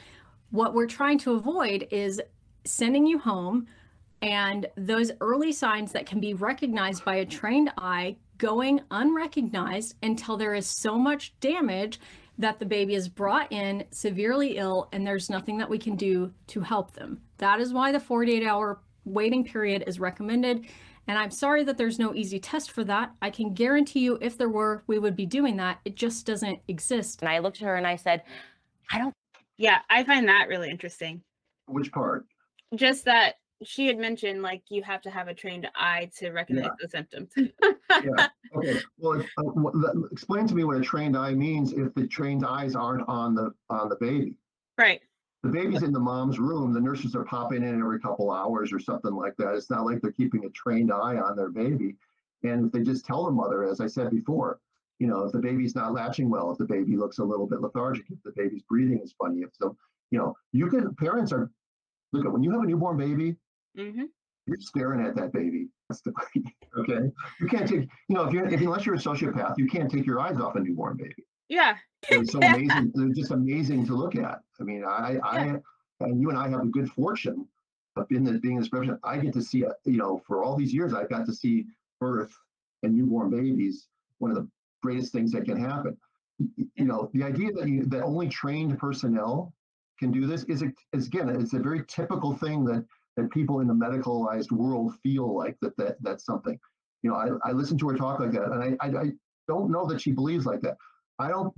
What 0.53 0.75
we're 0.75 0.85
trying 0.85 1.17
to 1.19 1.33
avoid 1.33 1.87
is 1.89 2.21
sending 2.63 3.07
you 3.07 3.17
home 3.17 3.65
and 4.21 4.67
those 4.77 5.11
early 5.19 5.51
signs 5.51 5.91
that 5.93 6.05
can 6.05 6.19
be 6.19 6.35
recognized 6.35 7.03
by 7.03 7.15
a 7.15 7.25
trained 7.25 7.71
eye 7.75 8.17
going 8.37 8.79
unrecognized 8.91 9.95
until 10.03 10.37
there 10.37 10.53
is 10.53 10.67
so 10.67 10.95
much 10.95 11.33
damage 11.39 11.99
that 12.37 12.59
the 12.59 12.67
baby 12.67 12.93
is 12.93 13.09
brought 13.09 13.51
in 13.51 13.83
severely 13.89 14.57
ill 14.57 14.89
and 14.91 15.07
there's 15.07 15.27
nothing 15.27 15.57
that 15.57 15.71
we 15.71 15.79
can 15.79 15.95
do 15.95 16.31
to 16.45 16.61
help 16.61 16.93
them. 16.93 17.19
That 17.39 17.59
is 17.59 17.73
why 17.73 17.91
the 17.91 17.99
48 17.99 18.45
hour 18.45 18.79
waiting 19.05 19.43
period 19.43 19.85
is 19.87 19.99
recommended. 19.99 20.67
And 21.07 21.17
I'm 21.17 21.31
sorry 21.31 21.63
that 21.63 21.79
there's 21.79 21.97
no 21.97 22.13
easy 22.13 22.39
test 22.39 22.69
for 22.69 22.83
that. 22.83 23.11
I 23.23 23.31
can 23.31 23.55
guarantee 23.55 24.01
you, 24.01 24.19
if 24.21 24.37
there 24.37 24.49
were, 24.49 24.83
we 24.85 24.99
would 24.99 25.15
be 25.15 25.25
doing 25.25 25.57
that. 25.57 25.79
It 25.83 25.95
just 25.95 26.27
doesn't 26.27 26.59
exist. 26.67 27.23
And 27.23 27.29
I 27.29 27.39
looked 27.39 27.59
at 27.59 27.65
her 27.65 27.75
and 27.75 27.87
I 27.87 27.95
said, 27.95 28.21
I 28.91 28.99
don't. 28.99 29.13
Yeah, 29.57 29.79
I 29.89 30.03
find 30.03 30.27
that 30.27 30.47
really 30.47 30.69
interesting. 30.69 31.21
Which 31.67 31.91
part? 31.91 32.25
Just 32.75 33.05
that 33.05 33.35
she 33.63 33.87
had 33.87 33.97
mentioned 33.97 34.41
like 34.41 34.63
you 34.69 34.81
have 34.83 35.01
to 35.03 35.09
have 35.09 35.27
a 35.27 35.33
trained 35.33 35.69
eye 35.75 36.09
to 36.17 36.31
recognize 36.31 36.65
Yeah. 36.65 36.71
the 36.81 36.89
symptoms. 36.89 37.31
Yeah. 37.37 38.27
Okay. 38.55 38.79
Well, 38.99 39.19
if- 39.19 39.27
uh, 39.39 40.03
explain 40.11 40.45
to 40.45 40.53
me 40.53 40.63
what 40.63 40.77
a 40.77 40.81
trained 40.81 41.17
eye 41.17 41.33
means 41.33 41.73
if 41.73 41.91
the 41.95 42.05
trained 42.07 42.45
eyes 42.45 42.75
aren't 42.75 43.07
on 43.09 43.33
the 43.33 43.51
on 43.71 43.89
the 43.89 43.95
baby. 43.95 44.37
right. 44.77 45.01
The 45.41 45.49
baby's 45.49 45.81
in 45.83 45.91
the 45.91 45.99
mom's 45.99 46.37
room. 46.39 46.71
The 46.71 46.79
nurses 46.79 47.15
are 47.15 47.25
popping 47.25 47.63
in 47.63 47.79
every 47.79 47.99
couple 47.99 48.29
hours 48.31 48.71
or 48.71 48.79
something 48.79 49.11
like 49.13 49.35
that. 49.37 49.55
It's 49.55 49.69
not 49.71 49.85
like 49.85 50.01
they're 50.01 50.11
keeping 50.11 50.45
a 50.45 50.49
trained 50.51 50.91
eye 50.93 51.17
on 51.17 51.35
their 51.35 51.49
baby. 51.49 51.95
And 52.43 52.67
if 52.67 52.71
they 52.71 52.81
just 52.83 53.05
tell 53.05 53.25
the 53.25 53.31
mother, 53.31 53.63
as 53.63 53.81
I 53.81 53.87
said 53.87 54.11
before, 54.11 54.59
you 54.99 55.07
know, 55.07 55.23
if 55.23 55.31
the 55.31 55.39
baby's 55.39 55.75
not 55.75 55.93
latching 55.93 56.29
well, 56.29 56.51
if 56.51 56.57
the 56.57 56.65
baby 56.65 56.95
looks 56.95 57.19
a 57.19 57.23
little 57.23 57.47
bit 57.47 57.61
lethargic, 57.61 58.05
if 58.09 58.21
the 58.23 58.33
baby's 58.35 58.63
breathing 58.63 58.99
is 59.03 59.13
funny, 59.19 59.41
if 59.41 59.49
so, 59.53 59.75
you 60.11 60.19
know, 60.19 60.35
you 60.51 60.69
can. 60.69 60.93
Parents 60.95 61.31
are 61.31 61.49
look 62.11 62.25
at 62.25 62.31
when 62.31 62.43
you 62.43 62.51
have 62.51 62.61
a 62.61 62.65
newborn 62.65 62.97
baby, 62.97 63.35
hmm 63.77 64.03
you're 64.45 64.57
staring 64.59 65.05
at 65.05 65.15
that 65.15 65.31
baby. 65.31 65.67
That's 65.89 66.01
the 66.01 66.13
okay. 66.79 67.09
You 67.39 67.47
can't 67.47 67.67
take, 67.67 67.81
you 68.09 68.15
know, 68.15 68.23
if 68.25 68.33
you're 68.33 68.47
if, 68.47 68.59
unless 68.61 68.85
you're 68.85 68.95
a 68.95 68.99
sociopath, 68.99 69.55
you 69.57 69.67
can't 69.67 69.89
take 69.89 70.05
your 70.05 70.19
eyes 70.19 70.37
off 70.37 70.55
a 70.55 70.59
newborn 70.59 70.97
baby. 70.97 71.25
Yeah. 71.49 71.75
They're 72.09 72.25
so 72.25 72.39
amazing. 72.43 72.91
They're 72.93 73.09
just 73.09 73.31
amazing 73.31 73.85
to 73.87 73.95
look 73.95 74.15
at. 74.15 74.39
I 74.59 74.63
mean, 74.63 74.83
I, 74.85 75.17
I, 75.23 75.55
and 76.01 76.21
you 76.21 76.29
and 76.29 76.37
I 76.37 76.49
have 76.49 76.61
the 76.61 76.71
good 76.71 76.89
fortune 76.91 77.47
of 77.95 78.07
being 78.07 78.23
the 78.23 78.33
being 78.39 78.59
this 78.59 78.69
profession. 78.69 78.99
I 79.03 79.17
get 79.17 79.33
to 79.33 79.41
see, 79.41 79.65
you 79.85 79.97
know, 79.97 80.21
for 80.27 80.43
all 80.43 80.55
these 80.55 80.73
years, 80.73 80.93
I've 80.93 81.09
got 81.09 81.25
to 81.27 81.33
see 81.33 81.65
birth 81.99 82.33
and 82.81 82.95
newborn 82.95 83.29
babies. 83.29 83.87
One 84.17 84.31
of 84.31 84.37
the 84.37 84.47
greatest 84.83 85.11
things 85.11 85.31
that 85.31 85.45
can 85.45 85.59
happen. 85.59 85.97
You 86.75 86.85
know, 86.85 87.09
the 87.13 87.23
idea 87.23 87.51
that 87.53 87.67
you 87.67 87.85
that 87.85 88.03
only 88.03 88.27
trained 88.27 88.77
personnel 88.77 89.53
can 89.99 90.11
do 90.11 90.27
this 90.27 90.43
is, 90.45 90.61
a, 90.61 90.71
is 90.91 91.07
again, 91.07 91.29
it's 91.29 91.53
a 91.53 91.59
very 91.59 91.83
typical 91.87 92.35
thing 92.35 92.65
that 92.65 92.85
that 93.15 93.29
people 93.31 93.59
in 93.59 93.67
the 93.67 93.73
medicalized 93.73 94.51
world 94.51 94.95
feel 95.03 95.35
like 95.35 95.55
that 95.61 95.75
that 95.77 95.97
that's 96.01 96.25
something. 96.25 96.59
You 97.03 97.11
know, 97.11 97.15
I, 97.15 97.49
I 97.49 97.51
listen 97.51 97.77
to 97.79 97.89
her 97.89 97.95
talk 97.95 98.19
like 98.19 98.31
that, 98.31 98.51
and 98.51 98.77
I, 98.81 98.85
I 98.85 99.01
I 99.01 99.11
don't 99.47 99.71
know 99.71 99.85
that 99.87 100.01
she 100.01 100.11
believes 100.11 100.45
like 100.45 100.61
that. 100.61 100.77
I 101.19 101.27
don't. 101.29 101.53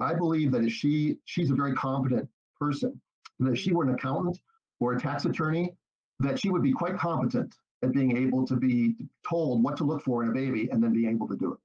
I 0.00 0.12
believe 0.14 0.50
that 0.52 0.64
if 0.64 0.72
she 0.72 1.16
she's 1.24 1.50
a 1.50 1.54
very 1.54 1.74
competent 1.74 2.28
person, 2.60 3.00
that 3.40 3.52
if 3.52 3.58
she 3.58 3.72
were 3.72 3.84
an 3.84 3.94
accountant 3.94 4.38
or 4.80 4.94
a 4.94 5.00
tax 5.00 5.24
attorney, 5.24 5.74
that 6.20 6.38
she 6.38 6.50
would 6.50 6.62
be 6.62 6.72
quite 6.72 6.96
competent 6.98 7.54
at 7.82 7.92
being 7.92 8.16
able 8.16 8.46
to 8.46 8.56
be 8.56 8.96
told 9.28 9.62
what 9.62 9.76
to 9.76 9.84
look 9.84 10.02
for 10.02 10.22
in 10.22 10.30
a 10.30 10.32
baby 10.32 10.68
and 10.70 10.82
then 10.82 10.92
being 10.92 11.10
able 11.10 11.28
to 11.28 11.36
do 11.36 11.52
it. 11.52 11.58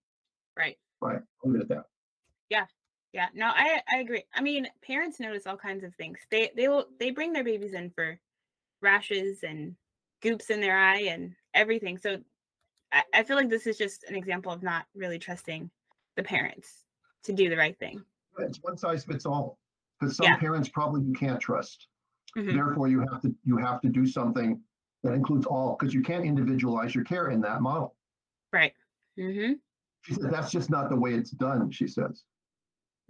Right. 0.58 0.78
Right. 1.02 1.22
I'll 1.44 1.52
leave 1.52 1.62
it 1.62 1.64
at 1.64 1.70
that. 1.70 1.86
Yeah. 2.50 2.66
Yeah. 3.14 3.30
No, 3.34 3.48
I 3.48 3.82
I 3.92 3.98
agree. 4.00 4.24
I 4.34 4.42
mean, 4.42 4.68
parents 4.82 5.20
notice 5.20 5.46
all 5.48 5.58
kinds 5.58 5.84
of 5.84 5.96
things. 5.96 6.20
They 6.30 6.52
they 6.56 6.68
will 6.68 6.88
they 7.00 7.12
bring 7.12 7.34
their 7.34 7.44
babies 7.44 7.74
in 7.74 7.92
for 7.92 8.20
rashes 8.82 9.44
and 9.44 9.78
goops 10.22 10.50
in 10.52 10.62
their 10.62 10.78
eye 10.78 11.04
and 11.04 11.36
everything. 11.54 11.98
So 12.00 12.24
I, 12.92 13.04
I 13.14 13.24
feel 13.24 13.38
like 13.38 13.50
this 13.50 13.68
is 13.68 13.78
just 13.78 14.04
an 14.06 14.16
example 14.16 14.52
of 14.54 14.64
not 14.64 14.88
really 14.96 15.20
trusting 15.20 15.72
the 16.18 16.24
parents 16.24 16.86
to 17.26 17.34
do 17.34 17.50
the 17.50 17.58
right 17.58 17.80
thing. 17.80 18.06
It's 18.40 18.62
one 18.62 18.78
size 18.78 19.06
fits 19.06 19.26
all. 19.26 19.60
Because 20.00 20.16
some 20.18 20.34
Yeah. 20.34 20.38
parents 20.38 20.70
probably 20.70 21.02
you 21.04 21.14
can't 21.14 21.40
trust. 21.40 21.88
Mhm. 22.36 22.62
Therefore, 22.62 22.88
you 22.90 23.02
have 23.02 23.22
to 23.24 23.36
you 23.44 23.58
have 23.58 23.82
to 23.82 23.90
do 23.90 24.06
something 24.08 24.64
that 25.04 25.14
includes 25.14 25.46
all 25.48 25.78
because 25.80 25.94
you 25.94 26.02
can't 26.04 26.26
individualize 26.26 26.96
your 26.96 27.06
care 27.06 27.30
in 27.30 27.42
that 27.42 27.62
model. 27.62 27.96
Right. 28.54 28.74
Mm-hmm. 29.18 29.54
She 30.02 30.14
said 30.14 30.32
that's 30.32 30.52
just 30.52 30.70
not 30.70 30.90
the 30.90 30.96
way 30.96 31.14
it's 31.14 31.32
done. 31.32 31.70
She 31.72 31.88
says. 31.88 32.24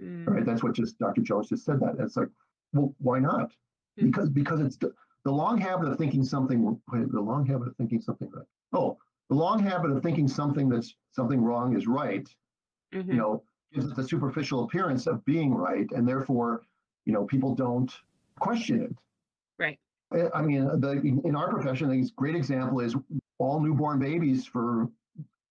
Mm. 0.01 0.27
Right. 0.27 0.45
That's 0.45 0.63
what 0.63 0.73
just 0.73 0.97
Dr. 0.99 1.21
Jones 1.21 1.49
just 1.49 1.65
said 1.65 1.79
that. 1.79 1.95
It's 1.99 2.17
like, 2.17 2.29
well, 2.73 2.93
why 2.99 3.19
not? 3.19 3.51
Hmm. 3.99 4.07
Because 4.07 4.29
because 4.29 4.59
it's 4.61 4.77
the, 4.77 4.93
the 5.23 5.31
long 5.31 5.57
habit 5.57 5.87
of 5.89 5.97
thinking 5.97 6.23
something. 6.23 6.79
The 6.91 7.19
long 7.21 7.45
habit 7.45 7.67
of 7.69 7.75
thinking 7.77 8.01
something 8.01 8.29
right. 8.31 8.45
Oh, 8.73 8.97
the 9.29 9.35
long 9.35 9.59
habit 9.59 9.91
of 9.91 10.01
thinking 10.03 10.27
something 10.27 10.69
that's 10.69 10.95
something 11.11 11.41
wrong 11.41 11.75
is 11.77 11.87
right. 11.87 12.27
Mhm. 12.93 13.07
You 13.07 13.13
know, 13.13 13.43
gives 13.73 13.87
it 13.87 13.95
the 13.95 14.03
superficial 14.07 14.63
appearance 14.63 15.07
of 15.07 15.23
being 15.23 15.53
right, 15.53 15.89
and 15.91 16.05
therefore, 16.07 16.63
you 17.05 17.13
know, 17.13 17.23
people 17.25 17.55
don't 17.55 17.91
question 18.39 18.81
it. 18.81 18.95
Right. 19.57 19.79
I- 20.11 20.39
I 20.39 20.41
mean, 20.41 20.65
the 20.81 20.91
in 21.23 21.35
our 21.35 21.49
profession, 21.49 21.89
a 21.91 22.03
great 22.17 22.35
example 22.35 22.81
is 22.81 22.95
all 23.37 23.59
newborn 23.61 23.99
babies 23.99 24.45
for 24.45 24.89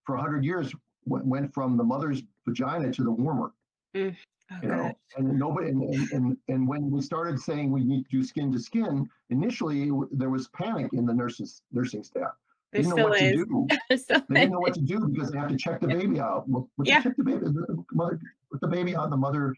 for 0.05 0.17
100 0.17 0.45
years 0.45 0.75
went, 1.07 1.27
went 1.27 1.55
from 1.55 1.77
the 1.77 1.85
mother's 1.85 2.23
vagina 2.47 2.93
to 2.93 3.03
the 3.05 3.11
warmer. 3.11 3.53
Oh, 3.97 4.13
you 4.63 4.69
know 4.69 4.93
and 5.17 5.39
nobody 5.39 5.69
and, 5.71 5.83
and, 6.13 6.37
and 6.49 6.67
when 6.67 6.91
we 6.91 7.01
started 7.01 7.39
saying 7.41 7.71
we 7.71 7.85
need 7.85 8.05
to 8.05 8.11
do 8.11 8.25
skin 8.25 8.51
to 8.53 8.59
skin 8.59 9.09
initially 9.31 9.91
there 10.11 10.31
was 10.31 10.49
panic 10.49 10.93
in 10.93 11.07
the 11.07 11.15
nurses 11.15 11.63
nursing 11.73 12.03
staff. 12.03 12.33
They 12.73 12.83
didn't 12.83 12.97
know 12.97 12.97
still 12.97 13.09
what 13.11 13.23
is. 13.23 14.07
to 14.07 14.15
do 14.15 14.25
they 14.29 14.41
didn't 14.41 14.53
know 14.53 14.59
what 14.61 14.75
to 14.75 14.81
do 14.81 15.09
because 15.09 15.31
they 15.31 15.39
have 15.39 15.49
to 15.51 15.57
check 15.57 15.81
the 15.81 15.87
baby 15.89 16.19
out. 16.21 16.49
Well, 16.49 16.69
Yeah. 16.85 17.01
check 17.01 17.17
the 17.17 17.23
baby 17.25 17.45
the 17.45 17.85
mother 17.93 18.19
put 18.51 18.61
the 18.61 18.67
baby 18.69 18.95
on 18.97 19.09
the 19.11 19.17
mother's 19.17 19.57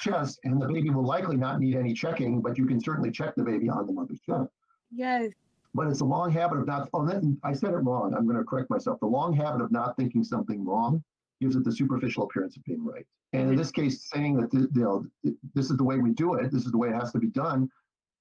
chest 0.00 0.38
and 0.44 0.60
the 0.62 0.68
baby 0.68 0.90
will 0.90 1.04
likely 1.06 1.36
not 1.36 1.58
need 1.58 1.74
any 1.74 1.92
checking 1.92 2.40
but 2.40 2.56
you 2.56 2.66
can 2.66 2.80
certainly 2.80 3.10
check 3.10 3.34
the 3.36 3.42
baby 3.44 3.68
on 3.68 3.84
the 3.86 3.92
mother's 3.92 4.20
chest. 4.20 4.50
Yes. 4.92 5.32
But 5.74 5.86
it's 5.86 6.00
a 6.00 6.04
long 6.04 6.30
habit 6.30 6.58
of 6.58 6.66
not 6.66 6.88
oh 6.94 7.06
then 7.06 7.38
i 7.44 7.52
said 7.52 7.70
it 7.70 7.76
wrong 7.78 8.14
i'm 8.14 8.24
going 8.26 8.36
to 8.36 8.44
correct 8.44 8.68
myself 8.70 8.98
the 9.00 9.06
long 9.06 9.32
habit 9.32 9.60
of 9.62 9.70
not 9.70 9.96
thinking 9.96 10.24
something 10.24 10.64
wrong 10.64 11.02
gives 11.40 11.56
it 11.56 11.64
the 11.64 11.72
superficial 11.72 12.24
appearance 12.24 12.56
of 12.56 12.64
being 12.64 12.84
right 12.84 13.06
and 13.32 13.48
in 13.48 13.54
Mhm. 13.54 13.58
this 13.58 13.70
case 13.70 14.08
saying 14.12 14.36
that 14.36 14.50
th- 14.50 14.68
you 14.74 14.82
know 14.82 15.06
this 15.54 15.70
is 15.70 15.76
the 15.76 15.84
way 15.84 15.98
we 15.98 16.10
do 16.12 16.34
it 16.34 16.50
this 16.50 16.64
is 16.64 16.72
the 16.72 16.78
way 16.78 16.88
it 16.88 16.94
has 16.94 17.12
to 17.12 17.18
be 17.18 17.28
done 17.28 17.68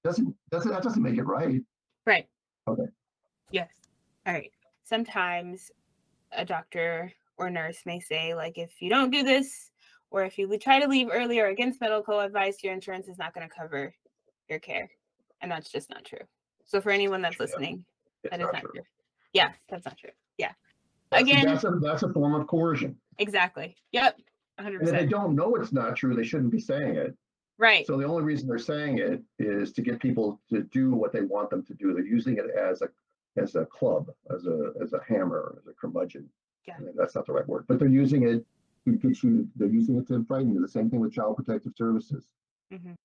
doesn't 0.03 0.33
doesn't 0.51 0.71
that 0.71 0.83
doesn't 0.83 1.03
make 1.03 1.17
it 1.17 1.23
right 1.23 1.61
Right. 2.05 2.27
Okay. 2.67 2.87
Yes. 3.51 3.69
All 4.25 4.33
right. 4.33 4.51
Sometimes 4.83 5.69
a 6.31 6.43
doctor 6.43 7.11
or 7.37 7.49
nurse 7.51 7.81
may 7.85 7.99
say, 7.99 8.33
like, 8.33 8.57
if 8.57 8.81
you 8.81 8.89
don't 8.89 9.11
do 9.11 9.21
this, 9.21 9.69
or 10.09 10.23
if 10.23 10.39
you 10.39 10.57
try 10.57 10.79
to 10.79 10.87
leave 10.87 11.07
early 11.11 11.39
or 11.39 11.47
against 11.47 11.81
medical 11.81 12.19
advice, 12.19 12.63
your 12.63 12.73
insurance 12.73 13.07
is 13.07 13.19
not 13.19 13.33
going 13.35 13.47
to 13.47 13.53
cover 13.53 13.93
your 14.49 14.57
care. 14.59 14.89
And 15.41 15.51
that's 15.51 15.69
just 15.71 15.89
not 15.91 16.03
true. 16.03 16.25
So 16.69 16.79
for 16.79 16.91
anyone 16.91 17.21
that's 17.21 17.39
listening, 17.39 17.83
It's 18.23 18.31
that 18.31 18.39
is 18.39 18.45
not 18.45 18.53
not 18.53 18.61
true. 18.61 18.71
true. 18.75 18.83
Yeah, 19.33 19.51
that's 19.69 19.85
not 19.85 19.97
true. 19.97 20.11
Yeah. 20.37 20.51
That's- 21.11 21.27
Again, 21.29 21.45
that's 21.45 21.63
a, 21.63 21.71
that's 21.81 22.03
a 22.03 22.13
form 22.13 22.35
of 22.35 22.47
coercion 22.47 22.95
exactly. 23.17 23.75
Yep. 23.91 24.19
100. 24.57 24.79
and 24.81 24.89
if 24.89 24.95
they 24.95 25.05
don't 25.07 25.35
know 25.35 25.55
it's 25.55 25.71
not 25.71 25.95
true 25.95 26.13
they 26.13 26.23
shouldn't 26.23 26.51
be 26.51 26.59
saying 26.59 26.95
it 26.95 27.15
Right. 27.57 27.87
so 27.87 27.97
the 27.97 28.03
only 28.05 28.23
reason 28.23 28.47
they're 28.47 28.57
saying 28.59 28.99
it 28.99 29.21
is 29.39 29.71
to 29.73 29.81
get 29.81 29.99
people 29.99 30.39
to 30.49 30.63
do 30.63 30.91
what 30.93 31.11
they 31.13 31.21
want 31.21 31.49
them 31.49 31.63
to 31.63 31.73
do 31.73 31.93
they're 31.93 32.05
using 32.05 32.37
it 32.37 32.45
as 32.51 32.81
a 32.83 32.89
as 33.37 33.55
a 33.55 33.65
club 33.65 34.11
as 34.35 34.45
a 34.45 34.73
as 34.83 34.91
a 34.93 34.99
hammer 35.07 35.55
as 35.59 35.67
a 35.67 35.73
curmudgeon 35.73 36.29
Yeah. 36.67 36.75
I 36.77 36.81
mean, 36.81 36.93
that's 36.95 37.15
not 37.15 37.25
the 37.25 37.31
right 37.33 37.47
word 37.47 37.65
but 37.67 37.79
they're 37.79 37.87
using 37.87 38.23
it 38.27 38.45
to 38.85 38.91
get 38.91 39.23
you 39.23 39.47
they're 39.55 39.67
using 39.69 39.95
it 39.97 40.07
to 40.09 40.23
frighten 40.25 40.53
you 40.53 40.61
the 40.61 40.67
same 40.67 40.89
thing 40.89 40.99
with 40.99 41.13
child 41.13 41.37
protective 41.37 41.73
services 41.75 42.25
Mhm. 42.71 42.95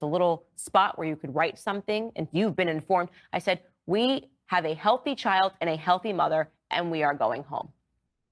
The 0.00 0.06
little 0.06 0.44
spot 0.56 0.98
where 0.98 1.08
you 1.08 1.16
could 1.16 1.34
write 1.34 1.58
something 1.58 2.12
and 2.16 2.28
you've 2.32 2.56
been 2.56 2.68
informed. 2.68 3.10
I 3.32 3.38
said, 3.38 3.60
We 3.86 4.30
have 4.46 4.64
a 4.64 4.74
healthy 4.74 5.14
child 5.14 5.52
and 5.60 5.68
a 5.68 5.76
healthy 5.76 6.12
mother, 6.12 6.50
and 6.70 6.90
we 6.90 7.02
are 7.02 7.14
going 7.14 7.44
home. 7.44 7.68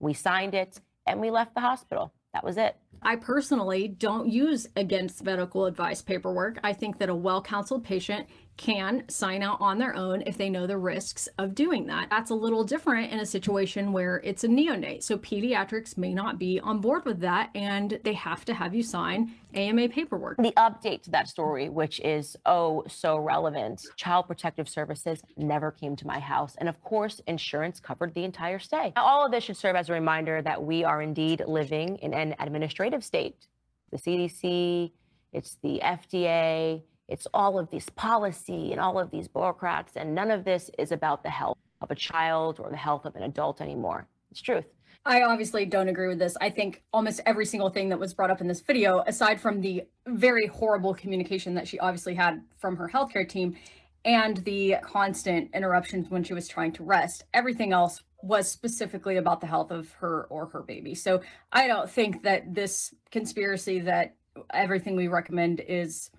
We 0.01 0.15
signed 0.15 0.55
it 0.55 0.81
and 1.07 1.21
we 1.21 1.31
left 1.31 1.55
the 1.55 1.61
hospital. 1.61 2.13
That 2.35 2.45
was 2.45 2.59
it. 2.59 2.77
I 3.03 3.17
personally 3.17 3.89
don't 3.89 4.29
use 4.29 4.67
against 4.77 5.25
medical 5.25 5.65
advice 5.67 6.03
paperwork. 6.03 6.59
I 6.63 6.73
think 6.73 6.99
that 6.99 7.09
a 7.09 7.15
well 7.15 7.41
counseled 7.41 7.85
patient 7.85 8.27
can 8.57 9.07
sign 9.09 9.43
out 9.43 9.61
on 9.61 9.79
their 9.79 9.95
own 9.95 10.23
if 10.27 10.37
they 10.37 10.49
know 10.49 10.67
the 10.67 10.79
risks 10.79 11.29
of 11.39 11.55
doing 11.55 11.87
that. 11.87 12.09
That's 12.11 12.31
a 12.31 12.35
little 12.35 12.65
different 12.65 13.13
in 13.13 13.21
a 13.21 13.27
situation 13.27 13.93
where 13.93 14.21
it's 14.25 14.45
a 14.45 14.49
neonate. 14.49 15.03
So 15.03 15.19
pediatrics 15.19 15.97
may 15.99 16.15
not 16.15 16.39
be 16.39 16.59
on 16.61 16.81
board 16.81 17.05
with 17.05 17.21
that 17.21 17.51
and 17.55 17.99
they 18.05 18.15
have 18.15 18.45
to 18.47 18.55
have 18.55 18.75
you 18.75 18.83
sign 18.83 19.33
AMA 19.55 19.89
paperwork. 19.91 20.39
The 20.39 20.53
update 20.57 21.03
to 21.03 21.11
that 21.11 21.29
story, 21.29 21.69
which 21.69 22.01
is 22.01 22.37
oh 22.47 22.85
so 22.89 23.19
relevant, 23.19 23.87
Child 23.97 24.27
Protective 24.27 24.69
Services 24.69 25.21
never 25.37 25.71
came 25.71 25.97
to 25.97 26.07
my 26.07 26.19
house. 26.19 26.57
And 26.59 26.69
of 26.69 26.81
course, 26.83 27.21
insurance 27.27 27.81
covered 27.81 28.15
the 28.15 28.25
entire 28.25 28.59
stay. 28.59 28.93
Now, 28.97 29.05
all 29.05 29.27
of 29.27 29.33
this 29.33 29.45
should 29.45 29.57
serve 29.57 29.77
as 29.77 29.89
a 29.89 29.93
reminder 29.93 30.41
that 30.43 30.63
we 30.63 30.85
are 30.85 31.03
indeed 31.03 31.43
living 31.47 31.97
in 31.97 32.15
an 32.15 32.35
administrative 32.39 33.05
state. 33.05 33.47
The 33.91 33.99
CDC, 33.99 34.93
it's 35.33 35.59
the 35.63 35.81
FDA, 35.83 36.83
it's 37.09 37.27
all 37.33 37.59
of 37.59 37.71
this 37.71 37.89
policy 37.91 38.73
and 38.73 38.81
all 38.81 38.99
of 38.99 39.11
these 39.11 39.29
bureaucrats, 39.29 39.97
and 39.97 40.15
none 40.15 40.31
of 40.31 40.45
this 40.45 40.71
is 40.79 40.93
about 40.93 41.23
the 41.23 41.31
health 41.31 41.59
of 41.81 41.91
a 41.91 41.95
child 41.95 42.59
or 42.61 42.71
the 42.71 42.77
health 42.77 43.05
of 43.05 43.15
an 43.17 43.23
adult 43.23 43.61
anymore. 43.61 44.09
It's 44.31 44.41
truth. 44.41 44.65
I 45.05 45.23
obviously 45.23 45.65
don't 45.67 45.89
agree 45.89 46.09
with 46.09 46.19
this. 46.19 46.37
I 46.41 46.51
think 46.51 46.83
almost 46.93 47.21
every 47.27 47.47
single 47.47 47.71
thing 47.71 47.89
that 47.91 47.99
was 47.99 48.13
brought 48.13 48.31
up 48.31 48.41
in 48.41 48.49
this 48.49 48.61
video, 48.61 49.05
aside 49.07 49.41
from 49.41 49.61
the 49.61 49.85
very 50.07 50.47
horrible 50.47 50.95
communication 50.95 51.55
that 51.55 51.69
she 51.69 51.79
obviously 51.79 52.15
had 52.15 52.43
from 52.59 52.77
her 52.77 52.89
healthcare 52.89 53.29
team 53.29 53.57
and 54.05 54.39
the 54.39 54.77
constant 54.83 55.51
interruptions 55.55 56.11
when 56.11 56.25
she 56.25 56.35
was 56.35 56.49
trying 56.49 56.73
to 56.73 56.83
rest, 56.83 57.25
everything 57.35 57.73
else 57.73 58.03
was 58.23 58.51
specifically 58.51 59.17
about 59.17 59.41
the 59.41 59.47
health 59.47 59.71
of 59.71 59.93
her 59.93 60.25
or 60.25 60.47
her 60.47 60.63
baby. 60.63 60.95
So 60.95 61.21
I 61.53 61.69
don't 61.69 61.89
think 61.89 62.25
that 62.25 62.53
this 62.53 62.93
conspiracy 63.13 63.79
that 63.81 64.17
everything 64.53 64.97
we 64.97 65.07
recommend 65.07 65.61
is 65.61 66.11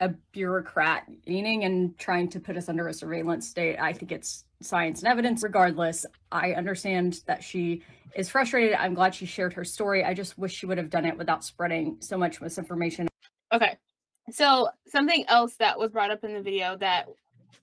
a 0.00 0.10
bureaucrat 0.32 1.04
leaning 1.26 1.64
and 1.64 1.96
trying 1.98 2.28
to 2.28 2.40
put 2.40 2.56
us 2.56 2.68
under 2.68 2.88
a 2.88 2.94
surveillance 2.94 3.48
state. 3.48 3.78
I 3.78 3.92
think 3.92 4.12
it's 4.12 4.44
science 4.62 5.00
and 5.00 5.08
evidence. 5.08 5.42
Regardless, 5.42 6.06
I 6.30 6.52
understand 6.52 7.20
that 7.26 7.42
she 7.42 7.82
is 8.14 8.28
frustrated. 8.28 8.74
I'm 8.74 8.94
glad 8.94 9.14
she 9.14 9.26
shared 9.26 9.52
her 9.54 9.64
story. 9.64 10.04
I 10.04 10.14
just 10.14 10.38
wish 10.38 10.54
she 10.54 10.66
would 10.66 10.78
have 10.78 10.90
done 10.90 11.04
it 11.04 11.16
without 11.18 11.44
spreading 11.44 11.96
so 12.00 12.16
much 12.16 12.40
misinformation. 12.40 13.08
Okay. 13.52 13.76
So 14.30 14.68
something 14.86 15.24
else 15.28 15.56
that 15.56 15.78
was 15.78 15.90
brought 15.90 16.10
up 16.10 16.22
in 16.22 16.34
the 16.34 16.42
video 16.42 16.76
that 16.76 17.06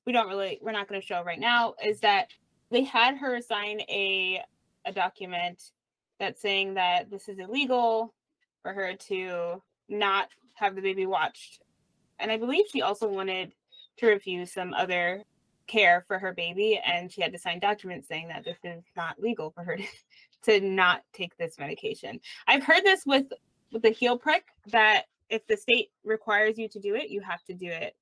we 0.05 0.13
don't 0.13 0.27
really 0.27 0.59
we're 0.61 0.71
not 0.71 0.87
going 0.87 0.99
to 0.99 1.05
show 1.05 1.23
right 1.23 1.39
now 1.39 1.75
is 1.83 1.99
that 2.01 2.29
they 2.71 2.83
had 2.83 3.17
her 3.17 3.41
sign 3.41 3.81
a 3.81 4.41
a 4.85 4.91
document 4.91 5.71
that's 6.19 6.41
saying 6.41 6.75
that 6.75 7.09
this 7.09 7.27
is 7.27 7.39
illegal 7.39 8.13
for 8.61 8.73
her 8.73 8.95
to 8.95 9.61
not 9.89 10.29
have 10.53 10.75
the 10.75 10.81
baby 10.81 11.05
watched 11.05 11.61
and 12.19 12.31
I 12.31 12.37
believe 12.37 12.65
she 12.71 12.81
also 12.81 13.07
wanted 13.07 13.53
to 13.97 14.07
refuse 14.07 14.51
some 14.51 14.73
other 14.73 15.23
care 15.67 16.03
for 16.07 16.19
her 16.19 16.33
baby, 16.33 16.79
and 16.85 17.11
she 17.11 17.21
had 17.21 17.31
to 17.33 17.39
sign 17.39 17.59
documents 17.59 18.07
saying 18.07 18.27
that 18.27 18.43
this 18.43 18.57
is 18.63 18.83
not 18.95 19.19
legal 19.19 19.51
for 19.51 19.63
her 19.63 19.77
to, 19.77 19.83
to 20.43 20.59
not 20.61 21.01
take 21.13 21.35
this 21.37 21.57
medication. 21.59 22.19
I've 22.47 22.63
heard 22.63 22.83
this 22.83 23.05
with 23.05 23.27
with 23.71 23.81
the 23.81 23.89
heel 23.89 24.17
prick 24.17 24.45
that 24.67 25.05
if 25.29 25.45
the 25.47 25.57
state 25.57 25.89
requires 26.03 26.57
you 26.57 26.69
to 26.69 26.79
do 26.79 26.95
it, 26.95 27.09
you 27.09 27.19
have 27.21 27.43
to 27.45 27.53
do 27.53 27.67
it. 27.67 27.95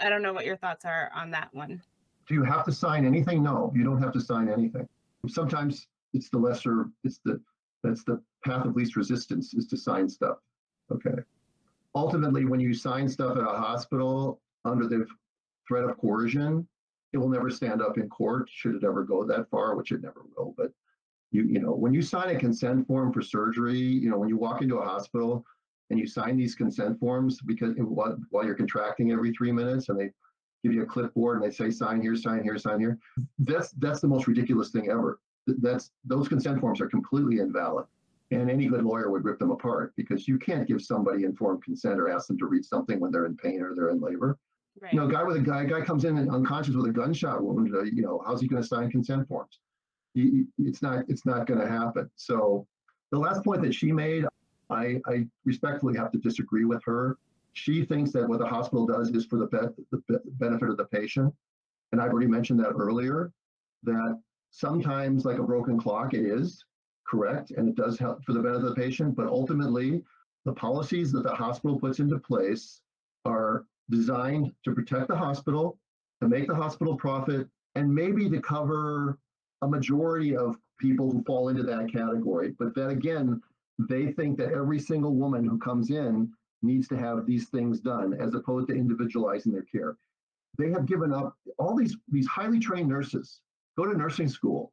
I 0.00 0.08
don't 0.08 0.22
know 0.22 0.32
what 0.32 0.46
your 0.46 0.56
thoughts 0.56 0.84
are 0.84 1.10
on 1.14 1.32
that 1.32 1.48
one. 1.52 1.82
Do 2.28 2.34
you 2.34 2.44
have 2.44 2.64
to 2.66 2.72
sign 2.72 3.04
anything? 3.04 3.42
No, 3.42 3.72
you 3.74 3.82
don't 3.82 4.00
have 4.00 4.12
to 4.12 4.20
sign 4.20 4.48
anything. 4.48 4.88
Sometimes 5.26 5.88
it's 6.14 6.30
the 6.30 6.38
lesser, 6.38 6.86
it's 7.02 7.18
the 7.24 7.40
that's 7.82 8.04
the 8.04 8.22
path 8.44 8.66
of 8.66 8.76
least 8.76 8.94
resistance 8.94 9.52
is 9.52 9.66
to 9.66 9.76
sign 9.76 10.08
stuff. 10.08 10.38
Okay 10.92 11.22
ultimately, 11.94 12.44
when 12.44 12.60
you 12.60 12.74
sign 12.74 13.08
stuff 13.08 13.36
at 13.36 13.42
a 13.42 13.46
hospital 13.46 14.40
under 14.64 14.86
the 14.86 15.06
threat 15.66 15.84
of 15.84 15.96
coercion, 15.98 16.66
it 17.12 17.18
will 17.18 17.28
never 17.28 17.50
stand 17.50 17.82
up 17.82 17.98
in 17.98 18.08
court 18.08 18.48
should 18.50 18.74
it 18.74 18.84
ever 18.84 19.02
go 19.02 19.24
that 19.24 19.48
far, 19.50 19.74
which 19.74 19.92
it 19.92 20.02
never 20.02 20.22
will. 20.36 20.54
But 20.56 20.72
you, 21.32 21.44
you 21.44 21.60
know, 21.60 21.72
when 21.72 21.92
you 21.92 22.02
sign 22.02 22.34
a 22.34 22.38
consent 22.38 22.86
form 22.86 23.12
for 23.12 23.22
surgery, 23.22 23.78
you 23.78 24.10
know, 24.10 24.18
when 24.18 24.28
you 24.28 24.36
walk 24.36 24.62
into 24.62 24.78
a 24.78 24.84
hospital 24.84 25.44
and 25.90 25.98
you 25.98 26.06
sign 26.06 26.36
these 26.36 26.54
consent 26.54 26.98
forms 26.98 27.40
because 27.40 27.74
while, 27.76 28.16
while 28.30 28.44
you're 28.44 28.54
contracting 28.54 29.12
every 29.12 29.32
three 29.32 29.52
minutes 29.52 29.88
and 29.88 29.98
they 29.98 30.10
give 30.62 30.72
you 30.72 30.82
a 30.82 30.86
clipboard 30.86 31.40
and 31.40 31.44
they 31.44 31.54
say 31.54 31.70
sign 31.70 32.00
here, 32.00 32.16
sign 32.16 32.42
here, 32.42 32.58
sign 32.58 32.78
here, 32.78 32.98
that's 33.40 33.70
that's 33.78 34.00
the 34.00 34.08
most 34.08 34.26
ridiculous 34.26 34.70
thing 34.70 34.88
ever. 34.88 35.20
That's 35.46 35.90
those 36.04 36.28
consent 36.28 36.60
forms 36.60 36.80
are 36.80 36.88
completely 36.88 37.40
invalid. 37.40 37.86
And 38.32 38.48
any 38.48 38.68
good 38.68 38.84
lawyer 38.84 39.10
would 39.10 39.24
rip 39.24 39.38
them 39.40 39.50
apart 39.50 39.92
because 39.96 40.28
you 40.28 40.38
can't 40.38 40.66
give 40.68 40.80
somebody 40.80 41.24
informed 41.24 41.64
consent 41.64 41.98
or 41.98 42.08
ask 42.08 42.28
them 42.28 42.38
to 42.38 42.46
read 42.46 42.64
something 42.64 43.00
when 43.00 43.10
they're 43.10 43.26
in 43.26 43.36
pain 43.36 43.60
or 43.60 43.74
they're 43.74 43.90
in 43.90 44.00
labor. 44.00 44.38
Right. 44.80 44.92
You 44.92 45.00
know, 45.00 45.08
a 45.08 45.12
guy 45.12 45.24
with 45.24 45.36
a 45.36 45.40
guy, 45.40 45.62
a 45.62 45.66
guy 45.66 45.80
comes 45.80 46.04
in 46.04 46.16
and 46.16 46.30
unconscious 46.30 46.76
with 46.76 46.86
a 46.86 46.92
gunshot 46.92 47.42
wound. 47.42 47.74
Uh, 47.74 47.82
you 47.82 48.02
know, 48.02 48.22
how's 48.24 48.40
he 48.40 48.46
going 48.46 48.62
to 48.62 48.68
sign 48.68 48.90
consent 48.90 49.26
forms? 49.26 49.58
He, 50.14 50.44
it's 50.58 50.80
not. 50.80 51.04
It's 51.08 51.26
not 51.26 51.46
going 51.46 51.60
to 51.60 51.68
happen. 51.68 52.08
So, 52.16 52.66
the 53.10 53.18
last 53.18 53.44
point 53.44 53.62
that 53.62 53.74
she 53.74 53.90
made, 53.92 54.24
I, 54.70 55.00
I 55.06 55.26
respectfully 55.44 55.96
have 55.96 56.12
to 56.12 56.18
disagree 56.18 56.64
with 56.64 56.82
her. 56.84 57.18
She 57.52 57.84
thinks 57.84 58.12
that 58.12 58.28
what 58.28 58.38
the 58.38 58.46
hospital 58.46 58.86
does 58.86 59.10
is 59.10 59.26
for 59.26 59.38
the, 59.38 59.46
be- 59.46 59.84
the 59.90 60.02
be- 60.08 60.30
benefit 60.38 60.70
of 60.70 60.76
the 60.76 60.84
patient, 60.84 61.34
and 61.90 62.00
I've 62.00 62.12
already 62.12 62.28
mentioned 62.28 62.60
that 62.60 62.70
earlier. 62.70 63.32
That 63.82 64.20
sometimes, 64.50 65.24
like 65.24 65.38
a 65.38 65.42
broken 65.42 65.78
clock, 65.78 66.14
it 66.14 66.24
is 66.24 66.64
correct, 67.10 67.50
and 67.50 67.68
it 67.68 67.74
does 67.74 67.98
help 67.98 68.24
for 68.24 68.32
the 68.32 68.40
benefit 68.40 68.64
of 68.64 68.74
the 68.74 68.80
patient, 68.80 69.16
but 69.16 69.26
ultimately, 69.26 70.02
the 70.44 70.52
policies 70.52 71.10
that 71.12 71.24
the 71.24 71.34
hospital 71.34 71.78
puts 71.78 71.98
into 71.98 72.18
place 72.18 72.82
are 73.24 73.66
designed 73.90 74.52
to 74.64 74.74
protect 74.74 75.08
the 75.08 75.16
hospital, 75.16 75.76
to 76.22 76.28
make 76.28 76.46
the 76.46 76.54
hospital 76.54 76.96
profit, 76.96 77.48
and 77.74 77.92
maybe 77.92 78.30
to 78.30 78.40
cover 78.40 79.18
a 79.62 79.68
majority 79.68 80.36
of 80.36 80.56
people 80.78 81.10
who 81.10 81.22
fall 81.24 81.48
into 81.48 81.62
that 81.62 81.92
category. 81.92 82.54
But 82.58 82.74
then 82.74 82.90
again, 82.90 83.42
they 83.78 84.12
think 84.12 84.38
that 84.38 84.52
every 84.52 84.78
single 84.78 85.14
woman 85.14 85.44
who 85.44 85.58
comes 85.58 85.90
in 85.90 86.32
needs 86.62 86.88
to 86.88 86.96
have 86.96 87.26
these 87.26 87.48
things 87.48 87.80
done 87.80 88.14
as 88.14 88.34
opposed 88.34 88.68
to 88.68 88.74
individualizing 88.74 89.52
their 89.52 89.62
care. 89.62 89.96
They 90.58 90.70
have 90.70 90.86
given 90.86 91.12
up 91.12 91.36
all 91.58 91.76
these 91.76 91.96
these 92.10 92.26
highly 92.26 92.58
trained 92.58 92.88
nurses 92.88 93.40
go 93.78 93.86
to 93.86 93.96
nursing 93.96 94.28
school 94.28 94.72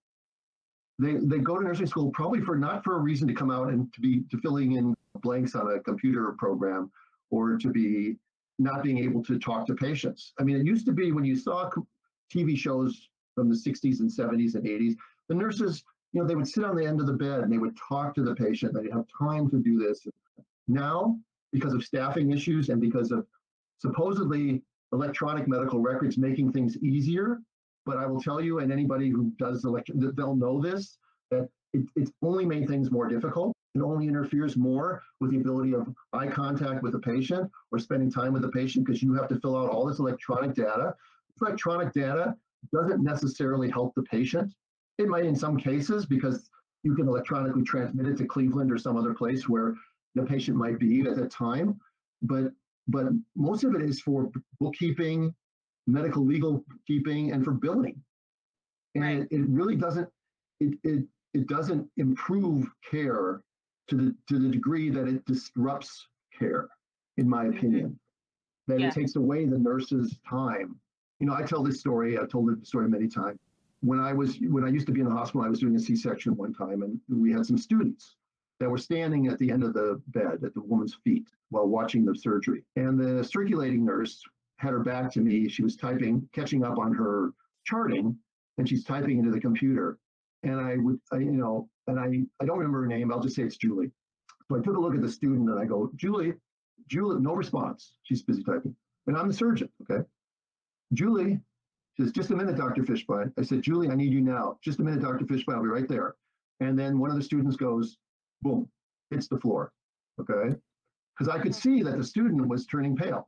they 0.99 1.13
they 1.15 1.37
go 1.39 1.57
to 1.57 1.63
nursing 1.63 1.87
school 1.87 2.11
probably 2.11 2.41
for 2.41 2.55
not 2.55 2.83
for 2.83 2.95
a 2.95 2.99
reason 2.99 3.27
to 3.27 3.33
come 3.33 3.51
out 3.51 3.69
and 3.69 3.91
to 3.93 4.01
be 4.01 4.23
to 4.31 4.37
filling 4.39 4.73
in 4.73 4.95
blanks 5.21 5.55
on 5.55 5.71
a 5.71 5.79
computer 5.79 6.33
program 6.37 6.91
or 7.29 7.57
to 7.57 7.69
be 7.69 8.17
not 8.59 8.83
being 8.83 8.97
able 8.97 9.23
to 9.23 9.37
talk 9.37 9.67
to 9.67 9.75
patients. 9.75 10.33
I 10.39 10.43
mean, 10.43 10.57
it 10.57 10.65
used 10.65 10.85
to 10.87 10.91
be 10.91 11.11
when 11.11 11.25
you 11.25 11.35
saw 11.35 11.69
TV 12.33 12.57
shows 12.57 13.09
from 13.35 13.49
the 13.49 13.55
60s 13.55 13.99
and 13.99 14.09
70s 14.09 14.55
and 14.55 14.65
80s, 14.65 14.95
the 15.27 15.35
nurses, 15.35 15.83
you 16.11 16.21
know, 16.21 16.27
they 16.27 16.35
would 16.35 16.47
sit 16.47 16.63
on 16.63 16.75
the 16.75 16.85
end 16.85 16.99
of 16.99 17.05
the 17.05 17.13
bed 17.13 17.41
and 17.41 17.51
they 17.51 17.59
would 17.59 17.77
talk 17.77 18.15
to 18.15 18.23
the 18.23 18.33
patient. 18.33 18.73
They'd 18.73 18.91
have 18.91 19.05
time 19.17 19.49
to 19.51 19.59
do 19.59 19.77
this. 19.77 20.07
Now, 20.67 21.19
because 21.51 21.73
of 21.73 21.83
staffing 21.83 22.31
issues 22.31 22.69
and 22.69 22.81
because 22.81 23.11
of 23.11 23.27
supposedly 23.77 24.63
electronic 24.91 25.47
medical 25.47 25.79
records 25.79 26.17
making 26.17 26.51
things 26.51 26.77
easier, 26.77 27.41
but 27.87 27.97
I 27.97 28.05
will 28.05 28.21
tell 28.21 28.41
you, 28.41 28.59
and 28.59 28.71
anybody 28.71 29.09
who 29.09 29.31
does 29.39 29.61
the 29.61 29.69
election, 29.69 30.13
they'll 30.15 30.35
know 30.35 30.61
this, 30.61 30.99
that 31.31 31.49
it, 31.73 31.85
it's 31.95 32.11
only 32.21 32.45
made 32.45 32.67
things 32.67 32.91
more 32.91 33.07
difficult. 33.07 33.55
It 33.75 33.81
only 33.81 34.07
interferes 34.07 34.57
more 34.57 35.01
with 35.21 35.31
the 35.31 35.37
ability 35.37 35.73
of 35.73 35.87
eye 36.11 36.27
contact 36.27 36.83
with 36.83 36.91
the 36.91 36.99
patient 36.99 37.49
or 37.71 37.79
spending 37.79 38.11
time 38.11 38.33
with 38.33 38.41
the 38.41 38.49
patient 38.49 38.85
because 38.85 39.01
you 39.01 39.13
have 39.13 39.29
to 39.29 39.39
fill 39.39 39.55
out 39.55 39.69
all 39.69 39.85
this 39.85 39.99
electronic 39.99 40.53
data. 40.53 40.93
This 41.29 41.47
electronic 41.47 41.93
data 41.93 42.35
doesn't 42.73 43.01
necessarily 43.01 43.69
help 43.69 43.95
the 43.95 44.03
patient. 44.03 44.53
It 44.97 45.07
might 45.07 45.25
in 45.25 45.35
some 45.35 45.57
cases 45.57 46.05
because 46.05 46.49
you 46.83 46.93
can 46.93 47.07
electronically 47.07 47.63
transmit 47.63 48.07
it 48.07 48.17
to 48.17 48.25
Cleveland 48.25 48.71
or 48.71 48.77
some 48.77 48.97
other 48.97 49.13
place 49.13 49.47
where 49.47 49.75
the 50.15 50.23
patient 50.23 50.57
might 50.57 50.77
be 50.77 51.07
at 51.07 51.15
that 51.15 51.31
time. 51.31 51.79
But 52.21 52.51
but 52.89 53.07
most 53.35 53.63
of 53.63 53.75
it 53.75 53.81
is 53.81 54.01
for 54.01 54.31
bookkeeping 54.59 55.33
medical 55.87 56.25
legal 56.25 56.63
keeping 56.85 57.31
and 57.31 57.43
for 57.43 57.51
billing. 57.51 58.01
And 58.95 59.03
right. 59.03 59.17
it, 59.19 59.27
it, 59.31 59.47
really 59.47 59.75
doesn't 59.75 60.07
it, 60.59 60.77
it 60.83 61.05
it 61.33 61.47
doesn't 61.47 61.87
improve 61.97 62.69
care 62.89 63.41
to 63.87 63.95
the 63.95 64.15
to 64.27 64.39
the 64.39 64.49
degree 64.49 64.89
that 64.89 65.07
it 65.07 65.25
disrupts 65.25 66.07
care, 66.37 66.69
in 67.17 67.27
my 67.27 67.45
mm-hmm. 67.45 67.57
opinion. 67.57 67.99
That 68.67 68.79
yeah. 68.79 68.87
it 68.87 68.93
takes 68.93 69.15
away 69.15 69.45
the 69.45 69.57
nurse's 69.57 70.19
time. 70.29 70.75
You 71.19 71.27
know, 71.27 71.33
I 71.33 71.43
tell 71.43 71.63
this 71.63 71.79
story, 71.79 72.17
I've 72.17 72.29
told 72.29 72.49
the 72.49 72.65
story 72.65 72.89
many 72.89 73.07
times. 73.07 73.39
When 73.81 73.99
I 73.99 74.11
was 74.11 74.37
when 74.41 74.63
I 74.63 74.69
used 74.69 74.87
to 74.87 74.93
be 74.93 74.99
in 74.99 75.07
the 75.07 75.15
hospital, 75.15 75.43
I 75.43 75.49
was 75.49 75.59
doing 75.59 75.75
a 75.75 75.79
C-section 75.79 76.35
one 76.35 76.53
time 76.53 76.81
and 76.81 76.99
we 77.09 77.31
had 77.31 77.45
some 77.45 77.57
students 77.57 78.15
that 78.59 78.69
were 78.69 78.77
standing 78.77 79.27
at 79.27 79.37
the 79.37 79.51
end 79.51 79.63
of 79.63 79.73
the 79.73 80.01
bed 80.07 80.43
at 80.43 80.53
the 80.53 80.61
woman's 80.61 80.95
feet 81.03 81.27
while 81.49 81.67
watching 81.67 82.03
the 82.03 82.15
surgery. 82.15 82.63
And 82.75 82.99
the 82.99 83.23
circulating 83.23 83.85
nurse 83.85 84.21
had 84.57 84.71
her 84.71 84.79
back 84.79 85.11
to 85.13 85.19
me. 85.19 85.47
She 85.47 85.63
was 85.63 85.75
typing, 85.75 86.27
catching 86.33 86.63
up 86.63 86.77
on 86.77 86.93
her 86.93 87.31
charting, 87.65 88.17
and 88.57 88.67
she's 88.67 88.83
typing 88.83 89.19
into 89.19 89.31
the 89.31 89.39
computer. 89.39 89.97
And 90.43 90.59
I 90.59 90.77
would, 90.77 90.99
I, 91.11 91.17
you 91.17 91.31
know, 91.31 91.69
and 91.87 91.99
I, 91.99 92.23
I 92.41 92.45
don't 92.45 92.57
remember 92.57 92.81
her 92.81 92.87
name. 92.87 93.11
I'll 93.11 93.19
just 93.19 93.35
say 93.35 93.43
it's 93.43 93.57
Julie. 93.57 93.91
So 94.47 94.57
I 94.57 94.61
took 94.61 94.75
a 94.75 94.79
look 94.79 94.95
at 94.95 95.01
the 95.01 95.11
student 95.11 95.49
and 95.49 95.59
I 95.59 95.65
go, 95.65 95.91
Julie, 95.95 96.33
Julie, 96.87 97.19
no 97.21 97.33
response. 97.33 97.93
She's 98.03 98.23
busy 98.23 98.43
typing. 98.43 98.75
And 99.07 99.17
I'm 99.17 99.27
the 99.27 99.33
surgeon, 99.33 99.69
okay? 99.83 100.03
Julie 100.93 101.39
says, 101.99 102.11
just 102.11 102.31
a 102.31 102.35
minute, 102.35 102.55
Dr. 102.55 102.83
Fischbein. 102.83 103.31
I 103.37 103.41
said, 103.43 103.61
Julie, 103.61 103.89
I 103.89 103.95
need 103.95 104.13
you 104.13 104.21
now. 104.21 104.57
Just 104.63 104.79
a 104.79 104.83
minute, 104.83 105.01
Dr. 105.01 105.25
Fischbein. 105.25 105.55
I'll 105.55 105.63
be 105.63 105.67
right 105.67 105.87
there. 105.87 106.15
And 106.59 106.77
then 106.77 106.99
one 106.99 107.09
of 107.09 107.17
the 107.17 107.23
students 107.23 107.55
goes, 107.55 107.97
boom, 108.41 108.69
hits 109.11 109.27
the 109.27 109.39
floor, 109.39 109.71
okay? 110.19 110.55
Because 111.17 111.33
I 111.33 111.39
could 111.39 111.53
see 111.53 111.83
that 111.83 111.97
the 111.97 112.03
student 112.03 112.47
was 112.47 112.65
turning 112.65 112.95
pale 112.95 113.27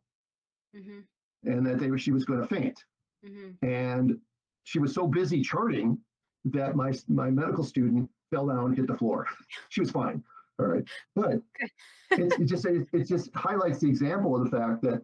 Mhm, 0.75 1.03
and 1.43 1.65
that 1.65 1.79
they 1.79 1.95
she 1.97 2.11
was 2.11 2.25
going 2.25 2.41
to 2.41 2.47
faint. 2.47 2.83
mhm. 3.25 3.55
And 3.61 4.17
she 4.63 4.79
was 4.79 4.93
so 4.93 5.07
busy 5.07 5.41
charting 5.41 5.97
that 6.45 6.75
my 6.75 6.93
my 7.07 7.29
medical 7.29 7.63
student 7.63 8.09
fell 8.31 8.47
down, 8.47 8.75
hit 8.75 8.87
the 8.87 8.97
floor. 8.97 9.25
she 9.69 9.81
was 9.81 9.91
fine. 9.91 10.23
All 10.59 10.65
right, 10.65 10.83
but 11.15 11.41
it, 12.11 12.33
it 12.39 12.45
just 12.45 12.65
it, 12.65 12.87
it 12.91 13.07
just 13.07 13.33
highlights 13.33 13.79
the 13.79 13.87
example 13.87 14.35
of 14.35 14.43
the 14.43 14.57
fact 14.57 14.81
that 14.81 15.01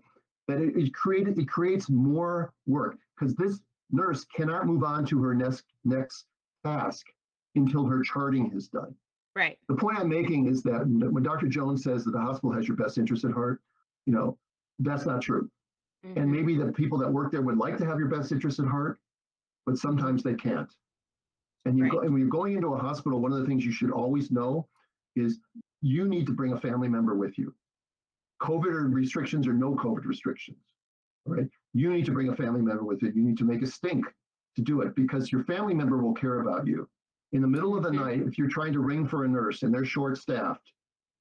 that 0.47 0.59
it, 0.61 0.75
it 0.75 0.93
created 0.93 1.39
it 1.39 1.47
creates 1.47 1.89
more 1.89 2.53
work 2.67 2.97
because 3.17 3.35
this 3.35 3.61
nurse 3.91 4.25
cannot 4.25 4.65
move 4.65 4.83
on 4.83 5.05
to 5.05 5.21
her 5.23 5.33
next 5.33 5.63
next 5.85 6.25
task 6.65 7.05
until 7.55 7.85
her 7.85 8.01
charting 8.03 8.51
is 8.53 8.67
done. 8.67 8.93
Right. 9.35 9.57
The 9.69 9.75
point 9.75 9.97
I'm 9.97 10.09
making 10.09 10.47
is 10.47 10.61
that 10.63 10.85
when 10.87 11.23
Dr. 11.23 11.47
Jones 11.47 11.83
says 11.83 12.03
that 12.05 12.11
the 12.11 12.19
hospital 12.19 12.51
has 12.53 12.67
your 12.67 12.77
best 12.77 12.97
interest 12.97 13.23
at 13.25 13.31
heart, 13.31 13.61
you 14.05 14.13
know, 14.13 14.37
that's 14.79 15.05
not 15.05 15.21
true. 15.21 15.49
And 16.15 16.31
maybe 16.31 16.55
the 16.55 16.71
people 16.71 16.97
that 16.99 17.11
work 17.11 17.31
there 17.31 17.41
would 17.41 17.57
like 17.57 17.77
to 17.77 17.85
have 17.85 17.99
your 17.99 18.07
best 18.07 18.31
interest 18.31 18.59
at 18.59 18.65
heart, 18.65 18.99
but 19.65 19.77
sometimes 19.77 20.23
they 20.23 20.35
can't. 20.35 20.71
And 21.65 21.77
you 21.77 21.89
go, 21.89 21.97
Right. 21.97 22.05
and 22.05 22.13
when 22.13 22.21
you're 22.21 22.29
going 22.29 22.53
into 22.53 22.73
a 22.73 22.77
hospital, 22.77 23.19
one 23.19 23.33
of 23.33 23.39
the 23.39 23.45
things 23.45 23.65
you 23.65 23.71
should 23.71 23.91
always 23.91 24.31
know 24.31 24.69
is 25.15 25.39
you 25.81 26.07
need 26.07 26.25
to 26.27 26.33
bring 26.33 26.53
a 26.53 26.59
family 26.59 26.87
member 26.87 27.15
with 27.15 27.37
you. 27.37 27.53
COVID 28.41 28.67
or 28.67 28.87
restrictions 28.87 29.47
or 29.47 29.53
no 29.53 29.75
COVID 29.75 30.05
restrictions, 30.05 30.57
right? 31.25 31.49
You 31.73 31.91
need 31.91 32.05
to 32.05 32.11
bring 32.11 32.29
a 32.29 32.35
family 32.35 32.61
member 32.61 32.83
with 32.83 33.01
you. 33.01 33.11
You 33.15 33.23
need 33.23 33.37
to 33.37 33.45
make 33.45 33.61
a 33.61 33.67
stink 33.67 34.05
to 34.55 34.61
do 34.61 34.81
it 34.81 34.95
because 34.95 35.31
your 35.31 35.43
family 35.45 35.73
member 35.73 35.97
will 35.97 36.13
care 36.13 36.41
about 36.41 36.67
you. 36.67 36.89
In 37.31 37.41
the 37.41 37.47
middle 37.47 37.75
of 37.75 37.83
the 37.83 37.89
Mhm. 37.89 37.95
night, 37.95 38.21
if 38.21 38.37
you're 38.37 38.49
trying 38.49 38.73
to 38.73 38.79
ring 38.81 39.07
for 39.07 39.25
a 39.25 39.27
nurse 39.27 39.63
and 39.63 39.73
they're 39.73 39.85
short 39.85 40.17
staffed 40.17 40.73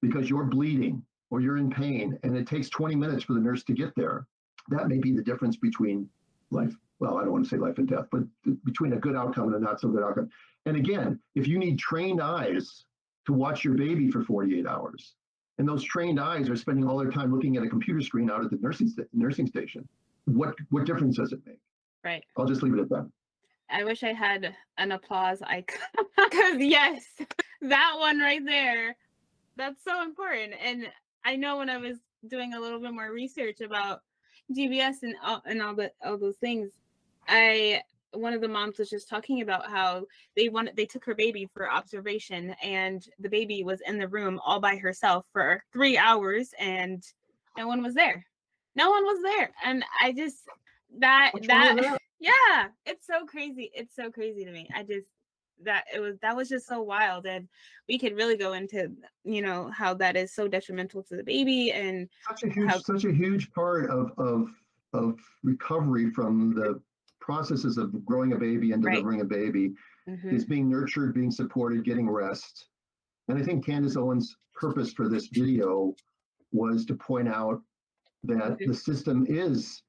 because 0.03 0.29
you're 0.29 0.45
bleeding 0.45 1.05
or 1.31 1.41
you're 1.41 1.57
in 1.57 1.71
pain 1.71 2.19
and 2.23 2.37
it 2.37 2.47
takes 2.47 2.69
20 2.69 2.95
minutes 2.95 3.25
for 3.25 3.33
the 3.33 3.41
nurse 3.41 3.65
to 3.65 3.73
get 3.73 3.95
there, 3.95 4.27
that 4.69 4.89
may 4.89 4.99
be 4.99 5.13
the 5.13 5.23
difference 5.23 5.57
between 5.57 6.09
life. 6.51 6.75
Well, 7.01 7.19
I 7.19 7.23
don't 7.23 7.33
want 7.33 7.45
to 7.45 7.51
say 7.51 7.57
life 7.57 7.79
and 7.79 7.89
death, 7.89 8.07
but 8.11 8.23
between 8.65 8.93
a 8.93 8.97
good 8.97 9.17
outcome 9.17 9.47
and 9.49 9.57
a 9.57 9.59
not 9.59 9.81
so 9.81 9.89
good 9.89 10.03
outcome. 10.03 10.31
And 10.67 10.77
again, 10.77 11.21
if 11.35 11.47
you 11.47 11.59
need 11.59 11.79
trained 11.79 12.23
eyes 12.23 12.85
to 13.27 13.33
watch 13.33 13.65
your 13.65 13.75
baby 13.75 14.11
for 14.11 14.23
48 14.23 14.67
hours, 14.67 15.15
and 15.59 15.69
those 15.69 15.85
trained 15.85 16.19
eyes 16.19 16.49
are 16.49 16.57
spending 16.57 16.87
all 16.87 16.99
their 16.99 17.11
time 17.11 17.33
looking 17.33 17.57
at 17.57 17.63
a 17.63 17.69
computer 17.69 18.01
screen 18.01 18.31
out 18.31 18.45
at 18.45 18.51
the 18.51 18.59
nursing 18.61 18.91
nursing 19.13 19.47
station, 19.47 19.89
what 20.25 20.55
what 20.71 20.85
difference 20.85 21.17
does 21.17 21.33
it 21.33 21.41
make? 21.47 21.61
Right. 22.03 22.25
I'll 22.37 22.47
just 22.47 22.63
leave 22.63 22.75
it 22.75 22.81
at 22.81 22.89
that. 22.91 23.09
I 23.71 23.85
wish 23.85 24.03
I 24.03 24.13
had 24.13 24.55
an 24.79 24.93
applause 24.93 25.43
icon. 25.43 25.79
Because 26.17 26.61
yes, 26.61 27.05
that 27.61 27.97
one 27.99 28.19
right 28.19 28.45
there, 28.45 28.97
that's 29.57 29.83
so 29.85 30.03
important. 30.03 30.55
And 30.65 30.89
I 31.25 31.37
know 31.37 31.59
when 31.59 31.69
I 31.69 31.77
was 31.77 31.99
doing 32.29 32.55
a 32.55 32.61
little 32.61 32.81
bit 32.81 32.93
more 32.93 33.13
research 33.13 33.61
about 33.61 34.01
GBS 34.53 35.03
and 35.03 35.15
all, 35.25 35.43
and 35.47 35.63
all 35.63 35.75
the 35.75 35.93
all 36.05 36.19
those 36.19 36.37
things, 36.37 36.71
I 37.29 37.83
one 38.13 38.33
of 38.33 38.41
the 38.41 38.49
moms 38.49 38.79
was 38.79 38.91
just 38.91 39.09
talking 39.09 39.43
about 39.43 39.69
how 39.69 40.05
they 40.37 40.49
wanted 40.49 40.77
they 40.77 40.87
took 40.87 41.05
her 41.05 41.15
baby 41.15 41.49
for 41.53 41.71
observation 41.71 42.55
and 42.63 43.09
the 43.19 43.29
baby 43.29 43.65
was 43.65 43.81
in 43.87 43.99
the 43.99 44.09
room 44.09 44.41
all 44.45 44.61
by 44.61 44.77
herself 44.77 45.27
for 45.33 45.63
three 45.73 45.99
hours 45.99 46.51
and 46.59 47.03
no 47.57 47.67
one 47.67 47.83
was 47.83 47.95
there. 47.95 48.25
No 48.77 48.91
one 48.91 49.05
was 49.05 49.23
there. 49.23 49.51
And 49.65 49.85
I 50.01 50.13
just 50.13 50.39
that 50.99 51.31
What's 51.33 51.49
wrong 51.49 51.59
that 51.59 51.75
with 51.75 51.85
that? 51.85 51.99
yeah 52.21 52.69
it's 52.87 53.07
so 53.07 53.27
crazy 53.27 53.71
it's 53.75 53.95
so 53.95 54.11
crazy 54.11 54.45
to 54.45 54.51
me 54.51 54.69
i 54.75 54.83
just 54.83 55.07
that 55.63 55.85
it 55.95 56.01
was 56.01 56.19
that 56.21 56.37
was 56.37 56.49
just 56.49 56.67
so 56.67 56.83
wild 56.83 57.27
and 57.27 57.49
we 57.89 57.99
could 57.99 58.15
really 58.17 58.37
go 58.37 58.55
into 58.55 58.91
you 59.25 59.41
know 59.41 59.71
how 59.71 59.95
that 59.95 60.17
is 60.17 60.33
so 60.35 60.49
detrimental 60.49 61.03
to 61.03 61.17
the 61.17 61.23
baby 61.23 61.71
and 61.73 62.09
Such 62.29 62.43
a 62.45 62.49
huge, 62.53 62.69
how- 62.69 62.79
such 62.79 63.05
a 63.05 63.13
huge 63.13 63.51
part 63.53 63.89
of 63.91 64.13
of 64.19 64.49
of 64.93 65.19
recovery 65.43 66.11
from 66.11 66.55
the 66.55 66.81
processes 67.21 67.79
of 67.79 68.05
growing 68.05 68.33
a 68.33 68.37
baby 68.39 68.73
and 68.73 68.85
Right. 68.85 68.93
delivering 68.95 69.21
a 69.21 69.25
baby 69.25 69.75
Mhm, 70.07 70.33
is 70.33 70.45
being 70.45 70.69
nurtured, 70.69 71.15
being 71.15 71.31
supported, 71.31 71.83
getting 71.85 72.09
rest. 72.11 72.69
And 73.29 73.39
I 73.39 73.43
think 73.43 73.65
Candace 73.65 73.97
Owens' 73.97 74.37
purpose 74.55 74.93
for 74.93 75.09
this 75.09 75.29
video 75.29 75.97
was 76.53 76.85
to 76.87 76.95
point 76.95 77.27
out 77.29 77.63
that 78.25 78.59
Mhm. 78.59 78.67
the 78.67 78.75
system 78.75 79.25
is 79.29 79.83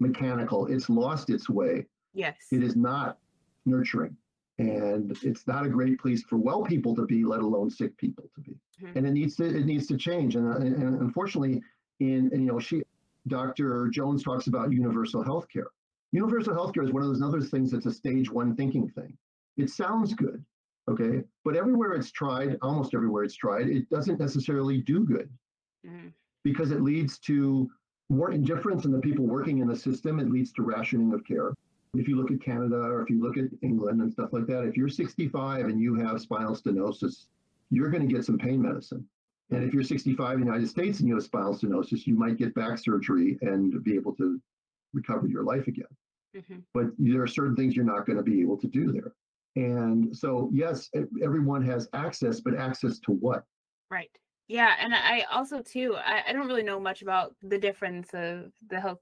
mechanical. 0.00 0.66
It's 0.66 0.88
lost 0.90 1.30
its 1.30 1.48
way. 1.48 1.86
yes 2.12 2.48
It 2.50 2.64
is 2.64 2.74
not 2.74 3.20
nurturing. 3.66 4.16
And 4.60 5.16
it's 5.22 5.46
not 5.46 5.64
a 5.64 5.68
great 5.70 5.98
place 5.98 6.22
for 6.22 6.36
well 6.36 6.62
people 6.62 6.94
to 6.96 7.06
be, 7.06 7.24
let 7.24 7.40
alone 7.40 7.70
sick 7.70 7.96
people 7.96 8.24
to 8.34 8.40
be. 8.42 8.56
Mhm. 8.82 8.96
And 8.96 9.06
it 9.06 9.12
needs 9.12 9.36
to 9.36 9.44
it 9.44 9.64
needs 9.64 9.86
to 9.86 9.96
change. 9.96 10.36
And, 10.36 10.46
uh, 10.46 10.56
and 10.58 11.00
unfortunately, 11.00 11.62
in 12.00 12.30
and, 12.32 12.42
you 12.42 12.48
know, 12.48 12.58
she 12.58 12.82
Dr. 13.26 13.88
Jones 13.88 14.22
talks 14.22 14.46
about 14.48 14.72
universal 14.72 15.22
health 15.22 15.48
care. 15.48 15.68
Universal 16.12 16.54
health 16.54 16.72
care 16.74 16.82
is 16.82 16.92
one 16.92 17.02
of 17.02 17.08
those 17.08 17.22
other 17.22 17.40
things 17.40 17.70
that's 17.70 17.86
a 17.86 17.92
stage 17.92 18.30
one 18.30 18.54
thinking 18.56 18.88
thing. 18.90 19.16
It 19.56 19.70
sounds 19.70 20.14
good, 20.14 20.44
okay, 20.88 21.22
but 21.44 21.54
everywhere 21.56 21.92
it's 21.92 22.10
tried, 22.10 22.58
almost 22.62 22.94
everywhere 22.94 23.24
it's 23.24 23.36
tried, 23.36 23.68
it 23.68 23.88
doesn't 23.90 24.18
necessarily 24.18 24.80
do 24.80 25.04
good 25.04 25.30
Mhm, 25.86 26.12
because 26.42 26.70
it 26.70 26.80
leads 26.82 27.18
to 27.20 27.70
more 28.08 28.30
indifference 28.32 28.84
in 28.86 28.90
the 28.90 29.00
people 29.00 29.26
working 29.26 29.58
in 29.58 29.68
the 29.68 29.76
system. 29.76 30.18
It 30.18 30.30
leads 30.30 30.52
to 30.54 30.62
rationing 30.62 31.12
of 31.12 31.24
care. 31.24 31.54
If 31.94 32.06
you 32.06 32.16
look 32.16 32.30
at 32.30 32.40
Canada 32.40 32.76
or 32.76 33.02
if 33.02 33.10
you 33.10 33.20
look 33.20 33.36
at 33.36 33.50
England 33.62 34.00
and 34.00 34.12
stuff 34.12 34.32
like 34.32 34.46
that, 34.46 34.62
if 34.62 34.76
you're 34.76 34.88
65 34.88 35.66
and 35.66 35.80
you 35.80 35.94
have 35.96 36.20
spinal 36.20 36.54
stenosis, 36.54 37.26
you're 37.70 37.90
going 37.90 38.06
to 38.06 38.12
get 38.12 38.24
some 38.24 38.38
pain 38.38 38.62
medicine. 38.62 39.04
And 39.50 39.64
if 39.64 39.74
you're 39.74 39.82
65 39.82 40.34
in 40.34 40.40
the 40.40 40.46
United 40.46 40.68
States 40.68 41.00
and 41.00 41.08
you 41.08 41.14
have 41.14 41.24
spinal 41.24 41.54
stenosis, 41.54 42.06
you 42.06 42.14
might 42.14 42.36
get 42.36 42.54
back 42.54 42.78
surgery 42.78 43.38
and 43.42 43.82
be 43.82 43.96
able 43.96 44.14
to 44.16 44.40
recover 44.92 45.26
your 45.26 45.42
life 45.42 45.66
again. 45.66 45.86
mhm. 46.36 46.62
But 46.72 46.86
there 46.98 47.22
are 47.22 47.26
certain 47.26 47.56
things 47.56 47.74
you're 47.74 47.84
not 47.84 48.06
going 48.06 48.18
to 48.18 48.22
be 48.22 48.40
able 48.40 48.56
to 48.58 48.68
do 48.68 48.92
there. 48.92 49.12
And 49.56 50.16
so, 50.16 50.48
yes, 50.52 50.88
everyone 51.24 51.64
has 51.64 51.88
access, 51.92 52.40
but 52.40 52.54
access 52.54 53.00
to 53.00 53.12
what? 53.12 53.44
right 53.90 54.16
yeah 54.46 54.74
and 54.78 54.94
i 54.94 55.24
also 55.32 55.60
too 55.60 55.96
I, 55.96 56.22
I 56.28 56.32
don't 56.32 56.46
really 56.46 56.62
know 56.62 56.78
much 56.78 57.02
about 57.02 57.34
the 57.42 57.58
difference 57.58 58.10
of 58.14 58.52
the 58.68 58.80
health 58.80 59.00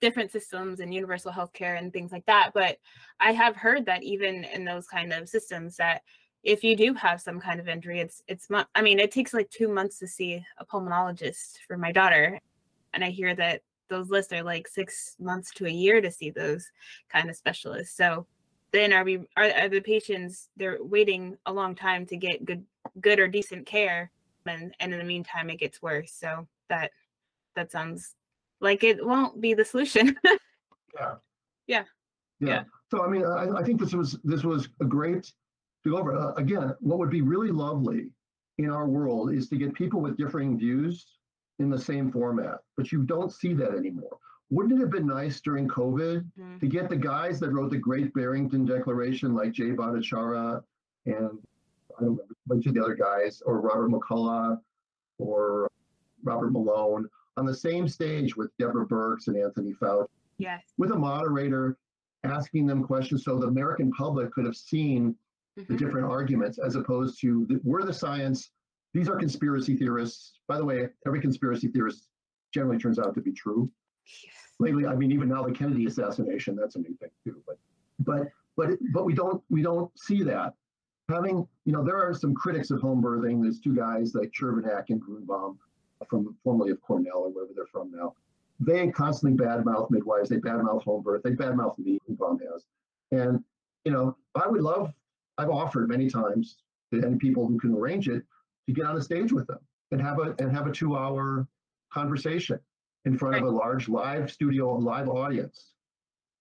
different 0.00 0.30
systems 0.30 0.80
and 0.80 0.92
universal 0.92 1.32
healthcare 1.32 1.78
and 1.78 1.92
things 1.92 2.12
like 2.12 2.24
that 2.26 2.50
but 2.54 2.78
i 3.20 3.32
have 3.32 3.56
heard 3.56 3.84
that 3.86 4.02
even 4.02 4.44
in 4.44 4.64
those 4.64 4.86
kind 4.86 5.12
of 5.12 5.28
systems 5.28 5.76
that 5.76 6.02
if 6.42 6.62
you 6.62 6.76
do 6.76 6.94
have 6.94 7.20
some 7.20 7.40
kind 7.40 7.60
of 7.60 7.68
injury 7.68 8.00
it's 8.00 8.22
it's 8.28 8.48
i 8.74 8.82
mean 8.82 8.98
it 8.98 9.10
takes 9.10 9.34
like 9.34 9.50
two 9.50 9.68
months 9.68 9.98
to 9.98 10.06
see 10.06 10.42
a 10.58 10.64
pulmonologist 10.64 11.58
for 11.66 11.76
my 11.76 11.92
daughter 11.92 12.40
and 12.94 13.04
i 13.04 13.10
hear 13.10 13.34
that 13.34 13.60
those 13.88 14.10
lists 14.10 14.32
are 14.32 14.42
like 14.42 14.66
six 14.66 15.16
months 15.20 15.50
to 15.52 15.66
a 15.66 15.70
year 15.70 16.00
to 16.00 16.10
see 16.10 16.30
those 16.30 16.70
kind 17.08 17.28
of 17.28 17.36
specialists 17.36 17.96
so 17.96 18.26
then 18.72 18.92
are 18.92 19.04
we 19.04 19.18
are, 19.36 19.50
are 19.52 19.68
the 19.68 19.80
patients 19.80 20.48
they're 20.56 20.78
waiting 20.80 21.36
a 21.46 21.52
long 21.52 21.74
time 21.74 22.06
to 22.06 22.16
get 22.16 22.44
good 22.44 22.64
good 23.00 23.18
or 23.18 23.28
decent 23.28 23.66
care 23.66 24.10
and 24.46 24.74
and 24.80 24.92
in 24.92 24.98
the 24.98 25.04
meantime 25.04 25.50
it 25.50 25.58
gets 25.58 25.82
worse 25.82 26.12
so 26.12 26.46
that 26.68 26.90
that 27.54 27.72
sounds 27.72 28.14
like 28.60 28.84
it 28.84 29.04
won't 29.04 29.40
be 29.40 29.54
the 29.54 29.64
solution 29.64 30.16
Yeah. 30.98 31.14
Yeah. 31.66 31.84
Yeah. 32.40 32.62
So 32.90 33.02
I 33.04 33.08
mean, 33.08 33.24
I, 33.24 33.48
I 33.58 33.62
think 33.62 33.80
this 33.80 33.92
was 33.92 34.18
this 34.24 34.44
was 34.44 34.68
a 34.80 34.84
great 34.84 35.24
to 35.84 35.90
go 35.90 35.98
over. 35.98 36.16
Uh, 36.16 36.32
again, 36.34 36.74
what 36.80 36.98
would 36.98 37.10
be 37.10 37.20
really 37.22 37.50
lovely 37.50 38.10
in 38.58 38.70
our 38.70 38.86
world 38.86 39.32
is 39.32 39.48
to 39.50 39.56
get 39.56 39.74
people 39.74 40.00
with 40.00 40.16
differing 40.16 40.58
views 40.58 41.06
in 41.58 41.68
the 41.70 41.78
same 41.78 42.10
format, 42.10 42.58
but 42.76 42.92
you 42.92 43.02
don't 43.02 43.32
see 43.32 43.52
that 43.54 43.72
anymore. 43.74 44.16
Wouldn't 44.50 44.74
it 44.78 44.80
have 44.80 44.90
been 44.90 45.06
nice 45.06 45.40
during 45.40 45.66
COVID 45.68 46.24
Mhm. 46.38 46.60
to 46.60 46.66
get 46.66 46.88
the 46.88 46.96
guys 46.96 47.40
that 47.40 47.50
wrote 47.50 47.70
the 47.70 47.78
Great 47.78 48.14
Barrington 48.14 48.64
Declaration, 48.64 49.34
like 49.34 49.52
Jay 49.52 49.70
Bhattacharya 49.72 50.62
and 51.06 51.38
I 51.98 52.00
don't 52.02 52.10
remember 52.10 52.22
a 52.22 52.48
bunch 52.48 52.66
of 52.66 52.74
the 52.74 52.82
other 52.82 52.94
guys, 52.94 53.42
or 53.44 53.60
Robert 53.60 53.90
McCullough, 53.90 54.60
or 55.18 55.70
Robert 56.22 56.52
Malone, 56.52 57.08
on 57.36 57.44
the 57.46 57.54
same 57.54 57.86
stage 57.88 58.36
with 58.36 58.50
Deborah 58.58 58.86
Birx 58.86 59.28
and 59.28 59.36
Anthony 59.36 59.72
Fauci 59.74 60.06
yes 60.38 60.62
with 60.78 60.90
a 60.90 60.96
moderator 60.96 61.78
asking 62.24 62.66
them 62.66 62.82
questions 62.82 63.24
so 63.24 63.38
the 63.38 63.46
American 63.46 63.90
public 63.92 64.30
could 64.32 64.44
have 64.44 64.56
seen 64.56 65.14
the 65.56 65.62
Mhm. 65.62 65.78
different 65.78 66.06
arguments 66.06 66.58
as 66.58 66.74
opposed 66.76 67.18
to 67.22 67.46
the, 67.48 67.58
we're 67.64 67.82
the 67.82 67.92
science. 67.92 68.50
These 68.92 69.08
are 69.08 69.16
conspiracy 69.16 69.74
theorists. 69.76 70.38
By 70.48 70.58
the 70.58 70.64
way, 70.64 70.88
every 71.06 71.20
conspiracy 71.20 71.68
theorist 71.68 72.10
generally 72.52 72.76
turns 72.78 72.98
out 72.98 73.14
to 73.14 73.22
be 73.22 73.32
true. 73.32 73.70
Yes. 74.24 74.34
Lately, 74.60 74.86
I 74.86 74.94
mean, 74.94 75.12
even 75.12 75.28
now 75.30 75.42
the 75.44 75.52
Kennedy 75.52 75.86
assassination, 75.86 76.56
that's 76.56 76.76
a 76.76 76.80
new 76.80 76.94
thing 76.96 77.10
too. 77.24 77.42
But 77.46 77.58
but 78.00 78.28
but 78.56 78.78
but 78.92 79.04
we 79.06 79.14
don't 79.14 79.42
we 79.48 79.62
don't 79.62 79.90
see 79.98 80.22
that. 80.24 80.54
having, 81.08 81.46
you 81.64 81.72
know, 81.72 81.84
there 81.84 81.96
are 82.02 82.12
some 82.12 82.34
critics 82.34 82.70
of 82.72 82.80
home 82.80 83.00
birthing. 83.00 83.40
There's 83.40 83.60
two 83.60 83.74
guys 83.76 84.14
like 84.14 84.32
Chervenak 84.32 84.90
and 84.90 85.00
Grunbaum 85.00 85.56
from 86.08 86.36
formerly 86.44 86.70
of 86.70 86.80
Cornell 86.82 87.18
or 87.18 87.30
wherever 87.30 87.52
they're 87.54 87.66
from 87.66 87.90
now. 87.90 88.14
They 88.58 88.88
constantly 88.90 89.38
badmouth 89.44 89.90
midwives. 89.90 90.28
They 90.28 90.36
badmouth 90.36 90.82
home 90.82 91.02
birth. 91.02 91.22
They 91.22 91.32
badmouth 91.32 91.78
me. 91.78 91.98
Grunbaum 92.08 92.40
has, 92.40 92.64
and 93.12 93.42
you 93.84 93.92
know, 93.92 94.16
I 94.34 94.48
would 94.48 94.62
love. 94.62 94.92
I've 95.38 95.50
offered 95.50 95.88
many 95.88 96.08
times 96.08 96.56
to 96.92 97.04
any 97.04 97.16
people 97.16 97.46
who 97.46 97.58
can 97.58 97.74
arrange 97.74 98.08
it 98.08 98.22
to 98.66 98.72
get 98.72 98.86
on 98.86 98.96
a 98.96 99.02
stage 99.02 99.32
with 99.32 99.46
them 99.46 99.58
and 99.90 100.00
have 100.00 100.18
a 100.18 100.34
and 100.38 100.50
have 100.50 100.66
a 100.66 100.72
two-hour 100.72 101.46
conversation 101.92 102.58
in 103.04 103.16
front 103.16 103.34
Right. 103.34 103.42
of 103.42 103.48
a 103.48 103.50
large 103.56 103.88
live 103.88 104.30
studio, 104.32 104.74
live 104.74 105.08
audience, 105.08 105.72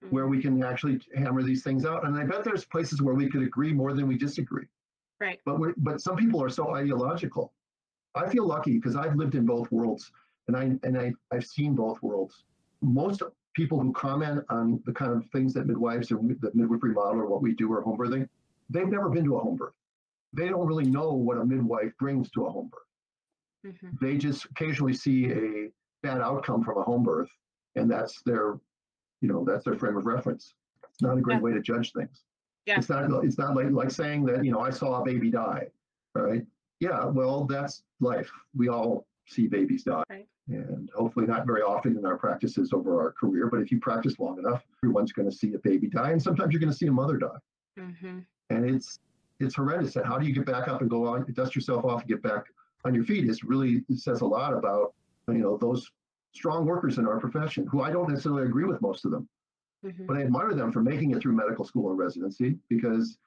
where 0.10 0.28
we 0.28 0.38
mm-hmm. 0.38 0.60
can 0.60 0.64
actually 0.64 1.00
hammer 1.16 1.44
these 1.44 1.64
things 1.64 1.86
out. 1.86 2.06
And 2.06 2.18
I 2.18 2.24
bet 2.24 2.44
there's 2.44 2.66
places 2.66 3.02
where 3.02 3.14
we 3.14 3.30
could 3.30 3.44
agree 3.44 3.74
more 3.74 3.94
than 3.94 4.08
we 4.08 4.18
disagree. 4.18 4.68
Right. 5.20 5.40
But 5.46 5.60
we're 5.60 5.74
but 5.78 6.02
some 6.02 6.16
people 6.16 6.42
are 6.44 6.50
so 6.50 6.76
ideological. 6.76 7.54
I 8.16 8.30
feel 8.30 8.46
lucky 8.48 8.74
because 8.78 8.96
I've 8.96 9.16
lived 9.16 9.36
in 9.36 9.46
both 9.46 9.72
worlds 9.72 10.12
and 10.48 10.56
I 10.56 10.64
and 10.84 10.98
I, 10.98 11.14
I've 11.32 11.46
seen 11.46 11.76
both 11.76 12.02
worlds. 12.02 12.44
Most 12.82 13.22
people 13.56 13.80
who 13.80 13.92
comment 13.94 14.44
on 14.50 14.82
the 14.86 14.92
kind 14.94 15.12
of 15.12 15.26
things 15.32 15.54
that 15.54 15.66
midwives 15.66 16.12
or 16.12 16.18
the 16.18 16.52
midwifery 16.54 16.94
model 16.94 17.22
or 17.22 17.28
what 17.28 17.42
we 17.42 17.54
do 17.54 17.72
or 17.72 17.82
home 17.82 17.98
birthing, 17.98 18.28
they've 18.70 18.88
never 18.88 19.10
been 19.10 19.24
to 19.26 19.38
a 19.38 19.40
home 19.40 19.56
birth. 19.56 19.74
They 20.34 20.50
don't 20.50 20.68
really 20.68 20.86
know 20.86 21.14
what 21.14 21.38
a 21.38 21.46
midwife 21.46 21.92
brings 22.00 22.30
to 22.32 22.46
a 22.46 22.50
home 22.52 22.70
birth 22.72 22.82
Mhm. 23.66 24.00
they 24.00 24.16
just 24.16 24.46
occasionally 24.46 24.94
see 24.94 25.32
a 25.32 25.72
bad 26.04 26.22
outcome 26.22 26.64
from 26.64 26.78
a 26.78 26.84
home 26.84 27.02
birth 27.02 27.32
and 27.76 27.90
that's 27.90 28.22
their 28.22 28.60
you 29.22 29.28
know 29.28 29.44
that's 29.44 29.66
their 29.66 29.74
frame 29.76 29.98
of 29.98 30.06
reference 30.06 30.54
it's 30.92 31.02
not 31.02 31.18
a 31.18 31.22
great 31.22 31.38
Yeah. 31.38 31.42
way 31.42 31.54
to 31.54 31.62
judge 31.62 31.92
things 31.92 32.26
Yeah. 32.68 32.78
it's 32.78 32.90
not 32.90 33.10
it's 33.26 33.40
not 33.40 33.56
like 33.56 33.72
like 33.72 33.90
saying 33.90 34.24
that 34.26 34.46
you 34.46 34.52
know 34.52 34.60
i 34.60 34.70
saw 34.70 35.02
a 35.02 35.04
baby 35.04 35.32
die 35.32 35.72
right 36.14 36.46
yeah 36.86 37.06
well 37.06 37.46
that's 37.46 37.84
life 38.00 38.30
we 38.56 38.68
all 38.70 39.06
see 39.28 39.48
babies 39.48 39.84
die 39.84 40.04
Right. 40.10 40.28
and 40.48 40.90
hopefully 40.96 41.26
not 41.26 41.46
very 41.48 41.62
often 41.62 41.98
in 41.98 42.06
our 42.06 42.18
practices 42.18 42.74
over 42.74 43.02
our 43.02 43.12
career 43.14 43.48
but 43.52 43.60
if 43.62 43.72
you 43.72 43.80
practice 43.80 44.20
long 44.20 44.38
enough 44.38 44.62
everyone's 44.84 45.12
going 45.12 45.30
to 45.30 45.36
see 45.36 45.54
a 45.56 45.60
baby 45.60 45.88
die 45.88 46.12
and 46.12 46.22
sometimes 46.22 46.52
you're 46.54 46.60
going 46.60 46.72
to 46.72 46.78
see 46.78 46.88
a 46.88 46.92
mother 46.92 47.18
die 47.18 47.40
Mhm. 47.80 48.26
and 48.52 48.66
it's 48.70 49.00
it's 49.42 49.56
horrendous. 49.56 49.98
And 49.98 50.06
how 50.06 50.18
do 50.18 50.26
you 50.26 50.34
get 50.34 50.46
back 50.46 50.70
up 50.70 50.80
and 50.80 50.90
go 50.90 51.06
on, 51.06 51.26
dust 51.34 51.56
yourself 51.58 51.84
off, 51.84 52.00
and 52.04 52.08
get 52.10 52.22
back 52.22 52.46
on 52.86 52.96
your 52.96 53.04
feet? 53.04 53.28
Is 53.30 53.44
really 53.44 53.84
says 53.94 54.22
a 54.22 54.26
lot 54.26 54.54
about 54.54 54.94
you 55.28 55.40
know 55.46 55.58
those 55.58 55.92
strong 56.32 56.66
workers 56.66 56.98
in 57.00 57.06
our 57.06 57.20
profession, 57.20 57.68
who 57.68 57.82
I 57.82 57.92
don't 57.92 58.08
necessarily 58.08 58.44
agree 58.44 58.64
with 58.64 58.82
most 58.82 59.04
of 59.04 59.12
them, 59.12 59.28
Mhm. 59.84 60.08
but 60.08 60.16
I 60.16 60.22
admire 60.22 60.54
them 60.54 60.72
for 60.72 60.82
making 60.82 61.12
it 61.12 61.20
through 61.22 61.34
medical 61.34 61.66
school 61.66 61.90
and 61.90 62.00
residency 62.00 62.58
because 62.70 63.18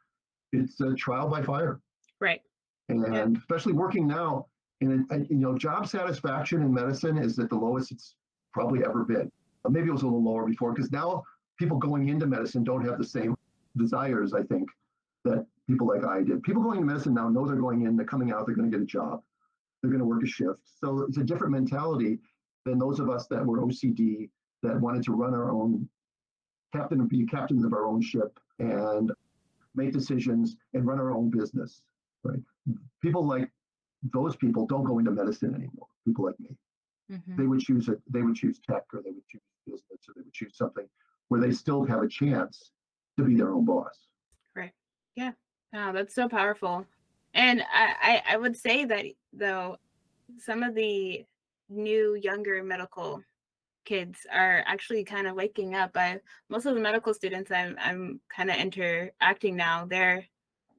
it's 0.53 0.81
a 0.81 0.95
trial 0.95 1.29
by 1.29 1.43
fire, 1.43 1.79
Right. 2.21 2.41
And 2.89 3.37
especially 3.37 3.73
working 3.73 4.07
now. 4.07 4.47
And, 4.81 5.27
you 5.29 5.37
know, 5.37 5.59
job 5.59 5.89
satisfaction 5.89 6.63
in 6.63 6.73
medicine 6.73 7.19
is 7.19 7.39
at 7.39 7.49
the 7.49 7.57
lowest 7.57 7.91
it's 7.91 8.15
probably 8.53 8.85
ever 8.85 9.05
been. 9.05 9.31
Maybe 9.69 9.89
it 9.89 9.93
was 9.93 10.03
a 10.03 10.07
little 10.07 10.23
lower 10.23 10.47
before 10.47 10.73
because 10.73 10.93
now 10.93 11.25
people 11.59 11.79
going 11.79 12.09
into 12.09 12.27
medicine 12.27 12.63
don't 12.63 12.85
have 12.85 12.99
the 12.99 13.05
same 13.05 13.37
desires, 13.77 14.33
I 14.33 14.43
think, 14.43 14.69
that 15.25 15.45
people 15.69 15.89
like 15.89 16.05
I 16.05 16.23
did. 16.23 16.43
People 16.43 16.63
going 16.63 16.77
into 16.77 16.87
medicine 16.87 17.15
now 17.15 17.29
know 17.29 17.45
they're 17.47 17.57
going 17.57 17.83
in, 17.83 17.97
they're 17.97 18.07
coming 18.07 18.31
out, 18.31 18.47
they're 18.47 18.55
going 18.55 18.71
to 18.71 18.77
get 18.77 18.83
a 18.83 18.87
job, 18.87 19.21
they're 19.83 19.91
going 19.91 20.01
to 20.01 20.07
work 20.07 20.23
a 20.23 20.27
shift. 20.27 20.61
So 20.81 21.01
it's 21.09 21.19
a 21.19 21.25
different 21.25 21.53
mentality 21.53 22.19
than 22.65 22.79
those 22.79 23.01
of 23.01 23.11
us 23.11 23.27
that 23.29 23.45
were 23.45 23.61
OCD 23.61 24.31
that 24.63 24.81
wanted 24.81 25.03
to 25.05 25.13
run 25.13 25.35
our 25.35 25.51
own 25.51 25.89
captain 26.73 27.07
be 27.07 27.27
captains 27.27 27.65
of 27.65 27.73
our 27.73 27.87
own 27.87 28.01
ship 28.01 28.39
and 28.59 29.13
make 29.75 29.93
decisions 29.93 30.57
and 30.75 30.87
run 30.87 30.99
our 30.99 31.13
own 31.13 31.31
business. 31.31 31.83
Right? 32.25 32.41
People 33.03 33.27
like 33.27 33.51
those 34.13 34.37
people 34.37 34.67
don't 34.67 34.85
go 34.85 34.99
into 34.99 35.11
medicine 35.11 35.55
anymore. 35.55 35.87
People 36.05 36.25
like 36.27 36.39
me 36.41 36.57
Mhm. 37.11 37.37
they 37.37 37.47
would 37.47 37.61
choose 37.61 37.89
it. 37.89 38.01
They 38.07 38.23
would 38.23 38.37
choose 38.37 38.61
tech, 38.61 38.85
or 38.93 39.03
they 39.03 39.11
would 39.11 39.27
choose 39.27 39.43
business, 39.67 40.09
or 40.09 40.15
they 40.15 40.23
would 40.23 40.33
choose 40.35 40.57
something 40.57 40.89
where 41.29 41.41
they 41.41 41.53
still 41.53 41.85
have 41.85 42.03
a 42.03 42.09
chance 42.09 42.73
to 43.17 43.25
be 43.25 43.35
their 43.35 43.53
own 43.53 43.65
boss. 43.65 44.09
Right. 44.55 44.73
Yeah. 45.15 45.33
Wow, 45.73 45.93
that's 45.93 46.15
so 46.15 46.29
powerful. 46.29 46.87
And 47.35 47.63
I, 47.63 48.23
I, 48.29 48.35
I 48.35 48.37
would 48.37 48.57
say 48.57 48.85
that 48.87 49.05
though, 49.33 49.79
some 50.39 50.63
of 50.63 50.75
the 50.75 51.25
new 51.69 52.15
younger 52.15 52.63
medical 52.63 53.23
kids 53.85 54.27
are 54.31 54.63
actually 54.67 55.05
kind 55.05 55.27
of 55.27 55.35
waking 55.35 55.75
up. 55.75 55.93
I 55.97 56.21
most 56.49 56.67
of 56.67 56.75
the 56.75 56.81
medical 56.81 57.15
students 57.15 57.51
I'm 57.51 57.77
I'm 57.79 58.21
kind 58.35 58.51
of 58.51 58.57
interacting 58.57 59.57
now. 59.57 59.87
They're 59.87 60.27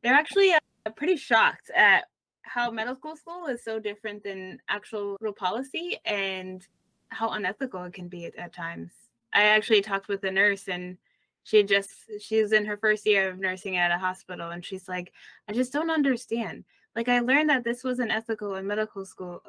they're 0.03 0.13
actually 0.13 0.53
uh, 0.53 0.59
pretty 0.95 1.15
shocked 1.17 1.69
at 1.75 2.05
how 2.41 2.67
mm-hmm. 2.67 2.77
medical 2.77 3.15
school 3.15 3.47
is 3.47 3.63
so 3.63 3.79
different 3.79 4.23
than 4.23 4.59
actual 4.69 5.17
real 5.19 5.33
policy 5.33 5.97
and 6.05 6.65
how 7.09 7.29
unethical 7.29 7.83
it 7.83 7.93
can 7.93 8.07
be 8.07 8.25
at, 8.25 8.35
at 8.35 8.53
times. 8.53 8.91
I 9.33 9.43
actually 9.43 9.81
talked 9.81 10.07
with 10.07 10.23
a 10.23 10.31
nurse 10.31 10.67
and 10.67 10.97
she 11.43 11.63
just 11.63 11.89
she's 12.19 12.51
in 12.51 12.65
her 12.65 12.77
first 12.77 13.05
year 13.05 13.29
of 13.29 13.39
nursing 13.39 13.77
at 13.77 13.91
a 13.91 13.97
hospital 13.97 14.51
and 14.51 14.63
she's 14.63 14.89
like 14.89 15.13
i 15.47 15.53
just 15.53 15.71
don't 15.71 15.89
understand 15.89 16.65
like 16.95 17.07
i 17.07 17.19
learned 17.19 17.49
that 17.49 17.63
this 17.63 17.83
wasn't 17.83 18.11
ethical 18.11 18.55
in 18.55 18.67
medical 18.67 19.05
school 19.05 19.41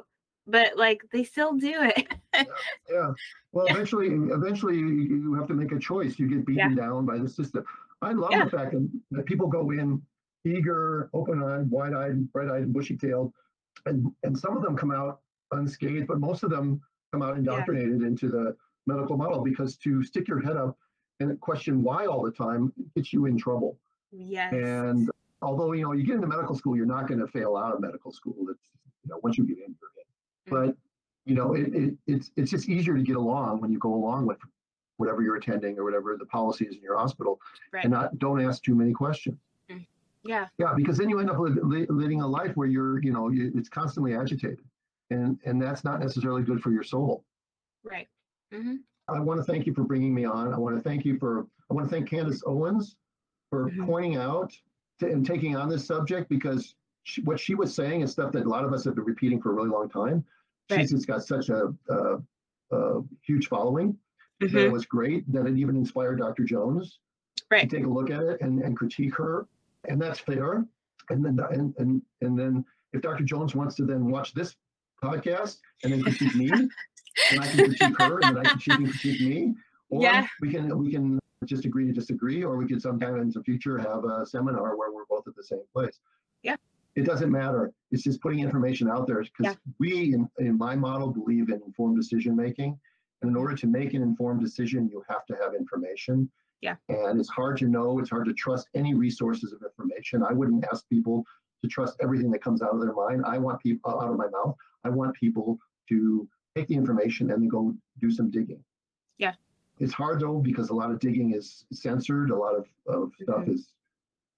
but 0.47 0.77
like 0.77 1.02
they 1.12 1.24
still 1.24 1.55
do 1.55 1.74
it 1.74 2.09
Yeah. 2.90 3.12
Well, 3.52 3.66
Yeah. 3.69 3.74
eventually, 3.74 4.09
eventually, 4.09 4.77
you, 4.78 5.35
have 5.35 5.48
to 5.48 5.55
make 5.55 5.73
a 5.73 5.78
choice. 5.78 6.19
You 6.19 6.28
get 6.28 6.47
beaten 6.47 6.74
down 6.74 7.07
by 7.07 7.19
the 7.19 7.28
system. 7.28 7.65
I 8.02 8.12
love 8.12 8.31
Yeah. 8.32 8.44
the 8.44 8.51
fact 8.51 8.73
that, 8.73 8.89
that 9.11 9.27
people 9.27 9.48
go 9.48 9.70
in 9.70 10.01
eager, 10.45 11.11
open-eyed, 11.12 11.71
wide-eyed, 11.71 12.33
bright-eyed, 12.33 12.62
and 12.62 12.73
bushy-tailed, 12.73 13.33
and 13.87 14.11
and 14.23 14.39
some 14.39 14.57
of 14.57 14.62
them 14.62 14.77
come 14.77 14.91
out 14.91 15.21
unscathed, 15.53 16.07
but 16.07 16.21
most 16.21 16.43
of 16.43 16.51
them 16.51 16.81
come 17.12 17.23
out 17.23 17.37
indoctrinated 17.37 18.03
into 18.03 18.29
the 18.29 18.57
medical 18.87 19.17
model 19.17 19.43
because 19.43 19.77
to 19.77 20.03
stick 20.03 20.29
your 20.29 20.41
head 20.41 20.57
up 20.57 20.77
and 21.21 21.39
question 21.41 21.83
why 21.83 22.07
all 22.07 22.23
the 22.23 22.31
time 22.31 22.73
gets 22.95 23.12
you 23.12 23.27
in 23.27 23.37
trouble. 23.37 23.79
yes 24.11 24.53
And 24.53 25.11
although 25.43 25.73
you 25.73 25.85
know 25.85 25.93
you 25.93 26.05
get 26.05 26.17
into 26.17 26.27
medical 26.27 26.55
school, 26.55 26.77
you're 26.77 26.87
not 26.87 27.09
going 27.09 27.21
to 27.21 27.27
fail 27.27 27.57
out 27.57 27.75
of 27.75 27.81
medical 27.81 28.12
school. 28.12 28.35
It's 28.51 28.69
you 29.05 29.11
know 29.11 29.21
once 29.23 29.39
you 29.39 29.45
get 29.45 29.59
in, 29.59 29.75
you're 29.81 29.91
in. 29.99 30.53
Mm. 30.53 30.67
But 30.67 30.77
you 31.27 31.35
know 31.35 31.55
it, 31.55 31.75
it, 31.75 31.95
it's 32.07 32.31
it's 32.37 32.51
just 32.51 32.69
easier 32.69 32.97
to 32.97 33.03
get 33.03 33.17
along 33.17 33.61
when 33.61 33.71
you 33.71 33.79
go 33.79 33.95
along 33.95 34.27
with 34.27 34.39
whatever 34.97 35.23
you're 35.23 35.37
attending 35.37 35.79
or 35.79 35.85
whatever 35.85 36.17
the 36.19 36.27
policy 36.27 36.67
is 36.67 36.77
in 36.77 36.83
your 36.83 36.99
hospital, 36.99 37.41
right 37.73 37.85
and 37.85 37.93
not 37.93 38.19
don't 38.19 38.41
ask 38.41 38.62
too 38.62 38.75
many 38.75 38.93
questions. 38.93 39.39
Yeah 40.25 40.47
Yeah, 40.59 40.73
because 40.77 40.99
then 40.99 41.09
you 41.09 41.19
end 41.21 41.31
up 41.31 41.39
li- 41.39 41.51
li- 41.63 41.87
living 41.89 42.21
a 42.21 42.27
life 42.27 42.53
where 42.57 42.69
you're 42.69 43.03
you 43.03 43.13
know 43.13 43.31
it's 43.33 43.69
constantly 43.69 44.15
agitated, 44.15 44.61
and 45.11 45.39
and 45.45 45.61
that's 45.61 45.85
not 45.85 46.01
necessarily 46.01 46.43
good 46.43 46.61
for 46.61 46.71
your 46.71 46.83
soul. 46.83 47.25
right 47.85 48.09
hmm 48.53 48.77
I 49.09 49.19
want 49.19 49.41
to 49.41 49.45
thank 49.45 49.67
you 49.67 49.75
for 49.75 49.83
bringing 49.83 50.15
me 50.15 50.25
on. 50.25 50.55
I 50.55 50.59
want 50.59 50.77
to 50.77 50.81
thank 50.81 51.05
you 51.05 51.19
for, 51.19 51.45
I 51.69 51.75
want 51.75 51.89
to 51.89 51.91
thank 51.93 52.09
Candace 52.09 52.45
Owens 52.47 52.95
for 53.49 53.69
Mhm. 53.69 53.85
pointing 53.85 54.17
out 54.19 54.57
to, 55.01 55.11
and 55.11 55.27
taking 55.27 55.57
on 55.57 55.69
this 55.69 55.85
subject 55.85 56.29
because 56.29 56.77
she, 57.03 57.21
what 57.23 57.41
she 57.41 57.57
was 57.57 57.75
saying 57.75 58.03
is 58.03 58.13
stuff 58.13 58.31
that 58.33 58.47
a 58.47 58.49
lot 58.49 58.65
of 58.65 58.73
us 58.73 58.85
have 58.85 58.95
been 58.95 59.03
repeating 59.05 59.43
for 59.43 59.51
a 59.51 59.55
really 59.55 59.69
long 59.69 59.89
time. 59.89 60.25
Right. 60.71 60.79
She's 60.83 60.93
just 60.93 61.09
got 61.09 61.25
such 61.25 61.49
a, 61.49 61.75
a, 61.89 62.19
a 62.71 63.03
huge 63.23 63.49
following 63.49 63.99
that 64.39 64.55
it 64.55 64.71
was 64.71 64.87
great 64.87 65.25
that 65.33 65.45
it 65.47 65.57
even 65.59 65.75
inspired 65.75 66.19
Dr. 66.21 66.45
Jones 66.45 67.01
Right. 67.51 67.69
to 67.69 67.77
take 67.77 67.85
a 67.85 67.91
look 67.91 68.11
at 68.11 68.23
it 68.23 68.41
and, 68.43 68.61
and 68.63 68.77
critique 68.77 69.17
her. 69.17 69.49
And 69.89 70.01
that's 70.01 70.19
fair. 70.20 70.66
And 71.11 71.24
then, 71.24 71.39
and, 71.51 71.74
and, 71.78 72.02
and 72.20 72.39
then 72.39 72.65
if 72.93 73.02
Dr. 73.02 73.24
Jones 73.24 73.55
wants 73.55 73.74
to 73.77 73.85
then 73.85 74.11
watch 74.11 74.35
this 74.35 74.55
podcast 75.02 75.59
and 75.82 75.93
then 75.93 76.02
critique 76.02 76.35
me, 76.35 76.51
and 76.51 76.70
I 77.40 77.47
can 77.47 77.65
critique 77.66 77.98
her, 77.98 78.19
and 78.20 78.36
then 78.36 78.47
I 78.47 78.51
can, 78.51 78.59
she 78.59 78.70
can 78.70 78.89
critique 78.90 79.20
me, 79.20 79.55
or 79.90 80.02
Yeah. 80.02 80.27
we 80.40 80.51
can 80.51 80.78
we 80.78 80.93
can 80.93 81.19
just 81.47 81.65
agree 81.65 81.86
to 81.86 81.93
disagree, 81.93 82.44
or 82.44 82.57
we 82.57 82.66
could 82.66 82.82
sometime 82.82 83.16
in 83.16 83.31
the 83.31 83.43
future 83.43 83.78
have 83.78 84.05
a 84.05 84.27
seminar 84.27 84.77
where 84.77 84.93
we're 84.93 85.07
both 85.09 85.27
at 85.27 85.35
the 85.35 85.43
same 85.43 85.62
place. 85.74 85.98
Yeah. 86.43 86.57
It 86.97 87.05
doesn't 87.07 87.31
matter. 87.31 87.73
It's 87.90 88.02
just 88.02 88.20
putting 88.20 88.40
information 88.40 88.89
out 88.90 89.07
there 89.07 89.23
because 89.23 89.55
Yeah. 89.55 89.73
we, 89.78 90.15
in, 90.15 90.28
in 90.39 90.59
my 90.59 90.77
model, 90.77 91.09
believe 91.11 91.48
in 91.48 91.61
informed 91.66 91.97
decision 91.97 92.36
making. 92.36 92.78
And 93.23 93.31
in 93.31 93.36
order 93.36 93.55
to 93.55 93.66
make 93.66 93.94
an 93.94 94.02
informed 94.02 94.40
decision, 94.43 94.89
you 94.89 95.02
have 95.09 95.24
to 95.27 95.35
have 95.43 95.55
information. 95.55 96.31
Yeah. 96.61 96.77
And 96.89 97.19
it's 97.19 97.28
hard 97.31 97.57
to 97.59 97.66
know. 97.69 97.99
It's 97.99 98.11
hard 98.11 98.27
to 98.27 98.35
trust 98.35 98.69
any 98.74 98.95
resources 98.95 99.53
of 99.53 99.62
information. 99.62 100.23
I 100.23 100.32
wouldn't 100.32 100.65
ask 100.70 100.89
people 100.89 101.24
to 101.62 101.69
trust 101.69 101.97
everything 102.01 102.31
that 102.32 102.43
comes 102.43 102.62
out 102.62 102.74
of 102.74 102.81
their 102.81 102.93
mind. 102.93 103.24
I 103.27 103.39
want 103.39 103.61
people 103.61 103.91
out 104.01 104.11
of 104.11 104.16
my 104.16 104.28
mouth. 104.28 104.57
I 104.85 104.89
want 104.91 105.15
people 105.15 105.59
to 105.89 106.28
take 106.55 106.69
the 106.69 106.74
information 106.74 107.31
and 107.31 107.43
then 107.43 107.49
go 107.49 107.74
do 108.01 108.11
some 108.11 108.31
digging. 108.31 108.62
Yeah. 109.19 109.35
It's 109.78 109.93
hard 109.95 110.20
though 110.20 110.39
because 110.39 110.69
a 110.70 110.74
lot 110.74 110.91
of 110.91 110.99
digging 111.01 111.32
is 111.35 111.65
censored. 111.73 112.31
A 112.31 112.37
lot 112.37 112.55
of, 112.55 112.66
of 112.87 113.12
stuff 113.23 113.45
Mhm. 113.47 113.55
is 113.55 113.73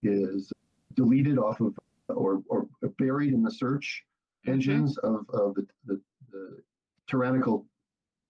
is 0.04 0.52
deleted 0.94 1.38
off 1.38 1.60
of 1.60 1.76
or, 2.08 2.42
or 2.48 2.66
buried 2.98 3.32
in 3.32 3.42
the 3.42 3.50
search 3.50 4.04
Mhm. 4.46 4.52
engines 4.52 4.98
of, 4.98 5.28
of 5.30 5.54
the, 5.54 5.66
the, 5.86 6.00
the 6.32 6.62
tyrannical 7.08 7.64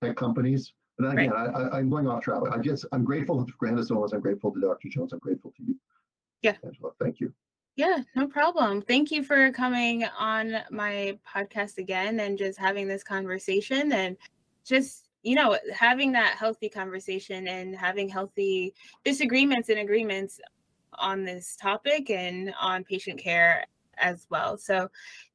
tech 0.03 0.17
companies. 0.17 0.73
But 1.03 1.19
again, 1.19 1.33
I, 1.33 1.47
I, 1.47 1.79
I'm 1.79 1.91
going 1.91 2.07
off 2.07 2.23
track. 2.23 2.43
I 2.51 2.59
guess 2.59 2.85
I'm 2.93 3.05
grateful 3.05 3.45
to 3.45 3.53
Candace 3.63 3.91
Owens. 3.91 4.13
I'm 4.13 4.21
grateful 4.21 4.53
to 4.53 4.61
Dr. 4.61 4.89
Jones. 4.89 5.13
I'm 5.13 5.19
grateful 5.19 5.53
to 5.57 5.63
you. 5.63 5.77
Yeah. 6.43 6.55
Angela. 6.65 6.93
Thank 7.01 7.21
you. 7.21 7.33
Yeah, 7.75 7.99
no 8.15 8.29
problem. 8.29 8.83
Thank 8.83 9.11
you 9.11 9.25
for 9.25 9.51
coming 9.51 10.05
on 10.19 10.59
my 10.71 11.19
podcast 11.27 11.79
again 11.79 12.21
and 12.21 12.37
just 12.37 12.59
having 12.59 12.87
this 12.87 13.03
conversation 13.03 13.93
and 13.93 14.17
just, 14.65 15.09
you 15.23 15.35
know, 15.35 15.59
having 15.75 16.13
that 16.13 16.37
healthy 16.37 16.69
conversation 16.69 17.49
and 17.49 17.75
having 17.75 18.09
healthy 18.09 18.75
disagreements 19.05 19.71
and 19.71 19.79
agreements 19.79 20.39
on 20.95 21.25
this 21.25 21.57
topic 21.57 22.11
and 22.11 22.53
on 22.61 22.85
patient 22.85 23.19
care 23.19 23.65
as 23.97 24.27
well. 24.31 24.59
So, 24.59 24.91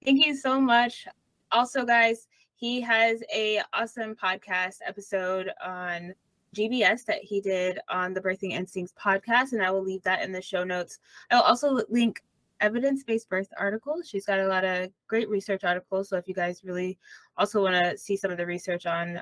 thank 0.05 0.23
you 0.23 0.35
so 0.35 0.61
much. 0.61 1.07
Also, 1.51 1.85
guys, 1.85 2.27
he 2.57 2.81
has 2.81 3.21
a 3.33 3.61
awesome 3.71 4.15
podcast 4.15 4.79
episode 4.83 5.51
on 5.63 6.13
GBS 6.55 7.05
that 7.05 7.19
he 7.21 7.39
did 7.39 7.77
on 7.87 8.15
the 8.15 8.21
Birthing 8.21 8.51
Instincts 8.51 8.95
podcast, 8.99 9.53
and 9.53 9.61
I 9.61 9.69
will 9.69 9.83
leave 9.83 10.01
that 10.03 10.23
in 10.23 10.31
the 10.31 10.41
show 10.41 10.63
notes. 10.63 10.97
I'll 11.29 11.43
also 11.43 11.79
link 11.87 12.23
evidence 12.59 13.03
based 13.03 13.29
birth 13.29 13.49
articles. 13.59 14.09
She's 14.09 14.25
got 14.25 14.39
a 14.39 14.47
lot 14.47 14.65
of 14.65 14.89
great 15.07 15.29
research 15.29 15.63
articles. 15.63 16.09
So 16.09 16.17
if 16.17 16.27
you 16.27 16.33
guys 16.33 16.63
really 16.63 16.97
also 17.37 17.61
want 17.61 17.75
to 17.75 17.95
see 17.95 18.17
some 18.17 18.31
of 18.31 18.37
the 18.37 18.45
research 18.47 18.87
on 18.87 19.21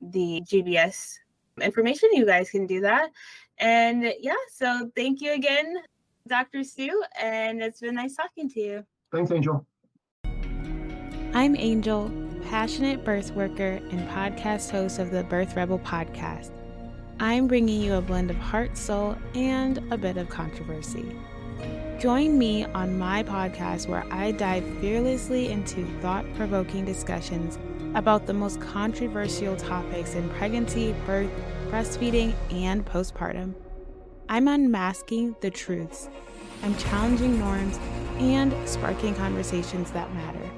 the 0.00 0.40
GBS 0.42 1.16
information, 1.60 2.10
you 2.12 2.24
guys 2.24 2.50
can 2.50 2.68
do 2.68 2.80
that. 2.82 3.10
And 3.58 4.14
yeah, 4.20 4.34
so 4.52 4.92
thank 4.94 5.20
you 5.20 5.32
again, 5.32 5.74
Dr. 6.28 6.62
Stu, 6.62 7.02
and 7.20 7.60
it's 7.60 7.80
been 7.80 7.96
nice 7.96 8.14
talking 8.14 8.48
to 8.50 8.60
you. 8.60 8.86
Thanks, 9.10 9.32
Angel. 9.32 9.66
I'm 11.34 11.56
Angel, 11.56 12.08
passionate 12.40 13.04
birth 13.04 13.32
worker 13.32 13.80
and 13.90 14.08
podcast 14.10 14.70
host 14.70 14.98
of 14.98 15.10
the 15.10 15.24
Birth 15.24 15.56
Rebel 15.56 15.78
podcast. 15.78 16.50
I'm 17.18 17.46
bringing 17.46 17.82
you 17.82 17.94
a 17.94 18.00
blend 18.00 18.30
of 18.30 18.36
heart, 18.36 18.76
soul, 18.76 19.16
and 19.34 19.78
a 19.92 19.98
bit 19.98 20.16
of 20.16 20.28
controversy. 20.28 21.16
Join 21.98 22.38
me 22.38 22.64
on 22.64 22.98
my 22.98 23.22
podcast 23.22 23.86
where 23.86 24.06
I 24.10 24.32
dive 24.32 24.64
fearlessly 24.80 25.48
into 25.50 25.84
thought 26.00 26.24
provoking 26.34 26.84
discussions 26.84 27.58
about 27.94 28.26
the 28.26 28.32
most 28.32 28.60
controversial 28.60 29.56
topics 29.56 30.14
in 30.14 30.28
pregnancy, 30.30 30.94
birth, 31.06 31.30
breastfeeding, 31.68 32.34
and 32.50 32.84
postpartum. 32.86 33.54
I'm 34.28 34.48
unmasking 34.48 35.36
the 35.40 35.50
truths, 35.50 36.08
I'm 36.62 36.76
challenging 36.76 37.38
norms, 37.38 37.78
and 38.18 38.54
sparking 38.68 39.14
conversations 39.14 39.90
that 39.90 40.12
matter. 40.14 40.49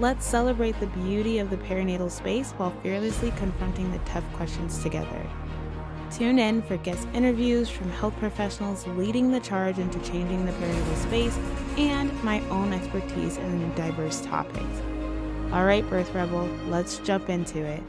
Let's 0.00 0.26
celebrate 0.26 0.78
the 0.80 0.88
beauty 0.88 1.38
of 1.38 1.50
the 1.50 1.56
perinatal 1.56 2.10
space 2.10 2.50
while 2.52 2.72
fearlessly 2.82 3.30
confronting 3.36 3.92
the 3.92 3.98
tough 4.00 4.24
questions 4.32 4.82
together. 4.82 5.22
Tune 6.10 6.40
in 6.40 6.62
for 6.62 6.76
guest 6.78 7.06
interviews 7.14 7.68
from 7.68 7.90
health 7.90 8.16
professionals 8.18 8.86
leading 8.88 9.30
the 9.30 9.38
charge 9.38 9.78
into 9.78 10.00
changing 10.00 10.46
the 10.46 10.52
perinatal 10.52 10.96
space 11.02 11.38
and 11.78 12.12
my 12.24 12.40
own 12.48 12.72
expertise 12.72 13.36
in 13.36 13.74
diverse 13.76 14.20
topics. 14.22 14.82
All 15.52 15.64
right, 15.64 15.88
Birth 15.88 16.12
Rebel, 16.12 16.48
let's 16.66 16.98
jump 16.98 17.30
into 17.30 17.64
it. 17.64 17.82